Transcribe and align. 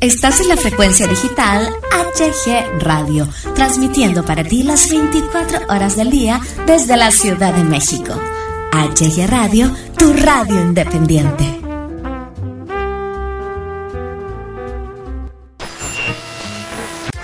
Estás 0.00 0.42
en 0.42 0.48
la 0.48 0.58
frecuencia 0.58 1.06
digital 1.06 1.74
HG 1.90 2.82
Radio, 2.82 3.26
transmitiendo 3.54 4.26
para 4.26 4.44
ti 4.44 4.62
las 4.62 4.90
24 4.90 5.60
horas 5.70 5.96
del 5.96 6.10
día 6.10 6.38
desde 6.66 6.98
la 6.98 7.10
Ciudad 7.10 7.54
de 7.54 7.64
México. 7.64 8.12
HG 8.72 9.26
Radio, 9.26 9.74
tu 9.98 10.12
radio 10.12 10.60
independiente. 10.60 11.44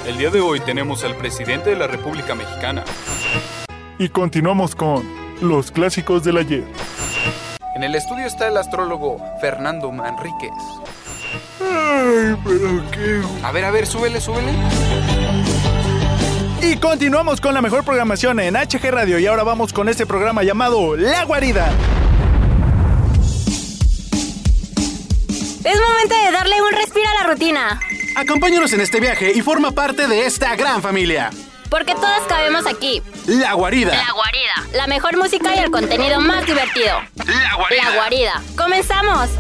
El 0.07 0.17
día 0.17 0.31
de 0.31 0.41
hoy 0.41 0.61
tenemos 0.61 1.05
al 1.05 1.15
presidente 1.17 1.71
de 1.71 1.77
la 1.77 1.89
República 1.89 2.35
Mexicana. 2.35 2.85
Y 3.99 4.09
continuamos 4.09 4.75
con 4.75 5.05
los 5.43 5.71
clásicos 5.71 6.25
del 6.25 6.39
ayer. 6.39 6.65
En 7.77 7.83
el 7.83 7.95
estudio 7.95 8.25
está 8.25 8.49
el 8.49 8.57
astrólogo 8.57 9.19
Fernando 9.43 9.93
Manríquez. 9.93 10.53
Ay, 11.61 12.37
pero 12.45 12.91
qué... 12.91 13.23
A 13.43 13.53
ver, 13.53 13.65
a 13.65 13.71
ver, 13.71 13.87
súbele, 13.87 14.21
súbele. 14.21 14.53
Y 16.63 16.77
continuamos 16.77 17.41
con 17.41 17.55
la 17.55 17.61
mejor 17.61 17.85
programación 17.85 18.39
en 18.41 18.55
HG 18.55 18.91
Radio 18.91 19.19
y 19.19 19.27
ahora 19.27 19.43
vamos 19.43 19.73
con 19.73 19.89
este 19.89 20.07
programa 20.07 20.43
llamado 20.43 20.97
La 20.97 21.25
Guarida. 21.25 21.71
Es 25.65 25.81
momento 25.81 26.15
de 26.25 26.31
darle 26.33 26.63
un 26.63 26.73
respiro 26.73 27.09
a 27.09 27.23
la 27.23 27.31
rutina. 27.33 27.81
Acompáñanos 28.17 28.73
en 28.73 28.81
este 28.81 29.01
viaje 29.01 29.33
y 29.35 29.41
forma 29.41 29.73
parte 29.73 30.07
de 30.07 30.27
esta 30.27 30.55
gran 30.57 30.83
familia. 30.83 31.31
Porque 31.71 31.95
todos 31.95 32.27
cabemos 32.29 32.67
aquí. 32.67 33.03
La 33.27 33.55
Guarida. 33.55 33.95
La 33.95 34.13
Guarida. 34.13 34.77
La 34.77 34.87
mejor 34.87 35.17
música 35.17 35.57
y 35.57 35.59
el 35.59 35.71
contenido 35.71 36.21
más 36.21 36.45
divertido. 36.47 37.01
La 37.17 37.55
Guarida. 37.57 37.85
La 37.85 37.97
Guarida. 37.97 38.43
¡Comenzamos! 38.57 39.31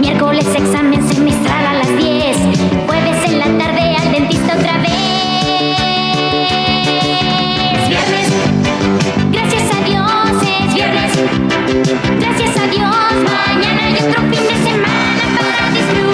Miércoles 0.00 0.46
examen 0.54 1.06
semestral 1.08 1.66
a 1.66 1.74
las 1.74 1.88
10. 1.88 2.36
Jueves 2.86 3.30
en 3.30 3.38
la 3.38 3.64
tarde 3.64 3.96
al 3.96 4.12
dentista 4.12 4.56
otra 4.56 4.78
vez. 4.78 5.13
Gracias 12.76 12.92
a 12.92 13.14
Dios, 13.14 13.32
mañana 13.32 13.84
hay 13.84 13.94
otro 13.94 14.20
fin 14.22 14.30
de 14.30 14.70
semana 14.70 15.22
para 15.38 15.70
disfrutar. 15.70 16.13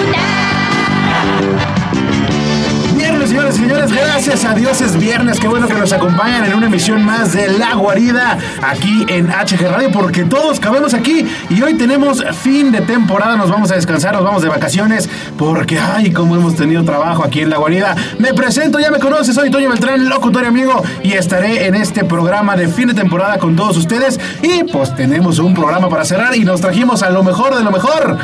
Señores 3.31 3.55
y 3.55 3.59
señores, 3.59 3.91
gracias 3.93 4.43
a 4.43 4.53
Dios 4.53 4.81
es 4.81 4.99
viernes. 4.99 5.39
Qué 5.39 5.47
bueno 5.47 5.65
que 5.65 5.73
nos 5.75 5.93
acompañan 5.93 6.43
en 6.43 6.53
una 6.53 6.65
emisión 6.65 7.01
más 7.05 7.31
de 7.31 7.47
La 7.47 7.75
Guarida 7.75 8.37
aquí 8.61 9.05
en 9.07 9.27
HG 9.27 9.71
Radio, 9.71 9.89
porque 9.89 10.25
todos 10.25 10.59
cabemos 10.59 10.93
aquí 10.93 11.25
y 11.49 11.61
hoy 11.61 11.75
tenemos 11.75 12.21
fin 12.41 12.73
de 12.73 12.81
temporada. 12.81 13.37
Nos 13.37 13.49
vamos 13.49 13.71
a 13.71 13.75
descansar, 13.75 14.15
nos 14.15 14.25
vamos 14.25 14.41
de 14.41 14.49
vacaciones, 14.49 15.09
porque 15.37 15.79
ay, 15.79 16.11
cómo 16.11 16.35
hemos 16.35 16.57
tenido 16.57 16.83
trabajo 16.83 17.23
aquí 17.23 17.39
en 17.39 17.49
La 17.49 17.57
Guarida. 17.57 17.95
Me 18.19 18.33
presento, 18.33 18.79
ya 18.79 18.91
me 18.91 18.99
conoces, 18.99 19.33
soy 19.33 19.49
Toño 19.49 19.69
Beltrán, 19.69 20.09
locutor 20.09 20.43
y 20.43 20.47
amigo, 20.47 20.83
y 21.01 21.13
estaré 21.13 21.67
en 21.67 21.75
este 21.75 22.03
programa 22.03 22.57
de 22.57 22.67
fin 22.67 22.89
de 22.89 22.93
temporada 22.95 23.37
con 23.37 23.55
todos 23.55 23.77
ustedes. 23.77 24.19
Y 24.41 24.65
pues 24.65 24.93
tenemos 24.93 25.39
un 25.39 25.53
programa 25.53 25.87
para 25.87 26.03
cerrar 26.03 26.35
y 26.35 26.43
nos 26.43 26.59
trajimos 26.59 27.01
a 27.01 27.09
lo 27.09 27.23
mejor 27.23 27.55
de 27.55 27.63
lo 27.63 27.71
mejor. 27.71 28.17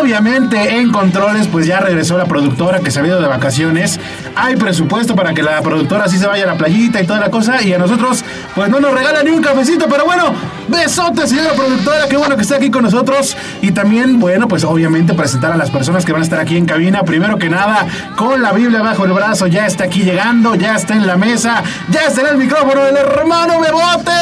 Obviamente 0.00 0.76
en 0.78 0.92
controles, 0.92 1.48
pues 1.48 1.66
ya 1.66 1.80
regresó 1.80 2.16
la 2.16 2.26
productora 2.26 2.78
que 2.78 2.92
se 2.92 3.00
ha 3.00 3.06
ido 3.06 3.20
de 3.20 3.26
vacaciones. 3.26 3.98
Hay 4.44 4.56
presupuesto 4.56 5.16
para 5.16 5.32
que 5.32 5.42
la 5.42 5.62
productora 5.62 6.06
sí 6.06 6.18
se 6.18 6.26
vaya 6.26 6.44
a 6.44 6.48
la 6.48 6.58
playita 6.58 7.00
y 7.00 7.06
toda 7.06 7.18
la 7.18 7.30
cosa. 7.30 7.62
Y 7.62 7.72
a 7.72 7.78
nosotros, 7.78 8.22
pues 8.54 8.68
no 8.68 8.78
nos 8.78 8.92
regala 8.92 9.22
ni 9.22 9.30
un 9.30 9.40
cafecito. 9.40 9.88
Pero 9.88 10.04
bueno, 10.04 10.34
besote, 10.68 11.26
señora 11.26 11.52
productora. 11.52 12.08
Qué 12.08 12.16
bueno 12.16 12.36
que 12.36 12.42
está 12.42 12.56
aquí 12.56 12.70
con 12.70 12.82
nosotros. 12.82 13.36
Y 13.62 13.72
también, 13.72 14.18
bueno, 14.20 14.48
pues 14.48 14.64
obviamente 14.64 15.14
presentar 15.14 15.52
a 15.52 15.56
las 15.56 15.70
personas 15.70 16.04
que 16.04 16.12
van 16.12 16.22
a 16.22 16.24
estar 16.24 16.40
aquí 16.40 16.56
en 16.56 16.66
cabina. 16.66 17.02
Primero 17.04 17.38
que 17.38 17.48
nada, 17.48 17.86
con 18.16 18.42
la 18.42 18.52
Biblia 18.52 18.82
bajo 18.82 19.04
el 19.04 19.12
brazo. 19.12 19.46
Ya 19.46 19.66
está 19.66 19.84
aquí 19.84 20.02
llegando, 20.02 20.54
ya 20.54 20.76
está 20.76 20.94
en 20.94 21.06
la 21.06 21.16
mesa, 21.16 21.62
ya 21.90 22.06
está 22.06 22.22
en 22.22 22.26
el 22.28 22.36
micrófono 22.38 22.86
el 22.86 22.96
hermano 22.96 23.60
Bebote. 23.60 24.12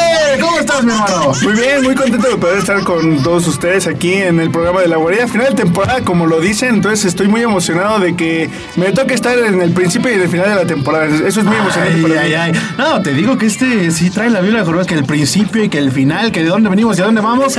¿Cómo 0.40 0.58
estás, 0.58 0.84
mi 0.84 0.92
hermano? 0.92 1.32
Muy 1.42 1.52
bien, 1.52 1.82
muy 1.82 1.94
contento 1.94 2.28
de 2.28 2.36
poder 2.36 2.58
estar 2.58 2.82
con 2.84 3.22
todos 3.22 3.46
ustedes 3.46 3.86
aquí 3.86 4.14
en 4.14 4.40
el 4.40 4.50
programa 4.50 4.80
de 4.80 4.88
La 4.88 4.96
Guarida. 4.96 5.26
Final 5.28 5.48
de 5.50 5.54
temporada, 5.62 6.02
como 6.02 6.26
lo 6.26 6.40
dicen, 6.40 6.76
entonces 6.76 7.04
estoy 7.06 7.28
muy 7.28 7.42
emocionado 7.42 7.98
de 7.98 8.16
que 8.16 8.50
me 8.76 8.92
toque 8.92 9.14
estar 9.14 9.38
en 9.38 9.60
el 9.60 9.72
principio 9.72 10.10
y 10.10 10.14
en 10.14 10.22
el 10.22 10.28
final 10.28 10.48
de 10.48 10.54
la 10.56 10.64
temporada. 10.66 11.06
Eso 11.06 11.40
es 11.40 11.44
muy 11.46 11.56
emocionante 11.56 11.94
Ay, 11.96 12.02
para 12.02 12.20
ay, 12.20 12.28
mí. 12.30 12.34
ay. 12.34 12.52
No, 12.78 13.02
te 13.02 13.12
digo 13.12 13.36
que 13.38 13.46
este 13.46 13.90
sí 13.90 14.10
trae 14.10 14.30
la 14.30 14.40
Biblia 14.40 14.60
de 14.60 14.64
Jorobas, 14.66 14.86
que 14.86 14.94
el 14.94 15.04
principio 15.04 15.62
y 15.64 15.68
que 15.68 15.78
el 15.78 15.90
final, 15.92 16.31
que 16.32 16.42
de 16.42 16.48
dónde 16.48 16.68
venimos 16.68 16.98
y 16.98 17.02
a 17.02 17.04
dónde 17.04 17.20
vamos. 17.20 17.56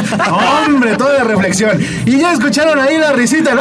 Hombre, 0.66 0.98
toda 0.98 1.20
la 1.20 1.24
reflexión. 1.24 1.80
Y 2.06 2.20
ya 2.20 2.34
escucharon 2.34 2.80
ahí 2.80 2.98
la 2.98 3.14
risita. 3.14 3.56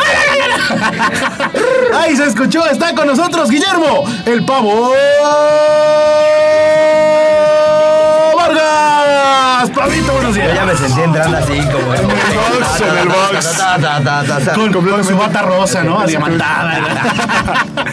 Ay, 1.95 2.17
se 2.17 2.27
escuchó, 2.27 2.67
está 2.67 2.95
con 2.95 3.07
nosotros 3.07 3.51
Guillermo, 3.51 4.05
el 4.27 4.45
pavo. 4.45 4.93
Buenos 9.83 10.35
días. 10.37 10.49
Yo 10.49 10.55
ya 10.55 10.65
me 10.65 10.77
sentí 10.77 11.01
entrando 11.01 11.37
así 11.39 11.61
como 11.61 11.95
en 11.95 12.01
el 12.01 12.07
box, 12.07 12.81
en 12.83 12.99
el 12.99 13.09
box. 13.09 14.55
Con, 14.55 14.73
con 14.73 15.05
su 15.05 15.17
bata 15.17 15.43
rosa, 15.43 15.83
¿no? 15.83 16.07
Diamantada. 16.07 16.81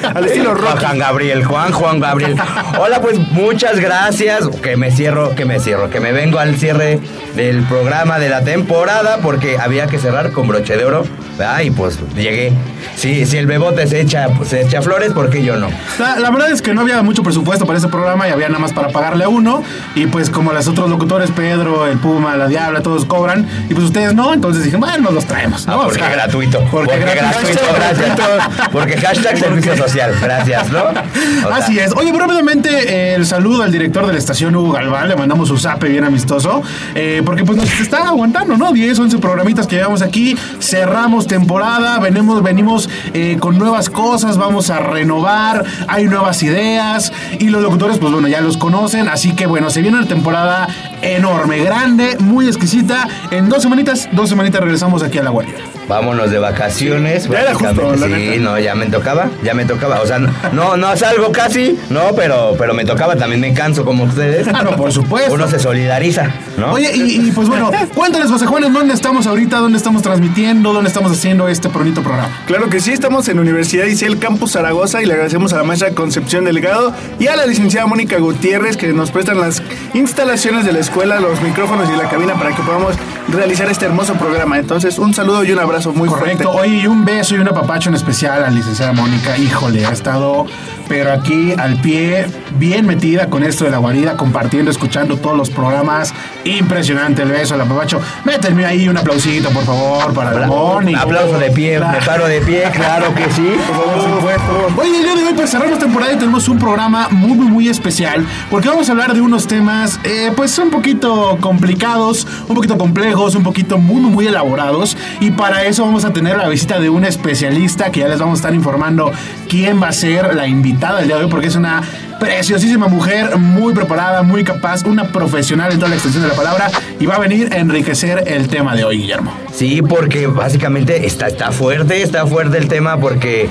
Al 0.15 0.25
estilo 0.25 0.53
rock. 0.53 0.79
Juan 0.79 0.99
Gabriel, 0.99 1.43
Juan, 1.43 1.71
Juan 1.71 1.99
Gabriel. 1.99 2.35
Hola, 2.77 3.01
pues 3.01 3.17
muchas 3.31 3.79
gracias. 3.79 4.47
Que 4.61 4.77
me 4.77 4.91
cierro, 4.91 5.33
que 5.33 5.45
me 5.45 5.59
cierro, 5.59 5.89
que 5.89 5.99
me 5.99 6.11
vengo 6.11 6.37
al 6.37 6.57
cierre 6.57 6.99
del 7.39 7.63
programa 7.63 8.19
de 8.19 8.27
la 8.27 8.41
temporada 8.43 9.19
porque 9.23 9.57
había 9.57 9.87
que 9.87 9.97
cerrar 9.97 10.31
con 10.33 10.45
broche 10.47 10.75
de 10.75 10.83
oro. 10.83 11.05
¿verdad? 11.37 11.61
Y 11.61 11.71
pues 11.71 11.97
llegué. 12.17 12.51
Si, 12.97 13.25
si 13.25 13.37
el 13.37 13.45
bebote 13.47 13.87
se 13.87 14.01
echa, 14.01 14.27
pues, 14.35 14.49
se 14.49 14.61
echa 14.61 14.81
flores, 14.81 15.13
¿por 15.13 15.29
qué 15.29 15.41
yo 15.41 15.55
no? 15.55 15.69
La, 15.97 16.19
la 16.19 16.31
verdad 16.31 16.51
es 16.51 16.61
que 16.61 16.73
no 16.73 16.81
había 16.81 17.01
mucho 17.01 17.23
presupuesto 17.23 17.65
para 17.65 17.79
ese 17.79 17.87
programa 17.87 18.27
y 18.27 18.31
había 18.31 18.49
nada 18.49 18.59
más 18.59 18.73
para 18.73 18.89
pagarle 18.89 19.23
a 19.23 19.29
uno. 19.29 19.63
Y 19.95 20.07
pues 20.07 20.29
como 20.29 20.51
los 20.51 20.67
otros 20.67 20.89
locutores, 20.89 21.31
Pedro, 21.31 21.87
el 21.87 21.97
Puma, 21.97 22.35
la 22.35 22.47
Diabla, 22.49 22.81
todos 22.81 23.05
cobran. 23.05 23.47
Y 23.69 23.73
pues 23.73 23.85
ustedes 23.85 24.13
no, 24.13 24.33
entonces 24.33 24.65
dije, 24.65 24.75
bueno, 24.75 24.97
nos 24.97 25.13
los 25.13 25.25
traemos. 25.25 25.65
¿no? 25.65 25.73
Ah, 25.73 25.77
O 25.77 25.83
porque 25.83 25.99
sea, 25.99 26.09
gratuito. 26.09 26.59
Porque, 26.69 26.91
Porque, 26.97 27.15
gratuito, 27.15 27.61
gracias. 27.73 28.69
Porque 28.69 28.97
hashtag 28.97 29.37
servicio 29.37 29.77
social. 29.77 30.11
Gracias, 30.21 30.69
¿no? 30.71 30.83
O 30.83 30.91
sea, 30.91 31.55
Así 31.55 31.79
es. 31.79 31.93
Oye, 31.95 32.11
rápidamente 32.11 32.69
eh, 32.69 33.15
el 33.15 33.25
saludo 33.25 33.63
al 33.63 33.71
director 33.71 34.05
de 34.05 34.11
la 34.11 34.19
estación, 34.19 34.53
Hugo 34.57 34.73
Galván. 34.73 35.07
Le 35.07 35.15
mandamos 35.15 35.49
un 35.51 35.57
zape 35.59 35.87
bien 35.87 36.03
amistoso. 36.03 36.61
eh, 36.95 37.21
porque 37.29 37.45
pues 37.45 37.59
nos 37.59 37.79
está 37.79 38.07
aguantando, 38.07 38.57
¿no? 38.57 38.73
10, 38.73 38.97
11 38.97 39.19
programitas 39.19 39.67
que 39.67 39.75
llevamos 39.75 40.01
aquí. 40.01 40.35
Cerramos 40.59 41.27
temporada. 41.27 41.99
Venimos, 41.99 42.41
venimos 42.41 42.89
eh, 43.13 43.37
con 43.39 43.59
nuevas 43.59 43.91
cosas. 43.91 44.35
Vamos 44.35 44.71
a 44.71 44.79
renovar. 44.79 45.63
Hay 45.87 46.05
nuevas 46.05 46.41
ideas. 46.41 47.13
Y 47.37 47.49
los 47.49 47.61
locutores, 47.61 47.99
pues 47.99 48.11
bueno, 48.11 48.27
ya 48.27 48.41
los 48.41 48.57
conocen. 48.57 49.07
Así 49.09 49.35
que 49.35 49.45
bueno, 49.45 49.69
se 49.69 49.83
viene 49.83 49.99
una 49.99 50.07
temporada 50.07 50.67
enorme, 51.03 51.59
grande, 51.59 52.17
muy 52.19 52.47
exquisita. 52.47 53.07
En 53.29 53.47
dos 53.47 53.61
semanitas, 53.61 54.09
dos 54.11 54.29
semanitas 54.29 54.61
regresamos 54.61 55.03
aquí 55.03 55.19
a 55.19 55.23
la 55.23 55.29
guardia. 55.29 55.53
Vámonos 55.87 56.29
de 56.29 56.37
vacaciones. 56.37 57.27
Ya 57.27 57.41
era 57.41 57.53
justo, 57.55 57.95
la 57.95 58.05
sí, 58.05 58.13
neta. 58.13 58.41
no, 58.41 58.59
ya 58.59 58.75
me 58.75 58.85
tocaba, 58.85 59.29
ya 59.43 59.55
me 59.55 59.65
tocaba. 59.65 60.01
O 60.01 60.05
sea, 60.05 60.19
no, 60.19 60.77
no 60.77 60.95
salgo 60.95 61.31
casi, 61.31 61.79
no, 61.89 62.13
pero, 62.15 62.55
pero 62.59 62.75
me 62.75 62.85
tocaba, 62.85 63.15
también 63.15 63.41
me 63.41 63.53
canso 63.53 63.83
como 63.83 64.03
ustedes. 64.03 64.47
Ah, 64.53 64.61
no, 64.63 64.75
por 64.75 64.91
supuesto. 64.91 65.33
Uno 65.33 65.47
se 65.47 65.57
solidariza, 65.57 66.31
¿no? 66.57 66.73
Oye, 66.73 66.91
y, 66.95 67.08
y, 67.15 67.31
pues 67.31 67.47
bueno, 67.49 67.71
cuéntales, 67.95 68.29
José 68.29 68.45
Juan, 68.45 68.63
¿en 68.63 68.73
dónde 68.73 68.93
estamos 68.93 69.27
ahorita? 69.27 69.57
¿Dónde 69.57 69.77
estamos 69.77 70.01
transmitiendo? 70.01 70.73
¿Dónde 70.73 70.87
estamos 70.89 71.11
haciendo 71.11 71.47
este 71.47 71.67
bonito 71.67 72.01
programa? 72.01 72.29
Claro 72.45 72.69
que 72.69 72.79
sí, 72.79 72.91
estamos 72.91 73.27
en 73.27 73.39
Universidad 73.39 73.85
ICEL 73.85 74.19
Campus 74.19 74.51
Zaragoza 74.53 75.01
y 75.01 75.05
le 75.05 75.13
agradecemos 75.13 75.53
a 75.53 75.57
la 75.57 75.63
maestra 75.63 75.91
Concepción 75.91 76.45
Delgado 76.45 76.93
y 77.19 77.27
a 77.27 77.35
la 77.35 77.45
licenciada 77.45 77.87
Mónica 77.87 78.17
Gutiérrez 78.19 78.77
que 78.77 78.87
nos 78.93 79.11
prestan 79.11 79.39
las 79.39 79.61
instalaciones 79.93 80.65
de 80.65 80.73
la 80.73 80.79
escuela, 80.79 81.19
los 81.19 81.41
micrófonos 81.41 81.89
y 81.89 81.97
la 81.97 82.09
cabina 82.09 82.33
para 82.35 82.55
que 82.55 82.61
podamos 82.61 82.95
realizar 83.29 83.69
este 83.69 83.85
hermoso 83.85 84.13
programa. 84.15 84.57
Entonces, 84.59 84.99
un 84.99 85.13
saludo 85.13 85.43
y 85.43 85.51
un 85.51 85.59
abrazo 85.59 85.93
muy 85.93 86.07
Correcto. 86.09 86.51
fuerte. 86.51 86.69
Oye, 86.69 86.83
y 86.83 86.87
un 86.87 87.05
beso 87.05 87.35
y 87.35 87.39
un 87.39 87.47
apapacho 87.47 87.89
en 87.89 87.95
especial 87.95 88.37
a 88.37 88.39
la 88.41 88.49
licenciada 88.49 88.93
Mónica. 88.93 89.37
Híjole, 89.37 89.85
ha 89.85 89.91
estado, 89.91 90.45
pero 90.89 91.13
aquí 91.13 91.53
al 91.57 91.79
pie, 91.79 92.25
bien 92.57 92.85
metida 92.87 93.29
con 93.29 93.43
esto 93.43 93.63
de 93.63 93.71
la 93.71 93.77
guarida, 93.77 94.17
compartiendo, 94.17 94.71
escuchando 94.71 95.17
todos 95.17 95.37
los 95.37 95.49
programas. 95.51 96.13
Impresionante. 96.43 97.21
el 97.21 97.29
beso, 97.29 97.55
el 97.55 97.61
apapacho. 97.61 98.01
Méteme 98.25 98.65
ahí 98.65 98.89
un 98.89 98.97
aplausito, 98.97 99.51
por 99.51 99.63
favor, 99.63 100.13
para 100.13 100.33
la 100.33 100.47
Moni. 100.47 100.95
Aplauso 100.95 101.37
de 101.37 101.51
pie, 101.51 101.79
me 101.79 102.01
paro 102.05 102.27
de 102.27 102.41
pie, 102.41 102.63
claro 102.73 103.13
que 103.13 103.29
sí. 103.31 103.49
Por 103.69 104.01
supuesto. 104.01 104.67
Oye, 104.77 104.97
el 104.97 105.03
día 105.03 105.15
de 105.15 105.23
hoy, 105.25 105.33
pues 105.35 105.51
cerramos 105.51 105.77
temporada 105.77 106.13
y 106.13 106.17
tenemos 106.17 106.49
un 106.49 106.57
programa 106.57 107.07
muy, 107.11 107.37
muy, 107.37 107.47
muy 107.47 107.69
especial. 107.69 108.25
Porque 108.49 108.67
vamos 108.67 108.89
a 108.89 108.93
hablar 108.93 109.13
de 109.13 109.21
unos 109.21 109.47
temas, 109.47 109.99
eh, 110.03 110.31
pues 110.35 110.57
un 110.57 110.71
poquito 110.71 111.37
complicados, 111.39 112.25
un 112.47 112.55
poquito 112.55 112.77
complejos, 112.77 113.35
un 113.35 113.43
poquito 113.43 113.77
muy, 113.77 114.01
muy, 114.01 114.11
muy 114.11 114.27
elaborados. 114.27 114.97
Y 115.19 115.31
para 115.31 115.65
eso 115.65 115.85
vamos 115.85 116.03
a 116.03 116.13
tener 116.13 116.37
la 116.37 116.49
visita 116.49 116.79
de 116.79 116.89
un 116.89 117.05
especialista 117.05 117.91
que 117.91 117.99
ya 117.99 118.07
les 118.07 118.19
vamos 118.19 118.39
a 118.39 118.41
estar 118.41 118.55
informando 118.55 119.11
quién 119.49 119.81
va 119.81 119.89
a 119.89 119.91
ser 119.91 120.35
la 120.35 120.47
invitada 120.47 120.99
del 120.99 121.07
día 121.07 121.17
de 121.17 121.23
hoy, 121.25 121.29
porque 121.29 121.47
es 121.47 121.55
una 121.55 121.81
preciosísima 122.19 122.87
mujer, 122.87 123.37
muy 123.37 123.73
preparada, 123.73 124.21
muy 124.21 124.43
capaz, 124.43 124.83
una 124.85 125.05
profesional 125.05 125.71
en 125.71 125.79
toda 125.79 125.89
la 125.89 125.95
extensión 125.95 126.23
de 126.23 126.29
la 126.29 126.35
palabra 126.35 126.69
y 126.99 127.05
va 127.05 127.15
a 127.15 127.19
venir 127.19 127.51
a 127.53 127.57
enriquecer 127.57 128.23
el 128.27 128.47
tema 128.47 128.75
de 128.75 128.83
hoy, 128.83 128.99
Guillermo. 128.99 129.33
Sí, 129.51 129.81
porque 129.81 130.27
básicamente 130.27 131.05
está, 131.05 131.27
está 131.27 131.51
fuerte, 131.51 132.01
está 132.03 132.27
fuerte 132.27 132.57
el 132.57 132.67
tema 132.67 132.97
porque 132.99 133.49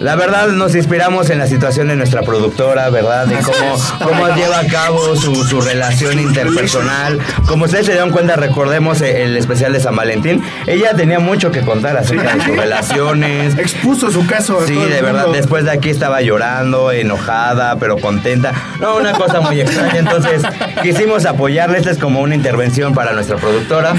la 0.00 0.16
verdad 0.16 0.48
nos 0.48 0.74
inspiramos 0.74 1.30
en 1.30 1.38
la 1.38 1.46
situación 1.46 1.88
de 1.88 1.96
nuestra 1.96 2.22
productora, 2.22 2.90
¿verdad? 2.90 3.26
De 3.26 3.36
cómo, 3.36 3.76
cómo 4.04 4.34
lleva 4.34 4.60
a 4.60 4.66
cabo 4.66 5.16
su, 5.16 5.34
su 5.44 5.60
relación 5.60 6.18
interpersonal. 6.18 7.18
Como 7.46 7.64
ustedes 7.64 7.86
se 7.86 7.92
dieron 7.92 8.10
cuenta, 8.10 8.36
recordemos 8.36 9.00
el 9.00 9.36
especial 9.36 9.72
de 9.72 9.80
San 9.80 9.96
Valentín. 9.96 10.42
Ella 10.66 10.94
tenía 10.94 11.18
mucho 11.18 11.50
que 11.50 11.60
contar 11.60 11.96
acerca 11.96 12.34
de 12.34 12.44
sus 12.44 12.56
relaciones. 12.56 13.58
Expuso 13.58 14.10
su 14.10 14.26
caso. 14.26 14.60
a 14.60 14.66
Sí, 14.66 14.74
todo 14.74 14.86
de 14.86 15.02
verdad, 15.02 15.26
después 15.32 15.64
de 15.64 15.70
aquí 15.70 15.90
estaba 15.90 16.20
llorando, 16.20 16.92
enojada, 16.92 17.76
pero 17.76 17.98
contenta. 17.98 18.52
No, 18.80 18.96
una 18.96 19.12
cosa 19.12 19.40
muy 19.40 19.60
extraña. 19.60 19.98
Entonces, 19.98 20.42
quisimos 20.82 21.26
apoyarle. 21.26 21.78
Esta 21.78 21.90
es 21.90 21.98
como 21.98 22.20
una 22.20 22.34
intervención 22.34 22.94
para 22.94 23.12
nuestra 23.12 23.36
productora. 23.36 23.94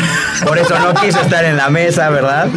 Por 0.45 0.57
eso 0.57 0.77
no 0.79 0.93
quiso 0.93 1.19
estar 1.21 1.45
en 1.45 1.57
la 1.57 1.69
mesa, 1.69 2.09
¿verdad? 2.09 2.47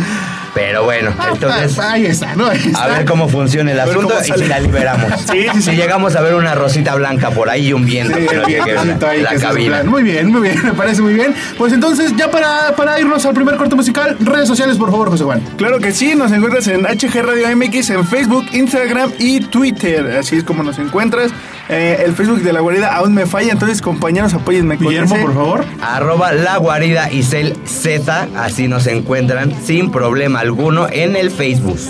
Pero 0.55 0.85
bueno, 0.85 1.15
entonces... 1.33 1.79
Ah, 1.79 1.93
ahí 1.93 2.07
está, 2.07 2.35
¿no? 2.35 2.47
Ahí 2.47 2.61
está. 2.67 2.85
A 2.85 2.89
ver 2.89 3.05
cómo 3.05 3.29
funciona 3.29 3.71
el 3.73 3.81
asunto 3.81 4.15
y 4.21 4.25
si 4.25 4.47
la 4.47 4.59
liberamos. 4.61 5.13
Sí, 5.21 5.47
sí, 5.53 5.63
sí. 5.63 5.63
Si 5.63 5.77
llegamos 5.77 6.17
a 6.17 6.21
ver 6.23 6.35
una 6.35 6.55
rosita 6.55 6.95
blanca 6.95 7.31
por 7.31 7.49
ahí 7.49 7.69
y 7.69 7.73
un 7.73 7.85
viento 7.85 8.17
Sí, 8.19 8.27
que 8.27 8.37
nos 8.37 8.47
llegue 8.47 8.75
la, 8.75 8.85
la 8.85 9.35
cabina. 9.39 9.83
Muy 9.85 10.03
bien, 10.03 10.29
muy 10.29 10.43
bien, 10.43 10.61
me 10.65 10.73
parece 10.75 11.03
muy 11.03 11.15
bien. 11.15 11.35
Pues 11.57 11.73
entonces, 11.73 12.15
ya 12.17 12.31
para, 12.31 12.75
para 12.77 12.99
irnos 12.99 13.25
al 13.27 13.35
primer 13.35 13.57
corte 13.57 13.75
musical, 13.77 14.17
redes 14.21 14.49
sociales, 14.49 14.77
por 14.77 14.91
favor, 14.91 15.11
José 15.11 15.25
Juan. 15.25 15.41
Claro 15.57 15.79
que 15.79 15.93
sí, 15.93 16.15
nos 16.15 16.33
encuentras 16.33 16.67
en 16.69 16.83
HG 16.83 17.23
Radio 17.23 17.57
MX 17.57 17.91
en 17.91 18.07
Facebook, 18.07 18.47
Instagram 18.53 19.13
y 19.19 19.41
Twitter. 19.41 20.19
Así 20.19 20.37
es 20.37 20.45
como 20.45 20.63
nos 20.63 20.79
encuentras. 20.79 21.31
Eh, 21.73 22.03
el 22.05 22.15
Facebook 22.15 22.43
de 22.43 22.53
la 22.53 22.61
guarida 22.61 22.93
aún 22.97 23.15
me 23.15 23.27
falla, 23.27 23.53
entonces 23.53 23.81
compañeros, 23.81 24.35
apóyenme 24.35 24.77
con 24.77 24.89
Guillermo, 24.89 25.15
ese. 25.15 25.25
por 25.25 25.35
favor. 25.35 25.65
Arroba 25.81 26.33
la 26.33 26.57
guarida 26.57 27.13
Isel 27.13 27.57
Z, 27.65 28.29
así 28.37 28.67
nos 28.67 28.89
encuentran 28.89 29.55
sin 29.65 29.93
problema 29.93 30.41
alguno 30.41 30.89
en 30.91 31.15
el 31.17 31.31
Facebook. 31.31 31.79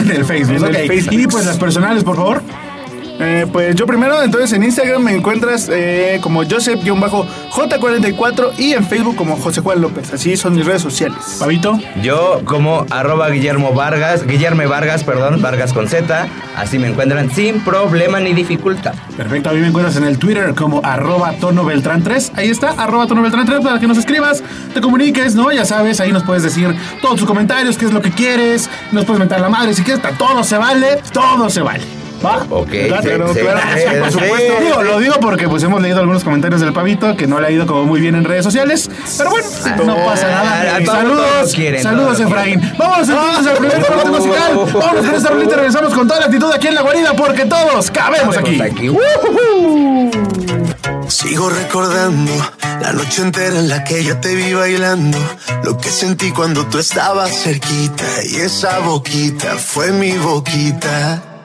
En 0.00 0.12
el 0.12 0.24
Facebook, 0.24 0.56
En 0.64 0.74
el 0.76 0.82
ok. 0.82 0.86
Facebook. 0.86 1.12
Y 1.12 1.26
pues 1.26 1.44
las 1.44 1.58
personales, 1.58 2.04
por 2.04 2.14
favor. 2.16 2.40
Eh, 3.20 3.46
pues 3.52 3.74
yo 3.74 3.84
primero, 3.86 4.22
entonces 4.22 4.52
en 4.52 4.62
Instagram 4.62 5.02
me 5.02 5.12
encuentras 5.12 5.68
eh, 5.72 6.20
como 6.22 6.44
Joseph-J44 6.44 8.52
y 8.58 8.74
en 8.74 8.86
Facebook 8.86 9.16
como 9.16 9.36
José 9.36 9.60
Juan 9.60 9.80
López. 9.80 10.12
Así 10.12 10.36
son 10.36 10.54
mis 10.54 10.64
redes 10.66 10.82
sociales. 10.82 11.18
Pavito. 11.40 11.76
Yo 12.02 12.42
como 12.44 12.86
arroba 12.90 13.30
Guillermo 13.30 13.72
Vargas, 13.72 14.24
Guillermo 14.26 14.68
Vargas, 14.68 15.02
perdón, 15.04 15.40
Vargas 15.42 15.72
con 15.72 15.88
Z, 15.88 16.28
así 16.56 16.78
me 16.78 16.88
encuentran 16.88 17.30
sin 17.30 17.60
problema 17.60 18.20
ni 18.20 18.34
dificultad. 18.34 18.94
Perfecto, 19.16 19.50
a 19.50 19.52
mí 19.52 19.60
me 19.60 19.68
encuentras 19.68 19.96
en 19.96 20.04
el 20.04 20.18
Twitter 20.18 20.54
como 20.54 20.80
arroba 20.84 21.32
tono 21.40 21.64
beltrán 21.64 22.02
3. 22.02 22.32
Ahí 22.36 22.50
está, 22.50 22.70
arroba 22.70 23.06
tono 23.06 23.22
beltrán 23.22 23.46
3 23.46 23.60
para 23.60 23.80
que 23.80 23.86
nos 23.86 23.98
escribas, 23.98 24.42
te 24.72 24.80
comuniques, 24.80 25.34
¿no? 25.34 25.50
Ya 25.50 25.64
sabes, 25.64 26.00
ahí 26.00 26.12
nos 26.12 26.22
puedes 26.22 26.44
decir 26.44 26.74
todos 27.02 27.16
tus 27.16 27.26
comentarios, 27.26 27.76
qué 27.76 27.86
es 27.86 27.92
lo 27.92 28.00
que 28.00 28.10
quieres, 28.10 28.70
nos 28.92 29.04
puedes 29.04 29.18
mentar 29.18 29.40
la 29.40 29.48
madre 29.48 29.74
si 29.74 29.82
quieres, 29.82 30.02
todo 30.16 30.44
se 30.44 30.56
vale, 30.56 31.00
todo 31.12 31.50
se 31.50 31.62
vale. 31.62 31.97
¿Va? 32.24 32.44
Ok, 32.50 32.68
Claro, 32.88 33.02
sí, 33.02 33.40
claro, 33.40 33.60
sí, 33.74 33.80
sí, 33.80 33.96
por 34.00 34.06
sí. 34.06 34.12
supuesto. 34.18 34.54
Digo, 34.60 34.82
lo 34.82 34.98
digo 34.98 35.14
porque 35.20 35.48
pues 35.48 35.62
hemos 35.62 35.80
leído 35.80 36.00
algunos 36.00 36.24
comentarios 36.24 36.60
del 36.60 36.72
pavito 36.72 37.16
que 37.16 37.26
no 37.28 37.40
le 37.40 37.46
ha 37.46 37.50
ido 37.50 37.66
como 37.66 37.84
muy 37.84 38.00
bien 38.00 38.14
en 38.16 38.24
redes 38.24 38.44
sociales. 38.44 38.90
Pero 39.16 39.30
bueno, 39.30 39.46
no 39.84 39.96
pasa 40.04 40.28
nada. 40.28 40.84
saludos, 40.84 41.54
quieren, 41.54 41.82
saludos 41.82 42.18
Efraín. 42.20 42.60
Vámonos 42.76 43.08
entonces 43.08 43.46
al 43.46 43.56
primer 43.58 43.86
corte 43.86 44.10
musical. 44.10 44.52
Vámonos 44.74 45.06
con 45.06 45.14
esta 45.14 45.30
rolita 45.30 45.52
y 45.52 45.56
regresamos 45.56 45.94
con 45.94 46.08
toda 46.08 46.20
la 46.20 46.26
actitud 46.26 46.52
aquí 46.52 46.66
en 46.66 46.74
la 46.74 46.82
guarida 46.82 47.12
porque 47.14 47.44
todos 47.44 47.90
cabemos 47.90 48.36
aquí. 48.36 48.60
Aquí. 48.60 48.90
Sigo 51.08 51.48
recordando 51.48 52.32
la 52.82 52.92
noche 52.92 53.22
entera 53.22 53.58
en 53.58 53.68
la 53.68 53.82
que 53.84 54.04
yo 54.04 54.18
te 54.18 54.34
vi 54.34 54.52
bailando. 54.52 55.18
Lo 55.64 55.78
que 55.78 55.88
sentí 55.90 56.30
cuando 56.32 56.66
tú 56.66 56.78
estabas 56.78 57.30
cerquita. 57.44 58.04
Y 58.28 58.36
esa 58.36 58.80
boquita 58.80 59.56
fue 59.56 59.92
mi 59.92 60.12
boquita. 60.18 61.22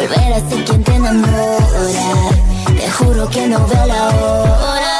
Volver 0.00 0.32
a 0.32 0.48
ser 0.48 0.64
quien 0.64 0.82
te 0.82 0.94
enamora. 0.94 1.58
Te 2.74 2.90
juro 2.90 3.28
que 3.28 3.46
no 3.48 3.66
veo 3.66 3.86
la 3.86 4.08
hora. 4.08 4.99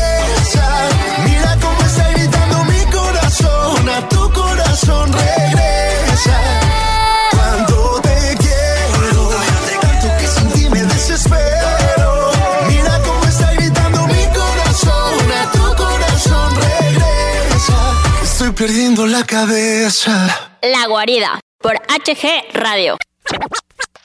Perdiendo 18.61 19.07
la 19.07 19.23
cabeza. 19.23 20.29
La 20.61 20.85
guarida 20.85 21.39
por 21.63 21.73
HG 21.73 22.53
Radio. 22.53 22.95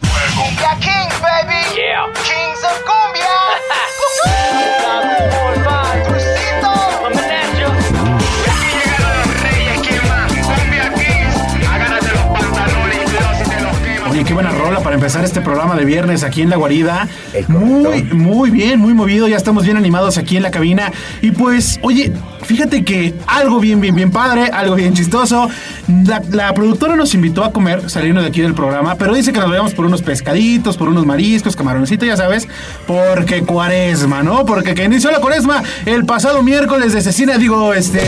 Cumbia 0.00 0.78
Kings, 0.80 1.20
baby. 1.20 1.60
Yeah. 1.74 2.06
Kings 2.24 2.64
of 2.64 2.80
Cumbia. 2.86 3.26
Oye, 14.10 14.24
qué 14.24 14.32
buena 14.32 14.52
rola 14.52 14.80
para 14.80 14.94
empezar 14.94 15.22
este 15.26 15.42
programa 15.42 15.76
de 15.76 15.84
viernes 15.84 16.22
aquí 16.22 16.40
en 16.40 16.48
La 16.48 16.56
Guarida. 16.56 17.06
Muy, 17.48 18.04
muy 18.04 18.48
bien, 18.48 18.80
muy 18.80 18.94
movido. 18.94 19.28
Ya 19.28 19.36
estamos 19.36 19.64
bien 19.64 19.76
animados 19.76 20.16
aquí 20.16 20.38
en 20.38 20.42
la 20.42 20.50
cabina. 20.50 20.90
Y 21.20 21.32
pues, 21.32 21.78
oye, 21.82 22.10
fíjate 22.46 22.84
que 22.84 23.14
algo 23.26 23.60
bien, 23.60 23.80
bien, 23.80 23.94
bien 23.94 24.10
padre, 24.10 24.50
algo 24.52 24.74
bien 24.74 24.94
chistoso. 24.94 25.48
La, 26.06 26.22
la 26.30 26.52
productora 26.54 26.96
nos 26.96 27.14
invitó 27.14 27.44
a 27.44 27.52
comer 27.52 27.88
saliendo 27.90 28.20
de 28.22 28.28
aquí 28.28 28.40
del 28.40 28.54
programa, 28.54 28.96
pero 28.96 29.14
dice 29.14 29.32
que 29.32 29.38
nos 29.40 29.48
vayamos 29.50 29.74
por 29.74 29.84
unos 29.86 30.02
pescaditos, 30.02 30.76
por 30.76 30.88
unos 30.88 31.06
mariscos, 31.06 31.54
camaroncitos, 31.56 32.06
ya 32.08 32.16
sabes, 32.16 32.48
porque 32.86 33.42
cuaresma, 33.42 34.22
¿no? 34.22 34.44
Porque 34.46 34.74
que 34.74 34.84
inició 34.84 35.10
la 35.10 35.18
cuaresma 35.20 35.62
el 35.84 36.04
pasado 36.06 36.42
miércoles 36.42 36.92
de 36.92 37.00
cecina, 37.02 37.38
digo, 37.38 37.74
este, 37.74 38.00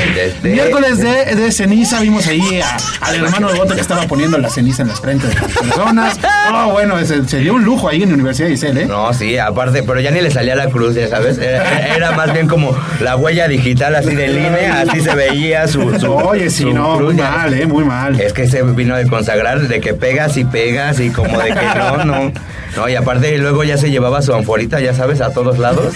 miércoles 0.42 0.98
de, 0.98 1.34
de 1.36 1.52
ceniza, 1.52 2.00
vimos 2.00 2.26
ahí 2.26 2.60
a- 2.60 2.76
al 3.06 3.14
hermano 3.16 3.48
de 3.52 3.58
Bote 3.58 3.74
que 3.74 3.80
estaba 3.80 4.02
poniendo 4.04 4.38
la 4.38 4.48
ceniza 4.50 4.82
en 4.82 4.88
las 4.88 5.00
frentes 5.00 5.28
de 5.34 5.40
las 5.40 5.52
personas. 5.52 6.18
Oh, 6.52 6.70
bueno, 6.72 6.98
se, 7.04 7.26
se 7.28 7.38
dio 7.38 7.54
un 7.54 7.64
lujo 7.64 7.88
ahí 7.88 8.02
en 8.02 8.08
la 8.10 8.14
Universidad 8.14 8.48
de 8.48 8.54
Isel, 8.54 8.78
¿eh? 8.78 8.86
No, 8.86 9.12
sí, 9.14 9.36
aparte, 9.38 9.82
pero 9.82 10.00
ya 10.00 10.10
ni 10.10 10.20
le 10.20 10.30
salía 10.30 10.54
la 10.56 10.68
cruz, 10.68 10.94
ya 10.94 11.08
sabes. 11.08 11.38
Era, 11.38 11.94
era 11.96 12.12
más 12.12 12.32
bien 12.32 12.48
como 12.48 12.76
la 13.00 13.16
huella 13.16 13.48
digital 13.48 13.94
así 13.94 14.14
de 14.14 14.27
línea, 14.28 14.80
así 14.80 15.00
se 15.00 15.14
veía 15.14 15.66
su. 15.66 15.98
su 15.98 16.12
Oye, 16.12 16.50
sí, 16.50 16.62
su 16.62 16.72
no, 16.72 16.98
muy 17.00 17.14
mal, 17.14 17.54
¿eh? 17.54 17.66
Muy 17.66 17.84
mal. 17.84 18.20
Es 18.20 18.32
que 18.32 18.46
se 18.46 18.62
vino 18.62 18.96
de 18.96 19.06
consagrar, 19.06 19.60
de 19.60 19.80
que 19.80 19.94
pegas 19.94 20.36
y 20.36 20.44
pegas 20.44 21.00
y 21.00 21.10
como 21.10 21.38
de 21.38 21.52
que 21.52 21.78
no, 21.78 22.04
no. 22.04 22.32
No, 22.76 22.88
y 22.88 22.94
aparte 22.94 23.36
luego 23.38 23.64
ya 23.64 23.76
se 23.76 23.90
llevaba 23.90 24.22
su 24.22 24.34
anforita, 24.34 24.80
ya 24.80 24.94
sabes, 24.94 25.20
a 25.20 25.32
todos 25.32 25.58
lados. 25.58 25.94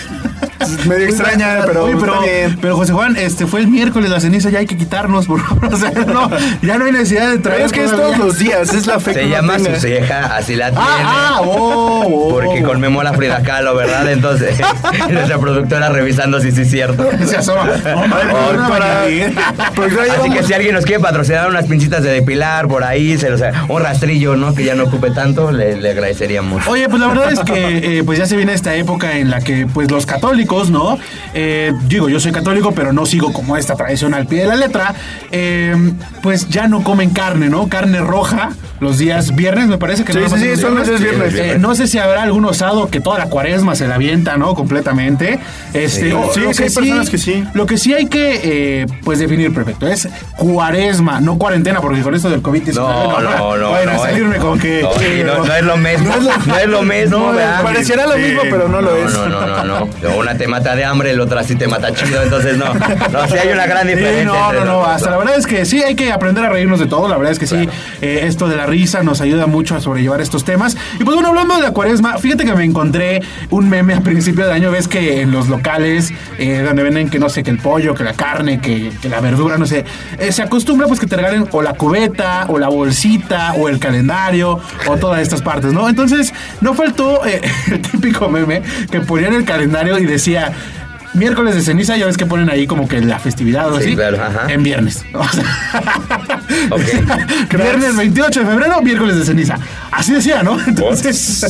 Medio 0.86 1.06
extraña, 1.06 1.60
pero, 1.66 1.84
Oye, 1.84 1.96
pero, 1.98 2.14
está 2.14 2.24
bien. 2.26 2.58
pero 2.60 2.76
José 2.76 2.92
Juan, 2.92 3.16
este 3.16 3.46
fue 3.46 3.60
el 3.60 3.68
miércoles 3.68 4.10
la 4.10 4.20
ceniza, 4.20 4.50
ya 4.50 4.58
hay 4.60 4.66
que 4.66 4.76
quitarnos, 4.76 5.26
por 5.26 5.40
favor. 5.40 5.62
O 5.72 5.76
sea, 5.76 5.90
no, 5.90 6.30
ya 6.62 6.76
no 6.78 6.84
hay 6.84 6.92
necesidad 6.92 7.30
de 7.30 7.38
traer. 7.38 7.56
Pero 7.58 7.66
es 7.66 7.72
que 7.72 7.84
es 7.84 7.90
todos 7.90 8.18
los 8.18 8.38
días, 8.38 8.72
es 8.74 8.86
la 8.86 9.00
fe 9.00 9.14
Se 9.14 9.28
llama 9.28 9.58
su 9.58 9.74
ceja, 9.76 10.36
así 10.36 10.54
la 10.54 10.70
tiene. 10.70 10.84
Ah, 10.86 11.36
ah, 11.36 11.40
oh, 11.42 12.02
oh. 12.06 12.28
Porque 12.30 12.62
conmemora 12.62 13.12
Frida 13.14 13.42
Kahlo, 13.42 13.74
¿verdad? 13.74 14.10
Entonces, 14.10 14.56
nuestra 15.10 15.38
productora 15.38 15.88
revisando 15.88 16.40
si 16.40 16.52
sí 16.52 16.62
es 16.62 16.70
cierto. 16.70 17.08
Se 17.26 17.36
asoma. 17.36 17.66
No, 17.66 18.68
para- 18.68 19.04
Pues 19.74 19.92
Así 19.96 20.30
que 20.30 20.42
si 20.42 20.52
alguien 20.52 20.74
nos 20.74 20.84
quiere 20.84 21.00
patrocinar 21.00 21.48
unas 21.48 21.66
pinchitas 21.66 22.02
de 22.02 22.10
depilar 22.10 22.68
por 22.68 22.84
ahí, 22.84 23.16
se, 23.18 23.32
o 23.32 23.38
sea, 23.38 23.64
un 23.68 23.82
rastrillo, 23.82 24.36
¿no? 24.36 24.54
Que 24.54 24.64
ya 24.64 24.74
no 24.74 24.84
ocupe 24.84 25.10
tanto, 25.10 25.50
le, 25.52 25.76
le 25.76 25.90
agradecería 25.90 26.42
mucho. 26.42 26.70
Oye, 26.70 26.88
pues 26.88 27.00
la 27.00 27.08
verdad 27.08 27.32
es 27.32 27.40
que 27.40 27.98
eh, 27.98 28.02
pues 28.04 28.18
ya 28.18 28.26
se 28.26 28.36
viene 28.36 28.52
esta 28.52 28.74
época 28.74 29.16
en 29.18 29.30
la 29.30 29.40
que 29.40 29.66
pues 29.72 29.90
los 29.90 30.06
católicos, 30.06 30.51
¿no? 30.70 30.98
Eh, 31.34 31.72
digo, 31.88 32.08
yo 32.08 32.20
soy 32.20 32.30
católico, 32.32 32.72
pero 32.72 32.92
no 32.92 33.06
sigo 33.06 33.32
como 33.32 33.56
esta 33.56 33.74
tradición 33.74 34.12
al 34.14 34.26
pie 34.26 34.40
de 34.42 34.46
la 34.48 34.56
letra. 34.56 34.94
eh, 35.30 35.74
pues 36.22 36.48
ya 36.50 36.68
no 36.68 36.84
comen 36.84 37.10
carne, 37.10 37.48
¿no? 37.48 37.68
Carne 37.68 37.98
roja 38.00 38.50
los 38.80 38.98
días 38.98 39.34
viernes, 39.34 39.66
me 39.66 39.78
parece 39.78 40.04
que 40.04 40.12
Sí, 40.12 40.18
nada 40.20 40.36
sí, 40.38 40.54
sí, 40.54 40.60
son 40.60 40.74
los 40.76 40.86
días 40.86 41.00
viernes. 41.00 41.34
Eh, 41.34 41.56
no 41.58 41.74
sé 41.74 41.86
si 41.88 41.98
habrá 41.98 42.22
algún 42.22 42.44
osado 42.44 42.88
que 42.90 43.00
toda 43.00 43.18
la 43.18 43.26
cuaresma 43.26 43.74
se 43.74 43.88
la 43.88 43.96
avienta, 43.96 44.36
¿no? 44.36 44.54
Completamente. 44.54 45.38
Este, 45.74 46.10
Sí. 46.10 46.12
o- 46.12 46.32
Sí, 46.32 46.40
lo 46.40 46.52
sí, 46.54 46.62
hay 46.62 46.70
personas 46.70 47.10
que 47.10 47.18
sí. 47.18 47.44
Lo 47.54 47.66
que 47.66 47.76
sí 47.78 47.92
hay 47.94 48.06
que, 48.06 48.40
eh, 48.82 48.86
pues, 49.04 49.18
definir 49.18 49.52
perfecto 49.54 49.86
es 49.88 50.08
cuaresma, 50.36 51.20
no 51.20 51.38
cuarentena, 51.38 51.80
porque 51.80 52.02
con 52.02 52.14
esto 52.14 52.28
del 52.30 52.42
COVID-19 52.42 52.74
No, 52.74 53.20
no, 53.20 53.56
no. 53.56 53.68
Bueno, 53.70 53.92
no, 53.94 53.98
salirme 54.02 54.36
eh. 54.36 54.40
con 54.40 54.58
que... 54.58 54.82
No, 54.82 55.38
no, 55.38 55.44
no 55.46 55.54
es 55.54 55.64
lo 55.64 55.76
mismo. 55.76 56.14
No 56.46 56.58
es 56.58 56.66
lo, 56.68 56.82
mismo, 56.82 57.32
No. 57.32 57.62
Pareciera 57.62 58.06
lo 58.06 58.16
mismo, 58.16 58.42
pero 58.42 58.68
no 58.68 58.80
lo 58.82 58.90
No, 58.90 58.96
es. 58.96 59.12
no, 59.14 59.28
no, 59.28 59.46
no, 59.46 59.64
no. 59.64 59.88
No, 60.02 60.22
Una 60.32 60.38
te 60.38 60.48
mata 60.48 60.74
de 60.74 60.82
hambre, 60.82 61.14
la 61.14 61.24
otra 61.24 61.44
sí 61.44 61.56
te 61.56 61.68
mata 61.68 61.92
chido, 61.92 62.22
entonces 62.22 62.56
no. 62.56 62.72
No, 62.72 63.28
sí 63.28 63.36
hay 63.36 63.52
una 63.52 63.66
gran 63.66 63.82
Sí, 63.86 63.94
diferencia. 63.94 64.24
no, 64.24 64.52
no, 64.54 64.64
no, 64.64 64.84
hasta 64.86 65.10
la 65.10 65.18
verdad 65.18 65.36
es 65.36 65.46
que 65.46 65.66
sí 65.66 65.82
hay 65.82 65.94
que 65.94 66.10
aprender 66.10 66.42
a 66.42 66.48
reírnos 66.48 66.78
de 66.80 66.86
todo, 66.86 67.06
la 67.06 67.16
verdad 67.18 67.32
es 67.32 67.38
que 67.38 67.46
sí, 67.46 67.68
eh, 68.00 68.20
esto 68.24 68.48
de 68.48 68.56
la 68.56 68.64
risa 68.64 69.02
nos 69.02 69.20
ayuda 69.20 69.46
mucho 69.46 69.76
a 69.76 69.80
sobrellevar 69.82 70.22
estos 70.22 70.44
temas. 70.44 70.74
Y 70.98 71.04
pues 71.04 71.14
bueno, 71.14 71.28
hablando 71.28 71.56
de 71.56 71.60
la 71.62 71.72
cuaresma, 71.72 72.16
fíjate 72.16 72.44
que 72.46 72.54
me 72.54 72.64
encontré 72.64 73.20
un 73.50 73.68
meme 73.68 73.92
a 73.94 74.00
principio 74.00 74.46
de 74.46 74.52
año, 74.52 74.70
ves 74.70 74.88
que 74.88 75.20
en 75.20 75.32
los 75.32 75.48
locales 75.48 76.12
eh, 76.38 76.62
donde 76.64 76.82
venden 76.82 77.10
que 77.10 77.18
no 77.18 77.28
sé, 77.28 77.42
que 77.42 77.50
el 77.50 77.58
pollo, 77.58 77.94
que 77.94 78.04
la 78.04 78.14
carne, 78.14 78.58
que, 78.60 78.90
que 79.02 79.08
la 79.10 79.20
verdura, 79.20 79.58
no 79.58 79.66
sé, 79.66 79.84
eh, 80.18 80.32
se 80.32 80.42
acostumbra 80.42 80.86
pues 80.86 80.98
que 80.98 81.06
te 81.06 81.16
regalen 81.16 81.46
o 81.52 81.60
la 81.60 81.74
cubeta, 81.74 82.46
o 82.48 82.58
la 82.58 82.68
bolsita, 82.68 83.52
o 83.54 83.68
el 83.68 83.78
calendario, 83.78 84.58
o 84.86 84.96
todas 84.96 85.20
estas 85.20 85.42
partes, 85.42 85.72
¿no? 85.74 85.88
Entonces, 85.90 86.32
no 86.62 86.72
faltó 86.72 87.20
el 87.70 87.82
típico 87.82 88.28
meme 88.30 88.62
que 88.90 89.00
ponían 89.00 89.34
el 89.34 89.44
calendario 89.44 89.98
y 89.98 90.06
decía... 90.22 90.52
Miércoles 91.14 91.54
de 91.54 91.60
ceniza, 91.60 91.94
ya 91.98 92.06
ves 92.06 92.16
que 92.16 92.24
ponen 92.24 92.48
ahí 92.48 92.66
como 92.66 92.88
que 92.88 92.98
la 93.02 93.18
festividad 93.18 93.70
o 93.70 93.76
Sí, 93.78 93.84
así. 93.88 93.96
claro, 93.96 94.16
ajá. 94.24 94.46
En 94.50 94.62
viernes. 94.62 95.04
O 95.12 95.22
sea, 95.28 96.41
Ok. 96.70 96.80
viernes 97.56 97.96
28 97.96 98.40
de 98.40 98.46
febrero, 98.46 98.82
miércoles 98.82 99.16
de 99.16 99.24
ceniza. 99.24 99.58
Así 99.90 100.14
decía, 100.14 100.42
¿no? 100.42 100.58
Entonces. 100.66 101.44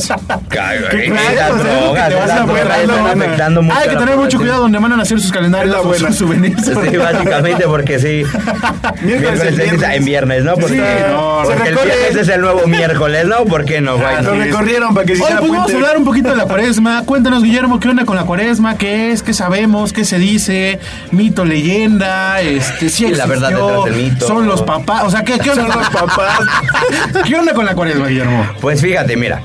Cago, 0.49 0.87
Qué 0.91 1.11
claro, 1.11 2.85
lo 2.85 3.07
afectando 3.07 3.61
mucho 3.61 3.77
Hay 3.77 3.89
que 3.89 3.95
tener 3.95 4.17
mucho 4.17 4.37
cuidado 4.37 4.61
donde 4.63 4.79
mandan 4.79 4.99
a 4.99 5.03
hacer 5.03 5.19
sus 5.19 5.31
calendarios 5.31 5.75
o 5.75 5.93
sus 5.93 6.15
souvenirs. 6.15 6.65
Sí, 6.65 6.97
básicamente 6.97 7.63
porque 7.65 7.99
sí. 7.99 8.23
Miércoles 9.01 9.03
Miércoles 9.03 9.43
es 9.43 9.57
de 9.57 9.65
ceniza 9.65 9.95
en 9.95 10.05
viernes, 10.05 10.43
¿no? 10.43 10.55
Porque, 10.55 10.73
Sí, 10.75 10.81
no, 11.09 11.41
porque 11.45 11.69
el 11.69 11.75
viernes 11.75 12.15
es 12.15 12.27
el 12.27 12.41
nuevo 12.41 12.67
miércoles, 12.67 13.25
¿no? 13.25 13.45
¿Por 13.45 13.65
qué 13.65 13.81
no? 13.81 13.95
Ah, 13.95 14.21
Lo 14.21 14.33
sí. 14.33 14.39
recorrieron 14.39 14.93
para 14.93 15.05
que 15.05 15.15
se 15.15 15.21
hiciera 15.21 15.39
pues 15.39 15.51
vamos 15.51 15.71
a 15.71 15.75
hablar 15.75 15.97
un 15.97 16.05
poquito 16.05 16.29
de 16.29 16.35
la 16.35 16.45
cuaresma. 16.45 17.03
Cuéntanos, 17.05 17.43
Guillermo, 17.43 17.79
¿qué 17.79 17.89
onda 17.89 18.05
con 18.05 18.15
la 18.15 18.23
cuaresma? 18.23 18.77
¿Qué 18.77 19.11
es? 19.11 19.23
¿Qué 19.23 19.33
sabemos? 19.33 19.93
¿Qué 19.93 20.05
se 20.05 20.17
dice? 20.17 20.79
¿Mito, 21.11 21.45
leyenda? 21.45 22.41
Este, 22.41 22.89
sí 22.89 23.07
la 23.07 23.25
verdad 23.25 23.49
detrás 23.49 23.85
del 23.85 23.95
mito. 23.95 24.27
Son 24.27 24.47
los 24.47 24.61
papás. 24.63 24.92
O 25.03 25.09
sea, 25.09 25.23
¿qué, 25.23 25.39
qué 25.39 25.51
onda? 25.51 25.67
Son 25.67 25.79
los 25.79 25.89
papás. 25.89 26.39
¿Qué 27.25 27.35
onda 27.35 27.53
con 27.53 27.65
la 27.65 27.73
cuaresma, 27.73 28.07
Guillermo? 28.07 28.47
Pues 28.61 28.81
fíjate, 28.81 29.17
mira. 29.17 29.41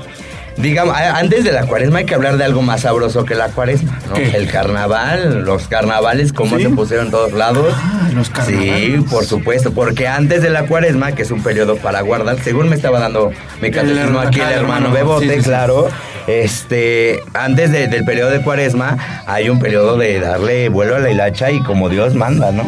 Digamos, 0.58 0.96
antes 0.96 1.44
de 1.44 1.52
la 1.52 1.66
cuaresma 1.66 2.00
hay 2.00 2.04
que 2.04 2.16
hablar 2.16 2.36
de 2.36 2.42
algo 2.42 2.62
más 2.62 2.80
sabroso 2.80 3.24
que 3.24 3.36
la 3.36 3.46
cuaresma, 3.46 3.96
¿no? 4.08 4.14
¿Qué? 4.14 4.30
El 4.36 4.50
carnaval, 4.50 5.44
los 5.44 5.68
carnavales, 5.68 6.32
cómo 6.32 6.56
¿Sí? 6.56 6.64
se 6.64 6.70
pusieron 6.70 7.06
en 7.06 7.12
todos 7.12 7.32
lados. 7.32 7.72
Ah, 7.76 8.08
los 8.12 8.28
carnavales. 8.28 8.86
Sí, 8.86 9.04
por 9.08 9.24
supuesto, 9.24 9.72
porque 9.72 10.08
antes 10.08 10.42
de 10.42 10.50
la 10.50 10.66
cuaresma, 10.66 11.12
que 11.12 11.22
es 11.22 11.30
un 11.30 11.44
periodo 11.44 11.76
para 11.76 12.00
guardar, 12.00 12.40
según 12.42 12.68
me 12.68 12.74
estaba 12.74 12.98
dando 12.98 13.30
mi 13.62 13.70
catecismo 13.70 14.18
aquí 14.18 14.40
el 14.40 14.50
hermano 14.50 14.88
hermano, 14.88 14.90
Bebote, 14.90 15.26
sí, 15.26 15.30
sí, 15.30 15.38
sí. 15.38 15.44
claro. 15.44 15.88
Este, 16.28 17.20
antes 17.34 17.72
de- 17.72 17.88
del 17.88 18.04
periodo 18.04 18.30
de 18.30 18.42
cuaresma, 18.42 18.98
hay 19.26 19.48
un 19.48 19.58
periodo 19.58 19.96
de 19.96 20.20
darle 20.20 20.68
vuelo 20.68 20.96
a 20.96 20.98
la 20.98 21.10
hilacha 21.10 21.50
y 21.50 21.62
como 21.62 21.88
Dios 21.88 22.14
manda, 22.14 22.52
¿no? 22.52 22.64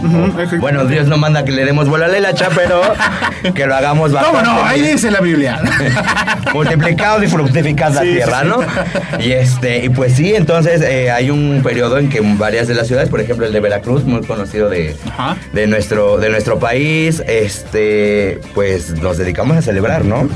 bueno, 0.61 0.87
Dios 0.87 1.07
no 1.09 1.19
manda 1.19 1.45
que 1.45 1.53
le 1.53 1.65
demos 1.65 1.89
vuelo 1.89 2.07
a 2.07 2.09
la 2.09 2.19
hilacha, 2.19 2.49
pero 2.55 2.81
que 3.55 3.67
lo 3.67 3.75
hagamos 3.75 4.13
¿Cómo 4.13 4.23
bastante 4.23 4.49
no? 4.51 4.65
Ahí 4.65 4.81
dice 4.81 5.11
la 5.11 5.21
Biblia. 5.21 5.61
multiplicados 6.55 7.23
y 7.23 7.29
fructificada 7.29 7.97
la 7.97 8.01
Sí, 8.03 8.13
tierra, 8.15 8.41
sí, 8.43 8.49
¿no? 8.49 9.23
Y 9.25 9.33
este, 9.33 9.85
y 9.85 9.89
pues 9.91 10.15
sí, 10.15 10.35
entonces 10.35 10.81
eh, 10.83 11.11
hay 11.11 11.31
un 11.31 11.61
periodo 11.63 11.99
en 11.99 12.09
que 12.09 12.21
varias 12.23 12.67
de 12.67 12.75
las 12.75 12.87
ciudades, 12.87 13.09
por 13.11 13.21
ejemplo 13.21 13.47
el 13.47 13.53
de 13.53 13.61
Veracruz, 13.61 14.05
muy 14.05 14.23
conocido 14.23 14.69
de, 14.71 14.97
Ajá. 15.17 15.37
de 15.53 15.67
nuestro, 15.67 16.17
de 16.19 16.31
nuestro 16.31 16.59
país, 16.59 17.23
este, 17.27 18.41
pues 18.55 18.91
nos 19.01 19.19
dedicamos 19.19 19.57
a 19.57 19.63
celebrar, 19.63 20.05
¿no? 20.05 20.29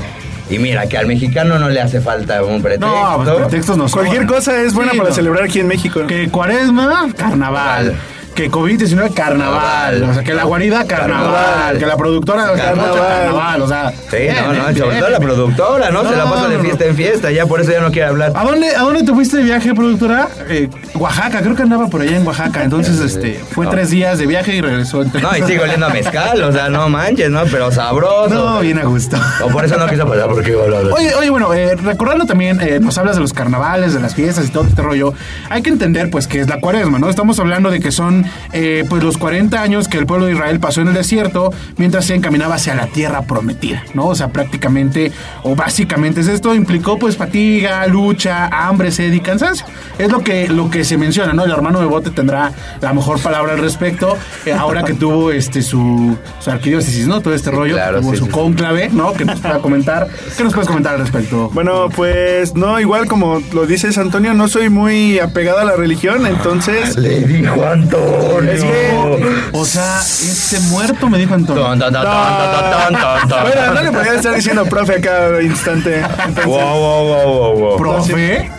Y 0.49 0.59
mira, 0.59 0.87
que 0.87 0.97
al 0.97 1.07
mexicano 1.07 1.57
no 1.57 1.69
le 1.69 1.81
hace 1.81 2.01
falta 2.01 2.43
un 2.43 2.61
pretexto. 2.61 2.87
No, 2.87 3.17
pues 3.23 3.29
pretextos 3.29 3.77
no 3.77 3.87
Cualquier 3.89 4.27
cosa 4.27 4.61
es 4.61 4.73
buena 4.73 4.91
Sí, 4.91 4.97
para 4.97 5.09
no. 5.09 5.15
celebrar 5.15 5.43
aquí 5.43 5.59
en 5.59 5.67
México. 5.67 6.05
Que 6.07 6.29
cuaresma, 6.29 7.07
carnaval. 7.17 7.95
Que 8.35 8.51
COVID-19, 8.51 9.13
carnaval. 9.13 10.03
O 10.03 10.13
sea, 10.13 10.21
que 10.23 10.33
la 10.33 10.43
guarida, 10.43 10.85
carnaval. 10.85 11.31
Carnaval. 11.33 11.77
Que 11.77 11.85
la 11.85 11.95
productora, 11.95 12.51
Carnaval. 12.53 12.91
carnaval. 12.99 13.61
O 13.61 13.67
sea, 13.67 13.93
Sí, 14.11 14.17
bien, 14.17 14.35
no, 14.35 14.47
no, 14.47 14.51
bien, 14.51 14.75
sobre 14.77 14.89
bien. 14.89 14.99
todo 14.99 15.09
la 15.09 15.19
productora, 15.21 15.89
¿no? 15.91 16.09
Se 16.09 16.15
la 16.17 16.23
pasa 16.25 16.47
de 16.49 16.59
fiesta 16.59 16.85
en 16.85 16.95
fiesta, 16.97 17.31
ya 17.31 17.45
por 17.45 17.61
eso 17.61 17.71
ya 17.71 17.79
no 17.79 17.91
quiere 17.91 18.09
hablar. 18.09 18.33
¿A 18.35 18.43
dónde, 18.43 18.75
¿A 18.75 18.81
dónde 18.81 19.03
te 19.03 19.13
fuiste 19.13 19.37
de 19.37 19.43
viaje, 19.43 19.73
productora? 19.73 20.27
Eh, 20.49 20.69
Oaxaca, 20.95 21.41
creo 21.41 21.55
que 21.55 21.61
andaba 21.61 21.87
por 21.87 22.01
allá 22.01 22.17
en 22.17 22.27
Oaxaca. 22.27 22.61
Entonces, 22.63 22.99
este, 22.99 23.35
fue 23.51 23.65
No. 23.65 23.71
tres 23.71 23.89
días 23.89 24.17
de 24.19 24.25
viaje 24.27 24.53
y 24.53 24.59
regresó 24.61 25.01
en 25.01 25.11
tres. 25.11 25.23
No, 25.23 25.29
y 25.37 25.41
sigue 25.43 25.61
oliendo 25.61 25.85
a 25.85 25.89
mezcal, 25.89 26.43
o 26.43 26.51
sea, 26.51 26.67
no 26.67 26.89
manches, 26.89 27.29
¿no? 27.29 27.43
Pero 27.49 27.71
sabroso. 27.71 28.33
No, 28.33 28.59
bien 28.59 28.79
a 28.79 28.83
gusto. 28.83 29.17
O 29.43 29.47
por 29.47 29.63
eso 29.63 29.77
no 29.77 29.87
quiso 29.87 30.05
pasar, 30.07 30.27
porque 30.27 30.51
iba 30.51 30.61
a 30.61 30.65
hablar. 30.65 30.83
Oye, 30.91 31.15
oye, 31.15 31.29
bueno, 31.29 31.53
eh, 31.53 31.75
recordando 31.77 32.25
también, 32.25 32.59
eh, 32.59 32.79
nos 32.81 32.97
hablas 32.97 33.15
de 33.15 33.21
los 33.21 33.31
carnavales, 33.31 33.93
de 33.93 34.01
las 34.01 34.13
fiestas 34.13 34.45
y 34.45 34.49
todo 34.49 34.65
este 34.65 34.81
rollo. 34.81 35.13
Hay 35.49 35.61
que 35.61 35.69
entender, 35.69 36.09
pues, 36.09 36.27
que 36.27 36.41
es 36.41 36.49
la 36.49 36.59
cuaresma, 36.59 36.99
¿no? 36.99 37.09
Estamos 37.09 37.39
hablando 37.39 37.71
de 37.71 37.79
que 37.79 37.93
son 37.93 38.24
eh, 38.53 38.85
pues 38.89 39.03
los 39.03 39.17
40 39.17 39.61
años 39.61 39.87
que 39.87 39.97
el 39.97 40.05
pueblo 40.05 40.25
de 40.25 40.33
Israel 40.33 40.59
pasó 40.59 40.81
en 40.81 40.89
el 40.89 40.93
desierto 40.93 41.53
mientras 41.77 42.05
se 42.05 42.15
encaminaba 42.15 42.55
hacia 42.55 42.75
la 42.75 42.87
tierra 42.87 43.23
prometida, 43.23 43.83
¿no? 43.93 44.07
O 44.07 44.15
sea, 44.15 44.29
prácticamente 44.29 45.11
o 45.43 45.55
básicamente 45.55 46.21
es 46.21 46.27
esto, 46.27 46.53
implicó 46.55 46.97
pues 46.97 47.17
fatiga, 47.17 47.85
lucha, 47.87 48.47
hambre, 48.47 48.91
sed 48.91 49.11
y 49.13 49.19
cansancio. 49.19 49.65
Es 49.97 50.11
lo 50.11 50.19
que, 50.19 50.47
lo 50.47 50.69
que 50.69 50.83
se 50.83 50.97
menciona, 50.97 51.33
¿no? 51.33 51.43
El 51.43 51.51
hermano 51.51 51.79
de 51.79 51.85
Bote 51.85 52.11
tendrá 52.11 52.51
la 52.81 52.93
mejor 52.93 53.19
palabra 53.21 53.53
al 53.53 53.59
respecto, 53.59 54.17
eh, 54.45 54.53
ahora 54.53 54.83
que 54.83 54.93
tuvo 54.93 55.31
este 55.31 55.61
su, 55.61 56.17
su 56.39 56.51
arquidiócesis, 56.51 57.07
¿no? 57.07 57.21
Todo 57.21 57.33
este 57.33 57.51
rollo, 57.51 57.75
Claro, 57.75 58.01
tuvo 58.01 58.11
sí, 58.11 58.17
su 58.17 58.25
sí. 58.25 58.31
cónclave, 58.31 58.89
¿no? 58.91 59.13
Que 59.13 59.25
nos 59.25 59.39
pueda 59.39 59.59
comentar. 59.59 60.07
¿Qué 60.37 60.43
nos 60.43 60.53
puedes 60.53 60.67
comentar 60.67 60.95
al 60.95 61.01
respecto? 61.01 61.49
Bueno, 61.53 61.89
pues 61.95 62.55
no, 62.55 62.79
igual 62.79 63.07
como 63.07 63.41
lo 63.53 63.65
dices 63.65 63.97
Antonio, 63.97 64.33
no 64.33 64.47
soy 64.47 64.69
muy 64.69 65.19
apegado 65.19 65.59
a 65.59 65.65
la 65.65 65.75
religión, 65.75 66.25
entonces... 66.25 66.97
Le 66.97 67.21
dijo 67.21 67.65
Antonio. 67.65 68.14
Es 68.51 68.63
que- 68.63 69.35
O 69.53 69.65
sea, 69.65 69.99
este 70.01 70.59
muerto 70.61 71.09
me 71.09 71.17
dijo 71.17 71.33
Antonio. 71.33 71.63
Ton, 71.63 71.79
ton, 71.79 71.93
ton, 71.93 72.03
ton, 72.03 72.11
ton, 72.11 73.01
ton, 73.01 73.29
ton. 73.29 73.41
Bueno, 73.43 73.73
no 73.73 73.81
le 73.81 73.91
podía 73.91 74.13
estar 74.15 74.33
diciendo 74.35 74.65
profe 74.65 74.95
a 74.95 75.01
cada 75.01 75.41
instante. 75.41 75.99
Entonces, 75.99 76.45
Wow, 76.45 76.57
wow, 76.59 77.05
wow, 77.07 77.27
wow, 77.27 77.59
wow. 77.59 77.77
¿Profe? 77.77 78.51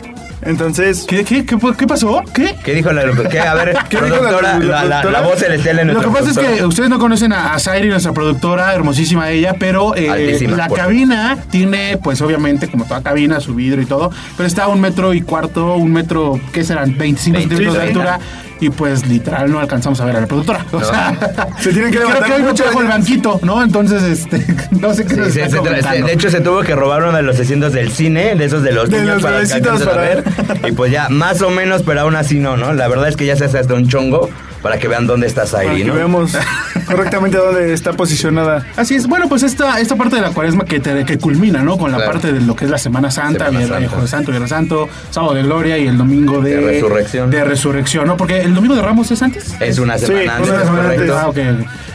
Entonces 0.46 1.04
¿Qué, 1.08 1.24
qué, 1.24 1.44
qué, 1.44 1.56
qué 1.78 1.86
pasó? 1.86 2.22
¿Qué? 2.32 2.54
¿Qué 2.64 2.74
dijo 2.74 2.92
la 2.92 3.02
¿Qué? 3.30 3.40
A 3.40 3.54
ver, 3.54 3.76
¿Qué 3.88 3.96
dijo 4.00 4.08
la- 4.16 4.18
productora, 4.20 4.58
la 4.58 4.84
la, 4.84 5.04
la, 5.04 5.20
voz 5.20 5.38
celestial 5.38 5.76
de 5.76 5.84
Lo 5.86 6.00
que 6.00 6.08
pasa 6.08 6.30
es 6.30 6.38
que 6.38 6.64
ustedes 6.64 6.88
no 6.88 6.98
conocen 6.98 7.32
a, 7.32 7.54
a 7.54 7.58
Zairi, 7.58 7.88
nuestra 7.88 8.12
productora, 8.12 8.74
hermosísima 8.74 9.30
ella, 9.30 9.54
pero 9.58 9.94
eh, 9.96 10.08
Altísima, 10.10 10.56
la 10.56 10.68
por 10.68 10.78
cabina 10.78 11.36
tiene, 11.50 11.98
pues 12.02 12.20
obviamente, 12.20 12.68
como 12.68 12.84
toda 12.84 13.02
cabina, 13.02 13.40
su 13.40 13.54
vidrio 13.54 13.82
y 13.82 13.86
todo, 13.86 14.10
pero 14.36 14.46
está 14.46 14.64
a 14.64 14.68
un 14.68 14.80
metro 14.80 15.12
y 15.14 15.20
cuarto, 15.22 15.74
un 15.74 15.92
metro, 15.92 16.40
¿qué 16.52 16.64
serán? 16.64 16.96
25 16.96 17.38
centímetros 17.40 17.74
de 17.74 17.78
25. 17.80 18.00
altura. 18.10 18.20
Y 18.58 18.70
pues 18.70 19.06
literal 19.06 19.52
no 19.52 19.58
alcanzamos 19.60 20.00
a 20.00 20.06
ver 20.06 20.16
a 20.16 20.20
la 20.22 20.26
productora. 20.26 20.64
O 20.72 20.82
sea, 20.82 21.14
Se 21.60 21.72
tienen 21.74 21.90
que 21.90 21.98
creo 21.98 22.08
levantar 22.08 22.26
que 22.30 22.36
hoy 22.36 22.42
no 22.42 22.48
mucho, 22.48 22.62
trajo 22.64 22.80
el 22.80 22.88
banquito, 22.88 23.38
¿no? 23.42 23.62
Entonces, 23.62 24.02
este, 24.02 24.42
no 24.70 24.94
sé 24.94 25.04
qué 25.04 25.14
Sí, 25.26 25.32
se- 25.32 25.42
está 25.42 25.50
se 25.50 25.56
comentando. 25.58 26.06
de 26.06 26.12
hecho, 26.14 26.30
se 26.30 26.40
tuvo 26.40 26.62
que 26.62 26.74
robar 26.74 27.02
uno 27.02 27.12
de 27.18 27.22
los 27.22 27.38
asientos 27.38 27.74
del 27.74 27.92
cine, 27.92 28.34
de 28.34 28.44
esos 28.46 28.62
de 28.62 28.72
los 28.72 28.88
De 28.88 29.00
niños 29.02 29.20
los 29.20 29.22
para 29.22 29.84
para 29.84 30.00
ver. 30.00 30.24
Y 30.66 30.72
pues 30.72 30.92
ya, 30.92 31.08
más 31.08 31.42
o 31.42 31.50
menos, 31.50 31.82
pero 31.82 32.00
aún 32.00 32.16
así 32.16 32.38
no, 32.38 32.56
¿no? 32.56 32.72
La 32.72 32.88
verdad 32.88 33.08
es 33.08 33.16
que 33.16 33.26
ya 33.26 33.36
se 33.36 33.44
hace 33.44 33.58
hasta 33.58 33.74
un 33.74 33.88
chongo 33.88 34.28
para 34.62 34.78
que 34.78 34.88
vean 34.88 35.06
dónde 35.06 35.26
está 35.26 35.42
para 35.44 35.64
Zairi, 35.64 35.82
que 35.82 35.88
¿no? 35.88 35.94
veamos 35.94 36.32
correctamente 36.86 37.36
dónde 37.38 37.72
está 37.72 37.92
posicionada. 37.92 38.66
Así 38.76 38.94
es, 38.94 39.06
bueno, 39.06 39.28
pues 39.28 39.42
esta, 39.42 39.80
esta 39.80 39.96
parte 39.96 40.16
de 40.16 40.22
la 40.22 40.30
cuaresma 40.30 40.64
que, 40.64 40.80
te- 40.80 41.04
que 41.04 41.18
culmina, 41.18 41.62
¿no? 41.62 41.78
Con 41.78 41.90
la 41.92 41.98
Claro. 41.98 42.12
parte 42.12 42.32
de 42.32 42.40
lo 42.40 42.54
que 42.56 42.64
es 42.66 42.70
la 42.70 42.78
Semana 42.78 43.10
Santa, 43.10 43.46
Semana 43.46 43.64
vier- 43.64 43.68
Santa. 43.68 43.88
Jueves 43.90 44.10
Santo, 44.10 44.30
Viernes 44.30 44.50
Santo, 44.50 44.88
Sábado 45.10 45.34
de 45.34 45.42
Gloria 45.42 45.78
y 45.78 45.86
el 45.86 45.96
domingo 45.98 46.40
de, 46.40 46.56
De 46.56 46.60
resurrección. 46.60 47.30
De 47.30 47.44
resurrección, 47.44 48.06
¿no? 48.06 48.16
Porque 48.16 48.40
el 48.42 48.54
domingo 48.54 48.74
de 48.74 48.82
Ramos 48.82 49.10
es 49.10 49.22
antes. 49.22 49.54
Es 49.60 49.78
una 49.78 49.98
Sí, 49.98 50.06
semana 50.06 50.22
una 50.24 50.36
antes, 50.36 50.64
semana 50.64 50.82
correcto. 50.82 51.18
Ah, 51.18 51.28
ok. 51.28 51.38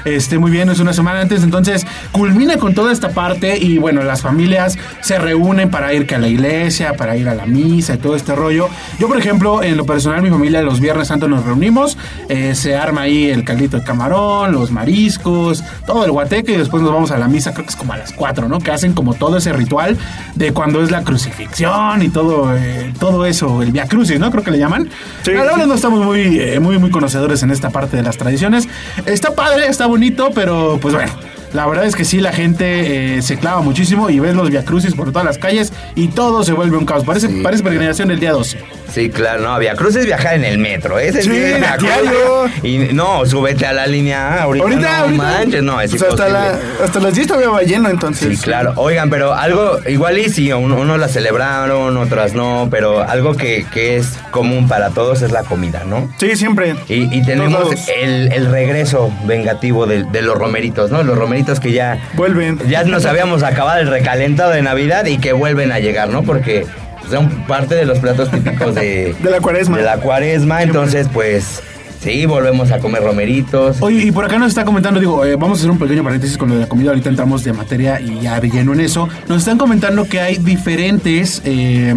Este, 0.05 0.39
muy 0.39 0.49
bien, 0.49 0.67
es 0.69 0.79
una 0.79 0.93
semana 0.93 1.21
antes, 1.21 1.43
entonces 1.43 1.85
culmina 2.11 2.57
con 2.57 2.73
toda 2.73 2.91
esta 2.91 3.09
parte 3.09 3.57
y 3.59 3.77
bueno, 3.77 4.01
las 4.01 4.21
familias 4.21 4.75
se 5.01 5.19
reúnen 5.19 5.69
para 5.69 5.93
ir 5.93 6.07
que 6.07 6.15
a 6.15 6.17
la 6.17 6.27
iglesia, 6.27 6.93
para 6.93 7.15
ir 7.15 7.29
a 7.29 7.35
la 7.35 7.45
misa 7.45 7.93
y 7.93 7.97
todo 7.97 8.15
este 8.15 8.33
rollo. 8.33 8.67
Yo, 8.97 9.07
por 9.07 9.17
ejemplo, 9.19 9.61
en 9.61 9.77
lo 9.77 9.85
personal, 9.85 10.23
mi 10.23 10.31
familia 10.31 10.63
los 10.63 10.79
Viernes 10.79 11.07
Santos 11.09 11.29
nos 11.29 11.45
reunimos, 11.45 11.99
eh, 12.29 12.55
se 12.61 12.75
arma 12.75 13.01
ahí 13.01 13.29
el 13.29 13.43
caldito 13.43 13.77
de 13.77 13.83
camarón, 13.83 14.51
los 14.51 14.71
mariscos, 14.71 15.63
todo 15.85 16.05
el 16.05 16.11
guateque 16.11 16.53
y 16.53 16.57
después 16.57 16.83
nos 16.83 16.93
vamos 16.93 17.11
a 17.11 17.17
la 17.17 17.27
misa, 17.27 17.53
creo 17.53 17.65
que 17.65 17.71
es 17.71 17.75
como 17.75 17.93
a 17.93 17.97
las 17.97 18.13
4, 18.13 18.47
¿no? 18.47 18.59
Que 18.59 18.71
hacen 18.71 18.93
como 18.93 19.13
todo 19.15 19.37
ese 19.37 19.51
ritual 19.51 19.97
de 20.35 20.53
cuando 20.53 20.83
es 20.83 20.91
la 20.91 21.03
crucifixión 21.03 22.01
y 22.01 22.09
todo, 22.09 22.55
eh, 22.55 22.93
todo 22.99 23.25
eso, 23.25 23.61
el 23.61 23.71
Via 23.71 23.87
Crucis, 23.87 24.19
¿no? 24.19 24.31
Creo 24.31 24.43
que 24.43 24.51
le 24.51 24.59
llaman. 24.59 24.89
Sí, 25.23 25.31
La 25.31 25.43
verdad 25.43 25.65
no 25.65 25.73
estamos 25.73 26.05
muy, 26.05 26.39
eh, 26.39 26.59
muy, 26.59 26.77
muy 26.77 26.91
conocedores 26.91 27.43
en 27.43 27.51
esta 27.51 27.69
parte 27.71 27.97
de 27.97 28.03
las 28.03 28.17
tradiciones. 28.17 28.67
Está 29.05 29.33
padre, 29.33 29.67
está 29.67 29.87
bonito, 29.87 30.29
pero 30.33 30.77
pues 30.81 30.93
bueno. 30.93 31.11
La 31.53 31.65
verdad 31.67 31.85
es 31.85 31.95
que 31.95 32.05
sí, 32.05 32.19
la 32.21 32.31
gente 32.31 33.17
eh, 33.17 33.21
se 33.21 33.37
clava 33.37 33.61
muchísimo 33.61 34.09
y 34.09 34.19
ves 34.19 34.35
los 34.35 34.49
viacrucis 34.49 34.93
por 34.95 35.11
todas 35.11 35.25
las 35.25 35.37
calles 35.37 35.73
y 35.95 36.07
todo 36.07 36.43
se 36.43 36.53
vuelve 36.53 36.77
un 36.77 36.85
caos. 36.85 37.03
Parece, 37.03 37.27
Sí. 37.27 37.41
parece 37.43 37.63
peregrinación 37.63 38.07
del 38.07 38.19
día 38.19 38.31
12. 38.31 38.59
Sí, 38.91 39.09
claro, 39.09 39.41
no, 39.41 39.57
Via 39.57 39.75
Cruz 39.75 39.95
es 39.95 40.05
viajar 40.05 40.33
en 40.35 40.43
el 40.43 40.57
metro, 40.57 40.99
ese 40.99 41.21
Sí, 41.23 41.29
es 41.31 41.59
diario. 41.79 42.45
Y 42.61 42.93
no, 42.93 43.25
súbete 43.25 43.65
a 43.65 43.71
la 43.71 43.87
línea 43.87 44.43
ahorita, 44.43 44.63
Ahorita, 44.65 44.81
no 44.81 45.03
ahorita. 45.03 45.23
manches, 45.23 45.63
no, 45.63 45.79
es 45.79 45.91
Pues 45.91 46.03
hasta, 46.03 46.27
imposible. 46.27 46.67
la, 46.79 46.85
hasta 46.85 46.99
las 46.99 47.13
10 47.15 47.27
todavía 47.27 47.49
va 47.49 47.61
lleno, 47.63 47.89
entonces. 47.89 48.37
Sí, 48.37 48.43
claro. 48.43 48.73
Oigan, 48.75 49.09
pero 49.09 49.33
algo, 49.33 49.77
igual 49.87 50.17
y 50.17 50.29
sí, 50.29 50.51
uno, 50.51 50.75
unos 50.75 50.99
la 50.99 51.07
celebraron, 51.07 51.95
otras 51.95 52.33
no, 52.33 52.67
pero 52.69 53.01
algo 53.01 53.35
que, 53.35 53.65
que 53.73 53.95
es 53.95 54.07
común 54.31 54.67
para 54.67 54.89
todos 54.89 55.21
es 55.21 55.31
la 55.31 55.43
comida, 55.43 55.83
¿no? 55.85 56.11
Sí, 56.17 56.35
siempre. 56.35 56.75
Y, 56.89 57.17
y 57.17 57.23
tenemos 57.23 57.69
el, 58.01 58.31
el 58.33 58.51
regreso 58.51 59.09
vengativo 59.25 59.85
de, 59.85 60.03
de 60.03 60.21
los 60.21 60.35
romeritos, 60.37 60.91
¿no? 60.91 61.01
Los 61.03 61.17
romeritos 61.17 61.40
que 61.61 61.71
ya, 61.71 61.99
Vuelven. 62.15 62.59
ya 62.69 62.83
nos 62.83 63.05
habíamos 63.05 63.43
acabado 63.43 63.79
el 63.79 63.87
recalentado 63.87 64.51
de 64.51 64.61
Navidad 64.61 65.05
y 65.05 65.17
que 65.17 65.33
vuelven 65.33 65.71
a 65.71 65.79
llegar, 65.79 66.09
¿no? 66.09 66.23
Porque 66.23 66.65
son 67.09 67.29
parte 67.47 67.75
de 67.75 67.85
los 67.85 67.99
platos 67.99 68.29
típicos 68.31 68.75
de, 68.75 69.15
De 69.21 69.29
la 69.29 69.39
cuaresma. 69.41 69.77
de 69.77 69.83
la 69.83 69.97
cuaresma, 69.97 70.63
entonces 70.63 71.07
pues 71.11 71.61
sí, 71.99 72.25
volvemos 72.25 72.71
a 72.71 72.79
comer 72.79 73.03
romeritos. 73.03 73.77
Oye, 73.81 74.03
y 74.05 74.11
por 74.11 74.25
acá 74.25 74.37
nos 74.39 74.49
está 74.49 74.63
comentando, 74.65 74.99
digo, 74.99 75.25
eh, 75.25 75.35
vamos 75.35 75.57
a 75.57 75.61
hacer 75.61 75.71
un 75.71 75.77
pequeño 75.79 76.03
paréntesis 76.03 76.37
con 76.37 76.49
lo 76.49 76.55
de 76.55 76.61
la 76.61 76.67
comida, 76.67 76.89
ahorita 76.91 77.09
entramos 77.09 77.43
de 77.43 77.53
materia 77.53 77.99
y 77.99 78.19
ya 78.21 78.39
de 78.39 78.49
lleno 78.49 78.73
en 78.73 78.79
eso. 78.79 79.09
Nos 79.27 79.39
están 79.39 79.57
comentando 79.57 80.05
que 80.05 80.19
hay 80.21 80.37
diferentes 80.37 81.41
eh, 81.45 81.93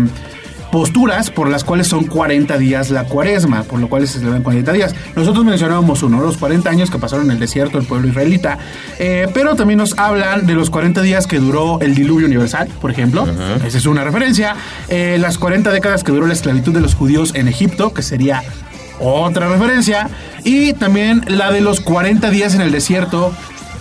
posturas 0.75 1.31
por 1.31 1.49
las 1.49 1.63
cuales 1.63 1.87
son 1.87 2.03
40 2.03 2.59
días 2.59 2.91
la 2.91 3.05
cuaresma, 3.05 3.63
por 3.63 3.79
lo 3.79 3.89
cual 3.89 4.09
se 4.09 4.19
celebran 4.19 4.43
40 4.43 4.73
días. 4.73 4.93
Nosotros 5.15 5.45
mencionábamos 5.45 6.03
uno, 6.03 6.21
los 6.21 6.37
40 6.37 6.69
años 6.69 6.91
que 6.91 6.99
pasaron 6.99 7.27
en 7.27 7.31
el 7.31 7.39
desierto 7.39 7.79
el 7.79 7.87
pueblo 7.87 8.09
israelita, 8.09 8.59
eh, 8.99 9.29
pero 9.33 9.55
también 9.55 9.79
nos 9.79 9.97
hablan 9.97 10.47
de 10.47 10.55
los 10.55 10.71
40 10.71 11.01
días 11.03 11.29
que 11.29 11.39
duró 11.39 11.79
el 11.81 11.95
diluvio 11.95 12.27
universal, 12.27 12.67
por 12.81 12.91
ejemplo, 12.91 13.25
esa 13.65 13.79
es 13.79 13.87
una 13.87 14.03
referencia, 14.03 14.57
Eh, 14.89 15.17
las 15.21 15.39
40 15.39 15.71
décadas 15.71 16.03
que 16.03 16.11
duró 16.11 16.27
la 16.27 16.33
esclavitud 16.33 16.73
de 16.73 16.81
los 16.81 16.97
judíos 16.97 17.33
en 17.37 17.47
Egipto, 17.47 17.95
que 17.95 18.03
sería 18.03 18.43
otra 18.99 19.49
referencia. 19.49 20.09
Y 20.45 20.73
también 20.75 21.23
la 21.27 21.53
de 21.53 21.61
los 21.61 21.81
40 21.81 22.31
días 22.31 22.55
en 22.55 22.61
el 22.61 22.71
desierto 22.71 23.33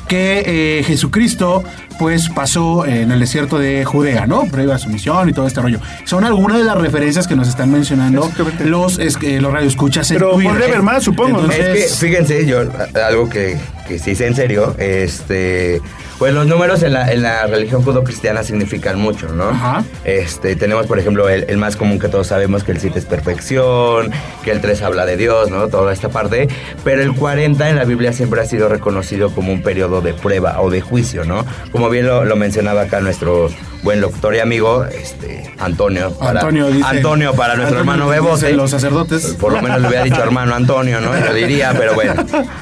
que 0.08 0.44
eh, 0.80 0.84
Jesucristo 0.84 1.64
pues 2.00 2.30
pasó 2.30 2.86
en 2.86 3.12
el 3.12 3.20
desierto 3.20 3.60
de 3.60 3.86
Judea, 3.86 4.26
¿no? 4.26 4.46
Previo 4.46 4.74
a 4.74 4.80
su 4.80 4.90
misión 4.90 5.30
y 5.30 5.34
todo 5.34 5.48
este 5.48 5.62
rollo. 5.62 5.80
Son 6.06 6.24
algunas 6.26 6.58
de 6.58 6.64
las 6.64 6.78
referencias 6.78 7.28
que 7.28 7.36
nos 7.36 7.48
están 7.48 7.72
mencionando 7.72 8.30
los, 8.66 9.00
es, 9.00 9.16
que 9.16 9.40
los 9.40 9.54
radioescuchas 9.54 10.10
en 10.12 10.18
Pero 10.18 10.32
Twitter. 10.32 10.52
podría 10.52 10.68
haber 10.68 10.82
más, 10.82 11.04
supongo, 11.04 11.42
¿no? 11.42 11.52
Entonces, 11.52 11.86
Es 11.86 12.00
que, 12.00 12.08
fíjense, 12.08 12.46
yo, 12.46 12.62
algo 13.08 13.30
que, 13.30 13.58
que 13.88 14.00
sí 14.00 14.16
sé 14.16 14.28
en 14.28 14.36
serio, 14.36 14.76
este, 14.80 15.82
pues 16.20 16.34
los 16.34 16.46
números 16.48 16.84
en 16.84 16.94
la, 16.94 17.12
en 17.12 17.22
la 17.22 17.46
religión 17.48 17.82
judo-cristiana 17.84 18.44
significan 18.44 19.00
mucho, 19.00 19.28
¿no? 19.30 19.50
Ajá. 19.50 19.84
Este, 20.06 20.56
tenemos, 20.56 20.86
por 20.88 21.00
ejemplo, 21.00 21.28
el, 21.30 21.46
el 21.50 21.58
más 21.58 21.76
común 21.76 22.00
que 22.00 22.08
todos 22.08 22.28
sabemos, 22.28 22.64
que 22.64 22.72
el 22.72 22.80
7 22.80 23.00
es 23.00 23.06
perfección, 23.06 24.12
que 24.44 24.52
el 24.52 24.62
3 24.62 24.82
habla 24.84 25.06
de 25.06 25.18
Dios, 25.18 25.50
¿no? 25.50 25.68
Toda 25.68 25.92
esta 25.92 26.10
parte, 26.10 26.48
pero 26.84 27.02
el 27.02 27.14
40 27.14 27.70
en 27.70 27.76
la 27.76 27.84
Biblia 27.86 28.14
siempre 28.14 28.42
ha 28.42 28.46
sido 28.46 28.70
reconocido 28.70 29.32
como 29.32 29.52
un 29.52 29.62
periodo 29.62 30.02
de 30.02 30.14
prueba 30.14 30.62
o 30.62 30.70
de 30.70 30.82
juicio, 30.82 31.26
¿no? 31.26 31.46
Como 31.72 31.90
bien 31.90 32.08
lo, 32.08 32.24
lo 32.26 32.36
mencionaba 32.36 32.82
acá 32.84 33.00
nuestro 33.02 33.50
buen 33.82 34.00
locutor 34.00 34.34
y 34.36 34.40
amigo, 34.40 34.86
este, 34.86 35.52
Antonio. 35.60 36.12
para- 36.18 36.40
Antonio 36.40 36.68
dice- 36.68 36.86
Antonio 36.88 37.34
para 37.34 37.56
nuestro 37.56 37.80
Antonio 37.80 37.94
hermano 38.06 38.10
Bebote. 38.10 38.54
los 38.54 38.72
sacerdotes. 38.72 39.36
Por 39.40 39.52
lo 39.52 39.62
menos 39.62 39.82
le 39.82 39.88
hubiera 39.90 40.04
dicho 40.06 40.24
hermano 40.24 40.56
Antonio, 40.56 41.02
¿no? 41.02 41.12
Yo 41.20 41.34
diría, 41.34 41.74
pero 41.78 41.94
bueno, 41.94 42.14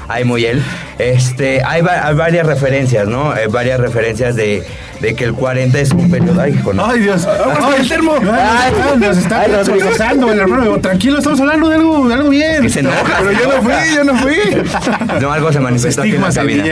hay 0.08 0.24
muy 0.24 0.46
él. 0.46 0.64
Este, 0.98 1.64
hay, 1.64 1.82
va- 1.82 2.08
hay 2.08 2.16
varias 2.16 2.46
referencias, 2.48 3.08
¿no? 3.08 3.36
Varias 3.47 3.80
referencias 3.80 4.36
de, 4.36 4.63
de 4.99 5.15
que 5.15 5.23
el 5.25 5.34
40 5.34 5.80
es 5.80 5.91
un 5.91 6.10
periodo. 6.10 6.41
Ay, 6.41 6.54
hijo, 6.54 6.73
no. 6.73 6.86
Ay, 6.86 6.99
Dios. 6.99 7.25
Con 7.25 7.73
el 7.73 7.88
termo. 7.88 8.15
Ay, 8.32 8.73
nos 8.99 9.17
está 9.17 9.41
Ay, 9.41 9.51
sollozando 9.65 10.32
el 10.32 10.39
hermano. 10.39 10.80
Tranquilo, 10.80 11.17
estamos 11.17 11.39
hablando 11.39 11.69
de 11.69 11.75
algo, 11.75 12.08
de 12.08 12.13
algo 12.13 12.30
bien. 12.30 12.62
que 12.62 12.69
se 12.69 12.80
enoja. 12.82 13.19
Pero 13.19 13.32
yo 13.32 13.47
no 13.47 13.62
fui, 13.62 13.95
yo 13.95 14.04
no 14.04 14.15
fui. 14.15 15.21
No, 15.21 15.32
algo 15.32 15.51
se 15.51 15.60
manifestó 15.60 16.01
aquí 16.01 16.15
en 16.15 16.21
la 16.21 16.32
cabina. 16.32 16.65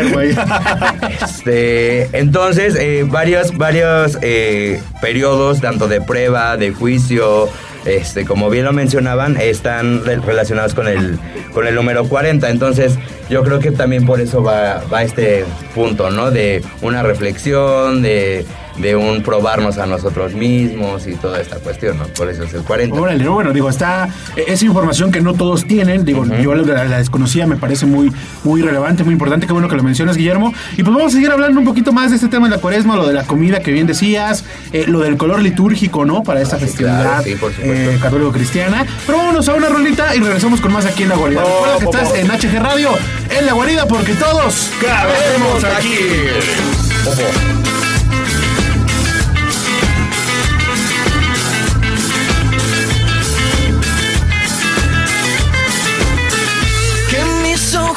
Este, 1.22 2.10
entonces, 2.18 2.76
eh, 2.80 3.06
varios, 3.08 3.58
varios 3.58 4.18
eh, 4.22 4.82
periodos, 5.02 5.62
tanto 5.62 5.88
de 5.88 6.02
prueba, 6.02 6.58
de 6.58 6.72
juicio, 6.72 7.50
este, 7.90 8.26
como 8.26 8.50
bien 8.50 8.66
lo 8.66 8.74
mencionaban, 8.74 9.38
están 9.38 10.04
re- 10.06 10.18
relacionados 10.18 10.74
con 10.74 10.88
el, 10.88 11.20
con 11.54 11.68
el 11.68 11.76
número 11.76 12.06
40. 12.06 12.50
Entonces, 12.50 12.98
yo 13.30 13.44
creo 13.44 13.60
que 13.60 13.72
también 13.72 14.06
por 14.06 14.22
eso 14.22 14.42
va, 14.44 14.82
va 14.92 15.04
este 15.04 15.46
punto, 15.76 16.10
¿no? 16.12 16.32
De 16.32 16.62
una 16.82 17.04
reflexión, 17.04 18.02
de, 18.02 18.46
de 18.80 18.96
un 18.96 19.22
probarnos 19.24 19.78
a 19.78 19.86
nosotros 19.86 20.34
mismos 20.34 21.08
y 21.08 21.16
toda 21.16 21.40
esta 21.40 21.58
cuestión, 21.58 21.98
¿no? 21.98 22.06
Por 22.08 22.30
eso 22.30 22.44
es 22.44 22.54
el 22.54 22.64
40. 22.64 23.00
Órale, 23.00 23.24
no, 23.24 23.34
bueno, 23.34 23.52
digo, 23.54 23.70
está 23.70 24.10
es 24.36 24.64
información 24.64 25.12
que 25.12 25.22
no 25.22 25.34
todos 25.34 25.66
tienen, 25.66 26.06
digo, 26.06 26.26
yo 26.26 26.56
la, 26.56 26.84
la 26.86 26.98
desconocía, 26.98 27.46
me 27.48 27.56
parece 27.58 27.86
muy, 27.86 28.12
muy 28.44 28.62
relevante, 28.62 29.04
muy 29.04 29.14
importante, 29.14 29.48
qué 29.48 29.54
bueno 29.54 29.68
que 29.68 29.76
lo 29.76 29.84
mencionas, 29.84 30.18
Guillermo. 30.18 30.54
Y 30.78 30.84
pues 30.84 30.96
vamos 30.96 31.14
a 31.14 31.16
seguir 31.16 31.32
hablando 31.32 31.60
un 31.60 31.66
poquito 31.66 31.92
más 31.92 32.10
de 32.10 32.16
este 32.16 32.28
tema 32.28 32.48
de 32.48 32.56
la 32.56 32.62
cuaresma, 32.62 32.96
lo 32.96 33.08
de 33.08 33.14
la 33.14 33.24
comida 33.26 33.60
que 33.60 33.72
bien 33.72 33.88
decías, 33.88 34.44
eh, 34.72 34.86
lo 34.88 35.00
del 35.00 35.18
color 35.18 35.42
litúrgico, 35.42 36.06
¿no? 36.06 36.24
Para 36.24 36.42
esta 36.42 36.56
Ah, 36.56 36.60
sí, 36.60 36.66
festividad 36.66 37.24
claro, 37.24 37.54
sí, 37.56 37.62
eh, 37.62 37.98
católico-cristiana. 38.02 38.86
Pero 39.06 39.18
vámonos 39.20 39.48
a 39.48 39.54
una 39.54 39.70
rolita 39.70 40.16
y 40.16 40.20
regresamos 40.20 40.62
con 40.62 40.74
más 40.74 40.86
aquí 40.86 41.04
en 41.04 41.10
La 41.10 41.16
Guarida. 41.16 41.44
Oh, 41.44 41.48
Recuerda 41.48 41.80
que 41.80 41.86
oh, 41.86 41.92
estás 41.92 42.12
oh. 42.12 42.16
en 42.16 42.28
HG 42.28 42.60
Radio, 42.62 42.90
en 43.30 43.46
La 43.46 43.54
Guarida, 43.54 43.88
porque 43.88 44.14
todos 44.16 44.72
Cabemos 44.82 45.64
aquí. 45.64 45.96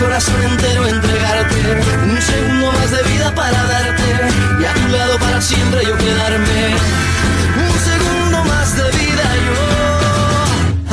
corazón 0.00 0.42
entero 0.42 0.86
entregarte. 0.86 1.56
Un 2.04 2.20
segundo 2.22 2.72
más 2.72 2.90
de 2.90 3.02
vida 3.02 3.34
para 3.34 3.62
darte 3.64 4.02
y 4.60 4.64
a 4.64 4.72
tu 4.72 4.88
lado 4.88 5.18
para 5.18 5.40
siempre 5.40 5.84
yo 5.84 5.96
quedarme. 5.96 7.19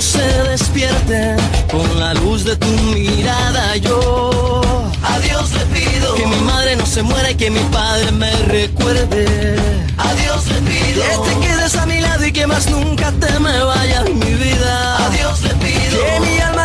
Se 0.00 0.22
despierten 0.50 1.36
con 1.70 2.00
la 2.00 2.14
luz 2.14 2.44
de 2.44 2.56
tu 2.56 2.66
mirada. 2.66 3.76
Yo 3.76 4.60
a 5.02 5.18
Dios 5.20 5.52
le 5.52 5.64
pido 5.66 6.14
que 6.14 6.26
mi 6.26 6.36
madre 6.40 6.76
no 6.76 6.86
se 6.86 7.02
muera 7.02 7.30
y 7.30 7.34
que 7.34 7.50
mi 7.50 7.60
padre 7.70 8.10
me 8.12 8.30
recuerde. 8.42 9.56
A 9.98 10.14
Dios 10.14 10.46
le 10.48 10.60
pido 10.62 11.02
que 11.02 11.30
te 11.30 11.46
quedes 11.46 11.76
a 11.76 11.86
mi 11.86 12.00
lado 12.00 12.26
y 12.26 12.32
que 12.32 12.46
más 12.46 12.68
nunca 12.70 13.12
te 13.12 13.38
me 13.38 13.62
vayas, 13.62 14.04
mi 14.10 14.34
vida. 14.34 15.06
A 15.06 15.10
Dios 15.10 15.42
le 15.42 15.50
pido 15.54 16.04
que 16.04 16.20
mi 16.20 16.38
alma 16.40 16.63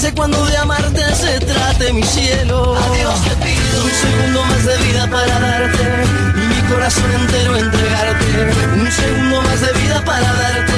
descanse 0.00 0.14
cuando 0.14 0.44
de 0.46 0.56
amarte 0.56 1.14
se 1.14 1.38
trate 1.40 1.92
mi 1.92 2.02
cielo. 2.02 2.74
A 2.74 2.96
Dios 2.96 3.14
le 3.26 3.36
pido 3.44 3.84
un 3.84 3.90
segundo 3.90 4.44
más 4.44 4.64
de 4.64 4.76
vida 4.78 5.06
para 5.10 5.40
darte 5.40 6.04
y 6.36 6.54
mi 6.54 6.72
corazón 6.72 7.10
entero 7.12 7.56
entregarte. 7.56 8.52
Un 8.80 8.90
segundo 8.90 9.42
más 9.42 9.60
de 9.60 9.72
vida 9.80 10.02
para 10.04 10.32
darte 10.32 10.72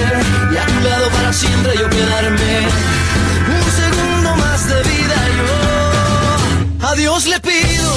y 0.52 0.56
a 0.56 0.66
tu 0.66 0.80
lado 0.88 1.08
para 1.10 1.32
siempre 1.32 1.72
yo 1.78 1.88
quedarme. 1.88 2.66
Un 3.48 3.70
segundo 3.82 4.36
más 4.36 4.68
de 4.68 4.82
vida 4.82 5.16
yo. 5.38 6.88
A 6.88 6.94
Dios 6.94 7.26
le 7.26 7.38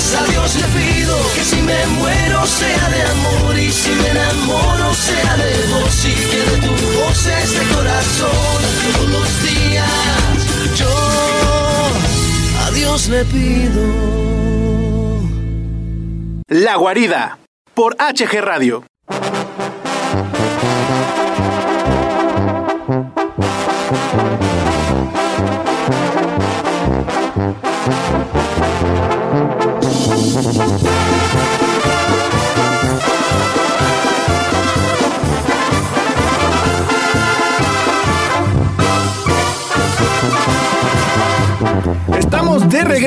Días 0.00 0.14
a 0.14 0.24
Dios 0.24 0.56
le 0.56 0.64
pido 0.80 1.14
que 1.34 1.44
si 1.44 1.60
me 1.60 1.86
muero 1.98 2.46
sea 2.46 2.88
de 2.88 3.02
amor 3.02 3.58
y 3.58 3.70
si 3.70 3.90
me 3.90 4.08
enamoro 4.08 4.94
sea 4.94 5.36
de 5.36 5.52
vos 5.68 6.04
y 6.06 6.14
que 6.14 6.38
de 6.38 6.56
tu 6.66 6.72
voz 6.98 7.16
sea 7.18 7.38
este 7.42 7.74
corazón. 7.74 8.62
Todos 8.94 9.10
los 9.10 9.42
días 9.42 10.78
yo 10.78 10.88
a 12.60 12.70
Dios 12.70 13.08
le 13.10 13.24
pido. 13.26 13.82
La 16.48 16.76
Guarida, 16.76 17.38
por 17.74 17.94
HG 17.96 18.40
Radio. 18.40 18.84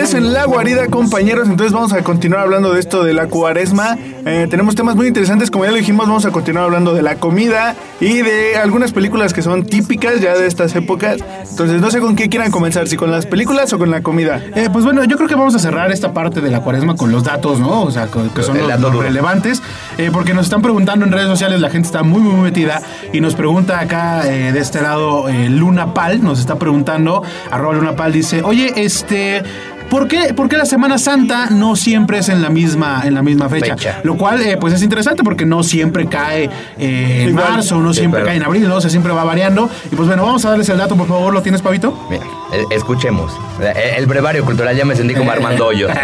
Regreso 0.03 0.17
en 0.17 0.33
la 0.33 0.43
guarida, 0.43 0.87
compañeros. 0.87 1.47
Entonces 1.47 1.71
vamos 1.71 1.93
a 1.93 2.03
continuar 2.03 2.41
hablando 2.41 2.73
de 2.73 2.79
esto 2.81 3.05
de 3.05 3.13
la 3.13 3.27
cuaresma. 3.27 3.97
Eh, 4.25 4.47
tenemos 4.49 4.75
temas 4.75 4.97
muy 4.97 5.07
interesantes, 5.07 5.49
como 5.49 5.63
ya 5.63 5.71
lo 5.71 5.77
dijimos, 5.77 6.07
vamos 6.07 6.25
a 6.25 6.31
continuar 6.31 6.65
hablando 6.65 6.93
de 6.93 7.01
la 7.01 7.15
comida 7.15 7.73
y 8.01 8.21
de 8.21 8.57
algunas 8.57 8.91
películas 8.91 9.33
que 9.33 9.41
son 9.41 9.63
típicas 9.65 10.19
ya 10.19 10.33
de 10.35 10.45
estas 10.45 10.75
épocas. 10.75 11.19
Entonces 11.49 11.79
no 11.79 11.89
sé 11.89 12.01
con 12.01 12.17
qué 12.17 12.27
quieran 12.27 12.51
comenzar, 12.51 12.89
si 12.89 12.97
con 12.97 13.11
las 13.11 13.25
películas 13.25 13.71
o 13.71 13.79
con 13.79 13.91
la 13.91 14.01
comida. 14.03 14.41
Eh, 14.55 14.67
pues 14.73 14.83
bueno, 14.83 15.05
yo 15.05 15.15
creo 15.15 15.29
que 15.29 15.35
vamos 15.35 15.55
a 15.55 15.59
cerrar 15.59 15.89
esta 15.89 16.11
parte 16.13 16.41
de 16.41 16.51
la 16.51 16.59
cuaresma 16.59 16.97
con 16.97 17.09
los 17.09 17.23
datos, 17.23 17.61
¿no? 17.61 17.83
O 17.83 17.89
sea, 17.91 18.07
con- 18.07 18.29
que 18.31 18.43
son 18.43 18.57
los, 18.57 18.79
los 18.81 18.95
relevantes. 18.97 19.61
eh, 19.97 20.09
porque 20.11 20.33
nos 20.33 20.47
están 20.47 20.61
preguntando 20.61 21.05
en 21.05 21.13
redes 21.13 21.27
sociales, 21.27 21.61
la 21.61 21.69
gente 21.69 21.85
está 21.85 22.03
muy, 22.03 22.19
muy 22.19 22.41
metida. 22.41 22.81
Y 23.13 23.21
nos 23.21 23.35
pregunta 23.35 23.79
acá 23.79 24.27
eh, 24.27 24.51
de 24.51 24.59
este 24.59 24.81
lado, 24.81 25.29
eh, 25.29 25.47
Luna 25.49 25.93
Pal, 25.93 26.21
nos 26.23 26.39
está 26.41 26.55
preguntando, 26.59 27.23
arroba 27.51 27.75
Luna 27.75 27.95
Pal, 27.95 28.11
dice, 28.11 28.41
oye, 28.43 28.73
este, 28.83 29.43
¿Por 29.89 30.07
qué, 30.07 30.33
por 30.33 30.49
qué 30.49 30.57
la 30.57 30.65
Semana 30.65 30.97
Santa 30.97 31.47
no 31.51 31.75
siempre 31.75 32.17
es 32.17 32.29
en 32.29 32.41
la 32.41 32.49
misma, 32.49 33.03
en 33.05 33.13
la 33.13 33.21
misma 33.21 33.47
fecha? 33.49 33.75
Fecha. 33.77 33.99
Lo 34.03 34.17
cual, 34.17 34.41
eh, 34.41 34.57
pues 34.57 34.73
es 34.73 34.81
interesante 34.81 35.23
porque 35.23 35.45
no 35.45 35.61
siempre 35.63 36.07
cae 36.07 36.49
eh, 36.77 37.19
en 37.23 37.29
Igual. 37.29 37.49
marzo, 37.51 37.79
no 37.79 37.93
Sí, 37.93 37.99
siempre 37.99 38.23
cae 38.23 38.37
en 38.37 38.43
abril, 38.43 38.67
¿no? 38.67 38.75
O 38.77 38.81
sea, 38.81 38.89
siempre 38.89 39.11
va 39.13 39.23
variando. 39.23 39.69
Y 39.91 39.95
pues 39.95 40.07
bueno, 40.07 40.25
vamos 40.25 40.43
a 40.45 40.49
darles 40.49 40.67
el 40.69 40.77
dato, 40.77 40.95
por 40.95 41.07
favor. 41.07 41.31
¿Lo 41.33 41.41
tienes, 41.43 41.61
Pavito? 41.61 42.07
Mira, 42.09 42.23
eh, 42.53 42.63
escuchemos. 42.71 43.31
El, 43.59 43.67
el 43.97 44.05
brevario 44.07 44.43
cultural 44.45 44.75
ya 44.75 44.85
me 44.85 44.95
sentí 44.95 45.13
como 45.13 45.29
Armando 45.31 45.67
Hoyos. 45.67 45.91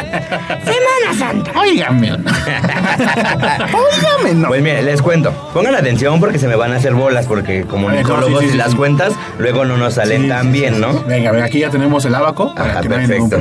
Óigame. 1.55 2.11
Óigame, 2.11 4.33
no. 4.35 4.47
Pues 4.47 4.61
mire, 4.61 4.81
les 4.83 5.01
cuento. 5.01 5.31
Pongan 5.53 5.75
atención 5.75 6.19
porque 6.19 6.39
se 6.39 6.47
me 6.47 6.55
van 6.55 6.73
a 6.73 6.77
hacer 6.77 6.93
bolas, 6.93 7.25
porque 7.25 7.63
como 7.63 7.89
nicólogos 7.89 8.39
sí, 8.39 8.39
sí, 8.39 8.45
y 8.45 8.51
sí, 8.51 8.57
las 8.57 8.75
cuentas 8.75 9.13
luego 9.37 9.65
no 9.65 9.77
nos 9.77 9.95
salen 9.95 10.23
Sí, 10.23 10.27
tan 10.29 10.47
sí, 10.47 10.51
bien, 10.51 10.75
sí, 10.75 10.81
¿no? 10.81 10.93
sí. 10.93 10.99
Venga, 11.07 11.31
venga, 11.31 11.45
aquí 11.45 11.59
ya 11.59 11.69
tenemos 11.69 12.05
el 12.05 12.15
abaco. 12.15 12.53
para 12.53 12.71
Ajá, 12.71 12.81
que 12.81 12.89
perfecto. 12.89 13.37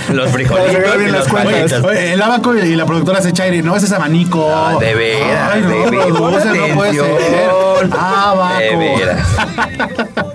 Los 0.12 0.30
frijolitos 0.30 0.96
y 1.06 1.10
las. 1.10 1.72
Oye, 1.82 2.12
el 2.12 2.22
abaco 2.22 2.54
y 2.54 2.74
la 2.76 2.86
productora 2.86 3.20
se 3.20 3.30
echa 3.30 3.44
aire. 3.44 3.62
No, 3.62 3.76
ese 3.76 3.86
es 3.86 3.92
abanico. 3.92 4.48
Ah, 4.52 4.76
de 4.78 4.94
veras, 4.94 5.50
Ay, 5.52 5.62
no, 5.62 5.68
de 5.68 5.90
veras, 5.90 6.06
produce, 6.06 6.46
no 6.46 6.74
puede 6.74 6.92
ser. 6.92 7.90
Abaco. 7.98 8.58
De 8.58 8.76
veras. 8.76 9.26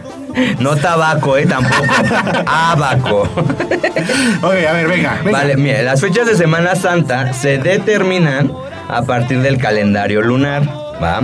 No 0.60 0.76
tabaco, 0.76 1.36
eh, 1.36 1.48
tampoco. 1.48 1.84
Abaco. 2.46 3.28
Oye, 4.44 4.68
a 4.68 4.74
ver, 4.74 4.88
venga. 4.88 5.18
venga. 5.24 5.32
Vale, 5.40 5.58
mire, 5.58 5.82
las 5.82 6.00
fechas 6.00 6.28
de 6.28 6.36
Semana 6.36 6.76
Santa 6.76 7.34
se 7.34 7.58
determinan 7.58 8.54
a 8.88 9.02
partir 9.02 9.42
del 9.42 9.58
calendario 9.58 10.22
lunar. 10.22 10.62
¿va? 11.02 11.22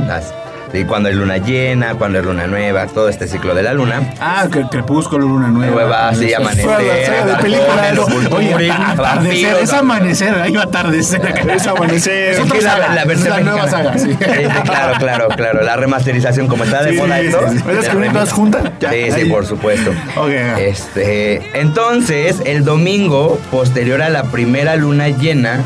Y 0.73 0.85
cuando 0.85 1.07
hay 1.09 1.15
luna 1.15 1.37
llena, 1.37 1.93
cuando 1.93 2.17
hay 2.17 2.25
luna 2.25 2.47
nueva, 2.47 2.87
todo 2.87 3.07
este 3.07 3.27
ciclo 3.27 3.53
de 3.53 3.61
la 3.61 3.73
luna. 3.73 4.13
Ah, 4.19 4.47
que 4.51 4.63
crepúsculo, 4.71 5.27
luna 5.27 5.49
nueva. 5.49 5.71
Nueva, 5.75 6.09
así, 6.09 6.33
amanecer. 6.33 6.65
La 6.65 6.77
de 6.79 7.33
dragones, 7.35 7.99
Oye, 7.99 8.13
vulturis, 8.15 8.71
atardecer, 8.71 9.57
es 9.61 9.73
amanecer, 9.73 10.35
ahí 10.35 10.53
va 10.53 10.61
a 10.61 10.65
atardecer. 10.65 11.21
Es 11.53 11.67
amanecer. 11.67 12.33
Es 12.33 12.51
que 12.51 12.61
la, 12.61 12.71
saga, 12.71 12.95
la 12.95 13.05
versión 13.05 13.27
es 13.33 13.45
la 13.45 13.51
nueva 13.51 13.69
saga, 13.69 13.97
sí. 13.99 14.15
Claro, 14.15 14.93
claro, 14.97 15.27
claro. 15.29 15.61
La 15.61 15.75
remasterización, 15.75 16.47
como 16.47 16.63
está 16.63 16.81
de 16.83 16.91
Sí, 16.93 16.97
moda 16.97 17.19
sí, 17.19 17.27
esto. 17.27 17.39
¿Puedes 17.63 17.93
remix. 17.93 18.13
todas 18.13 18.33
juntas? 18.33 18.63
Sí, 18.79 18.87
sí, 19.11 19.21
ahí. 19.21 19.29
por 19.29 19.45
supuesto. 19.45 19.91
Ok. 20.15 20.29
Este, 20.57 21.59
entonces, 21.59 22.41
el 22.45 22.65
domingo 22.65 23.39
posterior 23.51 24.01
a 24.01 24.09
la 24.09 24.23
primera 24.23 24.75
luna 24.75 25.09
llena, 25.09 25.61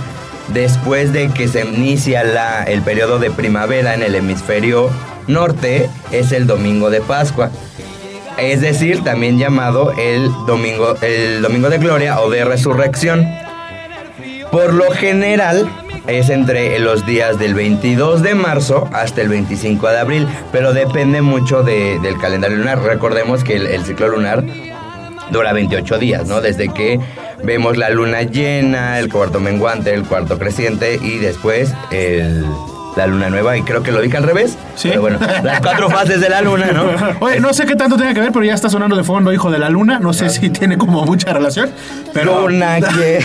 después 0.50 1.14
de 1.14 1.30
que 1.30 1.48
se 1.48 1.66
inicia 1.66 2.24
la, 2.24 2.64
el 2.64 2.82
periodo 2.82 3.20
de 3.20 3.32
primavera 3.32 3.94
en 3.94 4.04
el 4.04 4.16
hemisferio 4.16 4.90
norte, 5.28 5.90
es 6.12 6.32
el 6.32 6.48
domingo 6.48 6.90
de 6.90 7.02
Pascua. 7.02 7.50
Es 8.38 8.62
decir, 8.62 9.04
también 9.04 9.40
llamado 9.40 9.92
el 9.98 10.30
domingo, 10.46 10.96
el 11.02 11.42
domingo 11.42 11.70
de 11.70 11.80
gloria 11.80 12.20
o 12.22 12.30
de 12.30 12.46
resurrección. 12.46 13.28
Por 14.52 14.74
lo 14.74 14.90
general 14.92 15.68
es 16.08 16.30
entre 16.30 16.80
los 16.80 17.06
días 17.06 17.38
del 17.40 17.54
22 17.54 18.22
de 18.24 18.36
marzo 18.36 18.88
hasta 18.94 19.22
el 19.22 19.28
25 19.30 19.88
de 19.90 20.00
abril, 20.00 20.28
pero 20.52 20.72
depende 20.72 21.22
mucho 21.22 21.64
de- 21.64 22.00
del 22.00 22.18
calendario 22.20 22.58
lunar. 22.58 22.80
Recordemos 22.82 23.44
que 23.44 23.56
el 23.58 23.84
ciclo 23.84 24.08
lunar 24.08 24.44
dura 25.32 25.52
28 25.52 25.98
días, 25.98 26.28
¿no? 26.28 26.40
Desde 26.40 26.70
que 26.70 27.00
vemos 27.44 27.78
la 27.78 27.90
luna 27.90 28.24
llena, 28.24 29.00
el 29.00 29.12
cuarto 29.12 29.40
menguante, 29.40 29.94
el 29.94 30.04
cuarto 30.04 30.38
creciente 30.38 31.00
y 31.02 31.18
después 31.18 31.74
el- 31.92 32.46
la 32.98 33.08
luna 33.08 33.30
nueva. 33.30 33.56
Y 33.58 33.62
creo 33.64 33.84
que 33.84 33.92
lo 33.92 34.02
dije 34.02 34.18
al 34.18 34.24
revés. 34.24 34.58
Sí. 34.76 34.90
Pero 34.90 35.02
bueno, 35.02 35.20
las 35.44 35.62
cuatro 35.62 35.90
fases 35.90 36.20
de 36.20 36.30
la 36.30 36.42
luna, 36.42 36.68
¿no? 36.74 36.84
Oye, 37.20 37.40
no 37.40 37.54
sé 37.54 37.66
qué 37.66 37.76
tanto 37.76 37.96
tenga 37.98 38.14
que 38.14 38.20
ver, 38.22 38.32
pero 38.32 38.44
ya 38.46 38.54
está 38.54 38.70
sonando 38.70 38.96
de 38.96 39.04
fondo 39.04 39.32
Hijo 39.32 39.50
de 39.52 39.60
la 39.60 39.70
Luna. 39.70 40.00
No 40.00 40.14
sé 40.14 40.30
si 40.30 40.50
tiene 40.50 40.78
como 40.78 41.06
mucha 41.06 41.32
relación. 41.34 41.70
Pero, 42.14 42.48
Luna 42.50 42.80
ser 42.92 43.24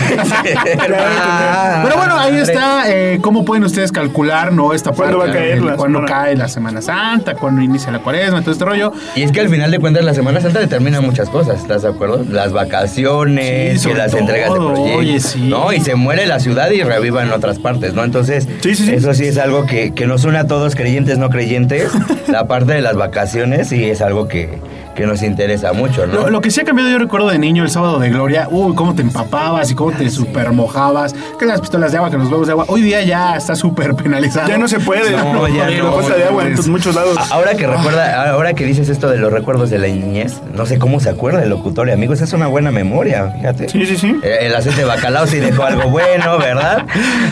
pero 1.83 1.97
bueno, 1.97 2.17
ahí 2.17 2.37
está 2.37 2.83
eh, 2.87 3.19
cómo 3.21 3.45
pueden 3.45 3.63
ustedes 3.63 3.91
calcular, 3.91 4.51
¿no? 4.53 4.73
Esta 4.73 4.91
¿Cuándo 4.91 5.19
parte 5.19 5.31
va 5.33 5.35
a 5.37 5.41
caer 5.43 5.55
del- 5.55 5.65
la 5.67 5.75
cuándo 5.75 5.99
semana? 5.99 6.13
cae 6.13 6.35
la 6.35 6.47
Semana 6.47 6.81
Santa, 6.81 7.35
cuándo 7.35 7.61
inicia 7.61 7.91
la 7.91 7.99
cuaresma, 7.99 8.41
todo 8.41 8.51
este 8.51 8.65
rollo. 8.65 8.93
Y 9.15 9.23
es 9.23 9.31
que 9.31 9.39
al 9.41 9.49
final 9.49 9.71
de 9.71 9.79
cuentas 9.79 10.03
la 10.03 10.13
Semana 10.13 10.41
Santa 10.41 10.59
determina 10.59 11.01
muchas 11.01 11.29
cosas, 11.29 11.57
¿estás 11.61 11.81
de 11.83 11.89
acuerdo? 11.89 12.23
Las 12.29 12.51
vacaciones, 12.53 13.81
Sí, 13.81 13.89
que 13.89 13.95
las 13.95 14.13
entregas 14.13 14.53
de 14.53 14.59
proyectos. 14.59 14.95
oye, 14.97 15.19
sí. 15.19 15.41
No, 15.49 15.71
y 15.73 15.79
se 15.81 15.95
muere 15.95 16.25
la 16.25 16.39
ciudad 16.39 16.69
y 16.71 16.83
reviva 16.83 17.23
en 17.23 17.31
otras 17.31 17.59
partes, 17.59 17.93
¿no? 17.93 18.03
Entonces, 18.03 18.47
Sí, 18.61 18.75
sí, 18.75 18.85
sí. 18.85 18.93
eso 18.93 19.13
sí 19.13 19.25
es 19.25 19.37
algo 19.37 19.62
que, 19.65 19.93
que 19.93 20.07
nos 20.07 20.25
une 20.25 20.37
a 20.37 20.47
todos, 20.47 20.75
creyentes, 20.75 21.17
no 21.17 21.29
creyentes. 21.29 21.91
la 22.27 22.47
parte 22.47 22.73
de 22.73 22.81
las 22.81 22.95
vacaciones 22.95 23.69
sí 23.69 23.83
es 23.85 24.01
algo 24.01 24.27
que, 24.27 24.59
que 24.95 25.05
nos 25.05 25.23
interesa 25.23 25.73
mucho, 25.73 26.05
¿no? 26.07 26.13
Lo, 26.13 26.29
lo 26.29 26.41
que 26.41 26.51
sí 26.51 26.61
ha 26.61 26.63
cambiado, 26.63 26.89
yo 26.89 26.97
recuerdo 26.99 27.29
de 27.29 27.39
niño 27.39 27.63
el 27.63 27.69
sábado 27.69 27.99
de 27.99 28.09
gloria, 28.09 28.47
uy, 28.51 28.75
cómo 28.75 28.93
te 28.93 29.01
empapabas 29.01 29.71
y 29.71 29.75
cómo 29.75 29.91
te 29.91 30.09
super 30.09 30.51
mojabas, 30.51 31.13
que 31.39 31.45
las 31.45 31.61
pistolas 31.61 31.91
de 31.91 31.97
agua, 31.97 32.11
que 32.11 32.17
los 32.17 32.29
huevos 32.29 32.47
de 32.47 32.51
agua. 32.53 32.65
Hoy 32.67 32.81
día 32.81 33.01
ya 33.03 33.35
está 33.35 33.55
súper 33.55 33.95
penalizado. 33.95 34.47
Ya 34.47 34.57
no 34.57 34.67
se 34.67 34.79
puede. 34.79 35.11
No, 35.11 35.47
ya 35.47 35.65
Por 35.65 35.77
no, 35.77 35.95
La 35.95 36.01
falta 36.01 36.17
de 36.17 36.23
agua 36.25 36.45
en 36.45 36.71
muchos 36.71 36.95
lados. 36.95 37.17
Ahora 37.31 37.55
que 37.55 37.67
recuerda, 37.67 38.31
ahora 38.31 38.53
que 38.53 38.65
dices 38.65 38.89
esto 38.89 39.09
de 39.09 39.17
los 39.17 39.31
recuerdos 39.31 39.69
de 39.69 39.79
la 39.79 39.87
niñez, 39.87 40.41
no 40.53 40.65
sé 40.65 40.77
cómo 40.77 40.99
se 40.99 41.09
acuerda 41.09 41.43
el 41.43 41.49
locutorio, 41.49 41.93
amigos, 41.93 42.21
es 42.21 42.33
una 42.33 42.47
buena 42.47 42.71
memoria, 42.71 43.31
fíjate. 43.35 43.69
Sí, 43.69 43.85
sí, 43.85 43.97
sí. 43.97 44.15
Eh, 44.23 44.39
El 44.41 44.55
aceite 44.55 44.81
de 44.81 44.85
bacalao 44.85 45.27
sí 45.27 45.37
dejó 45.37 45.63
algo 45.63 45.89
bueno, 45.89 46.37
¿verdad? 46.37 46.85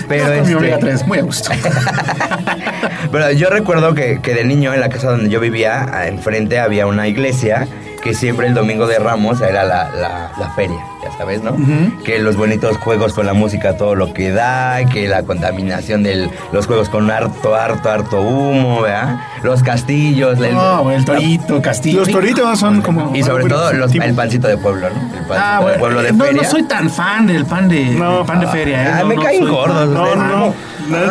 Pero 0.08 0.26
mi 0.28 0.38
este, 0.39 0.56
omega 0.56 0.80
3, 0.80 1.08
muy 1.08 1.19
a 1.19 1.21
gusto. 1.21 1.52
Pero 3.12 3.32
yo 3.32 3.50
recuerdo 3.50 3.93
que, 3.93 4.19
que 4.21 4.34
de 4.34 4.45
niño 4.45 4.74
en 4.74 4.80
la 4.80 4.89
casa 4.89 5.12
donde 5.12 5.30
yo 5.30 5.39
vivía, 5.39 6.06
enfrente 6.08 6.60
había 6.60 6.88
una 6.88 7.08
iglesia 7.08 7.51
que 8.04 8.14
siempre 8.14 8.48
el 8.48 8.54
domingo 8.54 8.88
de 8.88 8.98
Ramos 9.00 9.42
era 9.42 9.64
la, 9.64 9.90
la- 9.90 10.32
feria, 10.56 10.80
ya 11.04 11.12
sabes, 11.18 11.42
¿no? 11.42 11.56
Que 12.04 12.20
los 12.20 12.36
bonitos 12.36 12.78
juegos 12.78 13.14
con 13.14 13.26
la 13.26 13.34
música, 13.34 13.76
todo 13.78 13.96
lo 13.96 14.14
que 14.14 14.32
da, 14.32 14.86
que 14.86 15.08
la 15.08 15.24
contaminación 15.24 16.04
de 16.04 16.30
los 16.52 16.68
juegos 16.68 16.90
con 16.90 17.10
harto, 17.10 17.56
harto, 17.56 17.90
harto 17.90 18.22
humo, 18.22 18.82
¿verdad? 18.82 19.20
Los 19.44 19.64
castillos, 19.64 20.40
el- 20.40 20.54
No, 20.54 20.84
güey, 20.84 20.98
el 20.98 21.06
torito, 21.06 21.62
castillo. 21.62 22.00
Los 22.00 22.10
toritos 22.10 22.60
son 22.60 22.82
como. 22.82 23.16
y 23.16 23.24
sobre 23.24 23.46
todo 23.46 23.74
los- 23.74 23.94
el 23.94 24.14
pancito 24.14 24.48
de 24.48 24.58
pueblo, 24.58 24.90
¿no? 24.90 24.96
El 24.96 25.26
pancito 25.26 25.34
Ah, 25.36 25.66
de 25.72 25.80
pueblo 25.80 26.02
de 26.04 26.10
eh, 26.10 26.14
no, 26.14 26.26
feria. 26.26 26.42
no 26.44 26.48
soy 26.50 26.64
tan 26.64 26.90
fan 26.90 27.26
del 27.28 27.46
pan 27.46 27.68
de, 27.68 27.86
No. 27.86 28.26
pan 28.26 28.40
de 28.40 28.48
feria. 28.48 28.84
¿eh? 28.84 28.92
Ah, 28.94 29.00
No, 29.02 29.08
me 29.08 29.16
no 29.16 29.22
caen 29.24 29.48
gordos. 29.48 29.78
fan. 29.78 29.94
No, 29.94 30.16
no, 30.16 30.28
no. 30.48 30.54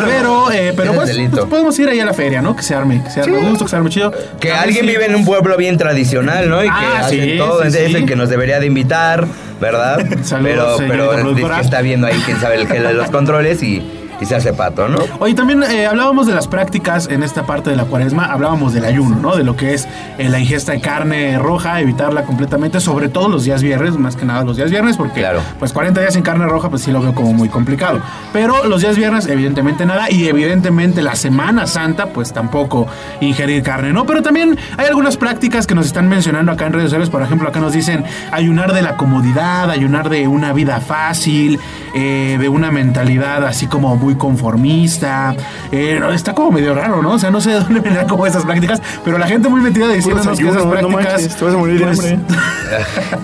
Pero, 0.05 0.51
eh, 0.51 0.73
pero 0.75 0.91
Es 0.91 0.97
pues, 0.97 1.29
pues 1.31 1.45
podemos 1.45 1.79
ir 1.79 1.89
ahí 1.89 1.99
a 1.99 2.05
la 2.05 2.13
feria, 2.13 2.41
¿no? 2.41 2.55
Que 2.55 2.61
se 2.61 2.75
arme, 2.75 3.01
que 3.03 3.09
se 3.09 3.21
arme 3.21 3.37
a 3.37 3.49
gusto, 3.49 3.65
que 3.65 3.69
se 3.71 3.75
arme 3.77 3.89
chido. 3.89 4.11
Que 4.39 4.51
alguien 4.51 4.85
vive 4.85 5.05
en 5.05 5.15
un 5.15 5.25
pueblo 5.25 5.57
bien 5.57 5.77
tradicional, 5.77 6.49
¿no? 6.49 6.59
Y 6.63 6.67
que 6.67 6.71
Ah, 6.71 6.99
hacen 6.99 7.21
sí, 7.23 7.37
todo, 7.37 7.61
sí, 7.63 7.67
es 7.69 7.73
sí. 7.91 7.95
el 7.95 8.05
que 8.05 8.15
nos 8.15 8.29
debería 8.29 8.59
de 8.59 8.67
invitar, 8.67 9.25
¿verdad? 9.61 10.05
Saludos, 10.23 10.81
pero 10.85 11.11
pero 11.11 11.49
que 11.55 11.61
está 11.61 11.81
viendo 11.81 12.07
ahí 12.07 12.21
quién 12.25 12.39
sabe 12.39 12.55
el 12.55 12.67
que 12.67 12.81
de 12.81 12.93
los 12.93 13.09
controles 13.11 13.63
y, 13.63 14.00
y 14.21 14.25
se 14.25 14.35
hace 14.35 14.53
pato, 14.53 14.87
¿no? 14.87 14.99
Oye, 15.19 15.33
también 15.33 15.63
eh, 15.63 15.87
hablábamos 15.87 16.27
de 16.27 16.33
las 16.33 16.47
prácticas 16.47 17.07
en 17.09 17.23
esta 17.23 17.43
parte 17.43 17.69
de 17.71 17.75
la 17.75 17.85
cuaresma, 17.85 18.25
hablábamos 18.25 18.73
del 18.73 18.85
ayuno, 18.85 19.17
¿no? 19.17 19.35
De 19.35 19.43
lo 19.43 19.55
que 19.55 19.73
es 19.73 19.87
eh, 20.17 20.29
la 20.29 20.39
ingesta 20.39 20.71
de 20.73 20.79
carne 20.81 21.37
roja, 21.39 21.79
evitarla 21.81 22.23
completamente, 22.23 22.79
sobre 22.79 23.09
todo 23.09 23.27
los 23.29 23.43
días 23.43 23.63
viernes, 23.63 23.97
más 23.97 24.15
que 24.15 24.23
nada 24.25 24.43
los 24.43 24.57
días 24.57 24.69
viernes, 24.71 24.95
porque 24.97 25.21
Claro. 25.21 25.41
pues 25.59 25.73
40 25.73 25.99
días 26.01 26.13
sin 26.13 26.23
carne 26.23 26.45
roja, 26.45 26.69
pues 26.69 26.83
sí 26.83 26.91
lo 26.91 27.01
veo 27.01 27.13
como 27.15 27.33
muy 27.33 27.49
complicado. 27.49 27.99
Pero 28.31 28.63
los 28.65 28.81
días 28.81 28.95
viernes, 28.95 29.25
evidentemente 29.27 29.85
nada, 29.85 30.11
y 30.11 30.27
evidentemente 30.27 31.01
la 31.01 31.15
Semana 31.15 31.65
Santa, 31.67 32.07
pues 32.07 32.31
tampoco 32.31 32.87
ingerir 33.21 33.63
carne, 33.63 33.91
¿no? 33.91 34.05
Pero 34.05 34.21
también 34.21 34.57
hay 34.77 34.85
algunas 34.85 35.17
prácticas 35.17 35.65
que 35.65 35.73
nos 35.75 35.87
están 35.87 36.07
mencionando 36.07 36.51
acá 36.51 36.67
en 36.67 36.73
redes 36.73 36.85
sociales, 36.87 37.09
por 37.09 37.21
ejemplo, 37.23 37.49
acá 37.49 37.59
nos 37.59 37.73
dicen 37.73 38.03
ayunar 38.31 38.73
de 38.73 38.81
la 38.83 38.97
comodidad, 38.97 39.69
ayunar 39.71 40.09
de 40.09 40.27
una 40.27 40.53
vida 40.53 40.79
fácil, 40.79 41.59
eh, 41.93 42.37
de 42.39 42.49
una 42.49 42.71
mentalidad 42.71 43.45
así 43.45 43.67
como 43.67 43.95
muy 43.95 44.15
conformista. 44.15 45.35
Eh, 45.71 45.97
no, 45.99 46.11
está 46.11 46.33
como 46.33 46.51
medio 46.51 46.73
raro, 46.73 47.01
¿no? 47.01 47.11
O 47.11 47.19
sea, 47.19 47.31
no 47.31 47.41
sé 47.41 47.51
de 47.51 47.59
dónde 47.59 47.79
vendrán 47.81 48.07
como 48.07 48.25
esas 48.25 48.43
prácticas, 48.45 48.81
pero 49.03 49.17
la 49.17 49.27
gente 49.27 49.49
muy 49.49 49.61
metida 49.61 49.87
diciéndonos 49.89 50.37
que 50.37 50.47
esas 50.47 50.65
no 50.65 50.71
prácticas. 50.71 51.05
manches, 51.05 51.35
te 51.35 51.45
vas 51.45 51.53
a 51.53 51.57
morir 51.57 51.79
de 51.79 51.85
pues, 51.85 51.99
hambre. 51.99 52.19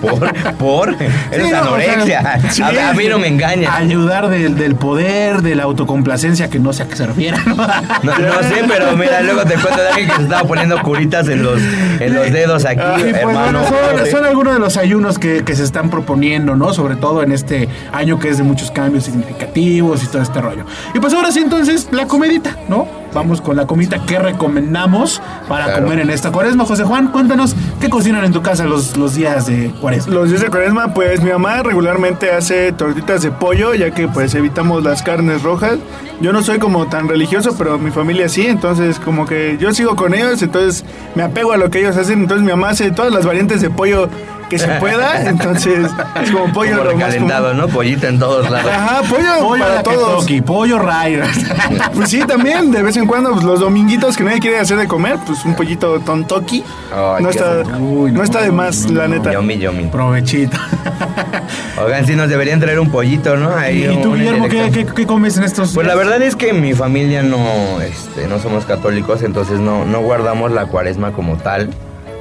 por, 0.00 0.54
por, 0.56 0.88
eres 1.30 1.46
Sí, 1.46 1.52
no, 1.52 1.58
o 1.58 1.62
anorexia. 1.62 2.22
sea, 2.22 2.50
sí. 2.50 2.62
a, 2.62 2.90
a 2.90 2.92
mí 2.94 3.04
no 3.08 3.18
me 3.18 3.28
engaña. 3.28 3.74
Ayudar 3.76 4.28
del, 4.28 4.56
del 4.56 4.74
poder, 4.74 5.42
de 5.42 5.54
la 5.54 5.64
autocomplacencia, 5.64 6.48
que 6.50 6.58
no 6.58 6.72
sé 6.72 6.82
a 6.84 6.88
qué 6.88 6.96
se 6.96 7.06
refiere. 7.06 7.36
¿no? 7.46 7.54
No, 7.56 8.18
no 8.18 8.42
sé, 8.42 8.64
pero 8.66 8.96
mira, 8.96 9.20
luego 9.22 9.42
te 9.42 9.54
cuento 9.54 9.80
de 9.80 9.88
alguien 9.88 10.08
que 10.08 10.16
se 10.16 10.22
estaba 10.22 10.46
poniendo 10.46 10.80
curitas 10.82 11.28
en 11.28 11.42
los, 11.42 11.60
en 12.00 12.14
los 12.14 12.30
dedos 12.32 12.64
aquí, 12.64 12.80
pues, 13.00 13.14
hermano. 13.14 13.60
bueno, 13.60 14.00
son, 14.02 14.10
son 14.10 14.24
algunos 14.24 14.54
de 14.54 14.60
los 14.60 14.76
ayunos 14.76 15.18
que, 15.18 15.44
que 15.44 15.54
se 15.56 15.64
están 15.64 15.90
proponiendo, 15.90 16.56
¿no? 16.56 16.72
Sobre 16.72 16.96
todo 16.96 17.22
en 17.22 17.32
este 17.32 17.68
año 17.92 18.18
que 18.18 18.28
es 18.28 18.38
de 18.38 18.44
muchos 18.58 18.70
cambios 18.72 19.04
significativos 19.04 20.02
y 20.02 20.08
todo 20.08 20.20
este 20.20 20.40
rollo. 20.40 20.64
Y 20.92 20.98
pues 20.98 21.14
ahora 21.14 21.30
sí, 21.30 21.38
entonces, 21.38 21.86
la 21.92 22.08
comidita, 22.08 22.56
¿no? 22.68 22.88
Vamos 23.14 23.40
con 23.40 23.56
la 23.56 23.66
comidita 23.68 24.04
que 24.04 24.18
recomendamos 24.18 25.22
para 25.48 25.66
Claro. 25.66 25.84
comer 25.84 26.00
en 26.00 26.10
esta 26.10 26.32
cuaresma. 26.32 26.64
José 26.64 26.82
Juan, 26.82 27.08
cuéntanos, 27.08 27.54
¿qué 27.80 27.88
cocinan 27.88 28.24
en 28.24 28.32
tu 28.32 28.42
casa 28.42 28.64
los, 28.64 28.96
los 28.96 29.14
días 29.14 29.46
de 29.46 29.70
cuaresma? 29.80 30.12
Los 30.14 30.30
días 30.30 30.40
de 30.42 30.48
cuaresma, 30.48 30.92
pues 30.92 31.22
mi 31.22 31.30
mamá 31.30 31.62
regularmente 31.62 32.32
hace 32.32 32.72
tortitas 32.72 33.22
de 33.22 33.30
pollo, 33.30 33.74
ya 33.74 33.92
que 33.92 34.08
pues 34.08 34.34
evitamos 34.34 34.82
las 34.82 35.02
carnes 35.04 35.42
rojas. 35.44 35.78
Yo 36.20 36.32
no 36.32 36.42
soy 36.42 36.58
como 36.58 36.86
tan 36.88 37.06
religioso, 37.08 37.54
pero 37.56 37.78
mi 37.78 37.92
familia 37.92 38.28
sí, 38.28 38.44
entonces 38.48 38.98
como 38.98 39.24
que 39.24 39.56
yo 39.60 39.72
sigo 39.72 39.94
con 39.94 40.14
ellos, 40.14 40.42
entonces 40.42 40.84
me 41.14 41.22
apego 41.22 41.52
a 41.52 41.56
lo 41.56 41.70
que 41.70 41.78
ellos 41.78 41.96
hacen. 41.96 42.20
Entonces 42.22 42.44
mi 42.44 42.50
mamá 42.50 42.70
hace 42.70 42.90
todas 42.90 43.12
las 43.12 43.24
variantes 43.24 43.60
de 43.60 43.70
pollo 43.70 44.08
que 44.48 44.58
se 44.58 44.68
pueda. 44.80 45.22
Entonces, 45.28 45.90
es 46.22 46.30
como 46.30 46.52
pollo 46.52 46.78
Como 46.78 46.90
recalentado. 46.90 47.54
¿no? 47.54 47.68
Pollito 47.68 48.06
en 48.06 48.18
todos 48.18 48.50
lados. 48.50 48.70
Ajá, 48.70 49.02
pollo, 49.08 49.38
Pollo 49.40 49.64
para 49.64 49.82
todos. 49.82 50.26
Pollo 50.44 50.78
ray. 50.78 51.20
Pues 51.94 52.10
sí, 52.10 52.20
también, 52.26 52.70
de 52.70 52.82
vez 52.82 52.96
en 52.96 53.06
cuando, 53.06 53.32
pues, 53.32 53.44
los 53.44 53.60
dominguitos 53.60 54.16
que 54.16 54.24
nadie 54.24 54.40
quiere 54.40 54.58
hacer 54.58 54.76
de 54.76 54.86
comer, 54.86 55.18
pues 55.26 55.44
un 55.44 55.54
pollito 55.54 55.98
tontoki. 56.00 56.62
No, 56.90 57.28
está. 57.28 57.62
Uy, 57.78 58.12
no 58.12 58.18
no, 58.18 58.24
está 58.24 58.42
de 58.42 58.50
más, 58.50 58.86
no, 58.86 58.98
la 58.98 59.08
neta. 59.08 59.32
Yomi, 59.32 59.58
yomi. 59.58 59.86
Provechito. 59.86 60.56
Oigan, 61.84 62.06
sí 62.06 62.14
nos 62.16 62.28
deberían 62.28 62.60
traer 62.60 62.80
un 62.80 62.90
pollito, 62.90 63.36
¿no? 63.36 63.54
Ahí 63.54 63.84
¿Y 63.84 64.02
tú, 64.02 64.14
Guillermo, 64.14 64.48
qué, 64.48 64.70
qué, 64.72 64.86
qué 64.86 65.06
comes 65.06 65.36
en 65.36 65.44
estos 65.44 65.72
Pues 65.72 65.86
la 65.86 65.94
verdad 65.94 66.20
es 66.22 66.36
que 66.36 66.52
mi 66.52 66.74
familia 66.74 67.22
no, 67.22 67.80
este, 67.80 68.26
no 68.26 68.38
somos 68.38 68.64
católicos, 68.64 69.22
entonces 69.22 69.60
no, 69.60 69.84
no 69.84 70.00
guardamos 70.00 70.52
la 70.52 70.66
cuaresma 70.66 71.12
como 71.12 71.36
tal, 71.36 71.70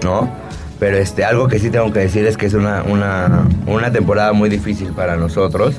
¿no? 0.03 0.29
Pero 0.79 0.97
este, 0.97 1.25
algo 1.25 1.47
que 1.47 1.57
sí 1.59 1.69
tengo 1.71 1.91
que 1.91 1.99
decir 2.01 2.25
es 2.27 2.37
que 2.37 2.45
es 2.45 2.53
una, 2.53 2.83
una, 2.83 3.47
una 3.65 3.91
temporada 3.91 4.31
muy 4.33 4.47
difícil 4.49 4.89
para 4.93 5.15
nosotros, 5.15 5.75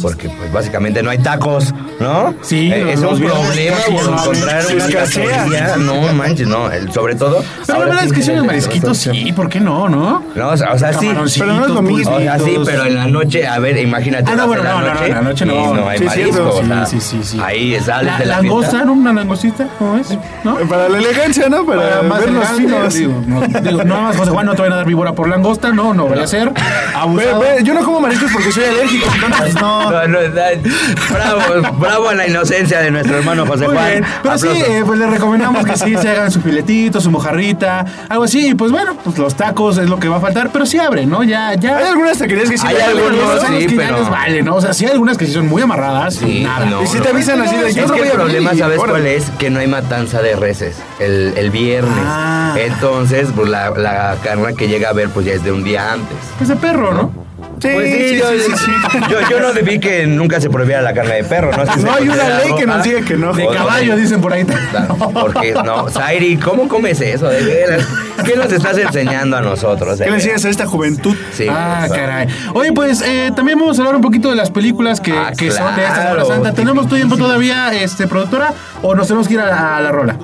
porque 0.00 0.28
pues 0.28 0.52
básicamente 0.52 1.02
no 1.02 1.10
hay 1.10 1.18
tacos, 1.18 1.74
¿no? 1.98 2.32
Sí, 2.42 2.70
Eh, 2.72 2.92
es 2.92 3.00
un 3.00 3.18
problema 3.20 3.76
encontrar 3.88 4.64
una 4.72 4.86
taquería, 4.88 5.76
no 5.78 6.12
manches, 6.12 6.46
no, 6.46 6.70
el- 6.70 6.92
sobre 6.92 7.16
todo. 7.16 7.42
Pero 7.66 7.78
la 7.80 7.84
verdad 7.86 8.00
sí 8.02 8.06
es 8.06 8.12
que 8.12 8.22
si 8.22 8.30
unos 8.30 8.46
marisquitos 8.46 8.98
sí, 8.98 9.32
¿por 9.32 9.48
qué 9.48 9.58
no, 9.60 9.88
no? 9.88 10.22
No, 10.34 10.48
o 10.50 10.56
sea, 10.56 10.72
o 10.72 10.78
sea, 10.78 10.92
sí. 10.92 11.08
Pero 11.38 11.52
no 11.54 11.66
es 11.66 11.70
lo 11.72 11.82
mismo. 11.82 12.14
O 12.16 12.20
sea, 12.20 12.38
sí, 12.38 12.56
pero 12.64 12.84
en 12.84 12.94
la 12.94 13.06
noche, 13.08 13.46
a 13.46 13.58
ver, 13.58 13.76
imagínate. 13.78 14.30
Ah, 14.30 14.36
no, 14.36 14.46
bueno, 14.46 14.62
en 14.62 14.68
no, 14.68 14.80
no, 14.80 14.94
no, 14.94 15.04
en 15.04 15.12
la 15.14 15.22
noche 15.22 15.44
no. 15.44 15.54
y 15.54 15.74
no 15.74 15.88
hay 15.88 15.98
Sí, 15.98 16.04
marisco, 16.04 16.32
cierto. 16.32 16.56
o 16.56 16.64
sea, 16.64 16.86
Sí, 16.86 17.00
sí, 17.00 17.18
sí, 17.22 17.28
sí. 17.32 17.40
Ahí 17.44 17.76
sales 17.80 18.12
La, 18.12 18.18
de 18.18 18.26
la 18.26 18.36
langosta. 18.36 18.84
¿no? 18.84 18.92
Una 18.92 19.12
langostita, 19.12 19.66
¿cómo 19.78 19.96
es? 19.96 20.16
¿No? 20.44 20.54
Para 20.68 20.88
la 20.88 20.98
elegancia, 20.98 21.48
¿no? 21.48 21.64
Para, 21.66 21.82
Para 21.82 22.02
más 22.02 22.20
vernos 22.20 22.48
finos. 22.50 22.94
digo, 22.94 23.22
no, 23.26 23.40
digo, 23.46 23.84
no 23.84 24.00
más 24.02 24.16
No 24.44 24.54
te 24.54 24.62
van 24.62 24.72
a 24.72 24.76
dar 24.76 24.86
víbora 24.86 25.12
por 25.12 25.28
langosta, 25.28 25.72
no, 25.72 25.92
no 25.94 26.06
vaya 26.08 26.24
a 26.24 26.26
ser 26.26 26.52
yo 27.62 27.74
no 27.74 27.84
como 27.84 28.00
mariscos 28.00 28.30
porque 28.32 28.52
soy 28.52 28.64
alérgico, 28.64 29.06
entonces 29.24 29.54
no. 29.54 29.76
No, 29.96 30.08
no, 30.08 30.20
da- 30.30 30.50
bravo, 31.12 31.72
bravo 31.78 32.08
a 32.08 32.14
la 32.14 32.26
inocencia 32.26 32.80
de 32.80 32.90
nuestro 32.90 33.18
hermano 33.18 33.46
José 33.46 33.66
Muy 33.66 33.74
Juan. 33.76 33.90
bien, 33.90 34.04
pero 34.22 34.38
sí, 34.38 34.48
eh, 34.48 34.82
pues 34.84 34.98
les 34.98 35.10
recomendamos 35.10 35.64
que 35.64 35.76
sí 35.76 35.96
se 35.96 36.08
hagan 36.10 36.30
su 36.30 36.40
filetito, 36.40 37.00
su 37.00 37.10
mojarrita, 37.10 37.84
algo 38.08 38.24
así, 38.24 38.48
y 38.50 38.54
pues 38.54 38.72
bueno, 38.72 38.96
pues 39.04 39.18
los 39.18 39.34
tacos 39.34 39.78
es 39.78 39.88
lo 39.88 39.98
que 39.98 40.08
va 40.08 40.16
a 40.16 40.20
faltar, 40.20 40.50
pero 40.52 40.66
sí 40.66 40.78
abre, 40.78 41.06
¿no? 41.06 41.22
Ya, 41.22 41.54
ya. 41.54 41.78
Hay 41.78 41.86
algunas 41.86 42.18
taquerías 42.18 42.48
que 42.50 42.58
sí. 42.58 42.66
Hay 42.66 42.74
le- 42.76 42.82
algunos, 42.84 43.40
sí, 43.46 43.66
que 43.66 43.76
ya 43.76 43.82
pero- 43.86 43.98
les 44.00 44.10
vale, 44.10 44.42
¿no? 44.42 44.56
O 44.56 44.60
sea, 44.60 44.72
sí 44.74 44.84
hay 44.84 44.92
algunas 44.92 45.16
que 45.18 45.26
sí 45.26 45.32
son 45.32 45.46
muy 45.48 45.62
amarradas, 45.62 46.14
Sí, 46.16 46.42
nada. 46.44 46.66
no, 46.66 46.82
Y 46.82 46.86
si 46.86 46.98
te 47.00 47.08
avisan 47.08 47.40
así 47.40 47.56
de 47.56 47.68
Es 47.68 47.74
que 47.74 47.84
voy 47.84 48.00
el 48.00 48.10
problema, 48.10 48.54
¿sabes 48.54 48.78
cuál 48.78 49.06
es? 49.06 49.30
Que 49.38 49.50
no 49.50 49.60
hay 49.60 49.66
matanza 49.66 50.20
de 50.22 50.36
reses 50.36 50.76
el, 50.98 51.32
el 51.36 51.50
viernes. 51.50 51.92
Ah. 52.06 52.54
Entonces, 52.58 53.28
pues 53.34 53.48
la, 53.48 53.70
la 53.70 54.16
carne 54.26 54.54
que 54.54 54.68
llega 54.68 54.88
a 54.90 54.92
ver, 54.92 55.08
pues 55.10 55.24
ya 55.26 55.32
es 55.34 55.44
de 55.44 55.52
un 55.52 55.62
día 55.64 55.92
antes. 55.92 56.16
Pues 56.38 56.48
de 56.48 56.56
perro, 56.56 56.92
¿no? 56.92 57.26
Sí, 57.60 57.68
Pues 57.72 57.90
sí, 57.90 58.08
sí, 58.10 58.18
yo, 58.18 58.26
sí, 58.30 58.52
sí. 58.64 58.98
Yo, 59.10 59.18
yo 59.30 59.40
no 59.40 59.52
debí 59.54 59.78
que 59.80 60.06
nunca 60.06 60.40
se 60.42 60.50
prohibiera 60.50 60.82
la 60.82 60.92
carne 60.92 61.14
de 61.16 61.24
perro, 61.24 61.50
¿no? 61.56 61.72
Si 61.72 61.80
No 61.80 61.92
hay 61.94 62.08
una 62.08 62.28
ley 62.40 62.52
que 62.54 62.66
nos 62.66 62.82
diga 62.82 63.00
que 63.00 63.16
no. 63.16 63.32
De 63.32 63.46
caballo, 63.48 63.96
dicen 63.96 64.20
por 64.20 64.32
ahí. 64.34 64.44
Porque 65.14 65.54
no, 65.64 65.88
Zairi, 65.88 66.36
¿cómo 66.36 66.68
comes 66.68 67.00
eso? 67.00 67.28
De. 67.28 67.82
¿Qué 68.24 68.36
nos 68.36 68.52
estás 68.52 68.76
enseñando 68.76 69.36
a 69.38 69.40
nosotros? 69.40 69.98
¿Qué 69.98 70.10
le 70.10 70.16
enseñas 70.16 70.44
a 70.44 70.50
esta 70.50 70.66
juventud? 70.66 71.16
Sí, 71.32 71.46
Ah, 71.48 71.86
caray. 71.88 72.26
Oye, 72.54 72.72
pues 72.72 73.00
eh, 73.02 73.32
también 73.34 73.58
vamos 73.58 73.78
a 73.78 73.82
hablar 73.82 73.96
un 73.96 74.02
poquito 74.02 74.28
de 74.28 74.36
las 74.36 74.50
películas 74.50 75.00
que, 75.00 75.12
Ah, 75.12 75.32
que 75.36 75.50
son 75.50 75.74
de 75.76 75.82
esta 75.84 76.02
Semana 76.02 76.24
Santa. 76.26 76.52
¿Tenemos 76.52 76.88
tiempo 76.88 77.16
todavía, 77.16 77.72
este, 77.72 78.06
productora? 78.06 78.52
¿O 78.82 78.94
nos 78.94 79.06
tenemos 79.06 79.28
que 79.28 79.34
ir 79.34 79.40
a, 79.40 79.76
a 79.78 79.80
la 79.80 79.92
rola? 79.92 80.16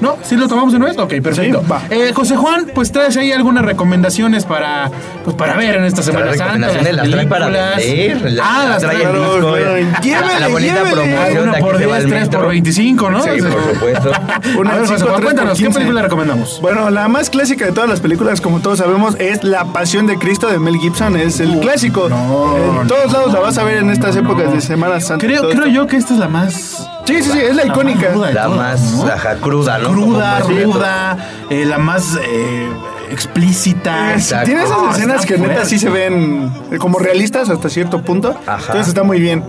¿No? 0.00 0.16
¿Sí 0.22 0.36
lo 0.36 0.46
tomamos 0.48 0.72
de 0.72 0.76
una 0.76 0.86
vez? 0.86 0.98
Ok, 0.98 1.14
perfecto. 1.22 1.60
Sí, 1.60 1.66
va. 1.70 1.82
Eh, 1.90 2.12
José 2.14 2.36
Juan, 2.36 2.66
pues 2.74 2.92
traes 2.92 3.16
ahí 3.16 3.32
algunas 3.32 3.64
recomendaciones 3.64 4.44
para, 4.44 4.90
pues, 5.24 5.34
para 5.36 5.56
ver 5.56 5.74
en 5.76 5.84
esta 5.84 6.02
Semana 6.02 6.32
Santa. 6.34 6.58
las 6.58 7.08
trae 7.10 7.26
para 7.26 7.46
películas. 7.46 7.76
vender, 7.76 8.32
la- 8.32 8.44
ah, 8.44 8.62
la 8.64 8.68
las 8.70 8.82
trae 8.82 9.02
el 9.02 9.12
disco, 9.12 9.56
eh. 9.56 9.86
Llévele, 10.02 10.40
la 10.40 10.48
bonita 10.48 10.74
llévele. 10.74 10.92
promoción 10.92 11.42
Una 11.42 11.50
de 11.52 11.56
aquí 11.58 11.64
por 11.66 11.78
se 11.78 11.86
va 11.86 11.94
10, 11.94 12.04
al 12.04 12.10
3 12.10 12.22
metro. 12.22 12.40
por 12.40 12.48
25, 12.50 13.10
¿no? 13.10 13.22
Sí, 13.22 13.30
por 13.42 13.74
supuesto. 13.74 14.10
Una 14.58 14.70
a 14.70 14.76
ver, 14.76 14.86
José 14.86 15.04
Juan, 15.04 15.22
cuéntanos, 15.22 15.58
¿qué 15.58 15.64
15. 15.64 15.78
película 15.80 16.02
recomendamos? 16.02 16.58
Bueno, 16.62 16.90
la 16.90 17.08
más 17.08 17.30
clásica 17.30 17.64
de 17.66 17.72
todas 17.72 17.90
las 17.90 18.00
películas, 18.00 18.40
como 18.40 18.60
todos 18.60 18.78
sabemos, 18.78 19.16
es 19.18 19.42
La 19.42 19.64
Pasión 19.66 20.06
de 20.06 20.16
Cristo 20.18 20.46
de 20.48 20.58
Mel 20.60 20.76
Gibson. 20.78 21.16
Es 21.16 21.40
el 21.40 21.58
clásico. 21.58 22.08
no, 22.08 22.82
en 22.82 22.86
todos 22.88 23.12
lados 23.12 23.32
la 23.32 23.40
vas 23.40 23.58
a 23.58 23.64
ver 23.64 23.78
en 23.78 23.90
estas 23.90 24.14
épocas 24.16 24.52
de 24.52 24.60
Semana 24.60 25.00
Santa. 25.00 25.26
Creo, 25.26 25.48
creo 25.48 25.66
yo 25.66 25.86
que 25.86 25.96
esta 25.96 26.14
es 26.14 26.20
la 26.20 26.28
más... 26.28 26.88
Sí, 27.08 27.22
sí, 27.22 27.30
sí, 27.32 27.38
es 27.40 27.56
la 27.56 27.64
icónica. 27.66 28.10
La 28.14 28.44
todas, 28.44 28.50
más 28.56 28.92
¿no? 28.92 29.06
ajá, 29.10 29.36
cruda, 29.36 29.78
¿no? 29.78 29.88
cruda, 29.88 30.40
ruda, 30.40 31.16
eh, 31.48 31.64
la 31.64 31.78
más 31.78 32.18
eh, 32.22 32.68
explícita. 33.10 34.12
Exacto. 34.12 34.46
Tiene 34.46 34.62
esas 34.64 34.76
Ah, 34.78 34.90
escenas 34.92 35.24
que 35.26 35.38
neta 35.38 35.64
sí 35.64 35.78
se 35.78 35.88
ven 35.88 36.52
eh, 36.70 36.76
como 36.78 36.98
realistas 36.98 37.48
hasta 37.48 37.70
cierto 37.70 38.02
punto. 38.02 38.38
Ajá. 38.46 38.58
Entonces 38.66 38.88
está 38.88 39.02
muy 39.02 39.20
bien. 39.20 39.42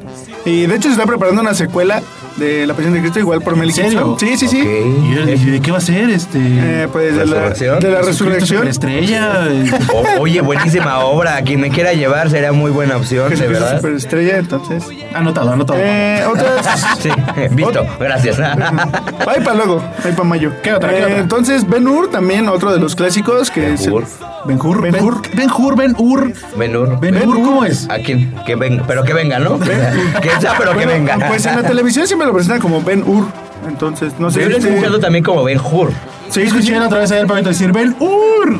Y 0.45 0.67
de 0.67 0.75
hecho 0.75 0.87
se 0.87 0.93
está 0.93 1.05
preparando 1.05 1.41
una 1.41 1.53
secuela 1.53 2.01
de 2.39 2.65
La 2.65 2.73
Pasión 2.73 2.93
de 2.93 3.01
Cristo 3.01 3.19
igual 3.19 3.41
por 3.41 3.55
Mel 3.55 3.69
¿En 3.69 3.75
serio? 3.75 4.15
Gibson. 4.17 4.19
Sí, 4.19 4.37
sí, 4.37 4.47
sí. 4.47 4.59
¿Y 4.59 5.49
de, 5.51 5.59
qué 5.61 5.71
va 5.71 5.77
a 5.77 5.81
ser? 5.81 6.09
Este... 6.09 6.39
Eh, 6.39 6.87
pues 6.91 7.15
de 7.15 7.25
la, 7.25 7.33
¿Resurrección? 7.49 7.79
de 7.79 7.91
la 7.91 8.01
resurrección. 8.01 8.57
Superestrella. 8.59 9.47
eh, 9.49 9.71
O- 9.93 10.21
oye, 10.21 10.41
buenísima 10.41 10.99
obra. 10.99 11.41
Quien 11.41 11.59
me 11.61 11.69
quiera 11.69 11.93
llevar 11.93 12.29
sería 12.29 12.51
muy 12.51 12.71
buena 12.71 12.97
opción, 12.97 13.29
de 13.29 13.47
verdad. 13.47 13.77
Superestrella, 13.77 14.37
entonces. 14.37 14.83
anotado, 15.13 15.51
anotado. 15.51 15.79
Eh, 15.81 16.23
otras. 16.29 16.85
Sí, 16.99 17.09
visto. 17.51 17.85
Gracias. 17.99 18.39
Ahí 18.39 19.41
para 19.43 19.53
luego, 19.55 19.83
ahí 20.03 20.11
para 20.11 20.23
mayo. 20.23 20.51
¿Qué 20.63 20.73
otra, 20.73 20.89
qué 20.89 20.99
Eh, 20.99 21.03
otra? 21.05 21.17
Entonces, 21.19 21.67
Ben 21.67 21.87
Hur, 21.87 22.09
también 22.09 22.47
otro 22.49 22.71
de 22.73 22.79
los 22.79 22.95
clásicos 22.95 23.49
que 23.51 23.73
es. 23.73 23.85
Ben-Hur. 23.85 24.03
Ben 24.45 24.57
Hur, 24.61 24.81
Ben 24.81 24.91
Ben 24.93 25.03
Hur. 25.03 25.21
Ben 25.35 25.49
Hur, 25.51 25.75
Ben 25.75 25.95
Hur. 25.97 26.33
Benur. 26.57 26.99
Ben 26.99 27.15
Hur, 27.27 27.35
¿cómo 27.43 27.65
es? 27.65 27.89
¿A 27.89 27.97
quién? 27.97 28.33
Que 28.45 28.55
venga, 28.55 28.83
pero 28.87 29.03
que 29.03 29.13
venga, 29.13 29.39
¿no? 29.39 29.59
Que 30.21 30.29
sea, 30.39 30.53
pero 30.57 30.77
que 30.77 30.85
venga. 30.85 31.17
Pues 31.27 31.45
en 31.45 31.55
la 31.57 31.63
televisión 31.67 32.07
siempre 32.07 32.28
lo 32.29 32.33
presentan 32.35 32.61
como 32.61 32.81
Ben 32.81 33.03
Hur. 33.05 33.25
Entonces, 33.67 34.13
no 34.19 34.31
sé. 34.31 34.41
Yo 34.41 34.49
lo 34.49 34.55
he 34.55 34.57
este- 34.59 34.69
escuchado 34.69 34.99
también 34.99 35.23
como 35.23 35.43
Ben 35.43 35.59
Hur. 35.59 35.91
Sí, 36.29 36.41
sí, 36.41 36.47
Escuché 36.47 36.67
sí. 36.67 36.75
otra 36.75 36.99
vez 36.99 37.11
ayer 37.11 37.25
para 37.27 37.41
decir 37.41 37.71
Ben 37.71 37.95
Hur. 37.99 38.59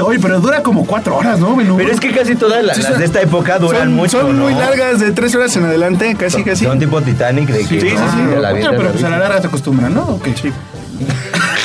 Oye, 0.00 0.18
pero 0.20 0.40
dura 0.40 0.62
como 0.62 0.86
cuatro 0.86 1.16
horas, 1.16 1.38
¿no? 1.40 1.56
Ben 1.56 1.70
Hur. 1.70 1.78
Pero 1.78 1.92
es 1.92 2.00
que 2.00 2.12
casi 2.12 2.34
todas 2.36 2.62
las, 2.64 2.78
las 2.78 2.98
de 2.98 3.04
esta 3.04 3.20
época 3.20 3.58
duran 3.58 3.82
Son, 3.82 3.92
mucho, 3.94 4.20
son 4.20 4.38
muy 4.38 4.54
largas, 4.54 5.00
de 5.00 5.10
tres 5.12 5.34
horas 5.34 5.54
en 5.56 5.64
adelante, 5.64 6.14
casi, 6.18 6.36
Son- 6.36 6.42
casi. 6.44 6.64
Son 6.64 6.78
tipo 6.78 7.00
Titanic 7.02 7.48
de 7.48 7.58
que 7.60 7.80
Sí, 7.80 7.80
sí, 7.80 7.94
¿no? 7.94 8.10
sí. 8.12 8.18
La 8.40 8.52
pero 8.52 8.70
de 8.70 8.78
la 8.84 8.90
pues 8.92 9.04
a 9.04 9.08
la 9.10 9.18
larga 9.18 9.40
se 9.40 9.46
acostumbran, 9.48 9.92
¿no? 9.94 10.02
Ok. 10.02 10.28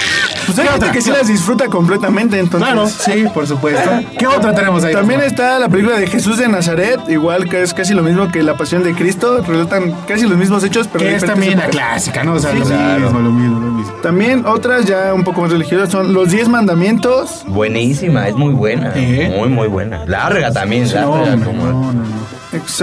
Pues 0.56 0.60
hay 0.60 0.68
gente 0.80 0.92
que 0.92 1.02
sí 1.02 1.12
las 1.12 1.28
disfruta 1.28 1.68
completamente, 1.68 2.40
entonces. 2.40 2.68
Claro, 2.68 2.88
sí, 2.88 3.26
por 3.34 3.46
supuesto. 3.46 3.90
¿Qué 4.18 4.26
otra 4.28 4.54
tenemos 4.54 4.84
ahí? 4.84 4.94
También 4.94 5.22
está 5.22 5.60
la 5.60 5.70
película 5.70 5.98
de 6.00 6.08
Jesús 6.08 6.38
de 6.38 6.48
Nazaret, 6.48 7.00
igual 7.08 7.48
que 7.50 7.62
es 7.62 7.74
casi 7.74 7.94
lo 7.94 8.02
mismo 8.04 8.28
que 8.30 8.42
La 8.42 8.58
Pasión 8.58 8.84
de 8.84 8.94
Cristo, 8.94 9.44
relatan 9.48 9.94
casi 10.08 10.26
los 10.28 10.38
mismos 10.38 10.64
hechos, 10.64 10.88
pero 10.92 11.06
Que 11.06 11.16
es 11.16 11.24
también 11.26 11.58
la 11.60 11.68
clásica, 11.68 12.24
¿no? 12.24 12.34
O 12.34 12.40
sea, 12.40 12.52
Sí, 12.52 12.60
lo 12.60 12.66
claro. 12.66 13.00
mismo, 13.00 13.20
lo 13.20 13.32
mismo, 13.32 13.60
lo 13.60 13.72
mismo. 13.72 13.94
También 14.02 14.46
otras 14.46 14.86
ya 14.86 15.14
un 15.14 15.24
poco 15.24 15.42
más 15.42 15.52
religiosas 15.52 15.90
son 15.90 16.14
Los 16.14 16.32
Diez 16.32 16.48
Mandamientos. 16.48 17.44
Buenísima, 17.48 18.28
es 18.28 18.36
muy 18.36 18.54
buena. 18.54 18.92
¿Eh? 18.96 19.34
Muy, 19.38 19.50
muy 19.50 19.68
buena. 19.68 20.06
Larga 20.06 20.52
también, 20.52 20.84
No, 20.88 20.94
larga, 21.18 21.34
hombre, 21.34 21.46
como, 21.46 21.66
no, 21.66 21.72
no, 21.72 21.94
no. 21.94 22.19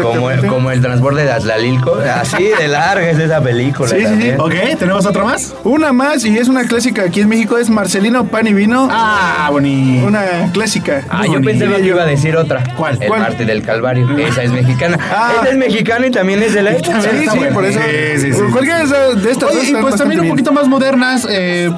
Como, 0.02 0.28
como 0.48 0.70
el 0.70 0.80
transborde 0.80 1.24
de 1.24 1.32
Atlalilco. 1.32 1.94
Así 1.94 2.44
de 2.44 2.68
larga 2.68 3.10
es 3.10 3.18
esa 3.18 3.40
película 3.40 3.88
Sí, 3.88 3.96
sí, 3.98 4.22
sí. 4.22 4.30
Ok, 4.38 4.78
¿tenemos 4.78 5.06
otra 5.06 5.24
más? 5.24 5.54
Una 5.64 5.92
más, 5.92 6.24
y 6.24 6.38
es 6.38 6.48
una 6.48 6.64
clásica 6.64 7.02
aquí 7.02 7.20
en 7.20 7.28
México, 7.28 7.58
es 7.58 7.68
Marcelino 7.68 8.26
Pan 8.26 8.46
y 8.46 8.54
Vino. 8.54 8.88
Ah, 8.90 9.48
bonito. 9.50 10.06
Una 10.06 10.50
clásica. 10.52 11.02
Ah, 11.08 11.22
yo 11.24 11.32
bonito. 11.34 11.50
pensé 11.50 11.66
que 11.82 11.88
iba 11.88 12.02
a 12.02 12.06
decir 12.06 12.36
otra. 12.36 12.62
¿Cuál? 12.76 12.98
El 13.00 13.08
¿Cuál? 13.08 13.20
Marte 13.20 13.44
del 13.44 13.62
Calvario. 13.62 14.16
Esa 14.16 14.44
es 14.44 14.52
mexicana. 14.52 14.98
Ah. 15.10 15.32
Esa 15.40 15.50
es 15.50 15.56
mexicana 15.56 16.06
y 16.06 16.10
también 16.10 16.42
es 16.42 16.54
de 16.54 16.62
la 16.62 16.70
época. 16.72 17.00
Sí, 17.00 17.26
sí, 17.30 17.38
por 17.52 17.64
eso. 17.64 17.80
Sí, 17.80 18.20
sí, 18.20 18.32
sí. 18.32 18.42
Cualquiera 18.52 18.78
de 18.80 19.30
estas 19.30 19.52
dos 19.52 19.56
Oye, 19.56 19.70
y 19.70 19.74
pues 19.76 19.96
también 19.96 20.20
un 20.20 20.28
poquito 20.28 20.52
más 20.52 20.68
modernas, 20.68 21.26
eh, 21.28 21.70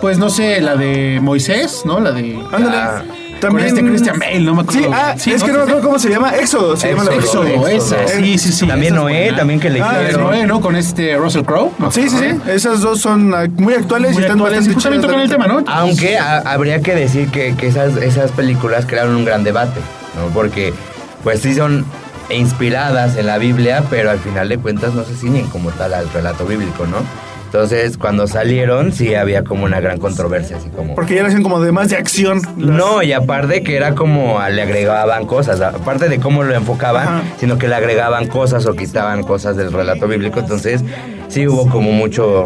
pues 0.00 0.18
no 0.18 0.30
sé, 0.30 0.60
la 0.60 0.76
de 0.76 1.20
Moisés, 1.22 1.82
¿no? 1.84 2.00
La 2.00 2.12
de... 2.12 2.38
Ándale. 2.52 2.76
Ah, 2.76 3.02
También. 3.40 3.68
Con 3.68 3.78
este 3.78 3.88
Christian 3.90 4.18
Bale, 4.18 4.40
no 4.40 4.54
me 4.54 4.62
acuerdo. 4.62 4.80
Sí, 4.82 4.88
ah, 4.92 5.14
Sí, 5.18 5.32
es 5.32 5.40
¿no? 5.40 5.46
que 5.46 5.52
no 5.52 5.58
me 5.58 5.64
acuerdo 5.64 5.82
cómo 5.82 5.98
se 5.98 6.08
llama. 6.10 6.30
Éxodo 6.36 6.76
se 6.76 6.90
llama 6.90 7.04
la 7.04 7.14
Éxodo, 7.14 7.42
película. 7.44 7.72
Esa, 7.72 8.08
sí, 8.08 8.38
sí, 8.38 8.52
sí. 8.52 8.66
También 8.66 8.94
Noé, 8.94 9.32
también 9.36 9.58
que 9.60 9.70
le 9.70 9.80
Ah. 9.82 10.02
Noé, 10.18 10.46
¿no? 10.46 10.60
Con 10.60 10.76
este 10.76 11.16
Russell 11.16 11.42
Crowe. 11.44 11.72
¿no? 11.78 11.90
Sí, 11.90 12.08
sí, 12.08 12.16
sí. 12.18 12.50
Esas 12.50 12.80
dos 12.80 13.00
son 13.00 13.34
ah, 13.34 13.46
muy 13.56 13.74
actuales 13.74 14.12
Muy 14.12 14.22
y 14.22 14.24
están 14.26 14.38
actuales. 14.38 14.58
bastante 14.68 14.78
Y 14.78 14.82
también 14.82 15.00
chidas, 15.02 15.10
tocan 15.10 15.20
el 15.20 15.30
tema. 15.30 15.46
¿no? 15.46 15.64
Aunque 15.72 16.18
a- 16.18 16.38
habría 16.38 16.80
que 16.82 16.94
decir 16.94 17.28
que, 17.30 17.54
que 17.56 17.66
esas, 17.68 17.96
esas 17.96 18.30
películas 18.32 18.84
crearon 18.86 19.16
un 19.16 19.24
gran 19.24 19.42
debate, 19.44 19.80
¿no? 20.16 20.32
Porque, 20.34 20.72
pues 21.24 21.40
sí 21.40 21.54
son 21.54 21.84
inspiradas 22.30 23.16
en 23.16 23.26
la 23.26 23.38
Biblia, 23.38 23.82
pero 23.90 24.10
al 24.10 24.18
final 24.20 24.48
de 24.48 24.58
cuentas 24.58 24.94
no 24.94 25.04
se 25.04 25.14
ciñen 25.16 25.46
como 25.48 25.70
tal 25.70 25.94
al 25.94 26.08
relato 26.12 26.46
bíblico, 26.46 26.86
¿no? 26.86 26.98
Entonces, 27.52 27.98
cuando 27.98 28.28
salieron, 28.28 28.92
sí 28.92 29.12
había 29.16 29.42
como 29.42 29.64
una 29.64 29.80
gran 29.80 29.98
controversia, 29.98 30.58
así 30.58 30.68
como... 30.68 30.94
Porque 30.94 31.16
ya 31.16 31.22
lo 31.22 31.28
hacen 31.28 31.42
como 31.42 31.60
de 31.60 31.72
más 31.72 31.88
de 31.88 31.96
acción. 31.96 32.40
las- 32.56 32.56
No, 32.56 33.02
y 33.02 33.12
aparte 33.12 33.64
que 33.64 33.76
era 33.76 33.96
como 33.96 34.38
le 34.48 34.62
agregaban 34.62 35.26
cosas, 35.26 35.60
aparte 35.60 36.08
de 36.08 36.20
cómo 36.20 36.44
lo 36.44 36.54
enfocaban, 36.54 37.08
Ajá. 37.08 37.22
sino 37.40 37.58
que 37.58 37.66
le 37.66 37.74
agregaban 37.74 38.28
cosas 38.28 38.66
o 38.66 38.74
quitaban 38.74 39.24
cosas 39.24 39.56
del 39.56 39.72
relato 39.72 40.06
bíblico, 40.06 40.38
entonces 40.38 40.84
sí 41.30 41.46
hubo 41.46 41.68
como 41.68 41.92
mucho 41.92 42.44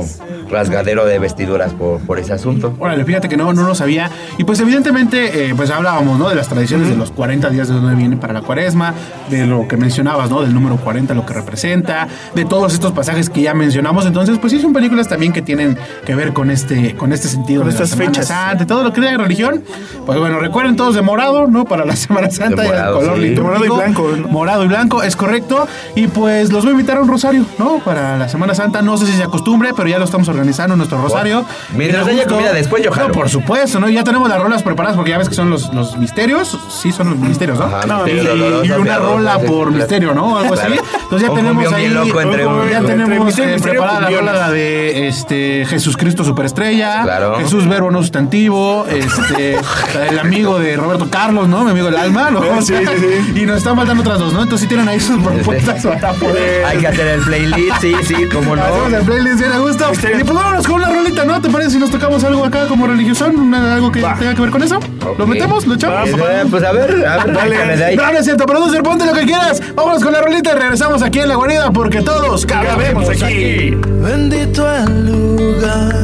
rasgadero 0.51 1.07
de 1.07 1.19
vestiduras 1.19 1.73
por, 1.73 2.01
por 2.01 2.19
ese 2.19 2.33
asunto. 2.33 2.75
Órale, 2.79 3.05
fíjate 3.05 3.29
que 3.29 3.37
no, 3.37 3.53
no 3.53 3.67
lo 3.67 3.75
sabía. 3.75 4.11
Y 4.39 4.45
pues 4.45 4.61
evidentemente, 4.61 5.49
eh, 5.49 5.55
pues 5.57 5.71
hablábamos, 5.71 6.19
¿no? 6.19 6.29
De 6.29 6.35
las 6.35 6.49
tradiciones 6.49 6.89
de 6.89 6.97
los 6.97 7.11
40 7.11 7.51
días 7.51 7.69
de 7.69 7.75
donde 7.75 7.95
viene 7.97 8.17
para 8.17 8.33
la 8.33 8.43
cuaresma, 8.43 8.95
de 9.31 9.47
lo 9.47 9.67
que 9.67 9.77
mencionabas, 9.77 10.31
¿no? 10.31 10.43
Del 10.43 10.55
número 10.55 10.77
40, 10.77 11.15
lo 11.15 11.27
que 11.27 11.35
representa, 11.35 12.09
de 12.35 12.45
todos 12.45 12.75
estos 12.75 12.93
pasajes 12.93 13.31
que 13.31 13.43
ya 13.43 13.55
mencionamos. 13.55 14.07
Entonces, 14.07 14.39
pues 14.39 14.53
sí, 14.53 14.61
son 14.61 14.73
películas 14.73 15.09
también 15.09 15.33
que 15.33 15.43
tienen 15.43 15.79
que 16.05 16.15
ver 16.15 16.33
con 16.33 16.51
este, 16.51 16.95
con 16.95 17.13
este 17.13 17.29
sentido. 17.29 17.63
Con 17.63 17.71
de 17.71 17.75
estas 17.75 17.97
fechas. 17.97 18.29
Santa, 18.29 18.67
todo 18.67 18.85
lo 18.85 18.93
que 18.93 19.01
de 19.01 19.17
religión. 19.17 19.63
Pues 20.07 20.19
bueno, 20.19 20.39
recuerden 20.39 20.77
todos 20.77 20.95
de 20.95 21.03
morado, 21.03 21.47
¿no? 21.47 21.65
Para 21.65 21.85
la 21.85 21.97
Semana 22.05 22.31
Santa, 22.31 22.63
De 22.63 22.69
y 22.69 22.71
el 22.71 22.77
morado, 22.77 22.99
color 22.99 23.19
sí. 23.19 23.35
Morado 23.41 23.65
y 23.65 23.69
blanco, 23.69 24.13
¿no? 24.17 24.29
Morado 24.29 24.65
y 24.65 24.69
blanco, 24.69 25.03
es 25.03 25.17
correcto. 25.17 25.67
Y 25.95 26.07
pues 26.07 26.53
los 26.53 26.65
voy 26.65 26.71
a 26.71 26.73
invitar 26.73 26.99
a 26.99 27.01
un 27.01 27.09
rosario, 27.09 27.45
¿no? 27.59 27.79
Para 27.79 28.17
la 28.17 28.29
Semana 28.29 28.55
Santa. 28.55 28.74
No 28.83 28.97
sé 28.97 29.07
si 29.07 29.13
se 29.13 29.23
acostumbre, 29.23 29.71
pero 29.77 29.89
ya 29.89 29.99
lo 29.99 30.05
estamos 30.05 30.29
organizando, 30.29 30.77
nuestro 30.77 30.99
rosario. 31.01 31.45
Mientras 31.75 32.07
haya 32.07 32.27
comida 32.27 32.53
después, 32.53 32.83
yo 32.83 32.93
jalo. 32.93 33.09
No, 33.09 33.15
por 33.15 33.29
supuesto, 33.29 33.81
¿no? 33.81 33.89
Ya 33.89 34.05
tenemos 34.05 34.29
las 34.29 34.41
rolas 34.41 34.63
preparadas 34.63 34.97
porque 34.97 35.11
ya 35.11 35.19
ves 35.19 35.29
que 35.29 35.35
son 35.35 35.51
los, 35.51 35.73
los 35.75 35.97
misterios. 35.97 36.59
Sí, 36.69 36.93
son 36.93 37.11
los 37.11 37.19
misterios, 37.19 37.59
¿no? 37.59 37.65
Ajá, 37.67 37.87
No, 37.87 38.07
y, 38.09 38.17
dolorosos, 38.17 38.67
y 38.67 38.71
una 38.73 38.99
rola 38.99 39.39
por 39.39 39.71
misterio, 39.71 40.15
¿no? 40.15 40.39
Algo 40.39 40.55
así. 40.55 40.73
Entonces 41.03 41.29
ya 41.29 41.31
Un 41.31 41.37
tenemos 41.37 41.73
ahí. 41.73 41.83
bien 41.89 41.95
loco 41.95 42.21
entre 42.21 42.47
un- 42.47 42.69
ya 42.71 42.79
entre 42.79 42.95
tenemos 42.97 43.27
misterio 43.27 43.51
eh, 43.51 43.55
misterio, 43.55 43.81
preparada 43.81 44.11
la 44.11 44.17
rola 44.19 44.33
la 44.33 44.51
de 44.51 45.09
este 45.09 45.67
Jesucristo 45.69 46.25
Superestrella. 46.25 47.03
Claro. 47.03 47.37
Jesús 47.39 47.69
Verbo 47.69 47.91
no 47.91 48.01
sustantivo. 48.03 48.87
Este, 48.89 49.59
el 50.11 50.19
amigo 50.19 50.59
de 50.59 50.77
Roberto 50.77 51.09
Carlos, 51.11 51.49
¿no? 51.49 51.65
Mi 51.65 51.71
amigo 51.71 51.89
el 51.89 51.97
alma, 51.97 52.31
¿no? 52.31 52.43
Sí, 52.63 52.75
sí, 52.77 52.85
sí. 52.99 53.33
Y 53.43 53.47
nos 53.47 53.59
están 53.59 53.77
faltando 53.77 54.03
otras 54.03 54.19
dos, 54.19 54.33
¿no? 54.33 54.43
Entonces 54.43 54.63
sí 54.63 54.67
tienen 54.69 54.89
ahí 54.89 55.01
sus 55.01 55.21
propuestas 55.23 55.83
para 55.85 56.13
poder. 56.15 56.65
Hay 56.65 56.79
que 56.79 56.87
hacer 56.89 57.07
el 57.09 57.21
playlist, 57.23 57.81
sí, 57.81 57.95
sí, 58.07 58.15
cómo 58.33 58.57
no. 58.57 58.64
Hacemos 58.65 58.93
el 58.93 59.03
playlist 59.05 59.39
bien 59.41 59.53
a 59.53 59.59
gusto. 59.59 59.85
Y 59.93 59.97
pues 60.25 60.35
vámonos 60.35 60.67
con 60.67 60.77
una 60.77 60.89
rolita, 60.91 61.25
¿no? 61.25 61.41
¿Te 61.41 61.49
parece 61.51 61.71
si 61.73 61.79
nos 61.79 61.91
tocamos 61.91 62.23
algo 62.25 62.45
acá 62.45 62.67
como 62.67 62.87
religión? 62.87 63.37
Una- 63.39 63.75
¿Algo 63.75 63.91
que 63.93 64.01
tenga 64.01 64.35
que 64.35 64.41
ver 64.41 64.51
con 64.51 64.63
eso? 64.63 64.79
¿Lo 65.19 65.27
metemos? 65.27 65.67
¿Lo 65.67 65.75
echamos? 65.75 66.09
Eh, 66.09 66.15
Pues 66.51 66.63
a 66.65 66.73
ver, 66.73 67.07
a 67.07 67.25
ver, 67.25 67.83
ahí. 67.83 67.97
No, 67.97 68.11
no 68.13 68.19
es 68.19 68.25
cierto, 68.25 68.47
producer, 68.47 68.83
ponte 68.83 69.05
lo 69.07 69.13
que 69.13 69.25
quieras. 69.25 69.61
Vámonos 69.75 70.03
con 70.03 70.13
la 70.13 70.21
rolita 70.23 70.53
y 70.53 70.55
regresamos 70.59 71.03
aquí 71.03 71.19
en 71.21 71.29
la 71.29 71.35
guarida 71.37 71.71
porque 71.71 72.01
todos 72.03 72.45
cabemos 72.47 73.09
aquí. 73.09 73.71
Bendito 74.01 74.67
el 74.71 75.07
lugar 75.07 75.95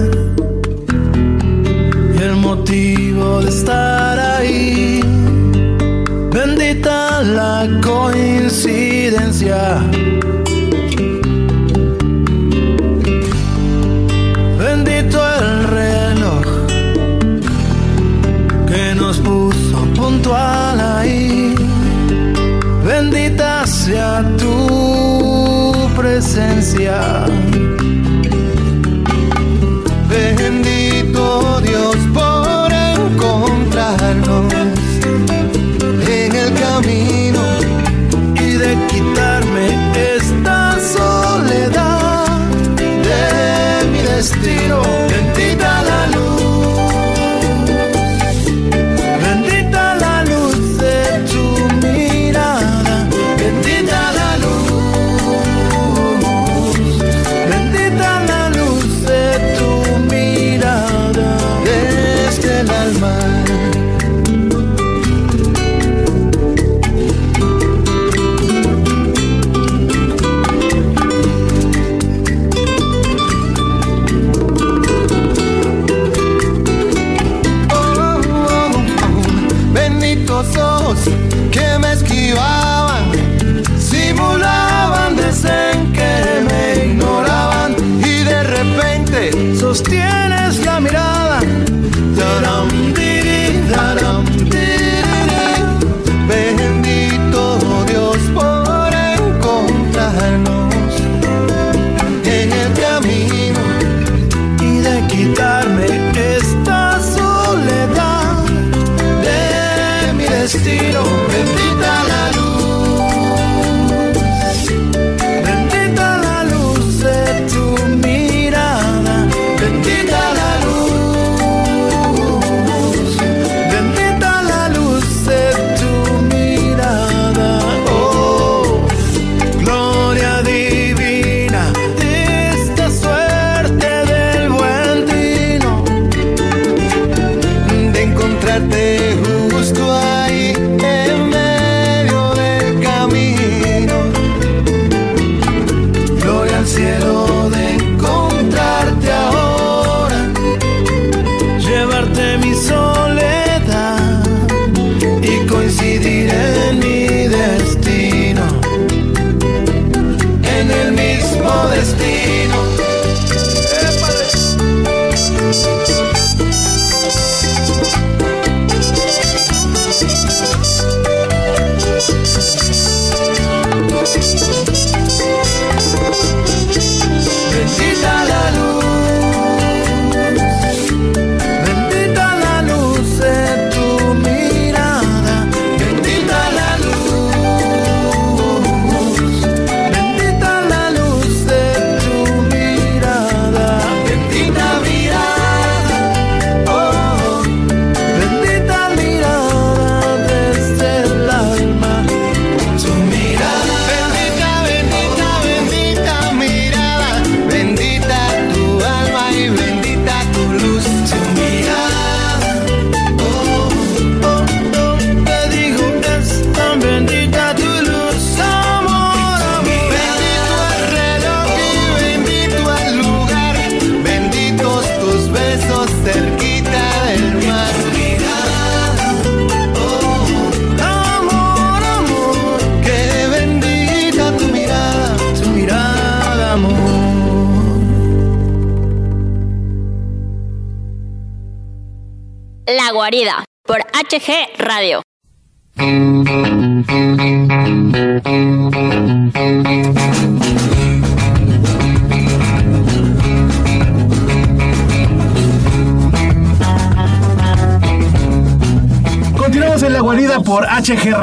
y 2.15 2.23
el 2.23 2.37
motivo 2.37 3.41
de 3.43 3.49
estar 3.51 4.19
ahí. 4.19 5.01
Bendita 6.33 7.23
la 7.23 7.67
coincidencia. 7.83 9.79
Bendita 22.85 23.66
sea 23.66 24.22
tu 24.39 25.89
presencia. 25.97 27.24
Bendito 30.09 31.61
Dios 31.61 31.97
por 32.14 32.72
encontrarnos 32.72 34.53
en 36.09 36.37
el 36.37 36.55
camino 36.55 37.43
y 38.37 38.53
de 38.53 38.76
quitarme 38.87 39.66
esta 40.16 40.78
soledad 40.81 42.26
de 42.78 43.89
mi 43.91 44.03
destino. 44.03 45.00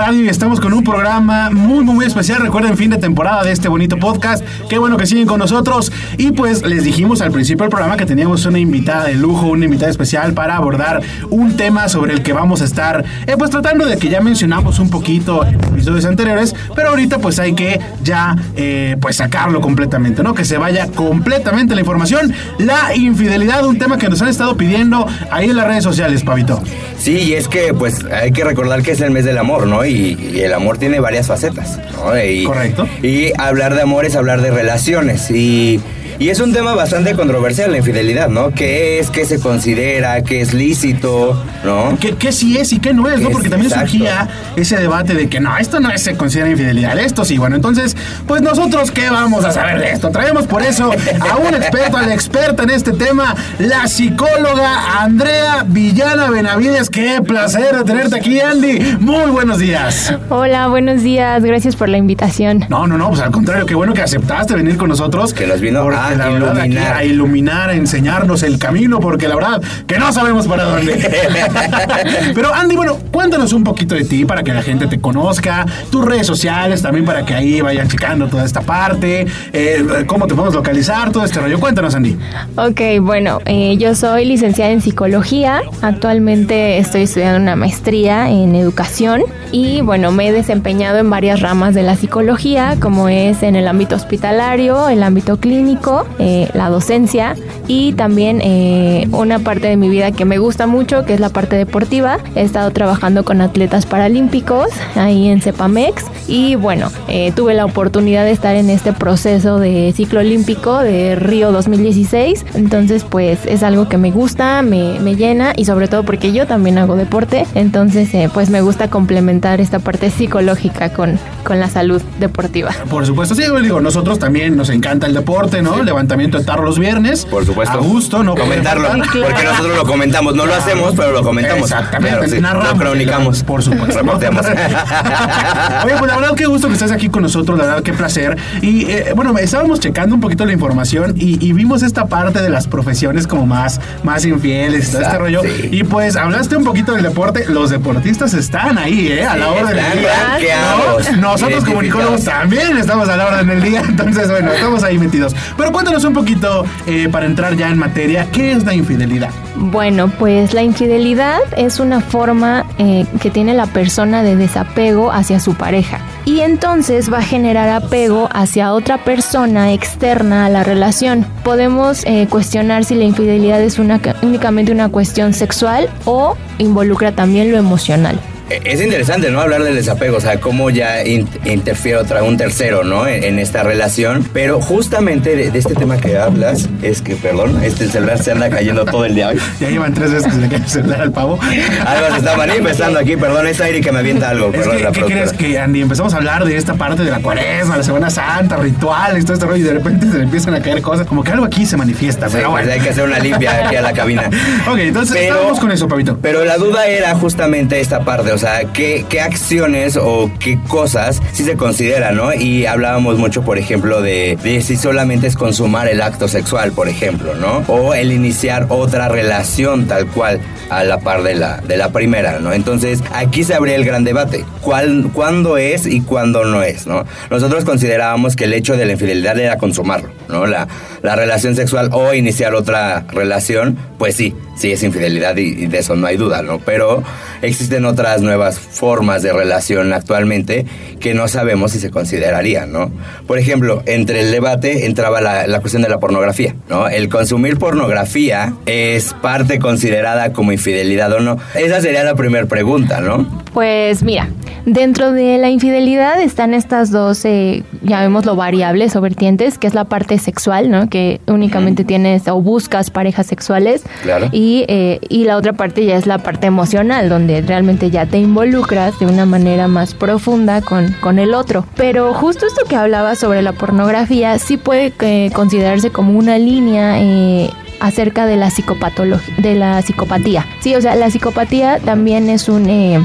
Radio 0.08 0.32
estamos 0.32 0.62
con 0.62 0.72
un 0.72 0.86
programa 0.86 1.49
muy, 1.49 1.84
muy, 1.84 2.05
especial. 2.05 2.41
Recuerden, 2.41 2.78
fin 2.78 2.89
de 2.89 2.97
temporada 2.97 3.43
de 3.43 3.51
este 3.51 3.68
bonito 3.68 3.97
podcast. 3.97 4.41
Qué 4.70 4.78
bueno 4.78 4.95
que 4.95 5.05
siguen 5.05 5.28
con 5.28 5.38
nosotros. 5.38 5.91
Y 6.18 6.32
pues 6.32 6.66
les 6.66 6.86
dijimos 6.86 7.20
al 7.20 7.34
principio 7.34 7.64
del 7.64 7.70
programa 7.70 7.97
que 7.97 8.05
teníamos 8.05 8.45
una 8.45 8.58
invitada 8.58 9.03
de 9.03 9.16
lujo, 9.16 9.47
una 9.47 9.66
invitada 9.66 9.91
especial 9.91 10.32
para 10.32 10.55
abordar 10.55 11.01
un 11.30 11.58
tema 11.58 11.89
sobre 11.89 12.14
el 12.14 12.24
que 12.24 12.32
vamos 12.32 12.62
a 12.62 12.64
estar, 12.64 13.03
eh, 13.26 13.36
pues 13.38 13.51
tratando 13.51 13.86
de 13.86 13.97
que 13.97 14.08
ya 14.08 14.22
mencionamos 14.22 14.80
un 14.80 14.89
poquito 14.89 15.43
episodios 15.88 16.06
anteriores, 16.06 16.56
pero 16.76 16.90
ahorita 16.90 17.20
pues 17.20 17.40
hay 17.40 17.54
que 17.54 17.80
ya, 18.04 18.36
eh, 18.56 18.98
pues 19.00 19.18
sacarlo 19.18 19.62
completamente, 19.62 20.24
¿no? 20.24 20.34
Que 20.34 20.46
se 20.46 20.58
vaya 20.58 20.88
completamente 20.88 21.76
la 21.76 21.82
información. 21.82 22.34
La 22.60 22.96
infidelidad, 22.96 23.66
un 23.66 23.78
tema 23.78 23.98
que 23.98 24.10
nos 24.10 24.22
han 24.22 24.28
estado 24.28 24.58
pidiendo 24.58 25.08
ahí 25.32 25.50
en 25.50 25.56
las 25.56 25.68
redes 25.68 25.84
sociales, 25.84 26.24
Pavito. 26.24 26.62
Sí, 27.00 27.18
y 27.18 27.34
es 27.34 27.48
que 27.48 27.74
pues 27.74 28.04
hay 28.06 28.32
que 28.32 28.44
recordar 28.44 28.82
que 28.82 28.92
es 28.92 29.02
el 29.02 29.12
mes 29.12 29.26
del 29.26 29.38
amor, 29.38 29.68
¿no? 29.68 29.86
Y, 29.86 30.18
y 30.34 30.42
el 30.42 30.54
amor 30.54 30.78
tiene 30.78 31.00
varias 31.00 31.28
facetas, 31.28 31.80
¿no? 31.96 32.18
Y, 32.22 32.44
Correcto. 32.44 32.88
Y 33.02 33.32
hablar 33.40 33.76
de 33.76 33.82
amor 33.82 34.06
es 34.06 34.16
hablar 34.16 34.42
de 34.42 34.52
relaciones. 34.52 35.30
Y, 35.32 35.80
y 36.20 36.30
es 36.30 36.39
un 36.39 36.51
tema 36.53 36.74
bastante 36.74 37.13
controversial, 37.13 37.72
la 37.72 37.78
infidelidad, 37.78 38.28
¿no? 38.30 38.49
¿Qué 38.51 38.99
es? 38.99 39.09
¿Qué 39.11 39.26
se 39.26 39.39
considera? 39.39 40.22
¿Qué 40.24 40.41
es 40.41 40.53
lícito? 40.53 41.41
¿No? 41.63 41.97
¿Qué, 41.99 42.15
qué 42.15 42.32
sí 42.32 42.57
es 42.57 42.74
y 42.74 42.80
qué 42.80 42.93
no 42.93 43.07
es, 43.09 43.20
¿no? 43.22 43.28
Es- 43.30 43.34
Porque 43.34 43.49
también 43.49 43.72
exacto. 43.72 43.91
surgía 43.91 44.28
ese 44.55 44.78
debate 44.78 45.13
de 45.13 45.28
que 45.30 45.39
no, 45.39 45.55
esto 45.57 45.80
no 45.80 45.91
es- 45.91 46.01
se 46.03 46.15
considera 46.15 46.49
infidelidad, 46.49 46.97
esto 46.97 47.24
sí. 47.26 47.38
Bueno, 47.38 47.55
entonces, 47.55 47.95
pues 48.26 48.41
nosotros, 48.41 48.89
¿qué 48.91 49.09
vamos 49.09 49.45
a 49.45 49.51
saber 49.51 49.80
de 49.80 49.91
esto? 49.91 50.09
Traemos 50.09 50.47
por 50.47 50.63
eso 50.63 50.91
a 51.20 51.38
un 51.38 51.53
experto, 51.53 51.97
a 51.97 52.01
la 52.03 52.13
experta 52.13 52.63
en 52.63 52.70
este 52.72 52.93
tema, 52.93 53.36
la 53.59 53.88
psicóloga 53.88 55.01
Andrea 55.01 55.63
Villana 55.68 56.30
Benavides. 56.30 56.89
Qué 56.89 57.22
placer 57.22 57.84
tenerte 57.84 58.15
aquí, 58.18 58.39
Andy. 58.39 58.97
Muy 58.99 59.30
buenos 59.32 59.59
días. 59.59 60.13
Hola, 60.30 60.68
buenos 60.68 61.03
días. 61.03 61.43
Gracias 61.43 61.76
por 61.76 61.89
la 61.89 61.97
invitación. 61.97 62.65
No, 62.70 62.88
no, 62.88 62.97
no, 62.97 63.09
pues 63.09 63.22
al 63.22 63.32
contrario, 63.32 63.65
qué 63.65 63.76
bueno 63.76 63.93
que 63.93 64.01
aceptaste 64.01 64.55
venir 64.55 64.78
con 64.78 64.89
nosotros. 64.89 65.34
Que 65.34 65.45
nos 65.45 65.59
vino 65.61 65.84
Porque 65.84 65.97
a 66.08 66.16
la 66.16 66.30
verdad, 66.30 66.58
aquí 66.58 66.72
iluminar. 66.72 66.93
a 66.93 67.03
iluminar, 67.03 67.70
a 67.70 67.74
enseñarnos 67.74 68.43
el 68.43 68.58
camino, 68.60 68.99
porque 68.99 69.28
la 69.28 69.36
verdad 69.36 69.62
que 69.86 69.97
no 69.97 70.12
sabemos 70.12 70.47
para 70.47 70.64
dónde. 70.64 70.93
Pero 72.36 72.53
Andy, 72.53 72.76
bueno, 72.76 72.97
cuéntanos 73.12 73.53
un 73.53 73.64
poquito 73.64 73.95
de 73.95 74.03
ti 74.03 74.26
para 74.26 74.43
que 74.43 74.53
la 74.53 74.62
gente 74.62 74.88
te 74.88 74.99
conozca, 74.99 75.66
tus 75.91 76.05
redes 76.05 76.28
sociales 76.28 76.82
también 76.82 77.05
para 77.05 77.26
que 77.26 77.34
ahí 77.34 77.62
vayan 77.62 77.88
checando 77.88 78.28
toda 78.28 78.45
esta 78.45 78.62
parte, 78.62 79.26
eh, 79.53 79.86
cómo 80.08 80.28
te 80.28 80.36
podemos 80.36 80.55
localizar, 80.55 81.12
todo 81.12 81.24
este 81.26 81.39
rollo. 81.39 81.60
Cuéntanos, 81.60 81.95
Andy. 81.95 82.18
Ok, 82.55 82.82
bueno, 83.01 83.39
eh, 83.45 83.78
yo 83.78 83.95
soy 83.95 84.26
licenciada 84.26 84.72
en 84.72 84.82
psicología. 84.82 85.62
Actualmente 85.82 86.78
estoy 86.78 87.03
estudiando 87.03 87.39
una 87.39 87.55
maestría 87.55 88.30
en 88.30 88.55
educación 88.55 89.22
y 89.52 89.82
bueno, 89.82 90.12
me 90.12 90.28
he 90.28 90.32
desempeñado 90.32 90.98
en 90.98 91.10
varias 91.10 91.41
ramas 91.41 91.74
de 91.74 91.84
la 91.84 91.95
psicología, 91.95 92.76
como 92.80 93.10
es 93.10 93.43
en 93.43 93.56
el 93.56 93.68
ámbito 93.68 93.95
hospitalario, 93.95 94.89
el 94.89 95.04
ámbito 95.04 95.38
clínico, 95.38 96.06
eh, 96.20 96.50
la 96.54 96.70
docencia 96.70 97.36
y 97.68 97.93
también 97.93 98.41
eh, 98.43 99.08
una 99.12 99.39
parte 99.39 99.68
de 99.68 99.78
mi 99.78 99.89
vida 99.89 100.12
que 100.12 100.26
me 100.26 100.38
gusta 100.38 100.68
mucho, 100.68 101.06
que 101.06 101.14
es 101.14 101.20
la 101.20 101.30
parte 101.30 101.56
deportiva. 101.56 102.20
He 102.36 102.41
estado 102.41 102.72
trabajando 102.72 103.24
con 103.24 103.41
atletas 103.41 103.86
paralímpicos 103.86 104.68
ahí 104.95 105.30
en 105.30 105.41
Cepamex 105.41 106.06
y 106.28 106.56
bueno, 106.56 106.91
eh, 107.08 107.32
tuve 107.36 107.54
la 107.54 107.66
oportunidad 107.66 108.26
de 108.26 108.32
estar 108.32 108.56
en 108.56 108.70
este 108.70 108.93
proceso 108.93 109.60
de 109.60 109.93
ciclo 109.95 110.20
olímpico 110.20 110.80
de 110.80 111.16
Río 111.16 111.52
2016. 111.52 112.45
Entonces, 112.56 113.04
pues 113.04 113.45
es 113.45 113.64
algo 113.64 113.88
que 113.88 113.98
me 113.98 114.12
gusta, 114.12 114.62
me, 114.62 115.00
me 115.00 115.16
llena 115.16 115.54
y 115.56 115.66
sobre 115.66 115.88
todo 115.88 116.04
porque 116.04 116.32
yo 116.32 116.48
también 116.48 116.78
hago 116.78 116.95
deporte. 116.95 117.45
Entonces, 117.56 118.14
eh, 118.14 118.30
pues 118.34 118.50
me 118.50 118.62
gusta 118.62 118.89
complementar 118.89 119.37
esta 119.42 119.80
parte 119.80 120.10
psicológica 120.10 120.90
con, 120.90 121.20
con 121.44 121.60
la 121.60 121.70
salud 121.70 122.02
deportiva. 122.20 122.72
Por 122.90 123.06
supuesto, 123.06 123.36
sí, 123.36 123.44
digo, 123.62 123.80
nosotros 123.82 124.20
también 124.20 124.56
nos 124.58 124.70
encanta 124.70 125.08
el 125.08 125.14
deporte, 125.14 125.62
¿no? 125.62 125.82
Levantamiento 125.84 126.38
de 126.40 126.44
tarro 126.46 126.64
los 126.64 126.80
viernes. 126.80 127.26
Por 127.26 127.46
supuesto. 127.46 127.78
A 127.78 127.82
gusto, 127.82 128.24
¿no? 128.24 128.36
Comentarlo. 128.36 128.90
Porque 128.90 129.44
nosotros 129.44 129.78
lo 129.78 129.86
comentamos. 129.86 130.36
No 130.36 130.46
lo 130.46 130.54
hacemos, 130.56 130.94
pero 130.96 131.12
lo 131.12 131.24
comentamos. 131.24 131.64
Exactamente, 131.72 132.18
Claro, 132.18 132.32
sí. 132.34 132.42
narramos. 132.42 132.74
Lo 132.74 132.78
cronicamos. 132.80 133.44
Por 133.44 133.64
supuesto. 133.64 133.88
¿no? 134.04 134.14
Reporteamos. 134.14 134.46
Oye, 135.86 135.94
pues 136.00 136.12
la 136.12 136.18
verdad 136.18 136.36
qué 136.36 136.46
gusto 136.46 136.68
que 136.68 136.74
estés 136.74 136.92
aquí 136.92 137.10
con 137.10 137.24
nosotros, 137.24 137.58
la 137.58 137.66
verdad 137.66 137.84
qué 137.84 137.94
placer. 137.94 138.38
Y 138.62 138.86
eh, 138.90 139.14
bueno, 139.16 139.38
estábamos 139.38 139.80
checando 139.80 140.16
un 140.16 140.22
poquito 140.22 140.46
la 140.46 140.54
información 140.54 141.14
y, 141.18 141.46
y 141.46 141.54
vimos 141.54 141.84
esta 141.84 142.06
parte 142.08 142.42
de 142.42 142.50
las 142.50 142.68
profesiones 142.68 143.28
como 143.28 143.46
más, 143.46 143.80
más 144.04 144.26
infieles 144.26 144.90
y 144.90 144.92
todo 144.92 145.02
este 145.02 145.16
Exacto, 145.18 145.20
rollo. 145.20 145.42
sí. 145.44 145.70
Y 145.72 145.84
pues 145.84 146.16
hablaste 146.16 146.56
un 146.58 146.64
poquito 146.64 146.94
del 146.94 147.04
deporte. 147.04 147.46
Los 147.48 147.70
deportistas 147.70 148.34
están 148.34 148.78
ahí, 148.78 149.08
¿eh? 149.12 149.26
A 149.28 149.36
la 149.36 149.50
orden 149.50 149.76
del 149.76 150.00
día. 150.00 150.66
¿no? 151.12 151.18
Nosotros 151.18 151.64
como 151.66 151.82
también 152.24 152.78
estamos 152.78 153.10
a 153.10 153.18
la 153.18 153.28
orden 153.28 153.48
del 153.48 153.62
día. 153.62 153.82
Entonces, 153.88 154.30
bueno, 154.30 154.52
estamos 154.52 154.84
ahí 154.84 154.98
metidos. 154.98 155.36
Pero 155.58 155.72
cuéntanos 155.72 156.04
un 156.06 156.14
poquito 156.14 156.66
eh, 156.86 157.10
para 157.12 157.26
entrar 157.26 157.56
ya 157.56 157.70
en 157.70 157.78
materia, 157.78 158.28
¿qué 158.32 158.54
es 158.54 158.64
la 158.64 158.74
infidelidad? 158.74 159.30
Bueno, 159.56 160.08
pues 160.08 160.54
la 160.54 160.64
infidelidad 160.64 161.40
es 161.58 161.80
una 161.80 162.00
forma 162.00 162.66
eh, 162.78 163.06
que 163.22 163.30
tiene 163.30 163.54
la 163.54 163.66
persona 163.66 164.24
de 164.24 164.36
desapego 164.36 165.12
hacia 165.12 165.40
su 165.40 165.56
pareja. 165.56 166.00
Y 166.26 166.42
entonces 166.42 167.12
va 167.12 167.20
a 167.20 167.24
generar 167.24 167.70
apego 167.70 168.30
hacia 168.32 168.74
otra 168.74 169.04
persona 169.04 169.74
externa 169.74 170.46
a 170.46 170.50
la 170.50 170.64
relación. 170.64 171.26
Podemos 171.44 172.04
eh, 172.06 172.28
cuestionar 172.30 172.86
si 172.86 172.96
la 172.96 173.06
infidelidad 173.06 173.62
es 173.62 173.80
una, 173.80 174.00
únicamente 174.22 174.72
una 174.72 174.90
cuestión 174.90 175.34
sexual 175.34 175.90
o 176.06 176.36
involucra 176.58 177.14
también 177.14 177.52
lo 177.52 177.58
emocional. 177.58 178.20
Es 178.50 178.82
interesante, 178.82 179.30
¿no? 179.30 179.41
Hablar 179.41 179.64
del 179.64 179.76
desapego, 179.76 180.18
o 180.18 180.22
sea, 180.22 180.39
cómo 180.39 180.70
ya 180.70 181.04
in- 181.04 181.28
interfiere 181.45 181.98
otra, 181.98 182.24
un 182.24 182.38
tercero, 182.38 182.84
¿no? 182.84 183.06
En, 183.08 183.24
en 183.24 183.39
esta 183.39 183.64
relación. 183.64 184.28
Pero 184.34 184.62
justamente 184.62 185.36
de, 185.36 185.52
de 185.52 185.60
este 185.60 185.74
tema 185.76 185.98
que 185.98 186.18
hablas, 186.18 186.70
es 186.82 187.02
que, 187.02 187.16
perdón, 187.16 187.62
este 187.64 187.88
celular 187.88 188.20
se 188.24 188.32
anda 188.32 188.50
cayendo 188.50 188.86
todo 188.86 189.04
el 189.06 189.16
día 189.16 189.30
hoy. 189.30 189.39
Ya 189.60 189.70
llevan 189.70 189.93
tres 189.93 190.12
veces 190.12 190.28
que 190.28 190.34
se 190.34 190.41
le 190.41 190.48
cae 190.50 190.58
el 190.60 190.68
celular 190.68 191.02
al 191.02 191.12
pavo. 191.12 191.39
Algo 191.86 192.12
se 192.12 192.18
está 192.20 192.38
manifestando 192.38 193.00
aquí, 193.00 193.18
perdón, 193.18 193.48
es 193.48 193.60
aire 193.60 193.82
que 193.82 193.91
me 193.91 194.00
avienta 194.00 194.30
algo, 194.30 194.48
Es 194.48 194.52
perdón, 194.58 194.78
que, 194.78 194.84
la 194.84 194.91
¿qué 194.91 195.02
crees 195.02 195.34
que, 195.34 195.60
Andy? 195.60 195.82
Empezamos 195.82 196.14
a 196.14 196.18
hablar 196.18 196.45
de 196.45 196.56
esta 196.58 196.76
parte 196.76 197.04
de 197.04 197.12
la 197.12 197.20
cuaresma, 197.20 197.78
la 197.78 197.84
Semana 197.84 198.10
Santa, 198.10 198.56
rituales, 198.58 199.26
todo 199.26 199.34
este 199.34 199.45
rollo, 199.45 199.58
y 199.58 199.64
de 199.64 199.74
repente 199.74 200.06
se 200.10 200.18
le 200.18 200.24
empiezan 200.24 200.54
a 200.54 200.62
caer 200.62 200.82
cosas, 200.82 201.06
como 201.08 201.24
que 201.24 201.32
algo 201.32 201.45
aquí 201.45 201.66
se 201.66 201.76
manifiesta, 201.78 202.28
Sí, 202.30 202.36
pero 202.38 202.52
pues 202.52 202.68
hay 202.68 202.80
que 202.80 202.89
hacer 202.89 203.04
una 203.04 203.20
limpia 203.20 203.66
aquí 203.68 203.76
a 203.76 203.82
la 203.82 203.93
cabina. 203.93 204.24
Ok, 204.70 204.78
entonces 204.80 205.16
Pero- 205.18 205.34
estábamos 205.36 205.60
con 205.60 205.72
eso, 205.72 205.88
Pavito. 205.88 206.18
Pero 206.22 206.43
la 206.45 206.58
duda 206.58 206.88
era 206.88 207.14
justamente 207.16 207.80
esta 207.80 208.02
parte, 208.02 208.32
o 208.38 208.40
sea, 208.40 208.72
¿qué, 208.72 209.04
qué 209.10 209.20
acciones 209.20 209.98
o 209.98 210.30
qué 210.40 210.60
cosas 210.68 211.20
sí 211.32 211.44
se 211.44 211.58
consideran, 211.58 212.18
¿no? 212.18 212.36
Y 212.36 212.68
hablábamos 212.68 213.18
mucho, 213.18 213.42
por 213.42 213.58
ejemplo, 213.58 214.00
de, 214.04 214.38
de 214.44 214.62
si 214.62 214.78
solamente 214.78 215.26
es 215.26 215.36
consumar 215.36 215.88
el 215.88 216.04
acto 216.04 216.28
sexual, 216.28 216.72
por 216.72 216.88
ejemplo, 216.88 217.34
¿no? 217.34 217.64
O 217.68 217.96
el 217.96 218.12
iniciar 218.12 218.68
otra 218.70 219.10
relación 219.10 219.88
tal 219.88 220.06
cual 220.06 220.40
a 220.70 220.84
la 220.84 221.00
par 221.00 221.24
de 221.24 221.34
la, 221.34 221.58
de 221.62 221.78
la 221.78 221.90
primera, 221.90 222.38
¿no? 222.38 222.54
Entonces, 222.54 223.00
aquí 223.12 223.44
se 223.44 223.56
abría 223.56 223.76
el 223.76 223.86
gran 223.86 224.04
debate. 224.04 224.46
¿Cuál, 224.62 225.10
¿Cuándo 225.14 225.58
es 225.58 225.88
y 225.88 226.02
cuándo 226.02 226.46
no 226.46 226.62
es, 226.62 226.86
¿no? 226.86 227.06
Nosotros 227.32 227.66
considerábamos 227.66 228.36
que 228.36 228.44
el 228.44 228.54
hecho 228.54 228.78
de 228.78 228.86
la 228.86 228.92
infidelidad 228.92 229.40
era 229.40 229.58
consumarlo, 229.58 230.10
¿no? 230.30 230.46
La, 230.46 230.68
la 231.02 231.16
relación 231.16 231.56
sexual 231.56 231.90
o 231.92 232.14
iniciar 232.14 232.54
otra 232.54 233.04
relación, 233.10 233.80
pues 233.98 234.14
sí, 234.16 234.36
sí 234.56 234.72
es 234.72 234.84
infidelidad 234.84 235.36
y, 235.38 235.64
y 235.64 235.66
de 235.66 235.80
eso 235.80 235.96
no 235.96 236.06
hay 236.06 236.18
duda, 236.18 236.44
¿no? 236.44 236.60
Pero 236.60 237.02
existen 237.42 237.86
otras 237.86 238.22
nuevas 238.28 238.60
formas 238.60 239.24
de 239.24 239.34
relación 239.34 239.92
actualmente 239.94 240.66
que 241.00 241.16
no 241.16 241.28
sabemos 241.28 241.72
si 241.72 241.80
se 241.80 241.90
considerarían, 241.90 242.72
¿no? 242.72 242.92
Por 243.26 243.40
ejemplo, 243.40 243.82
entre 243.86 244.20
el 244.20 244.32
debate 244.32 244.86
entraba 244.86 245.22
la, 245.22 245.48
la 245.48 245.60
cuestión 245.60 245.82
de 245.82 245.90
la 245.90 246.00
pornografía, 246.00 246.56
¿no? 246.70 246.88
El 246.88 247.10
consumir 247.10 247.58
pornografía 247.58 248.54
es 248.66 249.14
parte 249.14 249.60
considerada 249.60 250.34
como 250.34 250.52
infidelidad 250.52 251.12
o 251.14 251.20
no. 251.20 251.38
Esa 251.56 251.82
sería 251.82 252.04
la 252.04 252.16
primera 252.16 252.46
pregunta, 252.46 253.02
¿no? 253.02 253.26
Pues 253.58 254.03
mira, 254.03 254.30
dentro 254.68 255.12
de 255.12 255.39
la 255.39 255.49
infidelidad 255.49 256.22
están 256.22 256.53
estas 256.53 256.91
dos, 256.91 257.26
eh, 257.26 257.64
llamémoslo 257.82 258.36
variables 258.36 258.95
o 258.95 259.01
vertientes, 259.01 259.58
que 259.58 259.66
es 259.66 259.74
la 259.74 259.86
parte 259.86 260.20
sexual, 260.20 260.70
¿no? 260.70 260.89
Que 260.89 261.22
únicamente 261.26 261.84
tienes 261.84 262.28
o 262.28 262.39
buscas 262.39 262.91
parejas 262.91 263.26
sexuales. 263.26 263.82
Claro. 264.03 264.30
Y, 264.32 264.66
eh, 264.68 264.99
y 265.10 265.24
la 265.24 265.38
otra 265.38 265.53
parte 265.53 265.84
ya 265.88 265.95
es 265.95 266.05
la 266.05 266.20
parte 266.20 266.45
emocional, 266.45 267.10
donde 267.10 267.41
realmente 267.41 267.89
ya 267.89 268.05
te 268.05 268.20
involucras 268.20 268.99
de 268.99 269.08
una 269.08 269.26
manera 269.26 269.68
más 269.68 269.95
profunda 269.95 270.62
con, 270.62 270.93
con 271.01 271.18
el 271.18 271.34
otro. 271.34 271.66
Pero 271.76 272.14
justo 272.14 272.45
esto 272.45 272.62
que 272.70 272.76
hablaba 272.76 273.16
sobre 273.16 273.41
la 273.41 273.53
pornografía 273.53 274.38
sí 274.38 274.58
puede 274.58 274.93
eh, 274.99 275.32
considerarse 275.34 275.89
como 275.89 276.16
una 276.20 276.38
línea 276.38 277.01
eh, 277.01 277.49
acerca 277.80 278.26
de 278.26 278.38
la 278.38 278.49
psicopatología, 278.49 279.34
de 279.38 279.55
la 279.55 279.82
psicopatía. 279.82 280.45
Sí, 280.60 280.76
o 280.76 280.82
sea, 280.82 280.95
la 280.95 281.10
psicopatía 281.10 281.80
también 281.80 282.30
es 282.30 282.49
un 282.49 282.70
eh, 282.70 283.03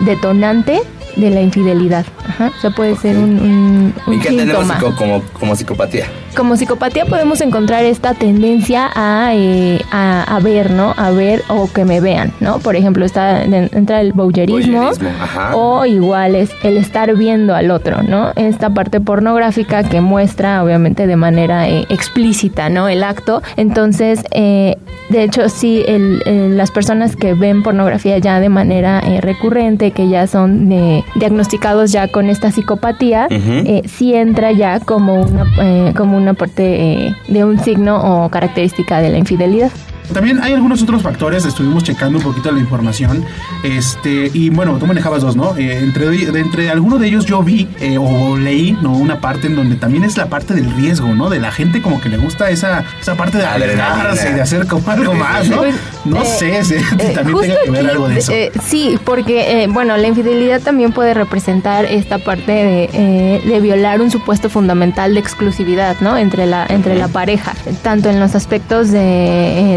detonante 0.00 0.80
de 1.16 1.30
la 1.30 1.40
infidelidad. 1.40 2.06
Ajá. 2.26 2.52
O 2.56 2.60
sea, 2.60 2.70
puede 2.70 2.96
ser 2.96 3.16
un, 3.18 3.38
un, 3.40 3.94
un 4.06 4.14
¿Y 4.14 4.18
qué 4.20 4.28
síntoma. 4.30 4.78
como, 4.96 5.22
como 5.32 5.56
psicopatía? 5.56 6.06
Como 6.38 6.56
psicopatía 6.56 7.04
podemos 7.04 7.40
encontrar 7.40 7.84
esta 7.84 8.14
tendencia 8.14 8.88
a, 8.94 9.32
eh, 9.34 9.80
a, 9.90 10.22
a 10.22 10.38
ver, 10.38 10.70
¿no? 10.70 10.94
A 10.96 11.10
ver 11.10 11.42
o 11.48 11.68
que 11.70 11.84
me 11.84 12.00
vean, 12.00 12.32
¿no? 12.38 12.60
Por 12.60 12.76
ejemplo, 12.76 13.04
está 13.04 13.42
entra 13.42 14.00
el 14.00 14.12
voyeurismo 14.12 14.82
o 15.56 15.84
igual 15.84 16.36
es 16.36 16.50
el 16.62 16.76
estar 16.76 17.12
viendo 17.16 17.56
al 17.56 17.72
otro, 17.72 18.02
¿no? 18.04 18.30
Esta 18.36 18.70
parte 18.70 19.00
pornográfica 19.00 19.82
que 19.82 20.00
muestra, 20.00 20.62
obviamente, 20.62 21.08
de 21.08 21.16
manera 21.16 21.68
eh, 21.68 21.86
explícita, 21.88 22.68
¿no? 22.68 22.88
El 22.88 23.02
acto. 23.02 23.42
Entonces, 23.56 24.22
eh, 24.30 24.76
de 25.10 25.24
hecho, 25.24 25.48
sí, 25.48 25.82
el- 25.88 26.22
el- 26.24 26.56
las 26.56 26.70
personas 26.70 27.16
que 27.16 27.34
ven 27.34 27.64
pornografía 27.64 28.16
ya 28.18 28.38
de 28.38 28.48
manera 28.48 29.00
eh, 29.04 29.20
recurrente, 29.20 29.90
que 29.90 30.08
ya 30.08 30.28
son 30.28 30.70
eh, 30.70 31.02
diagnosticados 31.16 31.90
ya 31.90 32.06
con 32.06 32.28
esta 32.30 32.52
psicopatía, 32.52 33.26
eh, 33.66 33.82
sí 33.88 34.14
entra 34.14 34.52
ya 34.52 34.78
como 34.78 35.14
una, 35.22 35.44
como 35.96 36.16
una 36.16 36.27
parte 36.34 37.06
eh, 37.06 37.16
de 37.28 37.44
un 37.44 37.58
signo 37.58 38.24
o 38.24 38.28
característica 38.30 39.00
de 39.00 39.10
la 39.10 39.18
infidelidad. 39.18 39.70
También 40.12 40.40
hay 40.42 40.52
algunos 40.54 40.82
otros 40.82 41.02
factores, 41.02 41.44
estuvimos 41.44 41.82
checando 41.84 42.18
un 42.18 42.24
poquito 42.24 42.50
la 42.50 42.60
información, 42.60 43.24
este, 43.62 44.30
y 44.32 44.50
bueno, 44.50 44.76
tú 44.78 44.86
manejabas 44.86 45.22
dos, 45.22 45.36
¿no? 45.36 45.56
Eh, 45.56 45.78
entre, 45.80 46.08
de 46.08 46.40
entre 46.40 46.70
alguno 46.70 46.98
de 46.98 47.08
ellos 47.08 47.26
yo 47.26 47.42
vi 47.42 47.68
eh, 47.80 47.98
o 47.98 48.36
leí, 48.36 48.72
¿no? 48.80 48.92
Una 48.92 49.20
parte 49.20 49.46
en 49.48 49.56
donde 49.56 49.76
también 49.76 50.04
es 50.04 50.16
la 50.16 50.26
parte 50.26 50.54
del 50.54 50.70
riesgo, 50.74 51.14
¿no? 51.14 51.28
De 51.28 51.38
la 51.40 51.50
gente 51.52 51.82
como 51.82 52.00
que 52.00 52.08
le 52.08 52.16
gusta 52.16 52.50
esa, 52.50 52.84
esa 53.00 53.16
parte 53.16 53.38
de 53.38 53.44
arriesgarse, 53.46 54.32
de 54.32 54.40
hacer 54.40 54.66
como 54.66 54.88
algo 54.90 55.14
más, 55.14 55.48
¿no? 55.48 55.58
Pues, 55.58 55.74
No 56.04 56.22
eh, 56.22 56.24
sé 56.24 56.64
si 56.64 56.74
Eh, 56.98 57.12
también 57.14 57.38
tenga 57.40 57.54
que 57.64 57.70
ver 57.70 57.80
aquí, 57.80 57.90
algo 57.90 58.08
de 58.08 58.18
eso. 58.18 58.32
eh, 58.32 58.50
sí, 58.64 58.98
porque, 59.04 59.62
eh, 59.62 59.66
bueno, 59.68 59.96
la 59.96 60.06
infidelidad 60.06 60.60
también 60.60 60.92
puede 60.92 61.14
representar 61.14 61.84
esta 61.84 62.18
parte 62.18 62.52
de, 62.52 62.90
eh, 62.92 63.42
de 63.46 63.60
violar 63.60 64.00
un 64.00 64.10
supuesto 64.10 64.48
fundamental 64.48 65.14
de 65.14 65.20
exclusividad, 65.20 65.96
¿no? 66.00 66.16
Entre 66.16 66.46
la, 66.46 66.66
entre 66.68 66.96
la 66.96 67.08
pareja, 67.08 67.54
tanto 67.82 68.08
en 68.08 68.20
los 68.20 68.34
aspectos 68.34 68.90
de, 68.90 68.98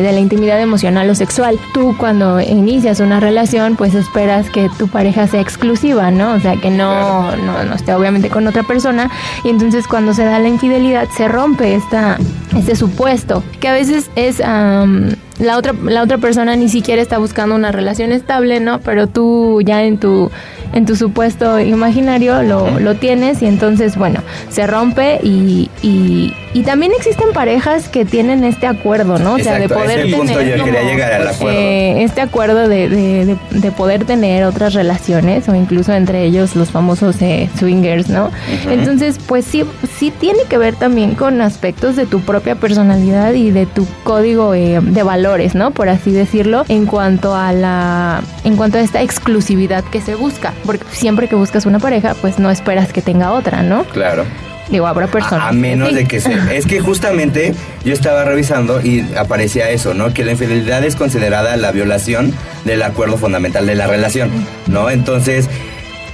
de 0.01 0.11
la 0.11 0.19
intimidad 0.21 0.59
emocional 0.61 1.09
o 1.09 1.15
sexual. 1.15 1.59
Tú 1.73 1.95
cuando 1.97 2.39
inicias 2.39 2.99
una 2.99 3.19
relación, 3.19 3.75
pues 3.75 3.93
esperas 3.95 4.49
que 4.49 4.69
tu 4.77 4.87
pareja 4.87 5.27
sea 5.27 5.41
exclusiva, 5.41 6.11
¿no? 6.11 6.33
O 6.33 6.39
sea, 6.39 6.55
que 6.57 6.69
no, 6.69 7.35
no, 7.35 7.63
no 7.63 7.75
esté 7.75 7.93
obviamente 7.93 8.29
con 8.29 8.47
otra 8.47 8.63
persona. 8.63 9.09
Y 9.43 9.49
entonces 9.49 9.87
cuando 9.87 10.13
se 10.13 10.23
da 10.23 10.39
la 10.39 10.47
infidelidad, 10.47 11.07
se 11.15 11.27
rompe 11.27 11.75
esta, 11.75 12.17
este 12.55 12.75
supuesto, 12.75 13.43
que 13.59 13.67
a 13.67 13.73
veces 13.73 14.09
es... 14.15 14.41
am, 14.41 15.15
la 15.39 15.57
otra, 15.57 15.73
la 15.83 16.03
otra 16.03 16.17
persona 16.17 16.55
ni 16.55 16.69
siquiera 16.69 17.01
está 17.01 17.17
buscando 17.17 17.55
una 17.55 17.71
relación 17.71 18.11
estable, 18.11 18.59
¿no? 18.59 18.79
Pero 18.79 19.07
tú 19.07 19.61
ya 19.63 19.83
en 19.83 19.97
tu, 19.97 20.29
en 20.73 20.85
tu 20.85 20.95
supuesto 20.95 21.59
imaginario 21.59 22.43
lo, 22.43 22.79
lo 22.79 22.95
tienes 22.95 23.41
y 23.41 23.45
entonces, 23.47 23.95
bueno, 23.97 24.19
se 24.49 24.67
rompe 24.67 25.19
y, 25.23 25.69
y, 25.81 26.33
y 26.53 26.61
también 26.63 26.91
existen 26.95 27.29
parejas 27.33 27.89
que 27.89 28.05
tienen 28.05 28.43
este 28.43 28.67
acuerdo, 28.67 29.17
¿no? 29.17 29.33
O 29.33 29.39
sea, 29.39 29.57
de 29.57 29.67
poder 29.69 29.99
ese 30.01 30.15
punto 30.15 30.33
tener 30.37 30.57
yo 30.57 30.63
quería 30.65 30.83
llegar 30.83 31.13
al 31.13 31.27
acuerdo. 31.29 31.57
eh, 31.59 32.03
este 32.03 32.21
acuerdo 32.21 32.67
de, 32.67 32.89
de, 32.89 33.25
de- 33.25 33.37
de 33.51 33.71
poder 33.71 34.05
tener 34.05 34.43
otras 34.43 34.73
relaciones 34.73 35.47
o 35.49 35.55
incluso 35.55 35.93
entre 35.93 36.23
ellos 36.23 36.55
los 36.55 36.69
famosos 36.69 37.21
eh, 37.21 37.49
swingers, 37.57 38.09
¿no? 38.09 38.29
Entonces, 38.69 39.17
pues 39.25 39.45
sí, 39.45 39.63
sí 39.97 40.11
tiene 40.11 40.39
que 40.49 40.57
ver 40.57 40.75
también 40.75 41.15
con 41.15 41.41
aspectos 41.41 41.95
de 41.95 42.05
tu 42.05 42.19
propia 42.21 42.55
personalidad 42.55 43.33
y 43.33 43.51
de 43.51 43.65
tu 43.65 43.87
código 44.03 44.53
eh, 44.53 44.79
de 44.81 45.03
valores, 45.31 45.55
¿no? 45.55 45.71
Por 45.71 45.87
así 45.87 46.11
decirlo, 46.11 46.65
en 46.67 46.85
cuanto 46.85 47.35
a 47.35 47.53
la, 47.53 48.21
en 48.43 48.57
cuanto 48.57 48.77
a 48.79 48.81
esta 48.81 49.01
exclusividad 49.01 49.83
que 49.85 50.01
se 50.01 50.15
busca, 50.15 50.53
porque 50.65 50.83
siempre 50.91 51.29
que 51.29 51.35
buscas 51.35 51.65
una 51.65 51.79
pareja, 51.79 52.15
pues 52.19 52.37
no 52.37 52.51
esperas 52.51 52.91
que 52.91 53.01
tenga 53.01 53.31
otra, 53.31 53.63
¿no? 53.63 53.85
Claro. 53.85 54.25
Digo, 54.69 54.87
habrá 54.87 55.07
personas. 55.07 55.45
A, 55.45 55.49
a 55.49 55.51
menos 55.53 55.89
sí. 55.89 55.95
de 55.95 56.05
que 56.05 56.19
se... 56.19 56.33
Es 56.57 56.65
que 56.65 56.81
justamente 56.81 57.53
yo 57.85 57.93
estaba 57.93 58.25
revisando 58.25 58.81
y 58.81 59.05
aparecía 59.17 59.69
eso, 59.69 59.93
¿no? 59.93 60.13
Que 60.13 60.25
la 60.25 60.31
infidelidad 60.31 60.83
es 60.83 60.97
considerada 60.97 61.55
la 61.55 61.71
violación 61.71 62.33
del 62.65 62.81
acuerdo 62.83 63.17
fundamental 63.17 63.65
de 63.65 63.75
la 63.75 63.87
relación, 63.87 64.29
¿no? 64.67 64.89
Entonces, 64.89 65.49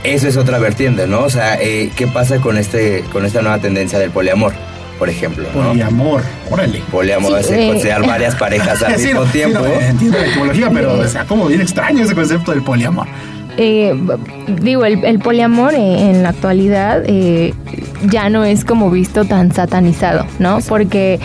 eso 0.03 0.27
es 0.27 0.37
otra 0.37 0.59
vertiente, 0.59 1.07
¿no? 1.07 1.21
O 1.21 1.29
sea, 1.29 1.59
eh, 1.59 1.91
¿qué 1.95 2.05
pasa 2.05 2.37
con, 2.37 2.57
este, 2.57 3.03
con 3.11 3.25
esta 3.25 3.41
nueva 3.41 3.57
tendencia 3.57 3.97
del 3.97 4.11
poliamor, 4.11 4.53
por 4.97 5.09
ejemplo, 5.09 5.43
¿no? 5.55 5.69
Poliamor, 5.69 6.21
órale. 6.49 6.81
Poliamor 6.91 7.43
Sí, 7.43 7.53
es 7.53 7.59
eh. 7.59 7.67
considerar 7.67 8.05
varias 8.07 8.35
parejas 8.39 8.81
al 8.83 8.95
Sí, 8.97 9.07
mismo 9.07 9.19
no, 9.21 9.25
sí, 9.27 9.31
tiempo. 9.33 9.59
no, 9.59 9.65
entiendo 9.79 10.17
la 10.17 10.25
etimología, 10.27 10.69
pero 10.73 11.03
está 11.03 11.25
como 11.25 11.45
bien 11.47 11.61
extraño 11.61 12.03
ese 12.03 12.15
concepto 12.15 12.51
del 12.51 12.63
poliamor. 12.63 13.07
Eh, 13.59 13.95
digo, 14.61 14.85
el, 14.85 15.03
el 15.03 15.17
poliamor 15.17 15.73
eh, 15.73 16.11
en 16.11 16.21
la 16.21 16.29
actualidad 16.29 17.01
eh, 17.07 17.55
ya 18.07 18.29
no 18.29 18.45
es 18.45 18.63
como 18.63 18.91
visto 18.91 19.25
tan 19.25 19.51
satanizado, 19.51 20.27
¿no? 20.37 20.59
Porque 20.69 21.19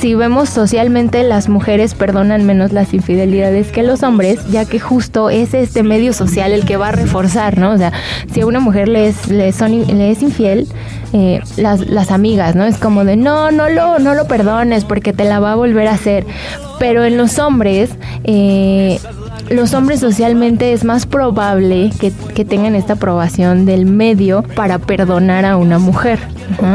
si 0.00 0.16
vemos 0.16 0.48
socialmente, 0.48 1.22
las 1.22 1.48
mujeres 1.48 1.94
perdonan 1.94 2.44
menos 2.46 2.72
las 2.72 2.92
infidelidades 2.94 3.68
que 3.68 3.84
los 3.84 4.02
hombres, 4.02 4.40
ya 4.50 4.64
que 4.64 4.80
justo 4.80 5.30
es 5.30 5.54
este 5.54 5.84
medio 5.84 6.12
social 6.12 6.50
el 6.50 6.64
que 6.64 6.76
va 6.76 6.88
a 6.88 6.92
reforzar, 6.92 7.58
¿no? 7.58 7.70
O 7.70 7.78
sea, 7.78 7.92
si 8.34 8.40
a 8.40 8.46
una 8.46 8.58
mujer 8.58 8.88
le 8.88 9.06
es, 9.06 9.28
le 9.28 9.52
son- 9.52 9.86
le 9.86 10.10
es 10.10 10.20
infiel, 10.20 10.66
eh, 11.12 11.40
las, 11.56 11.88
las 11.88 12.10
amigas, 12.10 12.54
¿no? 12.54 12.64
Es 12.64 12.78
como 12.78 13.04
de, 13.04 13.16
no, 13.16 13.50
no 13.50 13.68
lo, 13.68 13.98
no 13.98 14.14
lo 14.14 14.26
perdones 14.26 14.84
porque 14.84 15.12
te 15.12 15.24
la 15.24 15.40
va 15.40 15.52
a 15.52 15.54
volver 15.56 15.88
a 15.88 15.92
hacer. 15.92 16.26
Pero 16.78 17.04
en 17.04 17.16
los 17.16 17.38
hombres, 17.38 17.90
eh, 18.24 18.98
los 19.50 19.74
hombres 19.74 20.00
socialmente 20.00 20.72
es 20.72 20.84
más 20.84 21.06
probable 21.06 21.90
que, 21.98 22.12
que 22.34 22.44
tengan 22.44 22.74
esta 22.74 22.94
aprobación 22.94 23.66
del 23.66 23.86
medio 23.86 24.42
para 24.54 24.78
perdonar 24.78 25.44
a 25.44 25.56
una 25.56 25.78
mujer. 25.78 26.18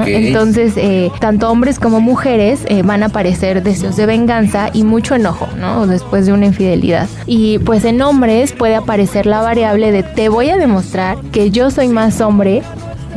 Entonces, 0.06 0.74
eh, 0.78 1.12
tanto 1.20 1.50
hombres 1.50 1.80
como 1.80 2.00
mujeres 2.00 2.62
eh, 2.68 2.84
van 2.84 3.04
a 3.04 3.08
aparecer 3.08 3.64
deseos 3.64 3.96
de 3.96 4.06
venganza 4.06 4.70
y 4.72 4.84
mucho 4.84 5.16
enojo, 5.16 5.48
¿no? 5.60 5.88
Después 5.88 6.26
de 6.26 6.34
una 6.34 6.46
infidelidad. 6.46 7.08
Y 7.26 7.60
pues 7.60 7.84
en 7.86 8.02
hombres 8.02 8.54
puede 8.54 8.76
aparecer 8.76 9.26
la 9.26 9.42
variable 9.42 9.92
de 9.92 10.04
te 10.04 10.30
voy 10.30 10.50
a 10.50 10.58
demostrar 10.58 11.18
que 11.32 11.52
yo 11.52 11.72
soy 11.72 11.88
más 11.88 12.22
hombre 12.22 12.62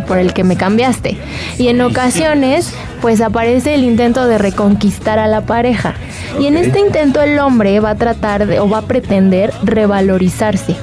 por 0.07 0.19
el 0.19 0.33
que 0.33 0.45
me 0.45 0.57
cambiaste. 0.57 1.17
Y 1.59 1.69
en 1.69 1.81
ocasiones, 1.81 2.73
pues 3.01 3.21
aparece 3.21 3.75
el 3.75 3.85
intento 3.85 4.27
de 4.27 4.39
reconquistar 4.39 5.19
a 5.19 5.27
la 5.27 5.43
pareja. 5.43 5.95
Y 6.41 6.47
en 6.47 6.57
este 6.57 6.81
intento 6.81 7.21
el 7.23 7.39
hombre 7.39 7.79
va 7.81 7.91
a 7.91 7.95
tratar 7.97 8.47
de, 8.47 8.61
o 8.61 8.69
va 8.69 8.79
a 8.79 8.83
pretender 8.83 9.53
revalorizarse. 9.63 10.77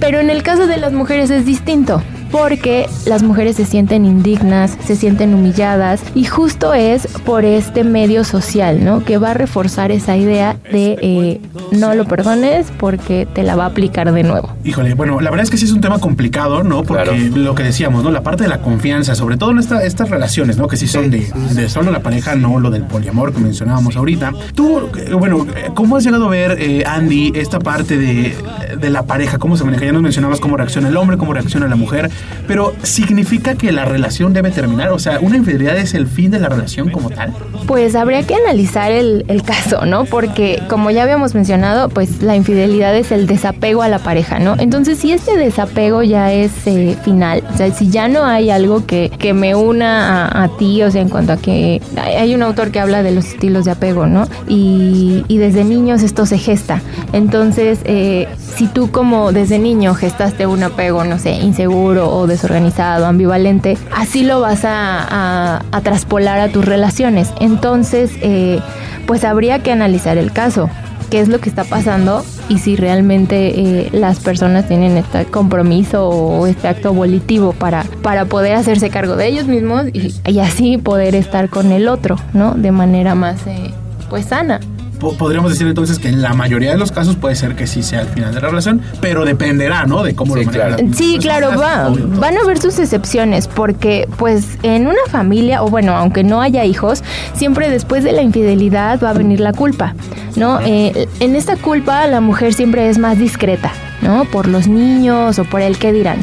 Pero 0.00 0.18
en 0.18 0.30
el 0.30 0.42
caso 0.42 0.66
de 0.66 0.76
las 0.76 0.92
mujeres 0.92 1.30
es 1.30 1.44
distinto, 1.46 2.02
porque 2.30 2.86
las 3.06 3.22
mujeres 3.22 3.56
se 3.56 3.64
sienten 3.64 4.04
indignas, 4.04 4.76
se 4.84 4.96
sienten 4.96 5.34
humilladas, 5.34 6.00
y 6.14 6.24
justo 6.24 6.74
es 6.74 7.06
por 7.24 7.44
este 7.44 7.84
medio 7.84 8.24
social, 8.24 8.84
¿no? 8.84 9.04
Que 9.04 9.18
va 9.18 9.30
a 9.32 9.34
reforzar 9.34 9.90
esa 9.92 10.16
idea 10.16 10.56
de 10.72 10.96
eh, 11.00 11.40
no 11.72 11.94
lo 11.94 12.04
perdones 12.04 12.66
porque 12.78 13.26
te 13.32 13.42
la 13.42 13.56
va 13.56 13.64
a 13.64 13.68
aplicar 13.68 14.12
de 14.12 14.22
nuevo. 14.22 14.50
Híjole, 14.64 14.94
bueno, 14.94 15.20
la 15.20 15.30
verdad 15.30 15.44
es 15.44 15.50
que 15.50 15.56
sí 15.56 15.64
es 15.64 15.72
un 15.72 15.80
tema 15.80 15.98
complicado, 15.98 16.62
¿no? 16.62 16.82
Porque 16.82 17.02
Claro. 17.04 17.36
lo 17.36 17.54
que 17.54 17.62
decíamos, 17.62 18.04
¿no? 18.04 18.10
La 18.10 18.22
parte 18.22 18.42
de 18.44 18.48
la 18.48 18.58
confianza, 18.60 19.14
sobre 19.14 19.36
todo 19.36 19.50
en 19.52 19.58
esta- 19.58 19.82
estas 19.84 20.10
relaciones, 20.10 20.56
¿no? 20.56 20.68
Que 20.68 20.76
sí 20.76 20.86
son 20.86 21.10
de, 21.10 21.30
de 21.54 21.68
solo 21.68 21.90
la 21.90 22.00
pareja, 22.00 22.34
no 22.36 22.60
lo 22.60 22.70
del 22.70 22.82
poliamor 22.84 23.32
que 23.32 23.40
mencionábamos 23.40 23.96
ahorita. 23.96 24.32
Tú, 24.54 24.88
eh, 24.98 25.14
bueno, 25.14 25.46
eh, 25.56 25.70
¿cómo 25.74 25.96
has 25.96 26.04
llegado 26.04 26.26
a 26.26 26.30
ver, 26.30 26.56
eh, 26.60 26.84
Andy, 26.86 27.32
esta 27.34 27.58
parte 27.58 27.96
de, 27.96 28.34
de 28.78 28.90
la 28.90 29.02
pareja? 29.04 29.38
¿Cómo 29.38 29.56
se 29.56 29.64
maneja? 29.64 29.84
Ya 29.84 29.92
nos 29.92 30.02
mencionabas 30.02 30.40
cómo 30.40 30.56
reacciona 30.56 30.88
el 30.88 30.96
hombre, 30.96 31.16
cómo 31.16 31.32
reacciona 31.32 31.66
la 31.68 31.76
mujer, 31.76 32.10
pero 32.46 32.74
¿significa 32.82 33.54
que 33.54 33.72
la 33.72 33.84
relación 33.84 34.32
debe 34.32 34.50
terminar? 34.50 34.90
O 34.90 34.98
sea, 34.98 35.20
¿una 35.20 35.36
infidelidad 35.36 35.76
es 35.76 35.94
el 35.94 36.06
fin 36.06 36.30
de 36.30 36.40
la 36.40 36.48
relación 36.48 36.90
como 36.90 37.10
tal? 37.10 37.32
Pues 37.66 37.94
habría 37.94 38.22
que 38.24 38.34
analizar 38.34 38.90
el, 38.90 39.24
caso, 39.46 39.86
¿no? 39.86 40.04
Porque 40.04 40.62
como 40.68 40.90
ya 40.90 41.02
habíamos 41.02 41.34
mencionado, 41.34 41.88
pues 41.88 42.22
la 42.22 42.36
infidelidad 42.36 42.94
es 42.94 43.10
el 43.10 43.26
desapego 43.26 43.82
a 43.82 43.88
la 43.88 43.98
pareja, 43.98 44.38
¿no? 44.38 44.54
Entonces, 44.58 44.98
si 44.98 45.12
este 45.12 45.36
desapego 45.36 46.02
ya 46.02 46.32
es 46.32 46.52
eh, 46.66 46.96
final, 47.04 47.42
o 47.52 47.56
sea, 47.56 47.72
si 47.72 47.88
ya 47.88 48.08
no 48.08 48.24
hay 48.24 48.50
algo 48.50 48.86
que, 48.86 49.10
que 49.18 49.32
me 49.32 49.54
una 49.54 50.28
a, 50.42 50.48
ti, 50.56 50.82
o 50.82 50.90
sea, 50.90 51.00
en 51.00 51.08
cuanto 51.08 51.32
a 51.32 51.36
que 51.36 51.80
hay 51.96 52.34
un 52.34 52.42
autor 52.42 52.70
que 52.70 52.80
habla 52.80 53.02
de 53.02 53.12
los 53.12 53.26
estilos 53.26 53.64
de 53.64 53.70
apego, 53.70 54.06
¿no? 54.06 54.28
Y, 54.46 55.24
y 55.28 55.38
desde 55.38 55.64
niños 55.64 56.02
esto 56.02 56.26
se 56.26 56.38
gesta. 56.38 56.82
Entonces, 57.12 57.80
eh, 57.84 58.28
si 58.56 58.66
tú 58.66 58.90
como 58.90 59.32
desde 59.32 59.58
niño 59.58 59.94
gestaste 59.94 60.46
un 60.46 60.62
apego, 60.62 61.04
no 61.04 61.18
sé, 61.18 61.32
inseguro 61.32 62.09
o 62.12 62.26
desorganizado, 62.26 63.06
ambivalente, 63.06 63.78
así 63.94 64.24
lo 64.24 64.40
vas 64.40 64.60
a, 64.64 65.62
traspolar 65.82 66.40
a 66.40 66.48
tus 66.48 66.64
relaciones. 66.64 67.32
Entonces, 67.40 68.12
eh, 68.20 68.60
pues 69.06 69.24
habría 69.24 69.62
que 69.62 69.72
analizar 69.72 70.18
el 70.18 70.32
caso, 70.32 70.68
qué 71.10 71.20
es 71.20 71.28
lo 71.28 71.40
que 71.40 71.48
está 71.48 71.64
pasando 71.64 72.24
y 72.48 72.58
si 72.58 72.76
realmente 72.76 73.60
eh, 73.60 73.88
las 73.92 74.20
personas 74.20 74.68
tienen 74.68 74.96
este 74.96 75.24
compromiso 75.26 76.08
o 76.08 76.46
este 76.46 76.68
acto 76.68 76.92
volitivo 76.92 77.52
para, 77.52 77.84
para 78.02 78.26
poder 78.26 78.54
hacerse 78.54 78.90
cargo 78.90 79.16
de 79.16 79.26
ellos 79.26 79.46
mismos 79.46 79.86
y, 79.92 80.14
y 80.24 80.38
así 80.38 80.78
poder 80.78 81.14
estar 81.14 81.48
con 81.48 81.72
el 81.72 81.88
otro, 81.88 82.16
¿no? 82.32 82.54
De 82.54 82.70
manera 82.70 83.14
más, 83.14 83.46
eh, 83.46 83.72
pues 84.08 84.26
sana. 84.26 84.60
Po- 85.00 85.14
podríamos 85.14 85.50
decir 85.50 85.66
entonces 85.66 85.98
que 85.98 86.08
en 86.08 86.22
la 86.22 86.34
mayoría 86.34 86.70
de 86.70 86.78
los 86.78 86.92
casos 86.92 87.16
puede 87.16 87.34
ser 87.34 87.56
que 87.56 87.66
sí 87.66 87.82
sea 87.82 88.02
el 88.02 88.08
final 88.08 88.32
de 88.34 88.40
la 88.40 88.48
relación, 88.48 88.80
pero 89.00 89.24
dependerá, 89.24 89.86
¿no? 89.86 90.04
De 90.04 90.14
cómo 90.14 90.36
Sí, 90.36 90.44
lo 90.44 90.50
claro. 90.52 90.76
Sí, 90.94 91.18
claro, 91.20 91.58
va- 91.58 91.88
van 92.20 92.36
a 92.36 92.40
haber 92.40 92.58
sus 92.60 92.78
excepciones 92.78 93.48
porque 93.48 94.08
pues 94.18 94.46
en 94.62 94.86
una 94.86 95.00
familia, 95.10 95.62
o 95.64 95.68
bueno, 95.68 95.96
aunque 95.96 96.22
no 96.22 96.40
haya 96.40 96.64
hijos, 96.64 97.02
siempre 97.34 97.68
después 97.70 98.04
de 98.04 98.12
la 98.12 98.22
infidelidad 98.22 99.00
va 99.02 99.10
a 99.10 99.14
venir 99.14 99.40
la 99.40 99.52
culpa, 99.52 99.94
¿no? 100.36 100.60
Eh, 100.60 101.08
en 101.20 101.34
esta 101.34 101.56
culpa 101.56 102.06
la 102.06 102.20
mujer 102.20 102.54
siempre 102.54 102.88
es 102.88 102.98
más 102.98 103.18
discreta, 103.18 103.72
¿no? 104.02 104.24
Por 104.26 104.46
los 104.46 104.68
niños 104.68 105.38
o 105.38 105.44
por 105.44 105.60
el 105.62 105.78
que 105.78 105.92
dirán. 105.92 106.18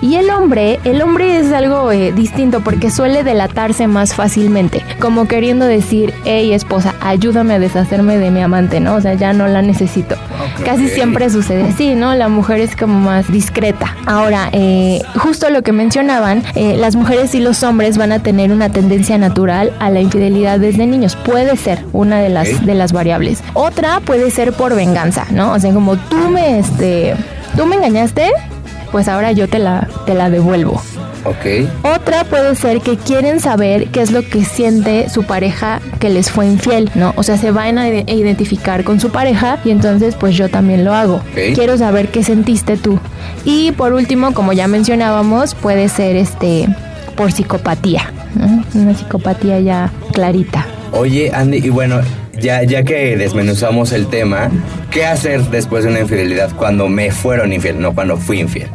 Y 0.00 0.16
el 0.16 0.30
hombre, 0.30 0.80
el 0.84 1.00
hombre 1.02 1.38
es 1.38 1.52
algo 1.52 1.92
eh, 1.92 2.12
distinto 2.12 2.60
porque 2.60 2.90
suele 2.90 3.24
delatarse 3.24 3.86
más 3.86 4.14
fácilmente, 4.14 4.84
como 5.00 5.28
queriendo 5.28 5.64
decir, 5.64 6.12
hey 6.24 6.52
esposa, 6.52 6.94
ayúdame 7.00 7.54
a 7.54 7.58
deshacerme 7.58 8.18
de 8.18 8.30
mi 8.30 8.40
amante, 8.40 8.80
¿no? 8.80 8.94
O 8.94 9.00
sea, 9.00 9.14
ya 9.14 9.32
no 9.32 9.46
la 9.46 9.62
necesito. 9.62 10.16
Casi 10.64 10.88
siempre 10.88 11.30
sucede 11.30 11.68
así, 11.68 11.94
¿no? 11.94 12.14
La 12.14 12.28
mujer 12.28 12.60
es 12.60 12.76
como 12.76 12.98
más 13.00 13.30
discreta. 13.30 13.96
Ahora, 14.06 14.48
eh, 14.52 15.02
justo 15.16 15.50
lo 15.50 15.62
que 15.62 15.72
mencionaban, 15.72 16.42
eh, 16.54 16.76
las 16.76 16.96
mujeres 16.96 17.34
y 17.34 17.40
los 17.40 17.62
hombres 17.62 17.96
van 17.98 18.12
a 18.12 18.20
tener 18.20 18.52
una 18.52 18.70
tendencia 18.70 19.18
natural 19.18 19.72
a 19.78 19.90
la 19.90 20.00
infidelidad 20.00 20.58
desde 20.58 20.86
niños. 20.86 21.16
Puede 21.16 21.56
ser 21.56 21.84
una 21.92 22.20
de 22.20 22.28
las, 22.28 22.64
de 22.64 22.74
las 22.74 22.92
variables. 22.92 23.42
Otra 23.54 24.00
puede 24.00 24.30
ser 24.30 24.52
por 24.52 24.74
venganza, 24.74 25.26
¿no? 25.30 25.52
O 25.52 25.58
sea, 25.58 25.72
como 25.72 25.96
tú 25.96 26.16
me, 26.28 26.58
este, 26.58 27.14
tú 27.56 27.66
me 27.66 27.76
engañaste, 27.76 28.30
pues 28.92 29.08
ahora 29.08 29.32
yo 29.32 29.48
te 29.48 29.58
la, 29.58 29.88
te 30.06 30.14
la 30.14 30.30
devuelvo. 30.30 30.80
Ok. 31.24 31.68
Otra 31.84 32.24
puede 32.24 32.54
ser 32.56 32.80
que 32.80 32.96
quieren 32.96 33.38
saber 33.40 33.86
qué 33.88 34.02
es 34.02 34.10
lo 34.10 34.22
que 34.28 34.44
siente 34.44 35.08
su 35.08 35.22
pareja 35.22 35.80
que 36.00 36.08
les 36.10 36.30
fue 36.32 36.46
infiel, 36.46 36.90
¿no? 36.96 37.12
O 37.16 37.22
sea, 37.22 37.36
se 37.38 37.52
van 37.52 37.78
a 37.78 37.88
ide- 37.88 38.04
identificar 38.12 38.82
con 38.82 38.98
su 38.98 39.10
pareja 39.10 39.58
y 39.64 39.70
entonces 39.70 40.16
pues 40.16 40.36
yo 40.36 40.48
también 40.48 40.84
lo 40.84 40.92
hago. 40.94 41.22
Quiero 41.54 41.78
saber 41.78 42.08
qué 42.08 42.24
sentiste 42.24 42.76
tú. 42.76 42.98
Y 43.44 43.70
por 43.72 43.92
último, 43.92 44.34
como 44.34 44.52
ya 44.52 44.66
mencionábamos, 44.66 45.54
puede 45.54 45.88
ser 45.88 46.16
este 46.16 46.68
por 47.16 47.30
psicopatía, 47.30 48.12
¿no? 48.34 48.64
Una 48.74 48.94
psicopatía 48.94 49.60
ya 49.60 49.92
clarita. 50.12 50.66
Oye, 50.90 51.30
Andy, 51.32 51.58
y 51.58 51.68
bueno, 51.70 52.00
ya, 52.40 52.64
ya 52.64 52.82
que 52.82 53.16
desmenuzamos 53.16 53.92
el 53.92 54.08
tema, 54.08 54.50
¿qué 54.92 55.06
hacer 55.06 55.40
después 55.50 55.84
de 55.84 55.90
una 55.90 56.00
infidelidad 56.00 56.54
cuando 56.54 56.88
me 56.88 57.10
fueron 57.10 57.52
infiel, 57.52 57.80
no 57.80 57.94
cuando 57.94 58.16
fui 58.16 58.40
infiel? 58.40 58.68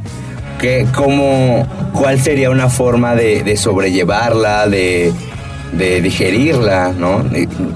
¿Qué, 0.60 0.88
cómo, 0.96 1.68
¿Cuál 1.94 2.20
sería 2.20 2.50
una 2.50 2.68
forma 2.68 3.16
de, 3.16 3.44
de 3.44 3.56
sobrellevarla, 3.56 4.68
de, 4.68 5.14
de 5.74 6.02
digerirla, 6.02 6.94
¿no? 6.98 7.24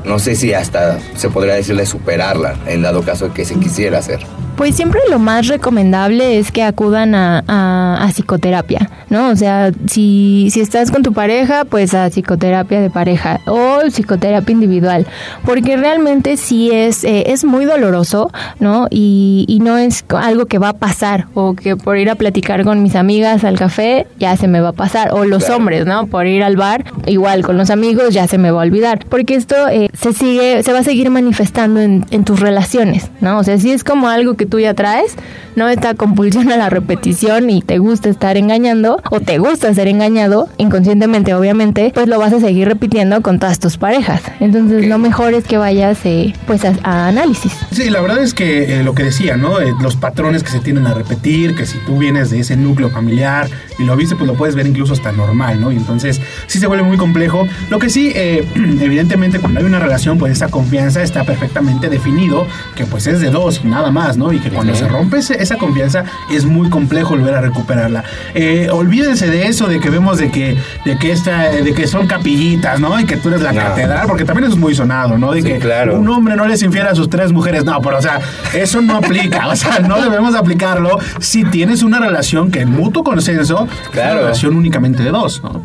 No 0.04 0.18
sé 0.18 0.36
si 0.36 0.54
hasta 0.54 1.00
se 1.16 1.30
podría 1.30 1.54
decirle 1.54 1.86
superarla, 1.86 2.56
en 2.66 2.82
dado 2.82 3.04
caso 3.04 3.32
que 3.34 3.46
se 3.46 3.56
quisiera 3.56 4.00
hacer. 4.00 4.20
Pues 4.56 4.76
siempre 4.76 4.99
lo 5.10 5.18
más 5.18 5.47
recomendable 5.47 6.38
es 6.38 6.52
que 6.52 6.62
acudan 6.62 7.16
a, 7.16 7.43
a- 7.47 7.97
a 8.04 8.08
psicoterapia, 8.10 8.89
¿no? 9.10 9.30
O 9.30 9.36
sea, 9.36 9.72
si, 9.88 10.49
si 10.52 10.60
estás 10.62 10.91
con 10.91 11.02
tu 11.02 11.14
pareja, 11.14 11.66
pues 11.66 11.95
a 11.95 12.10
psicoterapia 12.12 12.80
de 12.80 12.91
pareja 12.91 13.39
o 13.47 13.80
psicoterapia 13.89 14.54
individual, 14.54 15.08
porque 15.45 15.78
realmente 15.78 16.38
sí 16.38 16.70
es, 16.72 17.04
eh, 17.04 17.32
es 17.32 17.43
muy 17.43 17.66
doloroso, 17.66 18.30
¿no? 18.60 18.86
Y, 18.91 19.45
y 19.47 19.62
no 19.62 19.78
es 19.80 20.06
algo 20.10 20.45
que 20.45 20.60
va 20.60 20.70
a 20.70 20.74
pasar 20.74 21.26
o 21.34 21.56
que 21.56 21.76
por 21.76 21.97
ir 21.97 22.12
a 22.12 22.16
platicar 22.16 22.64
con 22.64 22.84
mis 22.84 22.95
amigas 22.95 23.43
al 23.43 23.58
café 23.58 24.06
ya 24.20 24.38
se 24.38 24.47
me 24.47 24.62
va 24.62 24.70
a 24.70 24.74
pasar, 24.74 25.12
o 25.14 25.26
los 25.26 25.49
hombres, 25.49 25.88
¿no? 25.88 26.06
Por 26.06 26.28
ir 26.28 26.43
al 26.43 26.56
bar, 26.56 26.86
igual 27.08 27.41
con 27.43 27.58
los 27.58 27.72
amigos 27.72 28.14
ya 28.14 28.28
se 28.28 28.38
me 28.38 28.52
va 28.52 28.62
a 28.62 28.66
olvidar, 28.66 29.06
porque 29.10 29.34
esto 29.36 29.56
eh, 29.70 29.89
se 29.93 30.14
sigue, 30.14 30.62
se 30.62 30.72
va 30.72 30.80
a 30.80 30.84
seguir 30.84 31.10
manifestando 31.10 31.80
en, 31.80 32.06
en 32.12 32.26
tus 32.26 32.39
relaciones, 32.39 33.10
¿no? 33.22 33.39
O 33.39 33.43
sea, 33.43 33.58
si 33.58 33.72
es 33.72 33.84
como 33.84 34.08
algo 34.08 34.36
que 34.36 34.41
tú 34.46 34.60
ya 34.60 34.74
traes, 34.74 35.16
¿no? 35.56 35.68
Esta 35.70 35.94
compulsión 35.96 36.52
a 36.52 36.58
la 36.58 36.70
repetición 36.70 37.50
y 37.50 37.62
te 37.62 37.78
gusta 37.78 38.10
estar 38.10 38.38
engañando 38.38 39.02
o 39.10 39.20
te 39.20 39.38
gusta 39.38 39.74
ser 39.74 39.88
engañado, 39.88 40.48
inconscientemente 40.58 41.34
obviamente, 41.34 41.92
pues 41.94 42.08
lo 42.08 42.18
vas 42.20 42.34
a 42.34 42.39
seguir 42.39 42.68
repitiendo 42.68 43.22
con 43.22 43.39
todas 43.39 43.60
tus 43.60 43.78
parejas. 43.78 44.22
Entonces 44.39 44.84
Ok. 44.84 44.89
lo 44.89 44.98
mejor 44.98 45.34
es 45.34 45.44
que 45.46 45.58
vayas 45.58 46.00
eh, 46.06 46.34
pues 46.48 46.64
a, 46.66 46.74
a 46.84 47.08
análisis. 47.08 47.54
Sí, 47.72 47.89
la 47.89 48.02
verdad 48.02 48.20
es 48.24 48.34
que 48.34 48.80
eh, 48.80 48.84
lo 48.84 48.94
que 48.96 49.04
decía, 49.04 49.38
¿no? 49.38 49.60
Eh, 49.60 49.74
los 49.82 49.96
patrones 49.96 50.44
que 50.44 50.50
se 50.52 50.60
tienden 50.60 50.88
a 50.88 50.94
repetir, 50.94 51.56
que 51.56 51.66
si 51.66 51.78
tú 51.80 51.98
vienes 51.98 52.30
de 52.30 52.39
ese 52.39 52.56
núcleo 52.56 52.89
familiar 52.89 53.48
y 53.80 53.84
lo 53.84 53.96
viste, 53.96 54.16
pues 54.16 54.28
lo 54.28 54.36
puedes 54.36 54.56
ver 54.56 54.68
incluso 54.68 54.94
hasta 54.94 55.12
normal, 55.12 55.60
¿no? 55.60 55.72
Y 55.72 55.78
entonces 55.78 56.22
sí 56.48 56.60
se 56.60 56.68
vuelve 56.68 56.84
muy 56.84 56.98
complejo. 56.98 57.48
Lo 57.70 57.80
que 57.80 57.89
sí, 57.89 58.12
eh, 58.16 58.48
evidentemente, 58.56 59.39
cuando 59.39 59.60
hay 59.60 59.66
una 59.66 59.80
relación, 59.80 60.18
pues 60.18 60.32
esa 60.34 60.48
confianza 60.50 61.02
está 61.04 61.24
perfectamente 61.24 61.89
definido, 61.89 62.48
que 62.76 62.86
pues 62.86 63.08
es 63.08 63.20
de 63.20 63.30
dos 63.30 63.62
y 63.64 63.68
nada 63.68 63.92
más, 63.92 64.18
¿no? 64.18 64.31
Y 64.32 64.40
que 64.40 64.50
cuando 64.50 64.74
se 64.76 64.88
rompe 64.88 65.18
ese- 65.18 65.42
esa 65.42 65.58
confianza 65.58 66.04
es 66.32 66.46
muy 66.46 66.70
complejo 66.70 67.10
volver 67.12 67.36
a 67.36 67.42
recuperarla. 67.42 68.04
Eh, 68.34 68.70
olvídense 68.72 69.28
de 69.30 69.48
eso, 69.48 69.68
de 69.68 69.80
que 69.80 69.90
vemos 69.90 70.18
de 70.18 70.32
que, 70.32 70.58
de 70.86 70.98
que 70.98 71.12
esta, 71.12 71.50
de 71.50 71.74
que 71.74 71.88
son 71.88 72.08
capillitas, 72.08 72.80
¿no? 72.80 73.00
Y 73.00 73.06
que 73.06 73.18
tú 73.18 73.30
eres 73.30 73.42
la 73.42 73.52
No. 73.52 73.62
catedral, 73.62 74.08
porque 74.08 74.24
también 74.26 74.46
eso 74.46 74.54
es 74.56 74.60
muy 74.60 74.74
sonado, 74.76 75.18
¿no? 75.18 75.32
De 75.34 75.42
Sí, 75.42 75.48
que 75.48 75.60
claro. 75.60 76.00
un 76.00 76.08
hombre 76.10 76.36
no 76.36 76.46
les 76.48 76.62
infiere 76.64 76.88
a 76.90 76.96
sus 76.96 77.10
tres 77.10 77.32
mujeres. 77.32 77.66
No, 77.66 77.82
pero 77.82 77.98
o 77.98 78.02
sea, 78.02 78.20
eso 78.54 78.82
no 78.82 78.98
aplica. 78.98 79.48
O 79.48 79.56
sea, 79.56 79.80
no 79.80 80.02
debemos 80.02 80.36
aplicarlo 80.36 80.98
si 81.20 81.44
tienes 81.44 81.84
una 81.84 82.00
relación 82.00 82.52
que 82.52 82.62
en 82.62 82.70
mutuo 82.72 83.04
consenso 83.04 83.68
es 83.84 83.90
Claro. 83.90 84.12
una 84.14 84.22
relación 84.22 84.56
únicamente 84.56 85.04
de 85.04 85.10
dos, 85.12 85.42
¿no? 85.44 85.62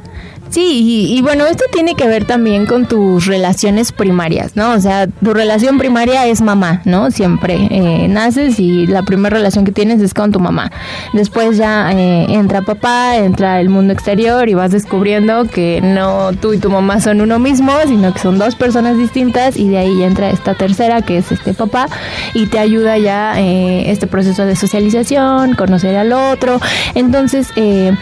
Sí, 0.51 1.09
y, 1.11 1.19
y 1.19 1.23
bueno, 1.23 1.45
esto 1.47 1.65
tiene 1.73 1.95
que 1.95 2.07
ver 2.07 2.25
también 2.25 2.67
con 2.67 2.87
tus 2.87 3.27
relaciones 3.27 3.93
primarias, 3.93 4.57
¿no? 4.57 4.73
O 4.73 4.81
sea, 4.81 5.07
tu 5.07 5.35
relación 5.35 5.79
primaria 5.79 6.27
es 6.27 6.41
mamá, 6.41 6.83
¿no? 6.85 7.11
Siempre 7.11 7.69
eh, 7.71 8.07
naces 8.09 8.61
y 8.61 8.87
la 8.87 9.03
primera 9.03 9.37
relación 9.37 9.65
que 9.65 9.73
tienes 9.73 10.01
es 10.01 10.15
con 10.15 10.33
tu 10.33 10.41
mamá. 10.41 10.71
Después 11.13 11.57
ya 11.57 11.93
eh, 11.93 12.27
entra 12.29 12.63
papá, 12.63 13.17
entra 13.17 13.61
el 13.61 13.69
mundo 13.69 13.93
exterior 13.93 14.49
y 14.49 14.55
vas 14.55 14.71
descubriendo 14.71 15.45
que 15.45 15.81
no 15.83 16.33
tú 16.33 16.53
y 16.53 16.59
tu 16.59 16.71
mamá 16.71 17.01
son 17.01 17.21
uno 17.21 17.39
mismo, 17.39 17.73
sino 17.87 18.13
que 18.13 18.21
son 18.21 18.39
dos 18.39 18.55
personas 18.55 18.97
distintas 18.97 19.57
y 19.57 19.69
de 19.69 19.79
ahí 19.79 20.03
entra 20.03 20.31
esta 20.31 20.55
tercera 20.55 21.03
que 21.03 21.19
es 21.19 21.33
este 21.33 21.55
papá 21.55 21.89
y 22.35 22.47
te 22.47 22.59
ayuda 22.59 22.99
ya 22.99 23.41
eh, 23.41 23.91
este 23.91 24.07
proceso 24.07 24.47
de 24.47 24.57
socialización, 24.57 25.55
conocer 25.55 25.97
al 25.97 26.13
otro. 26.13 26.61
Entonces, 26.95 27.49
eh, 27.57 27.93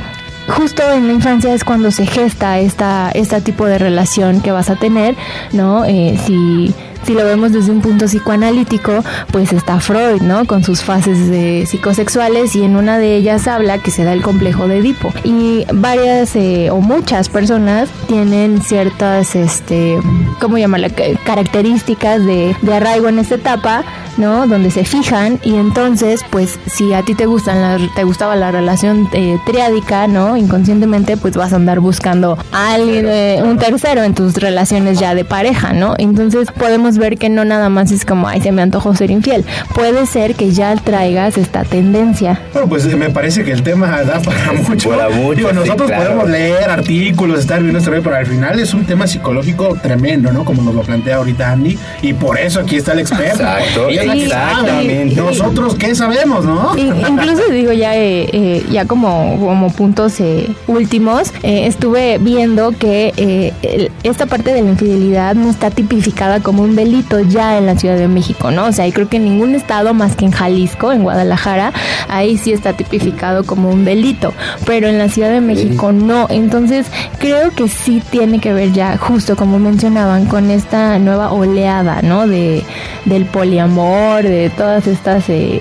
justo 0.49 0.83
en 0.93 1.07
la 1.07 1.13
infancia 1.13 1.55
es 1.55 1.65
cuando 1.65 1.91
se 1.91 2.07
gesta 2.07 2.59
esta, 2.59 3.11
este 3.11 3.41
tipo 3.41 3.67
de 3.67 3.79
relación 3.79 4.41
que 4.41 4.53
vas 4.53 4.71
a 4.71 4.77
tener, 4.77 5.17
¿no? 5.53 5.85
Eh, 5.85 6.19
si, 6.25 6.75
si 7.05 7.15
lo 7.15 7.25
vemos 7.25 7.53
desde 7.53 7.71
un 7.71 7.81
punto 7.81 8.07
psicoanalítico, 8.07 9.05
pues 9.31 9.53
está 9.53 9.81
Freud, 9.81 10.23
¿no? 10.23 10.45
Con 10.47 10.63
sus 10.65 10.83
fases 10.83 11.29
de 11.31 11.67
psicosexuales 11.67 12.55
y 12.57 12.65
en 12.65 12.77
una 12.77 12.99
de 12.99 13.17
ellas 13.17 13.47
habla 13.49 13.79
que 13.79 13.91
se 13.91 14.05
da 14.05 14.13
el 14.13 14.23
complejo 14.23 14.69
de 14.69 14.79
Edipo. 14.79 15.13
Y 15.25 15.65
varias 15.73 16.35
eh, 16.37 16.71
o 16.71 16.81
muchas 16.81 17.29
personas 17.29 17.89
tienen 18.09 18.63
ciertas, 18.63 19.35
este, 19.37 19.99
¿cómo 20.41 20.59
llamarla? 20.59 20.91
Ca- 20.91 21.05
Características 21.25 22.25
de, 22.25 22.57
de 22.63 22.75
arraigo 22.75 23.09
en 23.09 23.19
esta 23.19 23.35
etapa, 23.37 23.85
¿no? 24.17 24.47
Donde 24.47 24.71
se 24.71 24.85
fijan 24.85 25.39
y 25.45 25.55
entonces, 25.57 26.21
pues, 26.31 26.59
si 26.67 26.93
a 26.95 27.03
ti 27.03 27.15
te 27.15 27.27
gustan 27.27 27.61
la- 27.61 27.79
te 27.95 28.05
gustaba 28.05 28.35
la 28.37 28.51
relación 28.51 29.09
eh, 29.13 29.39
triádica, 29.47 30.07
¿no? 30.07 30.37
Inconscientemente, 30.37 31.17
pues 31.17 31.37
vas 31.37 31.53
a 31.53 31.57
andar 31.57 31.81
buscando 31.81 32.39
a 32.53 32.75
alguien, 32.75 33.07
eh, 33.09 33.41
un 33.45 33.59
tercero 33.59 34.03
en 34.03 34.15
tus 34.15 34.35
relaciones 34.35 34.99
ya 34.99 35.15
de 35.15 35.25
pareja, 35.25 35.73
¿no? 35.73 35.95
Entonces 35.99 36.49
podemos 36.51 36.94
ver 36.99 37.19
que 37.19 37.29
no 37.29 37.45
nada 37.45 37.69
más 37.69 37.91
es 37.93 38.05
como, 38.05 38.29
ay, 38.29 38.41
se 38.41 38.53
me 38.53 38.63
antojó 38.63 38.95
ser 38.95 39.11
infiel. 39.11 39.45
Puede 39.75 40.07
ser 40.07 40.35
que 40.35 40.51
ya 40.51 40.75
traigas 40.77 41.39
esta 41.39 41.65
tendencia. 41.65 42.41
Bueno, 42.53 42.69
pues 42.69 42.85
eh, 42.87 42.97
me 42.97 43.11
parece 43.11 43.45
que 43.45 43.53
el 43.53 43.63
tema 43.63 44.03
da 44.03 44.21
para 44.21 44.53
mucho. 44.53 44.91
Para 44.91 45.09
mucho, 45.09 45.35
Digo, 45.37 45.49
sí, 45.51 45.55
nosotros 45.57 45.89
claro. 45.89 46.05
podemos 46.05 46.31
leer 46.31 46.71
artículos, 46.71 47.41
estar 47.41 47.61
viendo 47.61 47.79
este 47.79 47.91
pero 47.95 48.17
al 48.17 48.27
final 48.27 48.59
es 48.59 48.75
un 48.75 48.85
tema 48.85 49.07
psicológico 49.07 49.77
tremendo, 49.83 50.33
¿no? 50.33 50.45
Como 50.45 50.63
nos 50.63 50.75
lo 50.75 50.83
plantea 50.83 51.17
ahorita 51.17 51.51
Andy. 51.53 51.79
Y 52.03 52.13
por 52.15 52.39
eso 52.39 52.61
aquí 52.61 52.77
está 52.77 52.93
el 52.93 52.99
experto. 53.01 53.43
Exacto, 53.43 53.89
sabe. 53.95 54.23
exactamente. 54.25 55.17
Nosotros, 55.17 55.75
¿qué 55.77 55.95
sabemos, 55.95 56.45
no? 56.45 56.77
In- 56.77 56.95
incluso 57.09 57.43
digo 57.51 57.73
ya 57.73 57.97
eh, 57.97 58.29
eh, 58.33 58.65
ya 58.71 58.85
como, 58.87 59.39
como 59.39 59.71
puntos 59.73 60.21
eh, 60.21 60.49
últimos 60.67 61.33
eh, 61.43 61.67
estuve 61.67 62.19
viendo 62.19 62.73
que 62.73 63.13
eh, 63.17 63.53
el- 63.63 63.91
esta 64.03 64.27
parte 64.27 64.53
de 64.53 64.63
la 64.63 64.71
infidelidad 64.71 65.35
no 65.35 65.51
está 65.51 65.71
tipificada 65.71 66.41
como 66.41 66.63
un 66.63 66.75
delito 66.77 66.84
ya 67.29 67.59
en 67.59 67.67
la 67.67 67.79
Ciudad 67.79 67.97
de 67.97 68.09
México 68.09 68.51
no 68.51 68.67
o 68.67 68.73
sea 68.73 68.87
y 68.87 68.93
creo 68.93 69.09
que 69.09 69.17
en 69.17 69.25
ningún 69.25 69.55
estado 69.55 69.95
más 69.95 70.17
que 70.17 70.25
en 70.25 70.33
Jalisco 70.33 70.93
en 70.93 71.03
Guadalajara 71.03 71.73
ahí 72.09 72.37
sí 72.37 72.53
está 72.53 72.73
tipificado 72.73 73.45
como 73.45 73.71
un 73.71 73.85
delito 73.85 74.33
pero 74.65 74.89
en 74.89 74.99
la 74.99 75.09
Ciudad 75.09 75.31
de 75.31 75.41
México 75.41 75.93
no. 75.93 76.27
Entonces 76.31 76.87
creo 77.19 77.51
que 77.51 77.69
sí 77.69 78.03
tiene 78.11 78.41
que 78.41 78.53
ver 78.53 78.73
ya 78.73 78.97
justo 78.97 79.37
como 79.37 79.59
mencionaban 79.59 80.27
con 80.27 80.51
esta 80.51 80.99
nueva 80.99 81.33
oleada 81.33 82.03
no 82.03 82.27
de 82.27 82.63
del 83.05 83.27
poliamor 83.27 84.23
de 84.23 84.51
todas 84.51 84.87
estas 84.87 85.29
eh, 85.29 85.61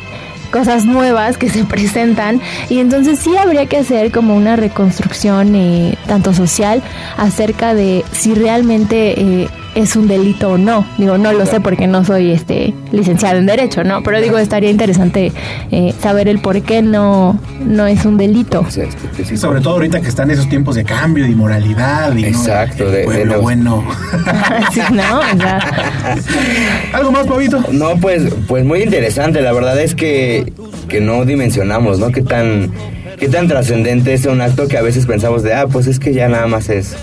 cosas 0.51 0.85
nuevas 0.85 1.37
que 1.37 1.49
se 1.49 1.63
presentan. 1.65 2.41
Y 2.69 2.79
entonces 2.79 3.19
sí 3.19 3.35
habría 3.35 3.65
que 3.65 3.77
hacer 3.77 4.11
como 4.11 4.35
una 4.35 4.55
reconstrucción 4.55 5.55
eh, 5.55 5.97
tanto 6.07 6.33
social 6.33 6.81
acerca 7.17 7.73
de 7.73 8.05
si 8.11 8.33
realmente 8.33 9.19
eh, 9.19 9.49
es 9.75 9.95
un 9.95 10.07
delito 10.07 10.51
o 10.53 10.57
no. 10.57 10.85
Digo, 10.97 11.17
no 11.17 11.31
lo 11.33 11.45
sé 11.45 11.59
porque 11.59 11.87
no 11.87 12.03
soy 12.05 12.31
este 12.31 12.73
licenciado 12.91 13.37
en 13.39 13.45
derecho, 13.45 13.83
¿no? 13.83 14.03
Pero 14.03 14.21
digo, 14.21 14.37
estaría 14.37 14.69
interesante 14.69 15.31
eh, 15.71 15.93
saber 16.01 16.27
el 16.27 16.39
por 16.39 16.61
qué 16.61 16.81
no, 16.81 17.39
no 17.65 17.87
es 17.87 18.05
un 18.05 18.17
delito. 18.17 18.65
Sí, 18.69 19.37
sobre 19.37 19.61
todo 19.61 19.73
ahorita 19.73 20.01
que 20.01 20.09
están 20.09 20.29
esos 20.31 20.47
tiempos 20.49 20.75
de 20.75 20.83
cambio, 20.83 21.25
de 21.25 21.31
moralidad. 21.35 22.15
Y 22.15 22.25
Exacto, 22.25 22.85
¿no? 22.85 22.91
de, 22.91 23.25
los- 23.25 23.41
bueno. 23.41 23.83
Sí, 24.73 24.81
¿no? 24.91 25.19
O 25.19 25.37
sea, 25.37 25.59
¿Algo 26.93 27.11
más, 27.11 27.25
Pavito? 27.27 27.63
No, 27.71 27.97
pues, 27.97 28.23
pues 28.47 28.63
muy 28.65 28.81
interesante. 28.83 29.41
La 29.41 29.51
verdad 29.51 29.79
es 29.79 29.95
que, 29.95 30.53
que 30.87 31.01
no 31.01 31.25
dimensionamos, 31.25 31.99
¿no? 31.99 32.11
Qué 32.11 32.21
tan, 32.21 32.71
qué 33.19 33.27
tan 33.29 33.47
trascendente 33.47 34.13
es 34.13 34.25
un 34.25 34.41
acto 34.41 34.67
que 34.67 34.77
a 34.77 34.81
veces 34.81 35.05
pensamos 35.05 35.43
de, 35.43 35.53
ah, 35.53 35.67
pues 35.67 35.87
es 35.87 35.99
que 35.99 36.13
ya 36.13 36.27
nada 36.29 36.47
más 36.47 36.69
es, 36.69 36.95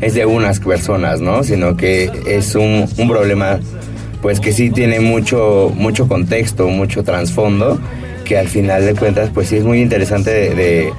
es 0.00 0.14
de 0.14 0.26
unas 0.26 0.60
personas, 0.60 1.20
¿no? 1.20 1.42
Sino 1.44 1.76
que 1.76 2.10
es 2.26 2.54
un, 2.54 2.86
un 2.96 3.08
problema, 3.08 3.58
pues 4.22 4.40
que 4.40 4.52
sí 4.52 4.70
tiene 4.70 5.00
mucho, 5.00 5.72
mucho 5.74 6.08
contexto, 6.08 6.68
mucho 6.68 7.02
trasfondo, 7.04 7.80
que 8.24 8.36
al 8.38 8.48
final 8.48 8.84
de 8.84 8.94
cuentas, 8.94 9.30
pues 9.32 9.48
sí 9.48 9.56
es 9.56 9.64
muy 9.64 9.80
interesante 9.80 10.30
de, 10.30 10.92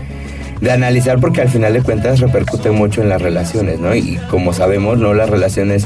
de- 0.62 0.72
analizar 0.72 1.20
porque 1.20 1.42
al 1.42 1.50
final 1.50 1.74
de 1.74 1.82
cuentas 1.82 2.20
repercute 2.20 2.72
mucho 2.72 3.02
en 3.02 3.10
las 3.10 3.22
relaciones, 3.22 3.80
¿no? 3.80 3.96
Y 3.96 4.18
como 4.30 4.52
sabemos, 4.54 4.98
no 4.98 5.14
las 5.14 5.30
relaciones 5.30 5.86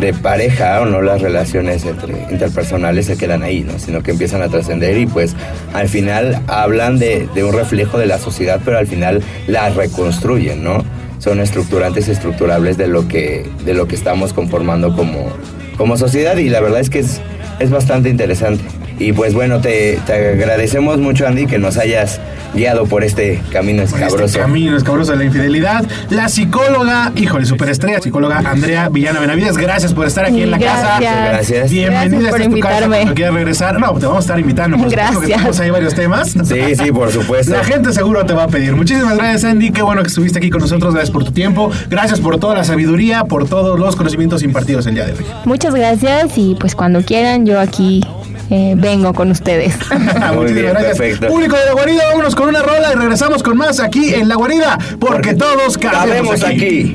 de 0.00 0.12
pareja 0.14 0.80
o 0.80 0.86
no 0.86 1.00
las 1.02 1.20
relaciones 1.20 1.84
entre- 1.84 2.26
interpersonales 2.30 3.06
se 3.06 3.16
quedan 3.16 3.42
ahí, 3.42 3.60
¿no? 3.60 3.78
Sino 3.78 4.02
que 4.02 4.10
empiezan 4.12 4.42
a 4.42 4.48
trascender 4.48 4.96
y 4.98 5.06
pues 5.06 5.36
al 5.74 5.88
final 5.88 6.40
hablan 6.48 6.98
de, 6.98 7.28
de 7.34 7.44
un 7.44 7.52
reflejo 7.52 7.98
de 7.98 8.06
la 8.06 8.18
sociedad, 8.18 8.60
pero 8.64 8.78
al 8.78 8.86
final 8.86 9.22
las 9.46 9.76
reconstruyen, 9.76 10.64
¿no? 10.64 10.82
Son 11.20 11.38
estructurantes 11.38 12.08
estructurables 12.08 12.76
de 12.76 12.88
lo 12.88 13.06
que, 13.06 13.48
de 13.64 13.74
lo 13.74 13.86
que 13.86 13.94
estamos 13.94 14.32
conformando 14.32 14.96
como, 14.96 15.32
como 15.76 15.96
sociedad 15.96 16.36
y 16.36 16.48
la 16.48 16.60
verdad 16.60 16.80
es 16.80 16.90
que 16.90 16.98
es, 16.98 17.20
es 17.60 17.70
bastante 17.70 18.08
interesante. 18.08 18.64
Y 18.98 19.12
pues 19.12 19.32
bueno, 19.32 19.60
te, 19.60 19.98
te 20.06 20.12
agradecemos 20.12 20.98
mucho 20.98 21.26
Andy 21.28 21.46
que 21.46 21.58
nos 21.58 21.78
hayas 21.78 22.20
guiado 22.54 22.86
por 22.86 23.04
este 23.04 23.42
camino 23.52 23.82
Por 23.84 24.00
escabroso. 24.00 24.24
Este 24.24 24.38
camino 24.38 24.76
escabroso 24.76 25.12
de 25.12 25.18
la 25.18 25.24
infidelidad. 25.24 25.84
La 26.10 26.28
psicóloga, 26.28 27.12
híjole, 27.16 27.46
superestrella, 27.46 28.00
psicóloga 28.00 28.38
Andrea 28.38 28.88
Villana 28.88 29.20
Benavides, 29.20 29.56
gracias 29.56 29.92
por 29.94 30.06
estar 30.06 30.24
aquí 30.24 30.42
en 30.42 30.50
la 30.50 30.58
casa. 30.58 30.98
Gracias. 31.00 31.28
Gracias. 31.30 31.70
Bienvenida 31.70 32.30
Gracias 32.30 32.30
por 32.30 32.40
es 32.40 32.48
tu 32.48 32.60
casa 32.60 32.74
invitarme. 32.76 32.96
cuando 32.96 33.14
quieras 33.14 33.34
regresar. 33.34 33.80
No, 33.80 33.92
te 33.94 34.06
vamos 34.06 34.16
a 34.16 34.20
estar 34.20 34.40
invitando. 34.40 34.76
Por 34.76 34.90
supuesto, 34.90 35.10
Gracias. 35.20 35.26
que 35.28 35.34
tenemos 35.36 35.60
ahí 35.60 35.70
varios 35.70 35.94
temas. 35.94 36.30
Sí, 36.30 36.76
sí, 36.76 36.92
por 36.92 37.10
supuesto. 37.12 37.52
La 37.52 37.64
gente 37.64 37.92
seguro 37.92 38.24
te 38.26 38.32
va 38.34 38.44
a 38.44 38.48
pedir. 38.48 38.74
Muchísimas 38.74 39.16
gracias, 39.16 39.44
Andy. 39.44 39.70
Qué 39.70 39.82
bueno 39.82 40.02
que 40.02 40.08
estuviste 40.08 40.38
aquí 40.38 40.50
con 40.50 40.60
nosotros. 40.60 40.94
Gracias 40.94 41.10
por 41.12 41.24
tu 41.24 41.32
tiempo. 41.32 41.70
Gracias 41.88 42.20
por 42.20 42.38
toda 42.38 42.54
la 42.54 42.64
sabiduría, 42.64 43.24
por 43.24 43.48
todos 43.48 43.78
los 43.78 43.96
conocimientos 43.96 44.42
impartidos 44.42 44.86
el 44.86 44.94
día 44.94 45.06
de 45.06 45.12
hoy. 45.12 45.26
muchas 45.44 45.74
gracias 45.74 46.36
y 46.36 46.56
pues 46.58 46.74
cuando 46.74 47.02
quieran 47.02 47.46
yo 47.46 47.60
aquí 47.60 48.02
eh, 48.50 48.74
vengo 48.76 49.12
con 49.14 49.30
ustedes. 49.30 49.74
Muchísimas 49.90 50.34
Muy 50.34 50.52
bien, 50.52 50.66
gracias. 50.66 50.98
perfecto. 50.98 51.28
Público 51.28 51.56
de 51.56 51.64
la 51.66 51.72
guarida, 51.72 52.02
vámonos 52.08 52.34
con 52.34 52.48
una 52.48 52.62
rola 52.62 52.92
y 52.92 52.96
regresamos 52.96 53.42
con 53.42 53.56
más 53.56 53.80
aquí 53.80 54.14
en 54.14 54.28
la 54.28 54.34
guarida, 54.36 54.78
porque 54.98 55.34
todos 55.34 55.78
cabemos 55.78 56.40
Cabemos 56.40 56.44
aquí. 56.44 56.94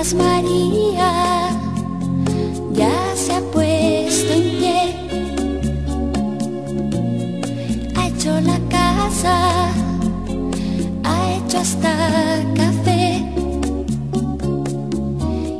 María 0.00 1.50
ya 2.72 3.14
se 3.14 3.34
ha 3.34 3.40
puesto 3.52 4.32
en 4.32 4.42
pie. 4.58 4.96
Ha 7.94 8.08
hecho 8.08 8.40
la 8.40 8.58
casa, 8.70 9.68
ha 11.04 11.32
hecho 11.34 11.58
hasta 11.58 11.92
café 12.54 13.22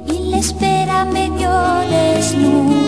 y 0.09 0.31
le 0.31 0.39
espera 0.39 1.05
medio 1.05 1.51
desnuda. 1.91 2.80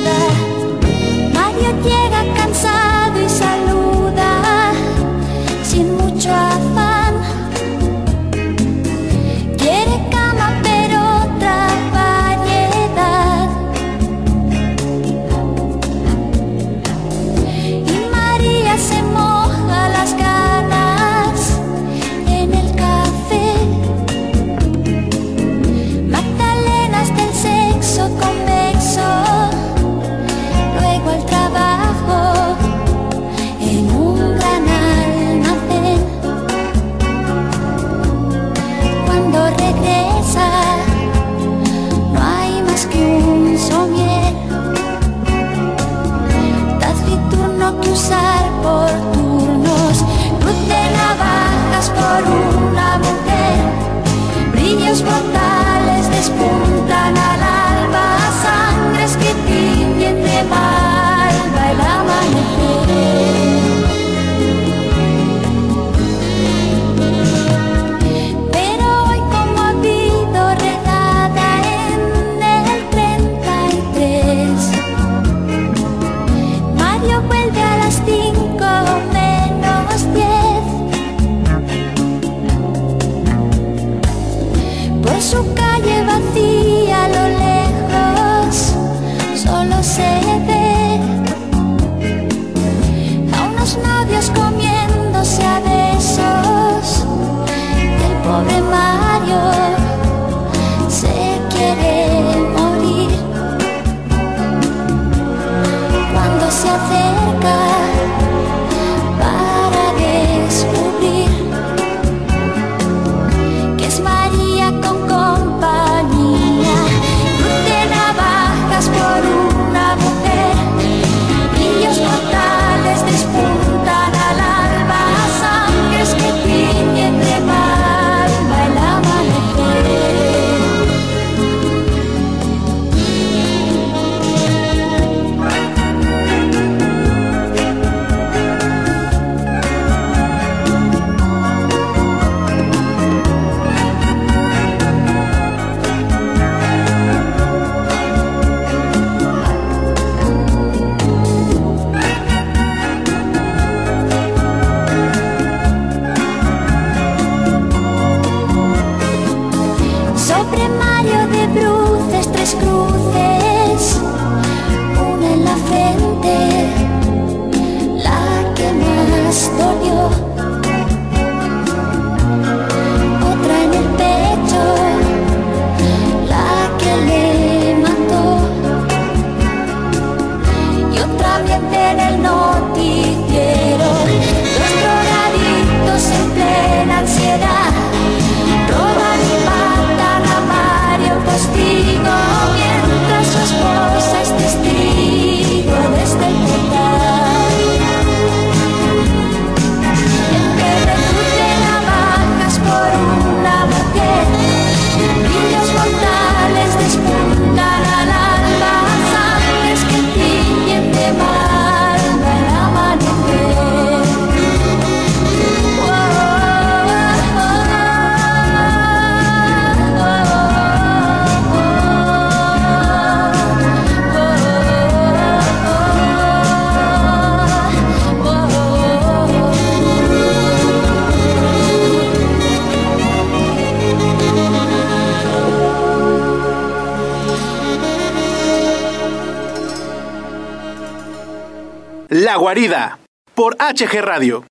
Guarida 242.53 242.99
por 243.35 243.57
HG 243.57 244.03
Radio. 244.03 244.45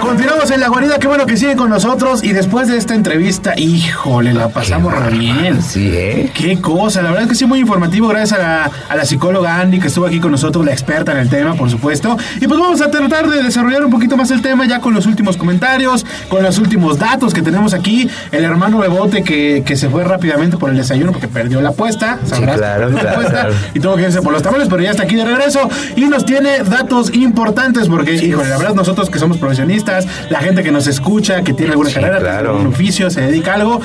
Continuamos 0.00 0.50
en 0.52 0.60
la 0.60 0.68
guarida, 0.68 0.98
qué 1.00 1.08
bueno 1.08 1.26
que 1.26 1.36
siguen 1.36 1.56
con 1.56 1.70
nosotros. 1.70 2.22
Y 2.22 2.32
después 2.32 2.68
de 2.68 2.76
esta 2.76 2.94
entrevista, 2.94 3.54
híjole, 3.58 4.32
la 4.32 4.50
pasamos 4.50 4.96
re 4.96 5.10
bien. 5.18 5.62
Sí, 5.62 5.90
¿eh? 5.92 6.30
Qué 6.32 6.60
cosa, 6.60 7.02
la 7.02 7.10
verdad 7.10 7.24
es 7.24 7.30
que 7.30 7.34
sí, 7.34 7.44
muy 7.44 7.58
informativo. 7.58 8.06
Gracias 8.06 8.38
a 8.38 8.42
la, 8.42 8.70
a 8.88 8.96
la 8.96 9.04
psicóloga 9.04 9.60
Andy 9.60 9.78
que 9.80 9.88
estuvo 9.88 10.06
aquí 10.06 10.20
con 10.20 10.30
nosotros, 10.32 10.64
la 10.64 10.72
experta 10.72 11.12
en 11.12 11.18
el 11.18 11.28
tema, 11.28 11.54
por 11.54 11.70
supuesto. 11.70 12.16
Y 12.40 12.46
pues 12.46 12.58
vamos 12.60 12.80
a 12.80 12.90
tratar 12.90 13.28
de 13.28 13.42
desarrollar 13.42 13.84
un 13.84 13.90
poquito 13.90 14.16
más 14.16 14.30
el 14.30 14.42
tema 14.42 14.66
ya 14.66 14.80
con 14.80 14.94
los 14.94 15.06
últimos 15.06 15.36
comentarios, 15.36 16.04
con 16.28 16.42
los 16.42 16.58
últimos 16.58 16.98
datos 16.98 17.34
que 17.34 17.42
tenemos 17.42 17.74
aquí. 17.74 18.08
El 18.32 18.44
hermano 18.44 18.78
Bebote 18.78 19.22
que, 19.22 19.62
que 19.64 19.76
se 19.76 19.88
fue 19.88 20.04
rápidamente 20.04 20.56
por 20.56 20.70
el 20.70 20.76
desayuno 20.76 21.12
porque 21.12 21.28
perdió 21.28 21.60
la 21.60 21.70
apuesta. 21.70 22.18
sabrás, 22.24 22.56
claro, 22.58 22.80
perdió 22.86 22.96
la 22.96 23.00
claro, 23.02 23.16
apuesta, 23.18 23.40
claro. 23.42 23.54
Y 23.74 23.80
tuvo 23.80 23.96
que 23.96 24.02
irse 24.02 24.22
por 24.22 24.32
los 24.32 24.42
tamales, 24.42 24.68
pero 24.68 24.82
ya 24.82 24.90
está 24.90 25.02
aquí 25.04 25.16
de 25.16 25.24
regreso. 25.24 25.68
Y 25.96 26.02
nos 26.06 26.24
tiene 26.24 26.58
datos 26.64 27.14
importantes 27.14 27.88
porque, 27.88 28.14
híjole, 28.14 28.48
la 28.48 28.58
verdad, 28.58 28.74
nosotros 28.74 29.10
que 29.10 29.18
somos 29.18 29.36
profesionistas, 29.38 30.06
la 30.30 30.40
gente 30.40 30.62
que 30.62 30.70
nos 30.72 30.86
escucha, 30.86 31.42
que 31.42 31.52
tiene 31.52 31.72
alguna 31.72 31.88
Sí, 31.90 31.94
carrera, 31.96 32.18
claro. 32.18 32.58
un 32.58 32.66
oficio, 32.68 33.10
se 33.10 33.20
dedica 33.22 33.52
a 33.52 33.54
algo. 33.56 33.80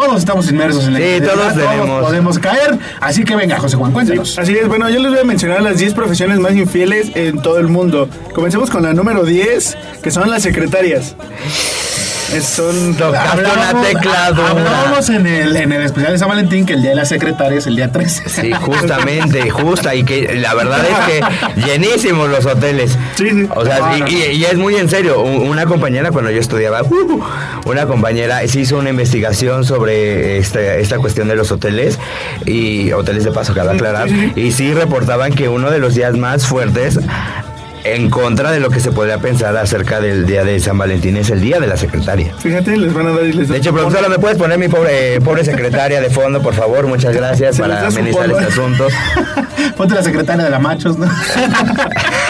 Todos 0.00 0.18
estamos 0.20 0.48
inmersos 0.48 0.86
en 0.86 0.92
la 0.94 0.98
Sí, 1.00 1.20
todos 1.20 1.54
tenemos. 1.54 2.04
podemos 2.04 2.38
caer. 2.38 2.78
Así 3.00 3.24
que 3.24 3.34
venga, 3.34 3.58
José 3.58 3.76
Juan, 3.76 3.92
cuéntanos. 3.92 4.38
Así 4.38 4.56
es, 4.56 4.68
bueno, 4.68 4.88
yo 4.88 5.00
les 5.00 5.10
voy 5.10 5.20
a 5.20 5.24
mencionar 5.24 5.60
las 5.60 5.78
10 5.78 5.94
profesiones 5.94 6.38
más 6.38 6.52
infieles 6.54 7.10
en 7.16 7.42
todo 7.42 7.58
el 7.58 7.66
mundo. 7.66 8.08
Comencemos 8.32 8.70
con 8.70 8.84
la 8.84 8.92
número 8.92 9.24
10, 9.24 9.76
que 10.00 10.10
son 10.12 10.30
las 10.30 10.42
secretarias. 10.44 11.16
Es- 12.34 12.44
son 12.44 12.94
Tocaste 12.94 13.42
una 13.42 13.82
tecla 13.82 14.30
dura. 14.32 14.50
Hablábamos 14.50 15.08
en 15.08 15.26
el, 15.26 15.56
en 15.56 15.72
el 15.72 15.82
especial 15.82 16.12
de 16.12 16.18
San 16.18 16.28
Valentín 16.28 16.66
que 16.66 16.74
el 16.74 16.82
día 16.82 16.90
de 16.90 16.96
las 16.96 17.08
secretarias 17.08 17.60
es 17.62 17.66
el 17.68 17.76
día 17.76 17.90
13. 17.90 18.28
Sí, 18.28 18.52
justamente, 18.52 19.48
justa. 19.50 19.94
Y 19.94 20.04
que 20.04 20.34
la 20.36 20.54
verdad 20.54 20.80
es 20.84 20.98
que 21.54 21.60
llenísimos 21.66 22.28
los 22.28 22.44
hoteles. 22.46 22.98
Sí, 23.16 23.30
sí. 23.30 23.48
O 23.54 23.64
sea, 23.64 23.78
No, 23.80 23.96
y, 23.96 24.00
no. 24.00 24.08
y- 24.08 24.14
y 24.36 24.44
es 24.44 24.56
muy 24.56 24.76
en 24.76 24.88
serio. 24.88 25.20
Una 25.20 25.64
compañera, 25.66 26.10
cuando 26.10 26.30
yo 26.30 26.40
estudiaba, 26.40 26.82
uh, 26.82 27.20
una 27.66 27.86
compañera 27.86 28.46
se 28.46 28.60
hizo 28.60 28.78
una 28.78 28.90
investigación 28.90 29.64
sobre 29.64 30.38
este- 30.38 30.80
esta 30.80 30.98
cuestión 30.98 31.28
de 31.28 31.36
los 31.36 31.50
hoteles 31.50 31.98
y 32.44 32.92
hoteles 32.92 33.24
de 33.24 33.32
paso, 33.32 33.54
cabe 33.54 33.72
aclarar. 33.72 34.08
Y 34.36 34.52
sí 34.52 34.74
reportaban 34.74 35.32
que 35.32 35.48
uno 35.48 35.70
de 35.70 35.78
los 35.78 35.94
días 35.94 36.16
más 36.16 36.46
fuertes. 36.46 36.98
En 37.84 38.10
contra 38.10 38.50
de 38.50 38.60
lo 38.60 38.70
que 38.70 38.80
se 38.80 38.92
podría 38.92 39.18
pensar 39.18 39.56
acerca 39.56 40.00
del 40.00 40.26
día 40.26 40.44
de 40.44 40.60
San 40.60 40.76
Valentín 40.76 41.16
es 41.16 41.30
el 41.30 41.40
día 41.40 41.60
de 41.60 41.66
la 41.66 41.76
secretaria. 41.76 42.34
Fíjate, 42.38 42.76
les 42.76 42.92
van 42.92 43.06
a 43.06 43.10
dar 43.12 43.24
y 43.24 43.32
les 43.32 43.48
De 43.48 43.56
hecho, 43.56 43.72
profesora, 43.72 44.08
¿me 44.08 44.18
puedes 44.18 44.36
poner 44.36 44.58
mi 44.58 44.68
pobre, 44.68 45.20
pobre 45.20 45.44
secretaria 45.44 46.00
de 46.00 46.10
fondo, 46.10 46.42
por 46.42 46.54
favor? 46.54 46.86
Muchas 46.86 47.14
gracias 47.14 47.58
para 47.58 47.86
amenizar 47.86 48.30
este 48.30 48.44
asunto. 48.44 48.88
Ponte 49.76 49.94
la 49.94 50.02
secretaria 50.02 50.44
de 50.44 50.50
la 50.50 50.58
machos, 50.58 50.98
¿no? 50.98 51.06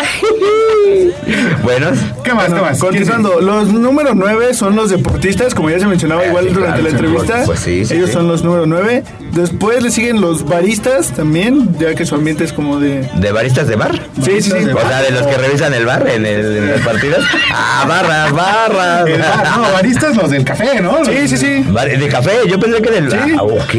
Bueno, 1.62 1.88
¿Qué 2.24 2.32
más? 2.34 2.46
¿Qué 2.52 2.60
más? 2.60 2.78
continuando, 2.78 3.40
los 3.40 3.68
número 3.72 4.14
9 4.14 4.54
son 4.54 4.74
los 4.76 4.90
deportistas, 4.90 5.54
como 5.54 5.70
ya 5.70 5.78
se 5.78 5.86
mencionaba 5.86 6.22
Ah, 6.22 6.28
igual 6.28 6.44
sí, 6.48 6.54
durante 6.54 6.80
claro, 6.80 6.82
la 6.82 6.90
entrevista. 6.90 7.42
pues 7.46 7.60
sí, 7.60 7.84
sí, 7.84 7.94
Ellos 7.94 8.08
sí. 8.08 8.12
son 8.14 8.28
los 8.28 8.42
número 8.44 8.66
9. 8.66 9.02
Después 9.32 9.82
le 9.82 9.90
siguen 9.90 10.20
los 10.20 10.44
baristas 10.46 11.12
también, 11.12 11.76
ya 11.78 11.94
que 11.94 12.06
su 12.06 12.14
ambiente 12.14 12.44
es 12.44 12.52
como 12.52 12.80
de... 12.80 13.08
¿de 13.16 13.32
baristas 13.32 13.68
de 13.68 13.76
bar? 13.76 13.92
Sí, 14.22 14.40
sí, 14.40 14.50
sí. 14.50 14.64
de 14.64 14.72
O 14.72 14.80
sea, 14.80 15.02
de 15.02 15.10
los 15.10 15.26
que 15.26 15.36
revisan 15.36 15.74
el 15.74 15.84
bar 15.86 16.08
en, 16.08 16.24
el, 16.26 16.56
en 16.56 16.70
los 16.72 16.80
partidos. 16.80 17.24
Ah, 17.52 17.84
barras, 17.86 18.32
barras. 18.32 19.06
El 19.08 19.20
bar, 19.20 19.58
no, 19.58 19.72
baristas 19.72 20.16
los 20.16 20.30
del 20.30 20.44
café, 20.44 20.80
¿no? 20.80 21.04
Sí, 21.04 21.28
sí, 21.28 21.36
sí. 21.36 21.64
De 21.98 22.08
café, 22.08 22.32
yo 22.48 22.58
pensé 22.58 22.80
que 22.82 22.90
del... 22.90 23.10
Sí. 23.10 23.18
Ah, 23.38 23.42
ok. 23.42 23.74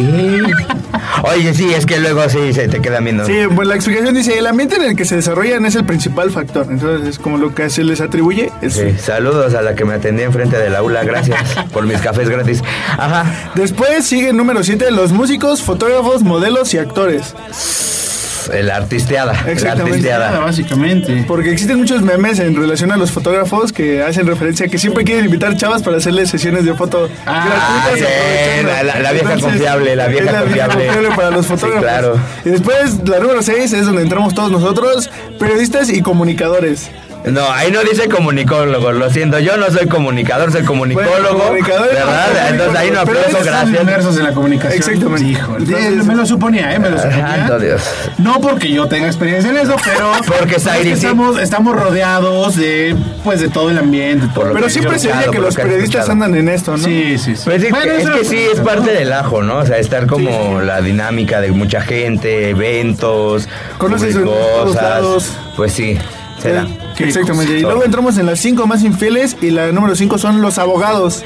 Oye, 1.23 1.53
sí, 1.53 1.73
es 1.73 1.85
que 1.85 1.99
luego 1.99 2.27
sí 2.29 2.53
se 2.53 2.67
te 2.67 2.81
quedan 2.81 3.03
viendo. 3.03 3.25
Sí, 3.25 3.33
pues 3.55 3.67
la 3.67 3.75
explicación 3.75 4.13
dice, 4.13 4.37
el 4.37 4.47
ambiente 4.47 4.75
en 4.77 4.83
el 4.83 4.95
que 4.95 5.05
se 5.05 5.15
desarrollan 5.15 5.65
es 5.65 5.75
el 5.75 5.85
principal 5.85 6.31
factor. 6.31 6.67
Entonces, 6.69 7.07
es 7.07 7.19
como 7.19 7.37
lo 7.37 7.53
que 7.53 7.69
se 7.69 7.83
les 7.83 8.01
atribuye. 8.01 8.51
Es 8.61 8.73
Sí, 8.73 8.95
saludos 8.97 9.53
a 9.53 9.61
la 9.61 9.75
que 9.75 9.85
me 9.85 9.93
atendía 9.93 10.25
enfrente 10.25 10.57
del 10.57 10.75
aula, 10.75 11.03
gracias 11.03 11.39
por 11.73 11.85
mis 11.85 11.99
cafés 11.99 12.29
gratis. 12.29 12.61
Ajá. 12.97 13.51
Después 13.55 14.05
sigue 14.05 14.29
el 14.29 14.37
número 14.37 14.63
7, 14.63 14.91
los 14.91 15.11
músicos, 15.11 15.61
fotógrafos, 15.61 16.23
modelos 16.23 16.73
y 16.73 16.77
actores. 16.77 17.33
El 18.53 18.69
artisteada. 18.71 19.33
La 19.33 19.51
Exactamente. 19.51 19.91
Artisteada. 19.91 20.39
básicamente. 20.39 21.23
Porque 21.27 21.51
existen 21.51 21.77
muchos 21.77 22.01
memes 22.01 22.39
en 22.39 22.55
relación 22.55 22.91
a 22.91 22.97
los 22.97 23.11
fotógrafos 23.11 23.71
que 23.73 24.03
hacen 24.03 24.27
referencia 24.27 24.65
a 24.65 24.69
que 24.69 24.77
siempre 24.77 25.03
quieren 25.03 25.25
invitar 25.25 25.55
chavas 25.57 25.81
para 25.83 25.97
hacerles 25.97 26.29
sesiones 26.29 26.65
de 26.65 26.73
foto 26.73 27.09
Ah, 27.25 27.81
gratuitas. 27.85 28.09
sí, 28.09 28.65
la- 28.65 28.83
la- 28.83 28.99
la 28.99 29.11
vieja 29.11 29.37
confiable, 29.39 29.95
la 29.95 30.07
vieja 30.07 30.25
es 30.25 30.33
la 30.33 30.39
confiable. 30.41 31.09
para 31.15 31.31
los 31.31 31.45
Sí, 31.45 31.51
fotógrafos. 31.53 31.81
claro. 31.83 32.19
Y 32.45 32.49
después 32.49 33.07
la 33.07 33.19
número 33.19 33.41
6 33.41 33.73
es 33.73 33.85
donde 33.85 34.01
entramos 34.03 34.33
todos 34.33 34.51
nosotros, 34.51 35.09
periodistas 35.39 35.89
y 35.89 36.01
comunicadores. 36.01 36.89
No, 37.25 37.51
ahí 37.51 37.69
no 37.69 37.81
dice 37.83 38.07
comunicólogo, 38.07 38.93
lo 38.93 39.09
siento, 39.09 39.39
yo 39.39 39.57
no 39.57 39.69
soy 39.69 39.87
comunicador, 39.87 40.51
soy 40.53 40.63
comunicólogo, 40.63 41.11
Bueno, 41.19 41.37
comunicador 41.37 41.87
¿verdad? 41.89 42.05
comunicólogo, 42.25 42.49
Entonces 42.49 42.75
ahí 42.79 42.91
no 42.91 43.03
pero 43.05 43.19
aplauso, 43.19 43.37
Están 43.37 43.43
gracias. 43.45 43.81
inmersos 43.81 44.17
en 44.17 44.23
la 44.23 44.31
comunicación. 44.31 44.77
Exactamente. 44.77 45.27
Híjole. 45.29 45.65
Entonces- 45.65 46.05
me 46.05 46.15
lo 46.15 46.25
suponía, 46.25 46.73
¿eh? 46.73 46.79
Me 46.79 46.89
lo 46.89 46.97
suponía. 46.97 47.27
Santo 47.35 47.59
Dios. 47.59 47.81
No 48.19 48.39
porque 48.39 48.71
yo 48.71 48.87
tenga 48.87 49.07
experiencia 49.07 49.49
en 49.51 49.57
eso, 49.57 49.75
pero 49.83 50.11
Porque 50.39 50.55
es 50.55 50.63
que 50.67 50.91
estamos, 50.93 51.39
estamos 51.39 51.75
rodeados 51.75 52.55
de 52.55 52.95
pues 53.23 53.41
de 53.41 53.49
todo 53.49 53.69
el 53.69 53.77
ambiente. 53.77 54.25
todo 54.27 54.35
Por 54.35 54.47
lo 54.47 54.53
Pero 54.53 54.65
que 54.67 54.71
siempre 54.71 54.97
se 54.97 55.11
oye 55.11 55.29
que 55.29 55.39
los 55.39 55.55
que 55.55 55.61
periodistas 55.63 56.01
escuchado. 56.07 56.11
andan 56.25 56.35
en 56.35 56.47
esto, 56.49 56.77
¿no? 56.77 56.83
Sí, 56.83 57.17
sí, 57.17 57.35
sí. 57.35 57.41
Pues 57.43 57.61
sí, 57.61 57.67
Bueno, 57.69 57.91
es 57.93 58.03
eso 58.05 58.13
que 58.13 58.23
sí, 58.25 58.37
es 58.53 58.61
parte 58.61 58.91
del 58.93 59.11
ajo, 59.11 59.43
¿no? 59.43 59.57
O 59.57 59.65
sea, 59.65 59.77
estar 59.77 60.07
como 60.07 60.61
la 60.61 60.81
dinámica 60.81 61.41
de 61.41 61.51
mucha 61.51 61.81
gente, 61.81 62.49
eventos, 62.51 63.47
lados. 64.73 65.33
Pues 65.57 65.73
sí. 65.73 65.97
Será. 66.41 66.67
Exactamente. 66.97 67.57
Y 67.59 67.61
luego 67.61 67.83
entramos 67.83 68.17
en 68.17 68.25
las 68.25 68.39
cinco 68.39 68.65
más 68.67 68.83
infieles 68.83 69.37
y 69.41 69.51
la 69.51 69.71
número 69.71 69.95
cinco 69.95 70.17
son 70.17 70.41
los 70.41 70.57
abogados. 70.57 71.23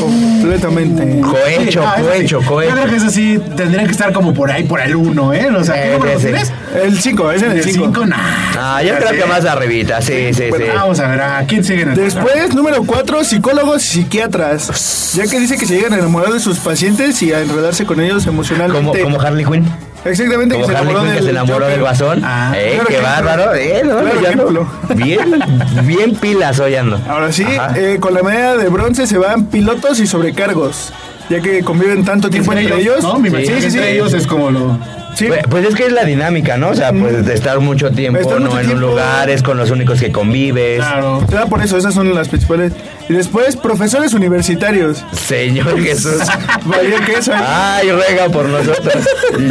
Completamente. 0.00 1.20
Cohecho, 1.20 1.82
Ah, 1.86 1.94
sí. 1.96 2.02
cohecho, 2.02 2.40
Yo 2.40 2.46
cohecho. 2.48 2.72
creo 2.74 2.86
que 2.86 2.96
eso 2.96 3.10
sí 3.10 3.38
tendría 3.56 3.84
que 3.84 3.92
estar 3.92 4.12
como 4.12 4.34
por 4.34 4.50
ahí, 4.50 4.64
por 4.64 4.80
el 4.80 4.96
1, 4.96 5.32
¿eh? 5.34 5.48
O 5.56 5.62
sea, 5.64 5.74
¿qué 5.74 5.88
Eh, 5.90 5.98
número 5.98 6.18
tienes? 6.18 6.52
El 6.82 6.98
5, 7.00 7.30
es 7.32 7.42
en 7.42 7.52
el 7.52 7.58
El 7.58 7.64
5. 7.64 7.84
5, 7.86 8.06
nah. 8.06 8.16
Ah, 8.58 8.82
yo 8.82 8.96
creo 8.96 9.10
que 9.12 9.24
más 9.26 9.44
arribita, 9.44 10.02
sí, 10.02 10.32
sí, 10.34 10.44
Bueno, 10.50 10.64
sí. 10.66 10.70
vamos 10.74 10.98
a 11.00 11.08
ver, 11.08 11.20
¿a 11.20 11.44
quién 11.46 11.62
sigue 11.64 11.82
en 11.82 11.90
el 11.90 11.94
Después, 11.94 12.54
número 12.54 12.82
4, 12.84 13.24
psicólogos 13.24 13.84
y 13.84 13.88
psiquiatras. 14.02 15.12
Ya 15.14 15.26
que 15.26 15.38
dice 15.38 15.56
que 15.56 15.64
se 15.66 15.74
llegan 15.76 15.92
a 15.92 15.98
enamorar 15.98 16.32
de 16.32 16.40
sus 16.40 16.58
pacientes 16.58 17.22
y 17.22 17.32
a 17.32 17.40
enredarse 17.40 17.84
con 17.86 18.00
ellos 18.00 18.24
Como, 18.24 18.42
emocionalmente. 18.42 19.02
como 19.02 19.20
Harley 19.20 19.44
Quinn. 19.44 19.64
Exactamente, 20.04 20.54
Como 20.54 20.66
que 20.66 20.72
se 20.72 20.78
enamoró 20.80 21.02
que 21.02 21.08
del 21.10 21.24
se 21.24 21.30
enamoró 21.30 21.66
del 21.66 21.80
guasón. 21.80 22.22
Ah, 22.24 22.52
eh, 22.56 22.72
claro 22.74 22.86
qué 22.86 22.94
ejemplo. 22.94 23.10
bárbaro. 23.10 23.54
Eh, 23.54 23.82
no, 23.84 24.00
Claro 24.00 24.20
ya 24.20 24.32
ando 24.32 24.42
ejemplo. 24.42 24.66
Bien, 24.94 25.42
bien 25.84 26.14
pilas 26.16 26.58
hoy 26.60 26.76
ando. 26.76 27.00
Ahora 27.08 27.32
sí, 27.32 27.44
eh, 27.76 27.98
con 28.00 28.14
la 28.14 28.22
medalla 28.22 28.56
de 28.56 28.68
bronce 28.68 29.06
se 29.06 29.18
van 29.18 29.46
pilotos 29.46 30.00
y 30.00 30.06
sobrecargos. 30.06 30.92
Ya 31.28 31.40
que 31.40 31.62
conviven 31.62 32.04
tanto 32.04 32.30
tiempo 32.30 32.52
entre, 32.52 32.80
ellos. 32.80 33.04
imagino 33.28 33.38
sí, 33.38 33.46
que 33.46 33.60
sí, 33.60 33.66
entre 33.66 33.90
sí. 33.90 33.96
ellos 33.96 34.14
es 34.14 34.26
como 34.26 34.50
lo... 34.50 34.78
Sí. 35.18 35.26
Pues, 35.26 35.40
pues 35.50 35.66
es 35.66 35.74
que 35.74 35.86
es 35.86 35.92
la 35.92 36.04
dinámica, 36.04 36.56
¿no? 36.56 36.68
O 36.68 36.74
sea, 36.74 36.92
pues 36.92 37.26
de 37.26 37.34
estar 37.34 37.58
mucho 37.58 37.90
tiempo 37.90 38.20
Estar 38.20 38.40
¿no? 38.40 38.52
en 38.52 38.66
tiempo. 38.66 38.74
un 38.74 38.80
lugar, 38.80 39.28
es 39.30 39.42
con 39.42 39.58
los 39.58 39.70
únicos 39.72 39.98
que 39.98 40.12
convives. 40.12 40.76
Claro. 40.78 41.24
Ya 41.28 41.46
por 41.46 41.60
eso, 41.60 41.76
esas 41.76 41.92
son 41.92 42.14
las 42.14 42.28
principales. 42.28 42.72
Y 43.08 43.14
después, 43.14 43.56
profesores 43.56 44.14
universitarios. 44.14 45.04
Señor 45.12 45.76
Jesús. 45.82 46.22
Vaya 46.66 47.04
que 47.04 47.14
eso. 47.14 47.32
¿eh? 47.32 47.36
Ay, 47.36 47.90
ruega 47.90 48.28
por 48.28 48.44
nosotros. 48.46 48.94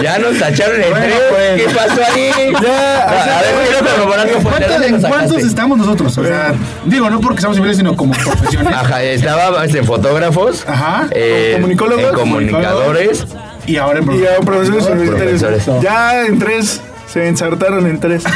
Ya 0.01 0.19
nos 0.19 0.37
tacharon 0.39 0.81
el 0.81 0.89
Bueno, 0.89 1.15
pues. 1.31 1.61
¿Qué 1.63 1.69
pasó 1.75 2.01
ahí? 2.13 2.31
Ya, 2.63 3.01
a, 3.03 3.39
a 3.39 3.41
ver, 3.41 3.67
quiero 3.67 3.85
corroborar. 3.91 4.27
¿Cuántos, 4.41 4.69
¿Dónde 4.69 4.87
en 4.87 5.01
cuántos 5.01 5.43
estamos 5.43 5.77
nosotros? 5.77 6.17
O 6.17 6.23
sea, 6.23 6.53
digo, 6.85 7.09
no 7.09 7.19
porque 7.19 7.41
seamos 7.41 7.57
civiles, 7.57 7.75
sino 7.77 7.95
como 7.97 8.13
profesiones. 8.13 8.73
Ajá, 8.73 9.03
estaba 9.03 9.65
este, 9.65 9.83
fotógrafos, 9.83 10.63
Ajá. 10.65 11.07
eh, 11.11 11.51
Comunicólogos, 11.55 12.05
en 12.05 12.13
comunicadores. 12.15 13.25
Y 13.67 13.77
ahora 13.77 13.99
en 13.99 14.05
Y 14.11 14.23
profesores 14.45 14.85
universitarios. 14.87 15.41
Profesores. 15.43 15.83
Ya 15.83 16.25
en 16.25 16.39
tres. 16.39 16.81
Se 17.07 17.27
ensartaron 17.27 17.85
en 17.87 17.99
tres. 17.99 18.23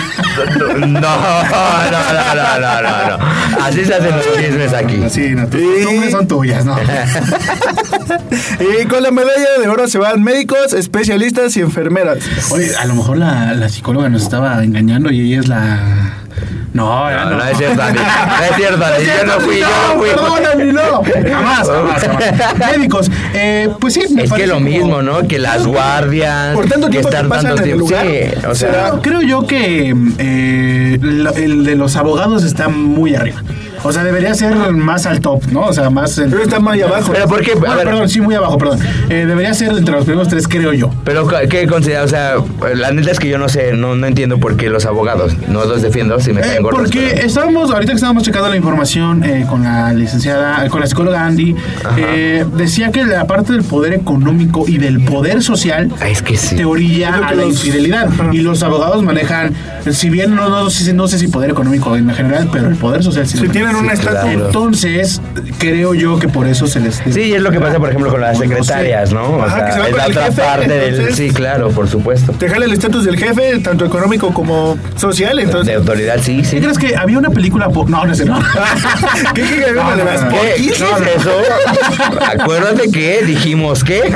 No, 0.62 0.88
no, 0.88 0.88
no, 0.88 0.90
no, 0.92 1.00
no, 2.60 2.82
no, 2.82 3.18
no. 3.18 3.64
Así 3.66 3.84
se 3.86 3.94
hacen 3.94 4.16
los 4.16 4.34
chismes 4.38 4.74
aquí. 4.74 5.02
Sí, 5.10 5.30
no, 5.36 5.48
Y- 5.58 6.12
son 6.12 6.28
tuyas, 6.28 6.66
¿no? 6.66 6.78
Y 8.82 8.86
con 8.86 9.04
la 9.04 9.12
medalla 9.12 9.60
de 9.62 9.68
oro 9.68 9.88
se 9.88 9.98
van 9.98 10.24
médicos, 10.24 10.74
especialistas 10.74 11.56
y 11.58 11.62
enfermeras. 11.62 12.20
Oye, 12.52 12.76
a 12.76 12.86
lo 12.86 12.96
mejor 12.96 13.18
la, 13.18 13.54
la 13.54 13.70
psicóloga 13.70 14.10
nos 14.10 14.24
estaba 14.24 14.64
engañando 14.64 15.12
y 15.12 15.22
ella 15.32 15.42
es 15.42 15.48
la... 15.48 16.14
No, 16.74 17.10
No, 17.12 17.26
no. 17.26 17.36
no 17.38 17.44
es 17.46 17.58
cierto. 17.58 17.76
No 17.84 17.90
es 17.90 18.56
cierto. 18.56 18.86
Yo 19.02 19.26
no 19.26 19.40
fui, 19.42 19.60
yo 19.60 19.68
no 19.68 20.00
fui. 20.00 20.64
No. 20.72 21.04
Jamás, 21.30 21.68
jamás, 21.68 22.02
jamás. 22.02 22.72
Médicos, 22.78 23.12
eh, 23.34 23.70
pues 23.80 23.94
sí. 23.96 24.02
me 24.14 24.24
Es 24.24 24.32
que 24.32 24.48
lo 24.48 24.56
como- 24.56 24.66
mismo, 24.68 25.02
¿no? 25.02 25.28
Que 25.28 25.38
las 25.40 25.68
guardias. 25.68 26.54
Por 26.56 26.68
tanto 26.68 26.90
que 26.90 27.00
estar 27.00 27.28
pasan 27.28 27.56
tanto 27.56 27.64
en 27.64 27.70
el 27.72 27.76
tiempo. 27.78 27.86
lugar, 27.90 28.06
Sí, 28.08 28.46
o 28.48 28.56
sea. 28.56 28.70
Creo, 28.72 29.02
creo 29.02 29.22
yo 29.22 29.46
que 29.48 29.94
eh, 30.18 30.98
lo- 31.02 31.34
el 31.34 31.66
de 31.66 31.76
los 31.76 31.96
abogados 31.98 32.44
está 32.44 32.70
muy 32.70 33.16
arriba. 33.16 33.44
O 33.84 33.92
sea, 33.92 34.04
debería 34.04 34.34
ser 34.36 34.56
más 34.74 35.06
al 35.06 35.22
top, 35.22 35.44
¿no? 35.52 35.62
O 35.62 35.74
sea, 35.74 35.90
más... 35.90 36.18
en- 36.18 36.30
Pero 36.30 36.44
está 36.44 36.60
muy 36.60 36.82
abajo. 36.82 37.12
Pero 37.14 37.28
¿por 37.28 37.42
qué? 37.42 37.52
A 37.54 37.56
Bueno, 37.56 37.76
ver, 37.78 37.86
perdón, 37.86 38.10
sí, 38.10 38.22
muy 38.22 38.36
abajo, 38.36 38.58
perdón. 38.58 38.80
Eh, 39.10 39.26
debería 39.28 39.54
ser 39.54 39.72
entre 39.72 39.96
los 39.96 40.06
primeros 40.06 40.28
tres, 40.28 40.48
creo 40.48 40.72
yo. 40.74 40.92
Pero 41.04 41.28
¿qué 41.50 41.66
considera? 41.68 42.04
O 42.04 42.08
sea, 42.08 42.36
la 42.76 42.92
neta 42.92 43.12
es 43.12 43.20
que 43.20 43.28
yo 43.30 43.38
no 43.38 43.50
sé, 43.50 43.74
no, 43.74 43.96
no 43.96 44.06
entiendo 44.08 44.38
por 44.40 44.56
qué 44.58 44.70
los 44.70 44.86
abogados. 44.86 45.36
No 45.48 45.66
los 45.66 45.82
defiendo 45.82 46.20
si 46.20 46.32
me 46.34 46.42
Eh, 46.42 46.44
caen 46.44 46.64
gordos. 46.64 46.82
porque 46.82 47.12
pero- 47.14 47.28
estábamos, 47.28 47.72
ahorita 47.72 47.92
que 47.92 47.96
estábamos 47.96 48.24
checando 48.24 48.50
la 48.50 48.56
información 48.58 49.24
eh, 49.24 49.46
con 49.50 49.64
la 49.64 49.94
licenciada, 49.94 50.68
con 50.70 50.80
la 50.82 50.88
psicóloga 50.88 51.26
Andy, 51.26 51.56
eh, 51.98 52.46
decía 52.56 52.92
que 52.92 53.04
la 53.04 53.26
parte 53.26 53.54
del 53.54 53.64
poder 53.64 53.94
económico 53.94 54.66
y 54.68 54.78
del 54.78 55.04
poder 55.04 55.42
social 55.42 55.90
Ah, 56.00 56.10
es 56.10 56.22
que 56.22 56.38
sí. 56.38 56.56
te 56.56 56.66
orilla 56.66 57.16
a 57.16 57.34
la 57.34 57.44
los- 57.44 57.54
infidelidad. 57.56 58.10
Y 58.32 58.40
los 58.42 58.62
abogados 58.64 59.02
manejan, 59.04 59.54
si 59.92 60.10
bien 60.10 60.36
no, 60.36 60.50
no, 60.50 60.70
sé, 60.70 60.94
no 60.94 61.08
sé 61.08 61.18
si 61.18 61.28
poder 61.28 61.50
económico 61.52 61.96
en 61.98 62.10
general, 62.12 62.50
pero 62.52 62.68
el 62.68 62.76
poder 62.76 63.04
social 63.04 63.26
sí. 63.28 63.38
Si 63.38 63.46
lo 63.46 63.52
una 63.76 63.94
estatua. 63.94 64.22
claro. 64.22 64.46
Entonces, 64.48 65.22
creo 65.58 65.94
yo 65.94 66.20
que 66.20 66.28
por 66.28 66.48
eso 66.48 66.68
se 66.68 66.80
les... 66.80 67.02
Sí, 67.12 67.34
es 67.34 67.42
lo 67.42 67.52
que 67.52 67.60
pasa, 67.60 67.78
por 67.80 67.90
ejemplo, 67.90 68.12
con 68.12 68.22
las 68.22 68.38
No, 68.40 68.46
no 68.46 68.50
secretarias, 68.50 69.12
¿no? 69.14 69.24
O 69.24 69.42
Ajá, 69.44 69.56
sea, 69.58 69.66
que 69.66 69.72
se 69.74 69.80
va 69.80 69.88
es 69.88 69.96
la 69.96 70.08
otra 70.08 70.26
jefe, 70.26 70.42
parte 70.42 70.68
del. 70.68 71.16
Sí, 71.16 71.30
claro, 71.32 71.70
por 71.72 71.88
supuesto. 71.88 72.32
Te 72.34 72.50
jala 72.50 72.66
el 72.66 72.74
estatus 72.74 73.06
del 73.06 73.18
jefe, 73.18 73.60
tanto 73.60 73.86
económico 73.86 74.34
como 74.34 74.78
social. 74.96 75.38
De 75.38 75.44
Entonces, 75.44 75.76
autoridad, 75.76 76.20
sí, 76.22 76.44
sí. 76.44 76.58
¿Qué 76.58 76.62
crees 76.62 76.78
que 76.78 76.96
había 76.96 77.18
una 77.18 77.30
película? 77.30 77.70
po- 77.70 77.88
No, 77.88 78.06
no 78.06 78.14
sé, 78.16 78.26
no. 78.26 78.40
¿qué 79.34 79.42
que 79.44 79.66
había 79.66 79.82
una 79.84 79.96
de 79.96 80.04
las 80.06 80.22
No, 80.24 80.30
no, 80.30 80.36
no. 80.36 80.42
¿Qué, 80.42 80.56
qué 80.56 80.70
es 80.72 80.76
eso? 81.18 81.32
Acuérdate 82.40 82.92
que 82.92 83.24
dijimos 83.26 83.84
que. 83.84 84.14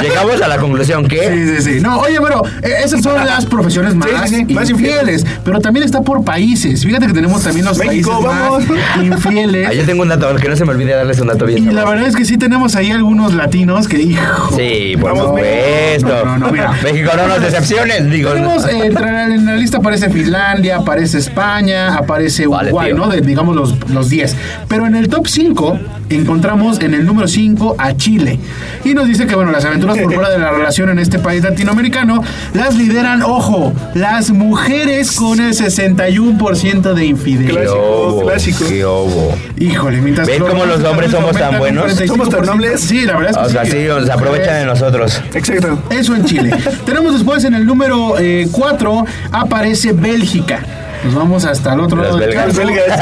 Llegamos 0.00 0.40
a 0.40 0.48
la 0.48 0.56
conclusión 0.58 1.06
que. 1.06 1.28
Sí, 1.28 1.56
sí, 1.62 1.74
sí. 1.74 1.80
No, 1.80 1.98
oye, 2.00 2.18
bueno, 2.18 2.42
eh, 2.62 2.76
esas 2.84 3.02
son 3.02 3.22
las 3.24 3.44
profesiones 3.46 3.94
más, 3.94 4.08
sí, 4.30 4.44
sí, 4.46 4.54
más 4.54 4.70
infieles, 4.70 5.26
pero 5.44 5.60
también 5.60 5.84
está 5.84 6.00
por 6.00 6.24
países. 6.24 6.82
Fíjate 6.84 7.06
que 7.06 7.12
tenemos 7.12 7.42
también 7.42 7.66
los 7.66 7.76
México, 7.78 8.10
países 8.22 8.26
vamos. 8.26 8.63
infieles. 9.02 9.68
Ah, 9.68 9.72
yo 9.72 9.84
tengo 9.84 10.02
un 10.02 10.08
dato, 10.08 10.34
que 10.36 10.48
no 10.48 10.56
se 10.56 10.64
me 10.64 10.72
olvide 10.72 10.94
darles 10.94 11.20
un 11.20 11.28
dato 11.28 11.46
bien. 11.46 11.70
Y 11.70 11.72
la 11.72 11.84
verdad 11.84 12.06
es 12.06 12.16
que 12.16 12.24
sí 12.24 12.36
tenemos 12.36 12.76
ahí 12.76 12.90
algunos 12.90 13.34
latinos 13.34 13.88
que, 13.88 14.00
hijo. 14.00 14.56
Sí, 14.56 14.96
por 15.00 15.12
vamos, 15.12 15.26
supuesto. 15.28 16.08
México, 16.08 16.38
no. 16.38 16.52
México 16.82 17.10
no 17.16 17.28
nos 17.28 17.40
decepciones, 17.40 18.10
digo. 18.10 18.30
Tenemos, 18.30 18.66
eh, 18.66 18.86
en 18.86 19.46
la 19.46 19.56
lista 19.56 19.78
aparece 19.78 20.10
Finlandia, 20.10 20.76
aparece 20.76 21.18
España, 21.18 21.94
aparece 21.94 22.46
Uruguay, 22.46 22.92
¿no? 22.94 23.10
Digamos 23.10 23.56
los 23.56 24.08
10. 24.08 24.32
Los 24.32 24.40
Pero 24.68 24.86
en 24.86 24.94
el 24.94 25.08
top 25.08 25.26
5 25.26 25.78
encontramos 26.10 26.80
en 26.80 26.94
el 26.94 27.04
número 27.04 27.28
5 27.28 27.76
a 27.78 27.96
Chile. 27.96 28.38
Y 28.84 28.94
nos 28.94 29.08
dice 29.08 29.26
que, 29.26 29.34
bueno, 29.34 29.50
las 29.50 29.64
aventuras 29.64 29.98
por 29.98 30.12
fuera 30.12 30.30
de 30.30 30.38
la 30.38 30.50
relación 30.50 30.90
en 30.90 30.98
este 30.98 31.18
país 31.18 31.42
latinoamericano 31.42 32.22
las 32.52 32.76
lideran, 32.76 33.22
ojo, 33.22 33.72
las 33.94 34.30
mujeres 34.30 35.12
con 35.12 35.40
el 35.40 35.54
61% 35.54 36.94
de 36.94 37.06
infidelidad. 37.06 37.62
Clásico, 37.62 37.78
oh, 37.78 38.22
clásico. 38.22 38.53
45. 38.58 38.68
¿Qué 38.68 38.84
obo? 38.84 39.36
Híjole, 39.58 40.00
mientras. 40.00 40.26
¿Ves 40.26 40.40
cómo 40.40 40.64
los 40.64 40.82
hombres 40.84 41.10
somos 41.10 41.36
tan 41.36 41.58
buenos? 41.58 41.92
Somos 42.06 42.28
tan 42.28 42.46
nobles. 42.46 42.80
Sí, 42.80 43.04
la 43.04 43.16
verdad 43.16 43.30
es 43.30 43.36
que. 43.36 43.44
O 43.44 43.48
sea, 43.48 43.64
sí, 43.64 43.86
nos 43.88 44.10
aprovechan 44.10 44.60
de 44.60 44.66
nosotros. 44.66 45.20
Exacto. 45.32 45.78
Eso 45.90 46.14
en 46.14 46.24
Chile. 46.24 46.56
Tenemos 46.86 47.14
después 47.14 47.44
en 47.44 47.54
el 47.54 47.66
número 47.66 48.18
eh, 48.18 48.48
4 48.50 49.04
aparece 49.32 49.92
Bélgica. 49.92 50.83
Nos 51.04 51.14
vamos 51.14 51.44
hasta 51.44 51.74
el 51.74 51.80
otro 51.80 52.00
lado 52.02 52.16
del 52.16 52.30
belgas. 52.30 52.56
Belgas. 52.56 52.84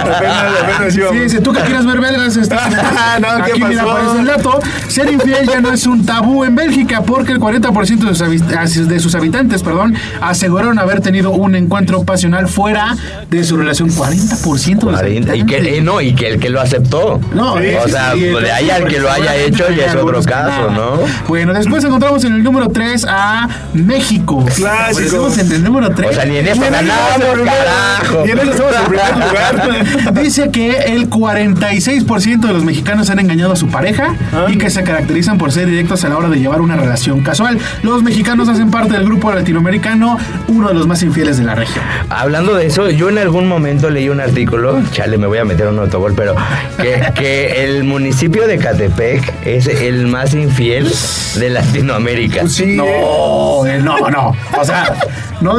apenas, 0.00 0.44
apenas 0.62 0.94
Sí, 0.94 1.28
si 1.36 1.40
tú 1.40 1.52
que 1.52 1.60
quieres 1.60 1.86
ver 1.86 2.00
belgas, 2.00 2.36
está- 2.36 2.68
No, 3.20 3.44
¿qué 3.44 3.52
aquí 3.52 3.64
mira, 3.64 3.82
pasó? 3.84 3.92
aparece 3.96 4.18
el 4.20 4.26
dato. 4.26 4.60
Ser 4.88 5.10
infiel 5.10 5.46
ya 5.48 5.60
no 5.60 5.72
es 5.72 5.86
un 5.86 6.04
tabú 6.04 6.44
en 6.44 6.54
Bélgica 6.54 7.02
porque 7.02 7.32
el 7.32 7.40
40% 7.40 7.98
de 7.98 8.14
sus, 8.14 8.22
habi- 8.22 8.86
de 8.86 9.00
sus 9.00 9.14
habitantes 9.14 9.62
perdón, 9.62 9.94
aseguraron 10.20 10.78
haber 10.78 11.00
tenido 11.00 11.30
un 11.30 11.54
encuentro 11.54 12.02
pasional 12.04 12.48
fuera 12.48 12.94
de 13.30 13.44
su 13.44 13.56
relación. 13.56 13.90
40% 13.90 14.78
de 14.78 14.92
los 14.92 15.00
40, 15.00 15.36
y 15.36 15.46
que, 15.46 15.78
eh, 15.78 15.80
no, 15.80 16.00
y 16.00 16.14
que 16.14 16.28
el 16.28 16.40
que 16.40 16.50
lo 16.50 16.60
aceptó. 16.60 17.20
No, 17.34 17.54
o 17.54 17.58
sí, 17.58 17.64
sea, 17.90 18.12
sí, 18.12 18.20
de 18.20 18.52
ahí 18.52 18.70
al 18.70 18.86
que 18.86 19.00
lo 19.00 19.10
haya 19.10 19.34
hecho 19.36 19.64
ya 19.70 19.86
es 19.86 19.94
otro 19.94 20.22
caso, 20.22 20.70
nada. 20.70 20.70
¿no? 20.72 20.98
Bueno, 21.28 21.52
después 21.52 21.82
encontramos 21.84 22.24
en 22.24 22.34
el 22.34 22.42
número 22.42 22.68
3 22.68 23.06
a 23.08 23.48
México. 23.74 24.44
Clásico. 24.54 25.00
Estamos 25.00 25.38
en 25.38 25.52
el 25.52 25.64
número 25.64 25.90
3. 25.90 26.10
O 26.10 26.14
sea, 26.14 26.24
ni 26.24 26.36
en 26.36 26.46
eso 26.48 26.60
ganamos, 26.70 27.38
carajo. 27.44 28.26
Y 28.26 28.30
en 28.30 28.38
eso 28.38 28.52
somos 28.56 28.74
el 28.76 28.86
primer 28.86 29.14
lugar. 29.14 30.14
Dice 30.22 30.50
que 30.50 30.70
el 30.94 31.08
46% 31.10 32.40
de 32.40 32.52
los 32.52 32.64
mexicanos 32.64 33.10
han 33.10 33.18
engañado 33.18 33.52
a 33.52 33.56
su 33.56 33.68
pareja 33.68 34.14
Ah. 34.32 34.46
y 34.48 34.58
que 34.58 34.70
se 34.70 34.82
caracterizan 34.82 35.38
por 35.38 35.52
ser 35.52 35.66
directos 35.66 36.04
a 36.04 36.08
la 36.08 36.16
hora 36.18 36.28
de 36.28 36.38
llevar 36.38 36.60
una 36.60 36.76
relación 36.76 37.20
casual. 37.22 37.58
Los 37.82 38.02
mexicanos 38.02 38.48
hacen 38.48 38.70
parte 38.70 38.92
del 38.94 39.04
grupo 39.04 39.32
latinoamericano, 39.32 40.18
uno 40.48 40.68
de 40.68 40.74
los 40.74 40.86
más 40.86 41.02
infieles 41.02 41.38
de 41.38 41.44
la 41.44 41.54
región. 41.54 41.84
Hablando 42.10 42.54
de 42.54 42.66
eso, 42.66 42.90
yo 42.90 43.08
en 43.08 43.18
algún 43.18 43.46
momento 43.48 43.90
leí 43.90 44.08
un 44.08 44.20
artículo, 44.20 44.80
chale, 44.92 45.18
me 45.18 45.26
voy 45.26 45.38
a 45.38 45.44
meter 45.44 45.68
un 45.68 45.78
autogol, 45.78 46.14
pero 46.16 46.34
que, 46.80 47.02
que 47.14 47.64
el 47.64 47.84
municipio 47.84 48.46
de 48.46 48.58
Catepec 48.58 49.32
es 49.46 49.66
el 49.66 50.06
más 50.06 50.34
infiel 50.34 50.90
de 51.36 51.50
Latinoamérica. 51.50 52.46
Sí. 52.48 52.76
No, 52.76 53.64
no, 53.82 54.10
no. 54.10 54.36
O 54.58 54.64
sea, 54.64 54.92
no. 55.40 55.54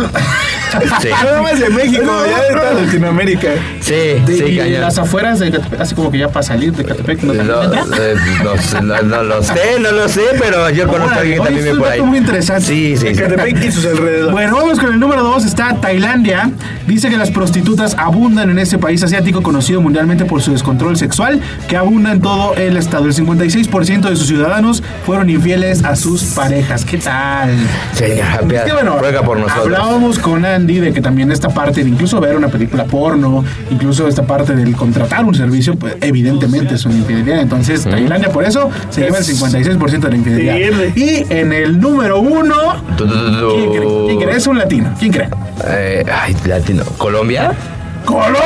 Sí. 1.02 1.10
Nada 1.24 1.42
más 1.42 1.60
de 1.60 1.70
México, 1.70 2.04
ya 2.30 2.42
de 2.44 2.60
toda 2.60 2.74
Latinoamérica. 2.86 3.48
Sí, 3.80 3.94
de- 3.94 4.26
sí, 4.28 4.44
y 4.46 4.58
cañón. 4.58 4.82
las 4.82 4.98
afueras 4.98 5.40
de 5.40 5.52
Catepec, 5.52 5.80
así 5.82 5.96
como 5.96 6.12
que 6.12 6.18
ya 6.20 6.28
para 6.30 6.44
salir 6.44 6.74
de 6.74 6.84
Catepec, 6.84 7.22
¿no 7.24 7.34
te 7.34 7.44
No, 7.44 7.64
entra? 7.64 7.82
eh, 8.00 8.16
no 8.44 8.82
no, 8.82 9.02
no 9.04 9.24
lo 9.24 9.44
sé, 9.44 9.80
no 9.80 9.92
lo 9.92 10.08
sé, 10.10 10.22
pero 10.40 10.70
yo 10.70 10.88
conozco 10.88 11.16
a 11.16 11.20
alguien 11.22 11.40
que 11.40 11.44
también 11.46 11.66
vive 11.66 11.78
por 11.80 11.88
ahí. 11.88 12.02
muy 12.02 12.18
interesante. 12.18 12.66
Sí, 12.66 12.98
sí, 12.98 13.08
sí. 13.14 13.22
Catepec 13.22 13.64
y 13.66 13.72
sus 13.72 13.86
alrededores. 13.86 14.32
Bueno, 14.32 14.56
vamos 14.58 14.80
con 14.80 14.94
el 14.94 15.00
número 15.00 15.24
2. 15.24 15.46
Está 15.46 15.76
Tailandia. 15.80 16.52
Dice 16.86 17.10
que 17.10 17.18
las 17.18 17.32
prostitutas 17.32 17.96
abundan 17.98 18.50
en 18.50 18.60
este 18.60 18.78
país 18.78 19.04
asiático 19.04 19.42
conocido 19.44 19.82
mundialmente 19.82 20.26
por 20.26 20.42
su 20.42 20.52
descontrol 20.52 20.98
sexual, 20.98 21.42
que 21.68 21.78
abunda 21.78 22.12
en 22.12 22.22
todo 22.22 22.56
el 22.56 22.78
estado. 22.78 23.06
El 23.06 23.14
56% 23.14 24.10
de 24.10 24.16
sus 24.16 24.28
ciudadanos 24.28 24.84
fueron 25.06 25.30
infieles 25.30 25.84
a 25.84 25.96
sus 25.96 26.24
parejas. 26.24 26.86
¿Qué 26.86 26.98
tal? 26.98 27.52
Señora, 27.94 28.40
Es 28.50 28.64
que, 28.64 28.74
bueno, 28.74 28.98
ruega 29.00 29.22
por 29.24 29.38
nosotros. 29.38 29.66
Hablábamos 29.66 30.20
con 30.20 30.46
Andy 30.58 30.80
de 30.80 30.92
que 30.92 31.02
también 31.02 31.32
esta 31.32 31.50
parte 31.50 31.84
de 31.84 31.90
incluso 31.90 32.20
ver 32.20 32.36
una 32.36 32.48
película 32.48 32.86
porno, 32.86 33.44
incluso 33.70 34.08
esta 34.08 34.24
parte 34.24 34.56
del 34.56 34.76
contratar 34.76 35.24
un 35.24 35.36
servicio, 35.36 35.76
pues 35.76 35.96
evidentemente 36.02 36.76
es 36.76 36.86
una 36.86 36.96
infidelidad. 36.96 37.40
Entonces, 37.40 37.84
Tailandia 37.84 38.30
por 38.30 38.44
eso 38.44 38.70
se 38.90 39.02
lleva 39.02 39.20
el 39.20 39.24
56% 39.24 40.00
de 40.00 40.10
la 40.10 40.16
infidelidad. 40.16 40.56
Y 40.96 41.26
en 41.30 41.54
el 41.54 41.80
número 41.80 42.20
uno. 42.20 42.56
¿quién 42.98 43.72
cree? 43.72 43.88
¿Quién 44.08 44.20
cree? 44.20 44.36
Es 44.36 44.48
un 44.48 44.58
latino. 44.58 44.94
¿Quién 45.00 45.12
cree? 45.12 45.30
Eh, 45.66 46.04
ay, 46.12 46.36
latino. 46.46 46.84
¿Colombia? 46.98 47.54
¡Colombia! 48.06 48.42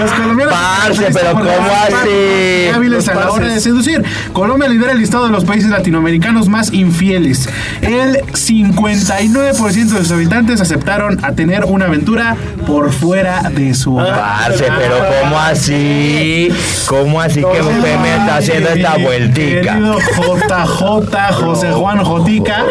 Los 0.00 0.12
colombianos 0.12 0.54
Parce, 0.54 1.06
pero 1.12 1.32
¿cómo 1.32 1.50
así? 1.50 2.68
hábiles 2.74 3.08
a 3.08 3.14
la 3.14 3.30
hora 3.30 3.48
de 3.48 3.60
seducir. 3.60 4.02
Colombia 4.32 4.68
lidera 4.68 4.92
el 4.92 4.98
listado 4.98 5.26
de 5.26 5.32
los 5.32 5.44
países 5.44 5.70
latinoamericanos 5.70 6.48
más 6.48 6.72
infieles. 6.72 7.48
El 7.80 8.18
59% 8.22 9.72
de 9.72 9.98
sus 9.98 10.10
habitantes 10.12 10.60
aceptaron 10.60 11.24
a 11.24 11.32
tener 11.32 11.64
una 11.64 11.86
aventura 11.86 12.36
por 12.66 12.92
fuera 12.92 13.50
de 13.50 13.74
su 13.74 13.94
hogar. 13.96 14.18
Parce, 14.18 14.64
pero 14.78 14.96
¿cómo 15.20 15.38
así? 15.38 16.48
¿Cómo 16.86 17.20
así 17.20 17.40
que 17.40 17.60
usted 17.60 17.98
me 18.00 18.16
está 18.16 18.36
haciendo 18.36 18.68
esta 18.70 18.96
vueltica? 18.98 19.76
JJ, 19.76 21.32
José 21.34 21.72
Juan 21.72 22.04
Jotica. 22.04 22.64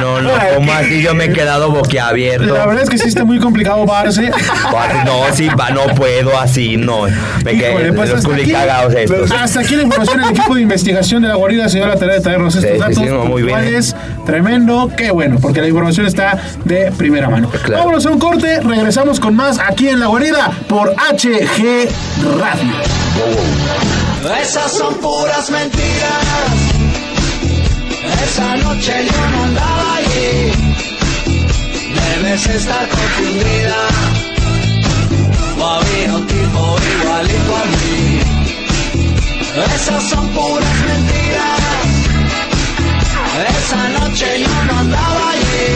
no, 0.00 0.20
no, 0.22 0.30
¿cómo 0.54 0.72
así? 0.72 1.02
Yo 1.02 1.14
me 1.14 1.24
he 1.24 1.32
quedado 1.32 1.70
boquiabierto. 1.70 2.54
La 2.54 2.66
verdad 2.66 2.84
es 2.84 2.90
que 2.90 2.98
sí 2.98 3.08
está 3.08 3.24
muy 3.24 3.38
complicado. 3.38 3.84
Parce, 3.86 4.30
No, 5.04 5.22
sí, 5.34 5.48
va, 5.62 5.70
no 5.70 5.94
puedo 5.94 6.38
así, 6.38 6.76
no. 6.76 7.02
Me 7.44 7.56
quedé 7.58 7.92
pues 7.92 8.10
los 8.10 8.18
hasta 8.18 8.32
aquí, 8.32 8.42
culicagados 8.42 8.94
estos. 8.94 9.30
hasta 9.30 9.60
aquí 9.60 9.76
la 9.76 9.82
información 9.82 10.20
del 10.20 10.30
equipo 10.30 10.54
de 10.54 10.60
investigación 10.62 11.22
de 11.22 11.28
la 11.28 11.34
guarida 11.36 11.68
se 11.68 11.78
dio 11.78 11.86
la 11.86 11.96
tarea 11.96 12.16
de 12.16 12.20
traernos 12.20 12.54
estos 12.54 12.72
Sí, 12.72 12.78
datos 12.78 12.96
sí, 12.96 13.04
no, 13.04 13.24
muy 13.24 13.42
bien. 13.42 13.54
puntuales. 13.56 13.96
Tremendo, 14.26 14.90
qué 14.96 15.10
bueno, 15.10 15.38
porque 15.40 15.60
la 15.60 15.68
información 15.68 16.06
está 16.06 16.38
de 16.64 16.90
primera 16.92 17.28
mano. 17.28 17.48
Claro. 17.50 17.78
Vámonos 17.78 18.06
a 18.06 18.10
un 18.10 18.18
corte, 18.18 18.60
regresamos 18.60 19.18
con 19.20 19.34
más 19.34 19.58
aquí 19.58 19.88
en 19.88 20.00
la 20.00 20.06
guarida 20.06 20.50
por 20.68 20.90
HG 20.94 21.88
Radio. 22.38 22.72
Esas 24.40 24.72
son 24.72 24.94
puras 24.96 25.50
mentiras. 25.50 26.22
Esa 28.24 28.56
noche 28.56 28.92
yo 29.06 29.30
no 29.30 29.42
andaba 29.44 29.96
allí. 29.96 30.52
Debes 32.22 32.46
estar 32.46 32.88
confundida. 32.88 33.76
O 35.62 35.64
había 35.64 36.12
un 36.16 36.26
tipo 36.26 36.76
igualito 36.92 37.56
a 37.56 37.64
mí. 37.72 38.20
Esas 39.74 40.02
son 40.10 40.26
puras 40.30 40.78
mentiras. 40.88 41.86
Esa 43.48 43.88
noche 43.96 44.26
yo 44.40 44.64
no 44.68 44.78
andaba 44.80 45.30
allí. 45.30 45.70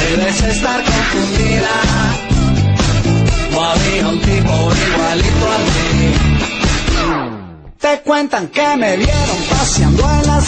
Debes 0.00 0.42
estar 0.54 0.84
confundida. 0.84 1.74
O 3.56 3.60
había 3.62 4.08
un 4.08 4.20
tipo 4.20 4.54
igualito 4.86 5.46
a 5.54 5.58
mí. 5.66 6.12
Te 7.78 8.00
cuentan 8.02 8.48
que 8.48 8.76
me 8.76 8.96
vieron 8.98 9.38
paseando 9.48 10.02
en 10.10 10.26
la 10.26 10.40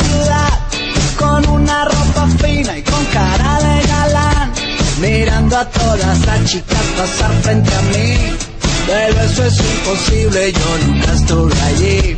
a 5.54 5.68
todas 5.68 6.26
las 6.26 6.44
chicas 6.46 6.82
pasar 6.96 7.30
frente 7.42 7.74
a 7.74 7.82
mí. 7.82 8.16
Pero 8.86 9.20
eso 9.20 9.44
es 9.44 9.60
imposible, 9.60 10.52
yo 10.52 10.86
nunca 10.86 11.12
estuve 11.12 11.60
allí. 11.62 12.16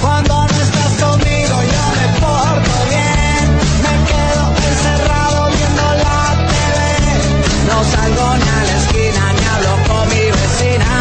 Cuando 0.00 0.34
no 0.34 0.56
estás 0.66 0.92
conmigo 1.00 1.56
yo 1.74 1.84
me 1.98 2.06
porto 2.20 2.76
bien, 2.90 3.44
me 3.84 3.94
quedo 4.10 4.44
encerrado 4.70 5.50
viendo 5.56 5.84
la 6.04 6.22
TV. 6.50 6.76
No 7.68 7.78
salgo 7.92 8.36
ni 8.36 8.48
a 8.48 8.62
la 8.68 8.76
esquina 8.82 9.22
ni 9.36 9.44
hablo 9.52 9.74
con 9.88 10.08
mi 10.08 10.24
vecina, 10.38 10.92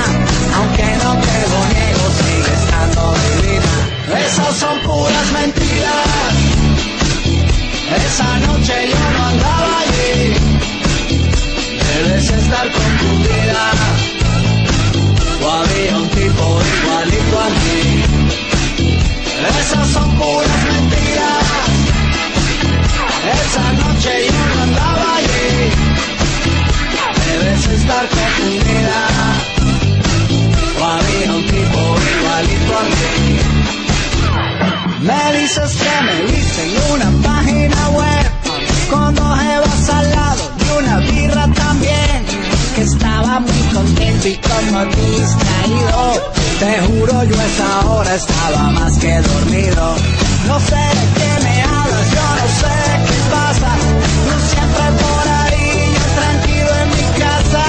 aunque 0.57 0.87
no 1.03 1.11
te 1.25 1.37
lo 1.51 1.59
niego, 1.73 2.05
sigue 2.19 2.53
estando 2.61 3.01
divina. 3.25 3.75
Esas 4.27 4.55
son 4.55 4.79
puras 4.81 5.31
mentiras. 5.33 6.31
Esa 8.05 8.39
noche 8.47 8.80
Esas 19.72 19.88
son 19.88 20.11
puras 20.18 20.64
mentiras. 20.65 21.45
Esa 23.39 23.72
noche 23.72 24.11
yo 24.27 24.56
no 24.56 24.64
andaba 24.64 25.15
allí. 25.15 25.49
Debes 27.26 27.68
estar 27.68 28.06
confundida. 28.10 29.02
O 30.77 30.84
había 30.84 31.31
un 31.31 31.43
tipo 31.45 31.80
igualito 32.19 32.72
a 32.80 32.84
mí. 32.84 33.39
Me 35.03 35.39
dices 35.39 35.72
que 35.77 35.93
me 36.03 36.18
viste 36.34 36.61
en 36.65 36.73
una 36.91 37.10
página 37.23 37.89
web 37.91 38.26
con 38.89 39.15
dos 39.15 39.39
evas 39.41 39.89
al 39.89 40.10
lado 40.11 40.52
y 40.60 40.80
una 40.80 40.98
birra 40.98 41.48
también. 41.53 42.26
Que 42.76 42.81
estaba 42.81 43.39
muy 43.39 43.61
contento 43.73 44.27
y 44.27 44.35
como 44.35 44.84
distraído. 44.84 46.40
Te 46.61 46.79
juro 46.81 47.23
yo 47.23 47.39
a 47.39 47.45
esa 47.45 47.88
hora 47.89 48.13
estaba 48.13 48.69
más 48.69 48.95
que 48.99 49.19
dormido. 49.19 49.95
No 50.45 50.59
sé 50.59 50.75
de 50.75 51.05
qué 51.17 51.43
me 51.43 51.63
hablas, 51.63 52.11
yo 52.13 52.27
no 52.39 52.47
sé 52.61 52.77
qué 53.07 53.19
pasa. 53.31 53.71
Tú 54.25 54.33
siempre 54.53 54.85
por 55.01 55.27
ahí, 55.41 55.91
yo 55.95 56.05
tranquilo 56.21 56.71
en 56.83 56.89
mi 56.99 57.07
casa. 57.19 57.63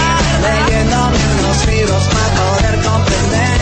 Leyéndome 0.45 1.17
unos 1.41 1.67
libros 1.69 2.03
para 2.13 2.29
poder 2.43 2.75
comprender 2.91 3.61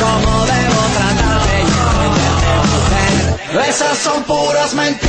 cómo 0.00 0.32
debo 0.46 0.80
tratarte 0.96 1.56
y 1.58 1.66
entenderte 1.68 2.54
mujer. 2.72 3.68
Esas 3.68 3.98
son 3.98 4.22
puras 4.22 4.72
mentiras. 4.72 5.03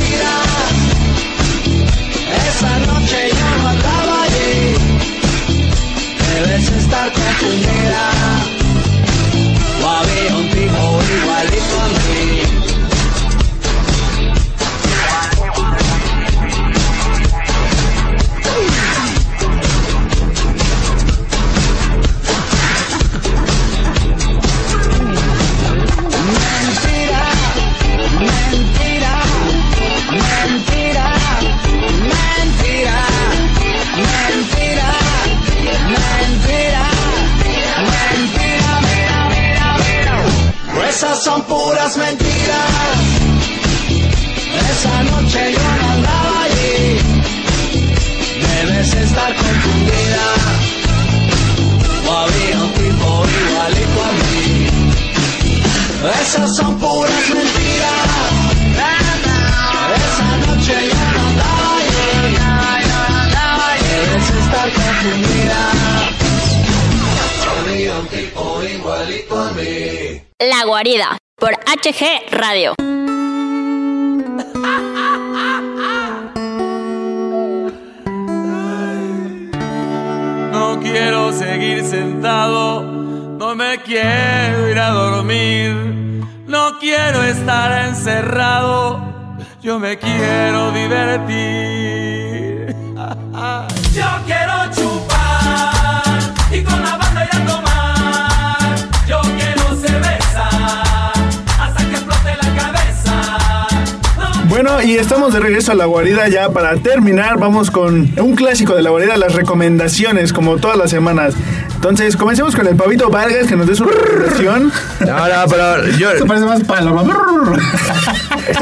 Para 106.56 106.74
terminar. 106.76 107.38
Vamos 107.38 107.70
con 107.70 108.10
un 108.18 108.34
clásico 108.34 108.74
de 108.74 108.80
la 108.80 108.88
guarida, 108.88 109.18
las 109.18 109.34
recomendaciones, 109.34 110.32
como 110.32 110.56
todas 110.56 110.78
las 110.78 110.88
semanas. 110.88 111.34
Entonces, 111.74 112.16
comencemos 112.16 112.56
con 112.56 112.66
el 112.66 112.74
Pavito 112.76 113.10
Vargas, 113.10 113.46
que 113.46 113.56
nos 113.56 113.66
dé 113.66 113.74
su 113.74 113.84
recomendación. 113.84 114.72
No, 115.00 115.28
no, 115.28 115.34
pero 115.50 115.86
yo. 115.98 116.12
Esto 116.12 116.24
parece 116.24 116.46
más 116.46 116.64
paloma. 116.64 117.04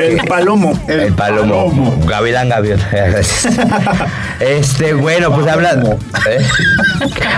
El 0.00 0.16
Palomo. 0.26 0.76
El 0.88 1.12
palomo. 1.12 1.96
Gavilán 2.08 2.48
Gaviota. 2.48 2.88
Gracias. 2.90 3.48
Este, 4.40 4.94
bueno, 4.94 5.32
pues 5.32 5.46
hablando. 5.46 5.96
¿eh? 6.28 6.44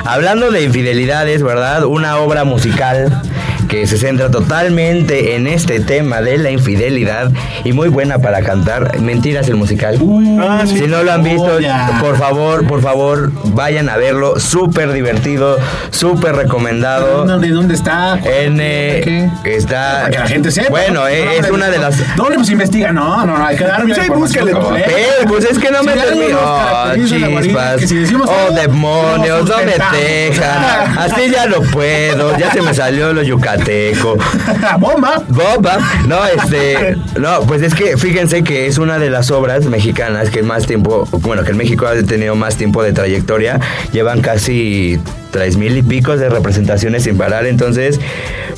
Hablando 0.04 0.50
de 0.50 0.62
infidelidades, 0.62 1.42
¿verdad? 1.42 1.84
Una 1.84 2.16
obra 2.16 2.44
musical 2.44 3.22
que 3.68 3.86
se 3.86 3.97
centra 3.98 4.30
totalmente 4.30 5.34
en 5.36 5.47
este 5.47 5.80
tema 5.80 6.20
de 6.20 6.38
la 6.38 6.51
infidelidad 6.51 7.30
y 7.64 7.72
muy 7.72 7.88
buena 7.88 8.18
para 8.18 8.43
cantar. 8.43 9.01
Mentiras 9.01 9.48
el 9.48 9.56
musical. 9.56 9.98
Ah, 10.40 10.62
sí. 10.66 10.78
Si 10.78 10.86
no 10.86 11.02
lo 11.02 11.12
han 11.12 11.22
visto, 11.22 11.59
por 12.01 12.16
favor, 12.18 12.66
por 12.66 12.82
favor, 12.82 13.32
vayan 13.55 13.88
a 13.88 13.97
verlo. 13.97 14.38
Súper 14.38 14.93
divertido, 14.93 15.59
súper 15.90 16.36
recomendado. 16.36 17.24
¿De 17.38 17.48
dónde 17.51 17.74
está? 17.74 18.18
En, 18.24 18.59
eh, 18.60 19.30
¿Qué? 19.44 19.56
está. 19.56 19.98
Para 20.02 20.10
que 20.10 20.18
la 20.18 20.26
gente 20.28 20.51
sepa. 20.51 20.70
Bueno, 20.70 21.01
¿no? 21.01 21.09
eh, 21.09 21.22
No, 21.24 21.30
es 21.32 21.48
no, 21.48 21.55
una 21.55 21.68
de 21.68 21.78
las. 21.78 22.16
¿Dónde 22.16 22.36
pues 22.36 22.51
investiga? 22.51 22.93
No, 22.93 23.24
no, 23.26 23.36
no, 23.38 23.44
hay 23.47 23.56
que 23.56 23.64
darme 23.64 23.94
completa. 24.06 24.59
Eh, 24.76 25.24
pues 25.28 25.44
es 25.44 25.59
que 25.59 25.70
no 25.70 25.82
me 25.82 25.93
Si 25.93 25.98
termino. 25.98 26.40
nos 26.40 26.47
Oh, 26.47 26.94
chispas. 27.43 27.76
que 27.80 27.86
si 27.88 27.97
decimos 27.97 28.28
Oh, 28.30 28.52
demonios, 28.55 29.48
no 29.48 29.56
me 29.59 29.72
dejan. 29.98 30.98
Así 30.98 31.30
ya 31.30 31.47
no 31.47 31.60
puedo. 31.62 32.36
Ya 32.38 32.51
se 32.52 32.62
me 32.62 32.74
salió 32.74 33.12
lo 33.12 33.22
yucateco. 33.56 34.16
¡Bomba! 34.78 35.22
Boba. 35.28 35.78
No, 36.06 36.24
este. 36.26 36.96
No, 37.18 37.40
pues 37.46 37.62
es 37.62 37.74
que 37.74 37.96
fíjense 37.96 38.44
que 38.44 38.66
es 38.66 38.78
una 38.78 38.98
de 38.98 39.10
las 39.10 39.30
obras 39.30 39.66
mexicanas 39.66 40.30
que 40.30 40.42
más 40.42 40.66
tiempo. 40.66 41.06
Bueno, 41.20 41.44
que 41.44 41.50
en 41.50 41.56
México 41.56 41.86
ha 41.86 41.94
tenido 42.02 42.34
más 42.34 42.56
tiempo 42.56 42.82
de 42.82 42.92
trayectoria. 42.92 43.60
Llevan 43.92 44.20
casi 44.20 44.98
tres 45.36 45.56
mil 45.58 45.76
y 45.76 45.82
pico 45.82 46.16
de 46.16 46.28
representaciones 46.30 47.02
sin 47.04 47.18
parar. 47.18 47.44
Entonces, 47.46 48.00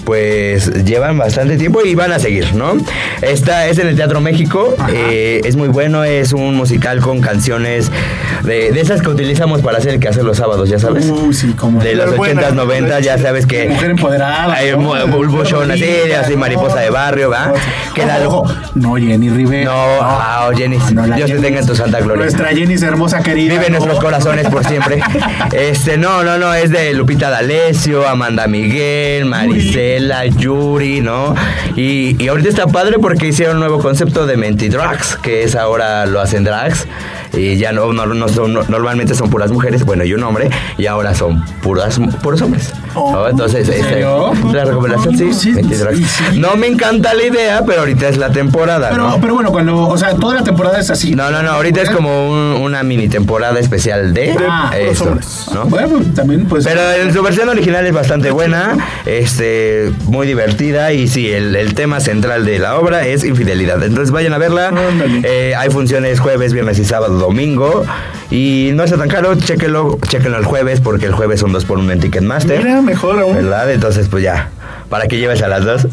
pues 0.04 0.84
llevan 0.84 1.18
bastante 1.18 1.56
tiempo 1.56 1.80
y 1.84 1.94
van 1.94 2.12
a 2.12 2.18
seguir, 2.18 2.54
¿no? 2.54 2.76
Esta 3.20 3.66
es 3.66 3.78
en 3.78 3.88
el 3.88 3.96
Teatro 3.96 4.20
México. 4.20 4.74
eh, 4.92 5.40
es 5.44 5.56
muy 5.56 5.68
bueno. 5.68 6.04
Es 6.04 6.32
un 6.32 6.54
musical 6.54 7.00
con 7.00 7.20
canciones 7.20 7.90
de, 8.44 8.70
de 8.72 8.80
esas 8.80 9.02
que 9.02 9.08
utilizamos 9.08 9.60
para 9.62 9.78
hacer 9.78 9.94
el 9.94 10.00
que 10.00 10.08
hacer 10.08 10.22
los 10.24 10.36
sábados, 10.36 10.68
ya 10.68 10.78
sabes. 10.78 11.06
Uh, 11.06 11.32
sí, 11.32 11.52
como 11.54 11.82
De 11.82 11.94
los 11.94 12.06
Las 12.08 12.16
buenas, 12.16 12.44
80s, 12.52 12.54
90 12.54 13.00
ya 13.00 13.18
sabes 13.18 13.46
que. 13.46 13.68
Mujer 13.68 13.90
empoderada. 13.90 14.54
Hay 14.54 14.70
¿no? 14.70 15.06
bulbochón 15.08 15.70
así, 15.70 15.84
así, 16.12 16.36
mariposa 16.36 16.80
de 16.80 16.90
barrio, 16.90 17.30
¿va? 17.30 17.52
Que 17.94 18.06
la- 18.06 18.18
no 18.74 18.94
Jenny 18.96 19.30
Rivera. 19.30 19.64
No, 19.64 19.72
ah, 20.00 20.50
Jenny, 20.56 20.78
no, 20.92 21.06
la 21.06 21.16
Dios 21.16 21.28
te 21.30 21.36
Jenny- 21.36 21.42
tenga 21.46 21.60
en 21.60 21.66
tu 21.66 21.74
santa 21.74 22.00
gloria. 22.00 22.22
Nuestra 22.22 22.48
Jenny 22.50 22.74
es 22.74 22.82
hermosa, 22.82 23.20
querida. 23.22 23.54
Vive 23.54 23.66
en 23.66 23.72
nuestros 23.72 23.98
corazones 23.98 24.46
por 24.48 24.64
siempre. 24.64 25.00
Este, 25.52 25.96
no, 25.96 26.22
no, 26.22 26.38
no, 26.38 26.52
es 26.54 26.67
de 26.70 26.92
Lupita 26.94 27.30
D'Alessio, 27.30 28.06
Amanda 28.06 28.46
Miguel, 28.46 29.24
Marisela, 29.24 30.26
Yuri, 30.26 31.00
¿no? 31.00 31.34
Y, 31.76 32.22
y 32.22 32.28
ahorita 32.28 32.48
está 32.48 32.66
padre 32.66 32.98
porque 32.98 33.28
hicieron 33.28 33.56
un 33.56 33.60
nuevo 33.60 33.78
concepto 33.80 34.26
de 34.26 34.36
Mentidrags, 34.36 35.16
que 35.16 35.44
es 35.44 35.54
ahora 35.54 36.06
lo 36.06 36.20
hacen 36.20 36.44
drags. 36.44 36.86
Y 37.36 37.56
ya 37.56 37.72
no, 37.72 37.92
no, 37.92 38.06
no 38.06 38.28
son, 38.28 38.54
no- 38.54 38.62
normalmente 38.68 39.14
son 39.14 39.30
puras 39.30 39.50
mujeres, 39.50 39.84
bueno, 39.84 40.04
y 40.04 40.12
un 40.14 40.22
hombre, 40.24 40.50
y 40.76 40.86
ahora 40.86 41.14
son 41.14 41.44
puras, 41.62 42.00
puros 42.22 42.40
hombres. 42.42 42.72
¿no? 42.94 43.28
Entonces, 43.28 43.68
este, 43.68 44.00
la 44.00 44.64
recomendación 44.64 45.16
sí, 45.16 45.32
Sí. 45.32 45.52
No 46.36 46.56
me 46.56 46.66
encanta 46.66 47.14
la 47.14 47.22
idea, 47.24 47.62
pero 47.66 47.80
ahorita 47.80 48.08
es 48.08 48.16
la 48.16 48.30
temporada, 48.30 48.88
Pero, 48.90 49.08
¿no? 49.10 49.20
pero 49.20 49.34
bueno, 49.34 49.50
cuando, 49.52 49.76
o 49.88 49.96
sea, 49.96 50.14
toda 50.16 50.34
la 50.36 50.42
temporada 50.44 50.78
es 50.80 50.90
así. 50.90 51.14
No, 51.14 51.30
no, 51.30 51.42
no, 51.42 51.50
ahorita 51.50 51.82
es 51.82 51.90
como 51.90 52.30
un- 52.30 52.60
una 52.62 52.82
mini 52.82 53.08
temporada 53.08 53.58
especial 53.60 54.12
de 54.14 54.34
Ah, 54.48 54.72
eso. 54.76 55.16
¿no? 55.54 55.64
Bueno, 55.66 56.00
también 56.14 56.46
pues. 56.46 56.64
Pero 56.64 56.80
en 56.92 57.12
su 57.12 57.22
versión 57.22 57.48
original 57.48 57.86
es 57.86 57.92
bastante 57.92 58.30
buena, 58.30 58.76
este, 59.06 59.92
muy 60.06 60.26
divertida 60.26 60.92
y 60.92 61.08
sí, 61.08 61.30
el, 61.30 61.54
el 61.56 61.74
tema 61.74 62.00
central 62.00 62.44
de 62.44 62.58
la 62.58 62.78
obra 62.78 63.06
es 63.06 63.24
infidelidad. 63.24 63.82
Entonces 63.82 64.10
vayan 64.10 64.32
a 64.32 64.38
verla. 64.38 64.72
Eh, 65.24 65.54
hay 65.56 65.70
funciones 65.70 66.20
jueves, 66.20 66.52
viernes 66.52 66.78
y 66.78 66.84
sábado, 66.84 67.17
domingo. 67.18 67.84
Y 68.30 68.70
no 68.74 68.84
está 68.84 68.98
tan 68.98 69.08
caro, 69.08 69.34
chéquenlo, 69.34 69.98
chéquenlo 70.06 70.38
el 70.38 70.44
jueves 70.44 70.80
porque 70.80 71.06
el 71.06 71.12
jueves 71.12 71.40
son 71.40 71.52
dos 71.52 71.64
por 71.64 71.78
uno 71.78 71.92
en 71.92 72.00
Ticketmaster. 72.00 72.58
Mira, 72.58 72.82
mejor 72.82 73.18
aún. 73.18 73.34
¿Verdad? 73.34 73.70
Entonces 73.72 74.08
pues 74.08 74.22
ya, 74.22 74.50
para 74.88 75.06
que 75.06 75.18
lleves 75.18 75.42
a 75.42 75.48
las 75.48 75.64
dos. 75.64 75.86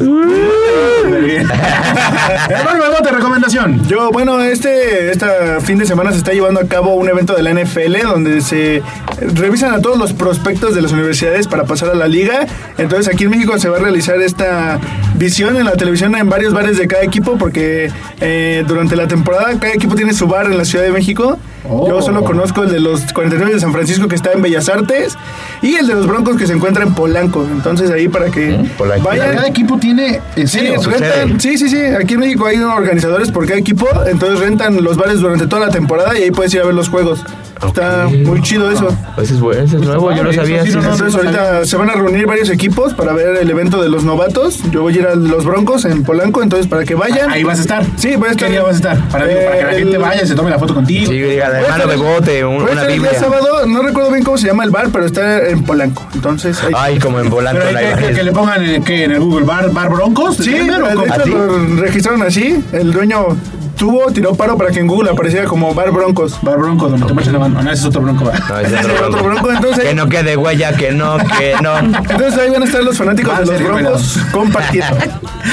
Hermano 2.48 2.82
Bebote, 2.82 3.10
recomendación. 3.12 3.86
Yo, 3.86 4.10
bueno, 4.10 4.40
este, 4.42 5.10
esta 5.10 5.60
fin 5.60 5.78
de 5.78 5.86
semana 5.86 6.12
se 6.12 6.18
está 6.18 6.32
llevando 6.32 6.60
a 6.60 6.66
cabo 6.66 6.94
un 6.94 7.08
evento 7.08 7.34
de 7.34 7.42
la 7.42 7.52
NFL 7.52 8.02
donde 8.02 8.40
se 8.40 8.82
revisan 9.20 9.74
a 9.74 9.80
todos 9.80 9.98
los 9.98 10.12
prospectos 10.12 10.74
de 10.74 10.82
las 10.82 10.92
universidades 10.92 11.46
para 11.46 11.64
pasar 11.64 11.90
a 11.90 11.94
la 11.94 12.08
liga. 12.08 12.46
Entonces 12.78 13.12
aquí 13.12 13.24
en 13.24 13.30
México 13.30 13.58
se 13.58 13.68
va 13.68 13.76
a 13.76 13.80
realizar 13.80 14.20
esta 14.20 14.78
visión 15.14 15.56
en 15.56 15.64
la 15.64 15.72
televisión 15.72 16.14
en 16.14 16.28
varios 16.28 16.52
bares 16.52 16.76
de 16.78 16.86
cada 16.86 17.02
equipo 17.02 17.36
porque 17.38 17.90
eh, 18.20 18.64
durante 18.66 18.96
la 18.96 19.06
temporada 19.06 19.58
cada 19.58 19.72
equipo 19.72 19.94
tiene 19.94 20.12
su 20.12 20.26
bar 20.26 20.46
en 20.46 20.58
la 20.58 20.64
Ciudad 20.64 20.84
de 20.84 20.90
México. 20.92 21.38
Oh. 21.68 21.88
Yo 21.88 22.02
solo 22.02 22.22
conozco 22.24 22.62
el 22.64 22.70
de 22.70 22.80
los 22.80 23.12
49 23.12 23.54
de 23.54 23.60
San 23.60 23.72
Francisco 23.72 24.08
que 24.08 24.14
está 24.14 24.32
en 24.32 24.42
Bellas 24.42 24.68
Artes 24.68 25.16
y 25.62 25.74
el 25.76 25.86
de 25.86 25.94
los 25.94 26.06
Broncos 26.06 26.36
que 26.36 26.46
se 26.46 26.52
encuentra 26.52 26.84
en 26.84 26.94
Polanco. 26.94 27.46
Entonces 27.50 27.90
ahí 27.90 28.08
para 28.08 28.26
que 28.30 28.58
Polanco. 28.78 29.08
vayan. 29.08 29.34
Cada 29.34 29.48
equipo 29.48 29.78
tiene. 29.78 30.20
En 30.36 30.48
Sí, 30.48 30.58
serio. 30.58 30.80
rentan- 30.82 31.40
sí, 31.40 31.58
sí, 31.58 31.68
sí. 31.68 31.78
Aquí 31.78 32.14
en 32.14 32.20
México 32.20 32.46
hay 32.46 32.58
organizadores 32.58 33.30
por 33.30 33.46
cada 33.46 33.58
equipo, 33.58 33.86
entonces 34.06 34.40
rentan 34.40 34.82
los 34.82 34.96
bares 34.96 35.20
durante 35.20 35.46
toda 35.46 35.66
la 35.66 35.72
temporada 35.72 36.18
y 36.18 36.22
ahí 36.24 36.30
puedes 36.30 36.52
ir 36.54 36.60
a 36.60 36.64
ver 36.64 36.74
los 36.74 36.88
juegos. 36.88 37.24
Está 37.66 38.06
muy 38.06 38.42
chido 38.42 38.70
eso. 38.70 38.88
Ese 39.16 39.32
es, 39.32 39.40
bueno, 39.40 39.62
ese 39.62 39.76
es 39.76 39.82
nuevo, 39.82 40.12
yo 40.12 40.22
no 40.22 40.30
sabía. 40.32 40.62
Sí, 40.62 40.72
sí, 40.72 40.76
no, 40.76 40.82
entonces 40.92 41.14
ahorita 41.14 41.64
se 41.64 41.76
van 41.78 41.88
a 41.88 41.94
reunir 41.94 42.26
varios 42.26 42.50
equipos 42.50 42.92
para 42.92 43.14
ver 43.14 43.34
el 43.36 43.48
evento 43.50 43.82
de 43.82 43.88
los 43.88 44.04
novatos. 44.04 44.60
Yo 44.70 44.82
voy 44.82 44.94
a 44.94 44.98
ir 45.00 45.06
a 45.06 45.14
los 45.14 45.46
Broncos 45.46 45.86
en 45.86 46.02
Polanco, 46.04 46.42
entonces 46.42 46.66
para 46.66 46.84
que 46.84 46.94
vayan. 46.94 47.30
Ahí 47.30 47.44
vas 47.44 47.58
a 47.58 47.62
estar. 47.62 47.86
Sí, 47.96 48.14
voy 48.16 48.28
a 48.28 48.32
estar. 48.32 48.46
¿Qué 48.48 48.52
día 48.52 48.62
vas 48.62 48.72
a 48.72 48.76
estar? 48.76 49.08
Para, 49.08 49.26
digo, 49.26 49.40
para 49.42 49.56
que 49.58 49.64
la 49.64 49.72
Eh, 49.72 49.78
gente 49.78 49.96
el- 49.96 50.02
vaya 50.02 50.22
y 50.22 50.26
se 50.26 50.34
tome 50.34 50.50
la 50.50 50.58
foto 50.58 50.74
contigo. 50.74 51.06
Sí, 51.10 51.18
diga, 51.18 51.48
A 51.56 51.60
hermano 51.60 51.86
Bebote, 51.88 52.44
un- 52.44 52.54
una 52.62 52.64
estar 52.70 52.90
el 52.90 52.92
día 53.00 53.10
Biblia. 53.10 53.20
sábado, 53.20 53.66
no 53.66 53.82
recuerdo 53.82 54.10
bien 54.10 54.24
cómo 54.24 54.38
se 54.38 54.46
llama 54.46 54.64
el 54.64 54.70
bar, 54.70 54.88
pero 54.92 55.06
está 55.06 55.46
en 55.48 55.62
Polanco. 55.64 56.06
Entonces, 56.14 56.58
ahí- 56.62 56.72
Ay, 56.76 56.98
como 56.98 57.20
en 57.20 57.28
volante 57.30 57.60
Pero 57.60 57.72
la 57.72 57.78
hay 57.78 57.84
que, 57.86 57.90
que- 57.92 57.98
imagen. 57.98 58.16
que 58.16 58.22
le 58.24 58.32
pongan 58.32 58.64
en, 58.64 58.84
¿qué? 58.84 59.04
en 59.04 59.12
el 59.12 59.20
Google 59.20 59.44
Bar, 59.46 59.70
bar 59.72 59.88
Broncos. 59.90 60.36
Sí, 60.36 60.52
de 60.52 60.62
hecho 60.64 60.84
¿Ah, 61.10 61.18
sí? 61.24 61.30
lo 61.30 61.76
registraron 61.76 62.22
así. 62.22 62.62
El 62.72 62.92
dueño 62.92 63.26
tuvo, 63.76 64.10
tiró 64.12 64.34
paro 64.34 64.56
para 64.56 64.70
que 64.70 64.80
en 64.80 64.86
Google 64.86 65.10
apareciera 65.10 65.44
como 65.46 65.72
Bar 65.74 65.90
Broncos. 65.92 66.38
Bar 66.42 66.58
Broncos, 66.58 66.90
donde 66.90 67.06
te 67.06 67.14
marchan 67.14 67.32
la 67.34 67.38
mano. 67.40 67.62
No, 67.62 67.70
ese 67.70 67.80
es 67.82 67.86
otro 67.86 68.02
bronco. 68.02 68.24
¿verdad? 68.24 68.40
No, 68.48 68.58
ese 68.60 68.74
es 68.74 68.80
Ese 68.80 68.90
otro 68.90 68.94
es 68.94 69.00
otro 69.02 69.22
bronco. 69.22 69.42
bronco, 69.42 69.52
entonces- 69.52 69.84
Que 69.84 69.94
no 69.94 70.08
quede 70.08 70.36
huella, 70.36 70.72
que 70.76 70.92
no, 70.92 71.16
que 71.18 71.54
no. 71.62 71.78
Entonces 71.78 72.36
ahí 72.38 72.50
van 72.50 72.62
a 72.62 72.64
estar 72.66 72.82
los 72.82 72.96
fanáticos 72.98 73.38
de 73.38 73.46
los 73.46 73.62
Broncos 73.62 74.18
compartiendo. 74.32 74.96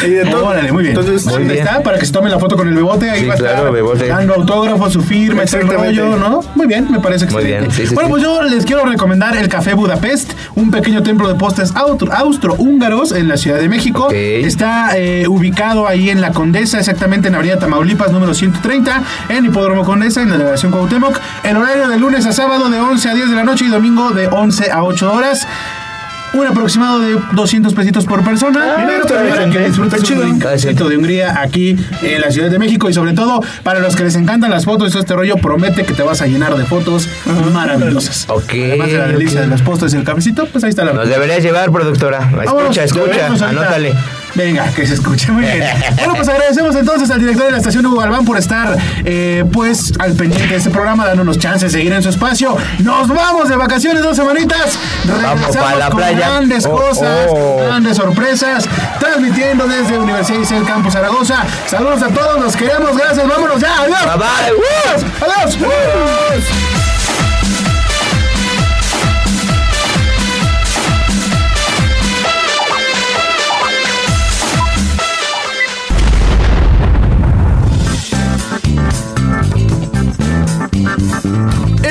Y 0.03 0.09
de 0.09 0.25
todo. 0.25 0.47
Órale, 0.47 0.71
muy 0.71 0.83
bien. 0.83 0.97
Entonces, 0.97 1.27
Ahí 1.27 1.43
bien. 1.43 1.59
está, 1.59 1.81
para 1.83 1.99
que 1.99 2.05
se 2.05 2.11
tome 2.11 2.27
la 2.29 2.39
foto 2.39 2.57
con 2.57 2.67
el 2.67 2.73
bebote. 2.73 3.09
Ahí 3.11 3.21
Sí, 3.21 3.25
va 3.27 3.35
a 3.35 3.37
estar 3.37 3.63
dando 4.07 4.33
autógrafo, 4.33 4.89
su 4.89 5.01
firma, 5.01 5.43
ese 5.43 5.59
rollo, 5.61 6.17
¿no? 6.17 6.41
Muy 6.55 6.65
bien, 6.65 6.91
me 6.91 6.99
parece 6.99 7.25
Muy 7.27 7.35
excelente. 7.43 7.59
bien, 7.67 7.71
sí, 7.71 7.87
sí, 7.87 7.93
bueno, 7.93 8.07
sí. 8.07 8.11
pues 8.11 8.23
yo 8.23 8.41
les 8.41 8.65
quiero 8.65 8.85
recomendar 8.85 9.37
el 9.37 9.47
Café 9.49 9.75
Budapest, 9.75 10.33
un 10.55 10.71
pequeño 10.71 11.03
templo 11.03 11.27
de 11.27 11.35
postres 11.35 11.73
austro- 11.75 12.11
austrohúngaros 12.11 13.11
en 13.11 13.27
la 13.27 13.37
Ciudad 13.37 13.59
de 13.59 13.69
México. 13.69 14.05
Ok. 14.05 14.13
Está 14.13 14.97
eh, 14.97 15.27
ubicado 15.27 15.87
ahí 15.87 16.09
en 16.09 16.21
La 16.21 16.31
Condesa, 16.31 16.79
exactamente 16.79 17.27
en 17.27 17.35
Avenida 17.35 17.59
Tamaulipas, 17.59 18.11
número 18.13 18.33
130, 18.33 19.01
en 19.29 19.45
Hipódromo 19.45 19.83
Condesa, 19.83 20.21
en 20.21 20.29
la 20.29 20.37
delegación 20.37 20.71
Cuauhtémoc. 20.71 21.19
El 21.43 21.57
horario 21.57 21.87
de 21.89 21.97
lunes 21.97 22.25
a 22.25 22.31
sábado 22.31 22.69
de 22.69 22.79
11 22.79 23.09
a 23.09 23.13
10 23.13 23.29
de 23.29 23.35
la 23.35 23.43
noche 23.43 23.65
y 23.65 23.69
domingo 23.69 24.11
de 24.11 24.27
11 24.27 24.71
a 24.71 24.83
8 24.83 25.11
horas. 25.11 25.47
Un 26.33 26.47
aproximado 26.47 26.99
de 26.99 27.15
200 27.33 27.75
pesitos 27.75 28.05
por 28.05 28.23
persona. 28.23 28.77
mira, 28.79 28.97
está 28.97 29.23
Para 29.29 29.49
que 29.51 29.59
disfrutes 29.59 30.01
chido. 30.01 30.23
un 30.23 30.39
de 30.39 30.97
Hungría 30.97 31.39
aquí 31.39 31.77
en 32.01 32.21
la 32.21 32.31
Ciudad 32.31 32.49
de 32.49 32.57
México 32.57 32.89
y 32.89 32.93
sobre 32.93 33.13
todo 33.13 33.39
para 33.61 33.79
los 33.79 33.95
que 33.95 34.03
les 34.03 34.15
encantan 34.15 34.49
las 34.49 34.65
fotos 34.65 34.87
y 34.87 34.91
todo 34.93 35.01
este 35.01 35.13
rollo, 35.13 35.35
promete 35.35 35.85
que 35.85 35.93
te 35.93 36.01
vas 36.01 36.23
a 36.23 36.25
llenar 36.25 36.55
de 36.55 36.65
fotos 36.65 37.07
maravillosas. 37.53 38.25
Ok, 38.29 38.49
Además 38.51 38.87
de 38.87 38.97
la 38.97 39.07
delicia 39.09 39.41
de 39.41 39.47
los 39.47 39.61
postres 39.61 39.93
y 39.93 39.97
el 39.97 40.03
cafecito, 40.03 40.47
pues 40.47 40.63
ahí 40.63 40.71
está 40.71 40.83
la 40.83 40.93
Nos 40.93 41.07
deberías 41.07 41.43
llevar, 41.43 41.71
productora. 41.71 42.17
Escucha, 42.21 42.45
Vámonos, 42.45 42.77
escucha, 42.77 43.27
anótale. 43.27 43.93
Venga, 44.35 44.67
que 44.75 44.85
se 44.87 44.95
escuche 44.95 45.31
muy 45.31 45.43
bien. 45.43 45.63
Bueno, 45.97 46.15
pues 46.15 46.27
agradecemos 46.27 46.75
entonces 46.75 47.09
al 47.11 47.19
director 47.19 47.45
de 47.45 47.51
la 47.51 47.57
estación 47.57 47.85
Hugo 47.85 47.99
Galván 47.99 48.25
por 48.25 48.37
estar 48.37 48.77
eh, 49.05 49.43
pues 49.51 49.93
al 49.99 50.13
pendiente 50.13 50.47
de 50.47 50.55
este 50.55 50.69
programa, 50.69 51.05
dándonos 51.05 51.37
chance 51.37 51.65
de 51.65 51.71
seguir 51.71 51.93
en 51.93 52.01
su 52.01 52.09
espacio. 52.09 52.57
Nos 52.79 53.07
vamos 53.07 53.49
de 53.49 53.55
vacaciones 53.55 54.01
dos 54.01 54.15
semanitas. 54.15 54.77
Regresamos 55.05 55.55
pa' 55.55 55.75
la 55.75 55.89
con 55.89 55.97
playa. 55.97 56.17
grandes 56.17 56.65
Oh, 56.65 56.75
cosas, 56.75 57.27
oh. 57.29 57.57
grandes 57.65 57.97
sorpresas, 57.97 58.65
transmitiendo 58.99 59.67
desde 59.67 59.99
Universidad 59.99 60.39
Isel 60.39 60.63
Campus 60.65 60.93
Zaragoza. 60.93 61.43
Saludos 61.67 62.01
a 62.01 62.07
todos, 62.07 62.41
los 62.41 62.55
queremos, 62.55 62.97
gracias, 62.97 63.27
vámonos 63.27 63.61
ya, 63.61 63.81
adiós. 63.81 64.05
Bye, 64.05 64.17
bye. 64.17 65.03
Adiós, 65.21 65.57
adiós. 65.57 66.72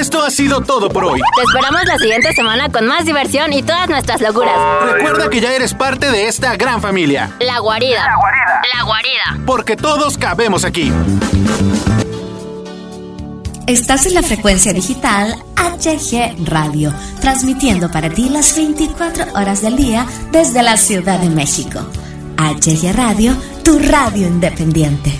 Esto 0.03 0.20
ha 0.24 0.33
sido 0.33 0.61
todo 0.62 0.89
por 0.89 1.05
hoy. 1.05 1.20
Te 1.37 1.43
esperamos 1.45 1.85
la 1.87 1.97
siguiente 1.97 2.33
semana 2.33 2.69
con 2.70 2.89
más 2.89 3.05
diversión 3.05 3.53
y 3.53 3.62
todas 3.62 3.89
nuestras 3.89 4.20
locuras. 4.20 4.53
Recuerda 4.95 5.31
que 5.31 5.41
ya 5.41 5.53
eres 5.53 5.74
parte 5.74 6.11
de 6.11 6.27
esta 6.27 6.57
gran 6.57 6.83
familia, 6.83 7.31
La 7.39 7.61
guarida. 7.61 8.05
La 8.74 8.83
guarida. 8.83 9.45
porque 9.47 9.77
todos 9.77 10.19
cabemos 10.19 10.65
aquí. 10.65 10.93
Estás 13.69 14.07
en 14.07 14.15
la 14.15 14.24
frecuencia 14.24 14.73
digital 14.73 15.37
HG 15.55 16.49
Radio, 16.49 16.93
transmitiendo 17.20 17.89
para 17.89 18.11
ti 18.11 18.29
las 18.29 18.57
24 18.57 19.35
horas 19.37 19.62
del 19.62 19.77
día 19.77 20.05
desde 20.33 20.65
la 20.65 20.77
Ciudad 20.79 21.20
de 21.20 21.31
México. 21.31 21.79
HG 22.39 22.93
Radio, 22.93 23.37
tu 23.62 23.79
radio 23.79 24.27
independiente. 24.27 25.12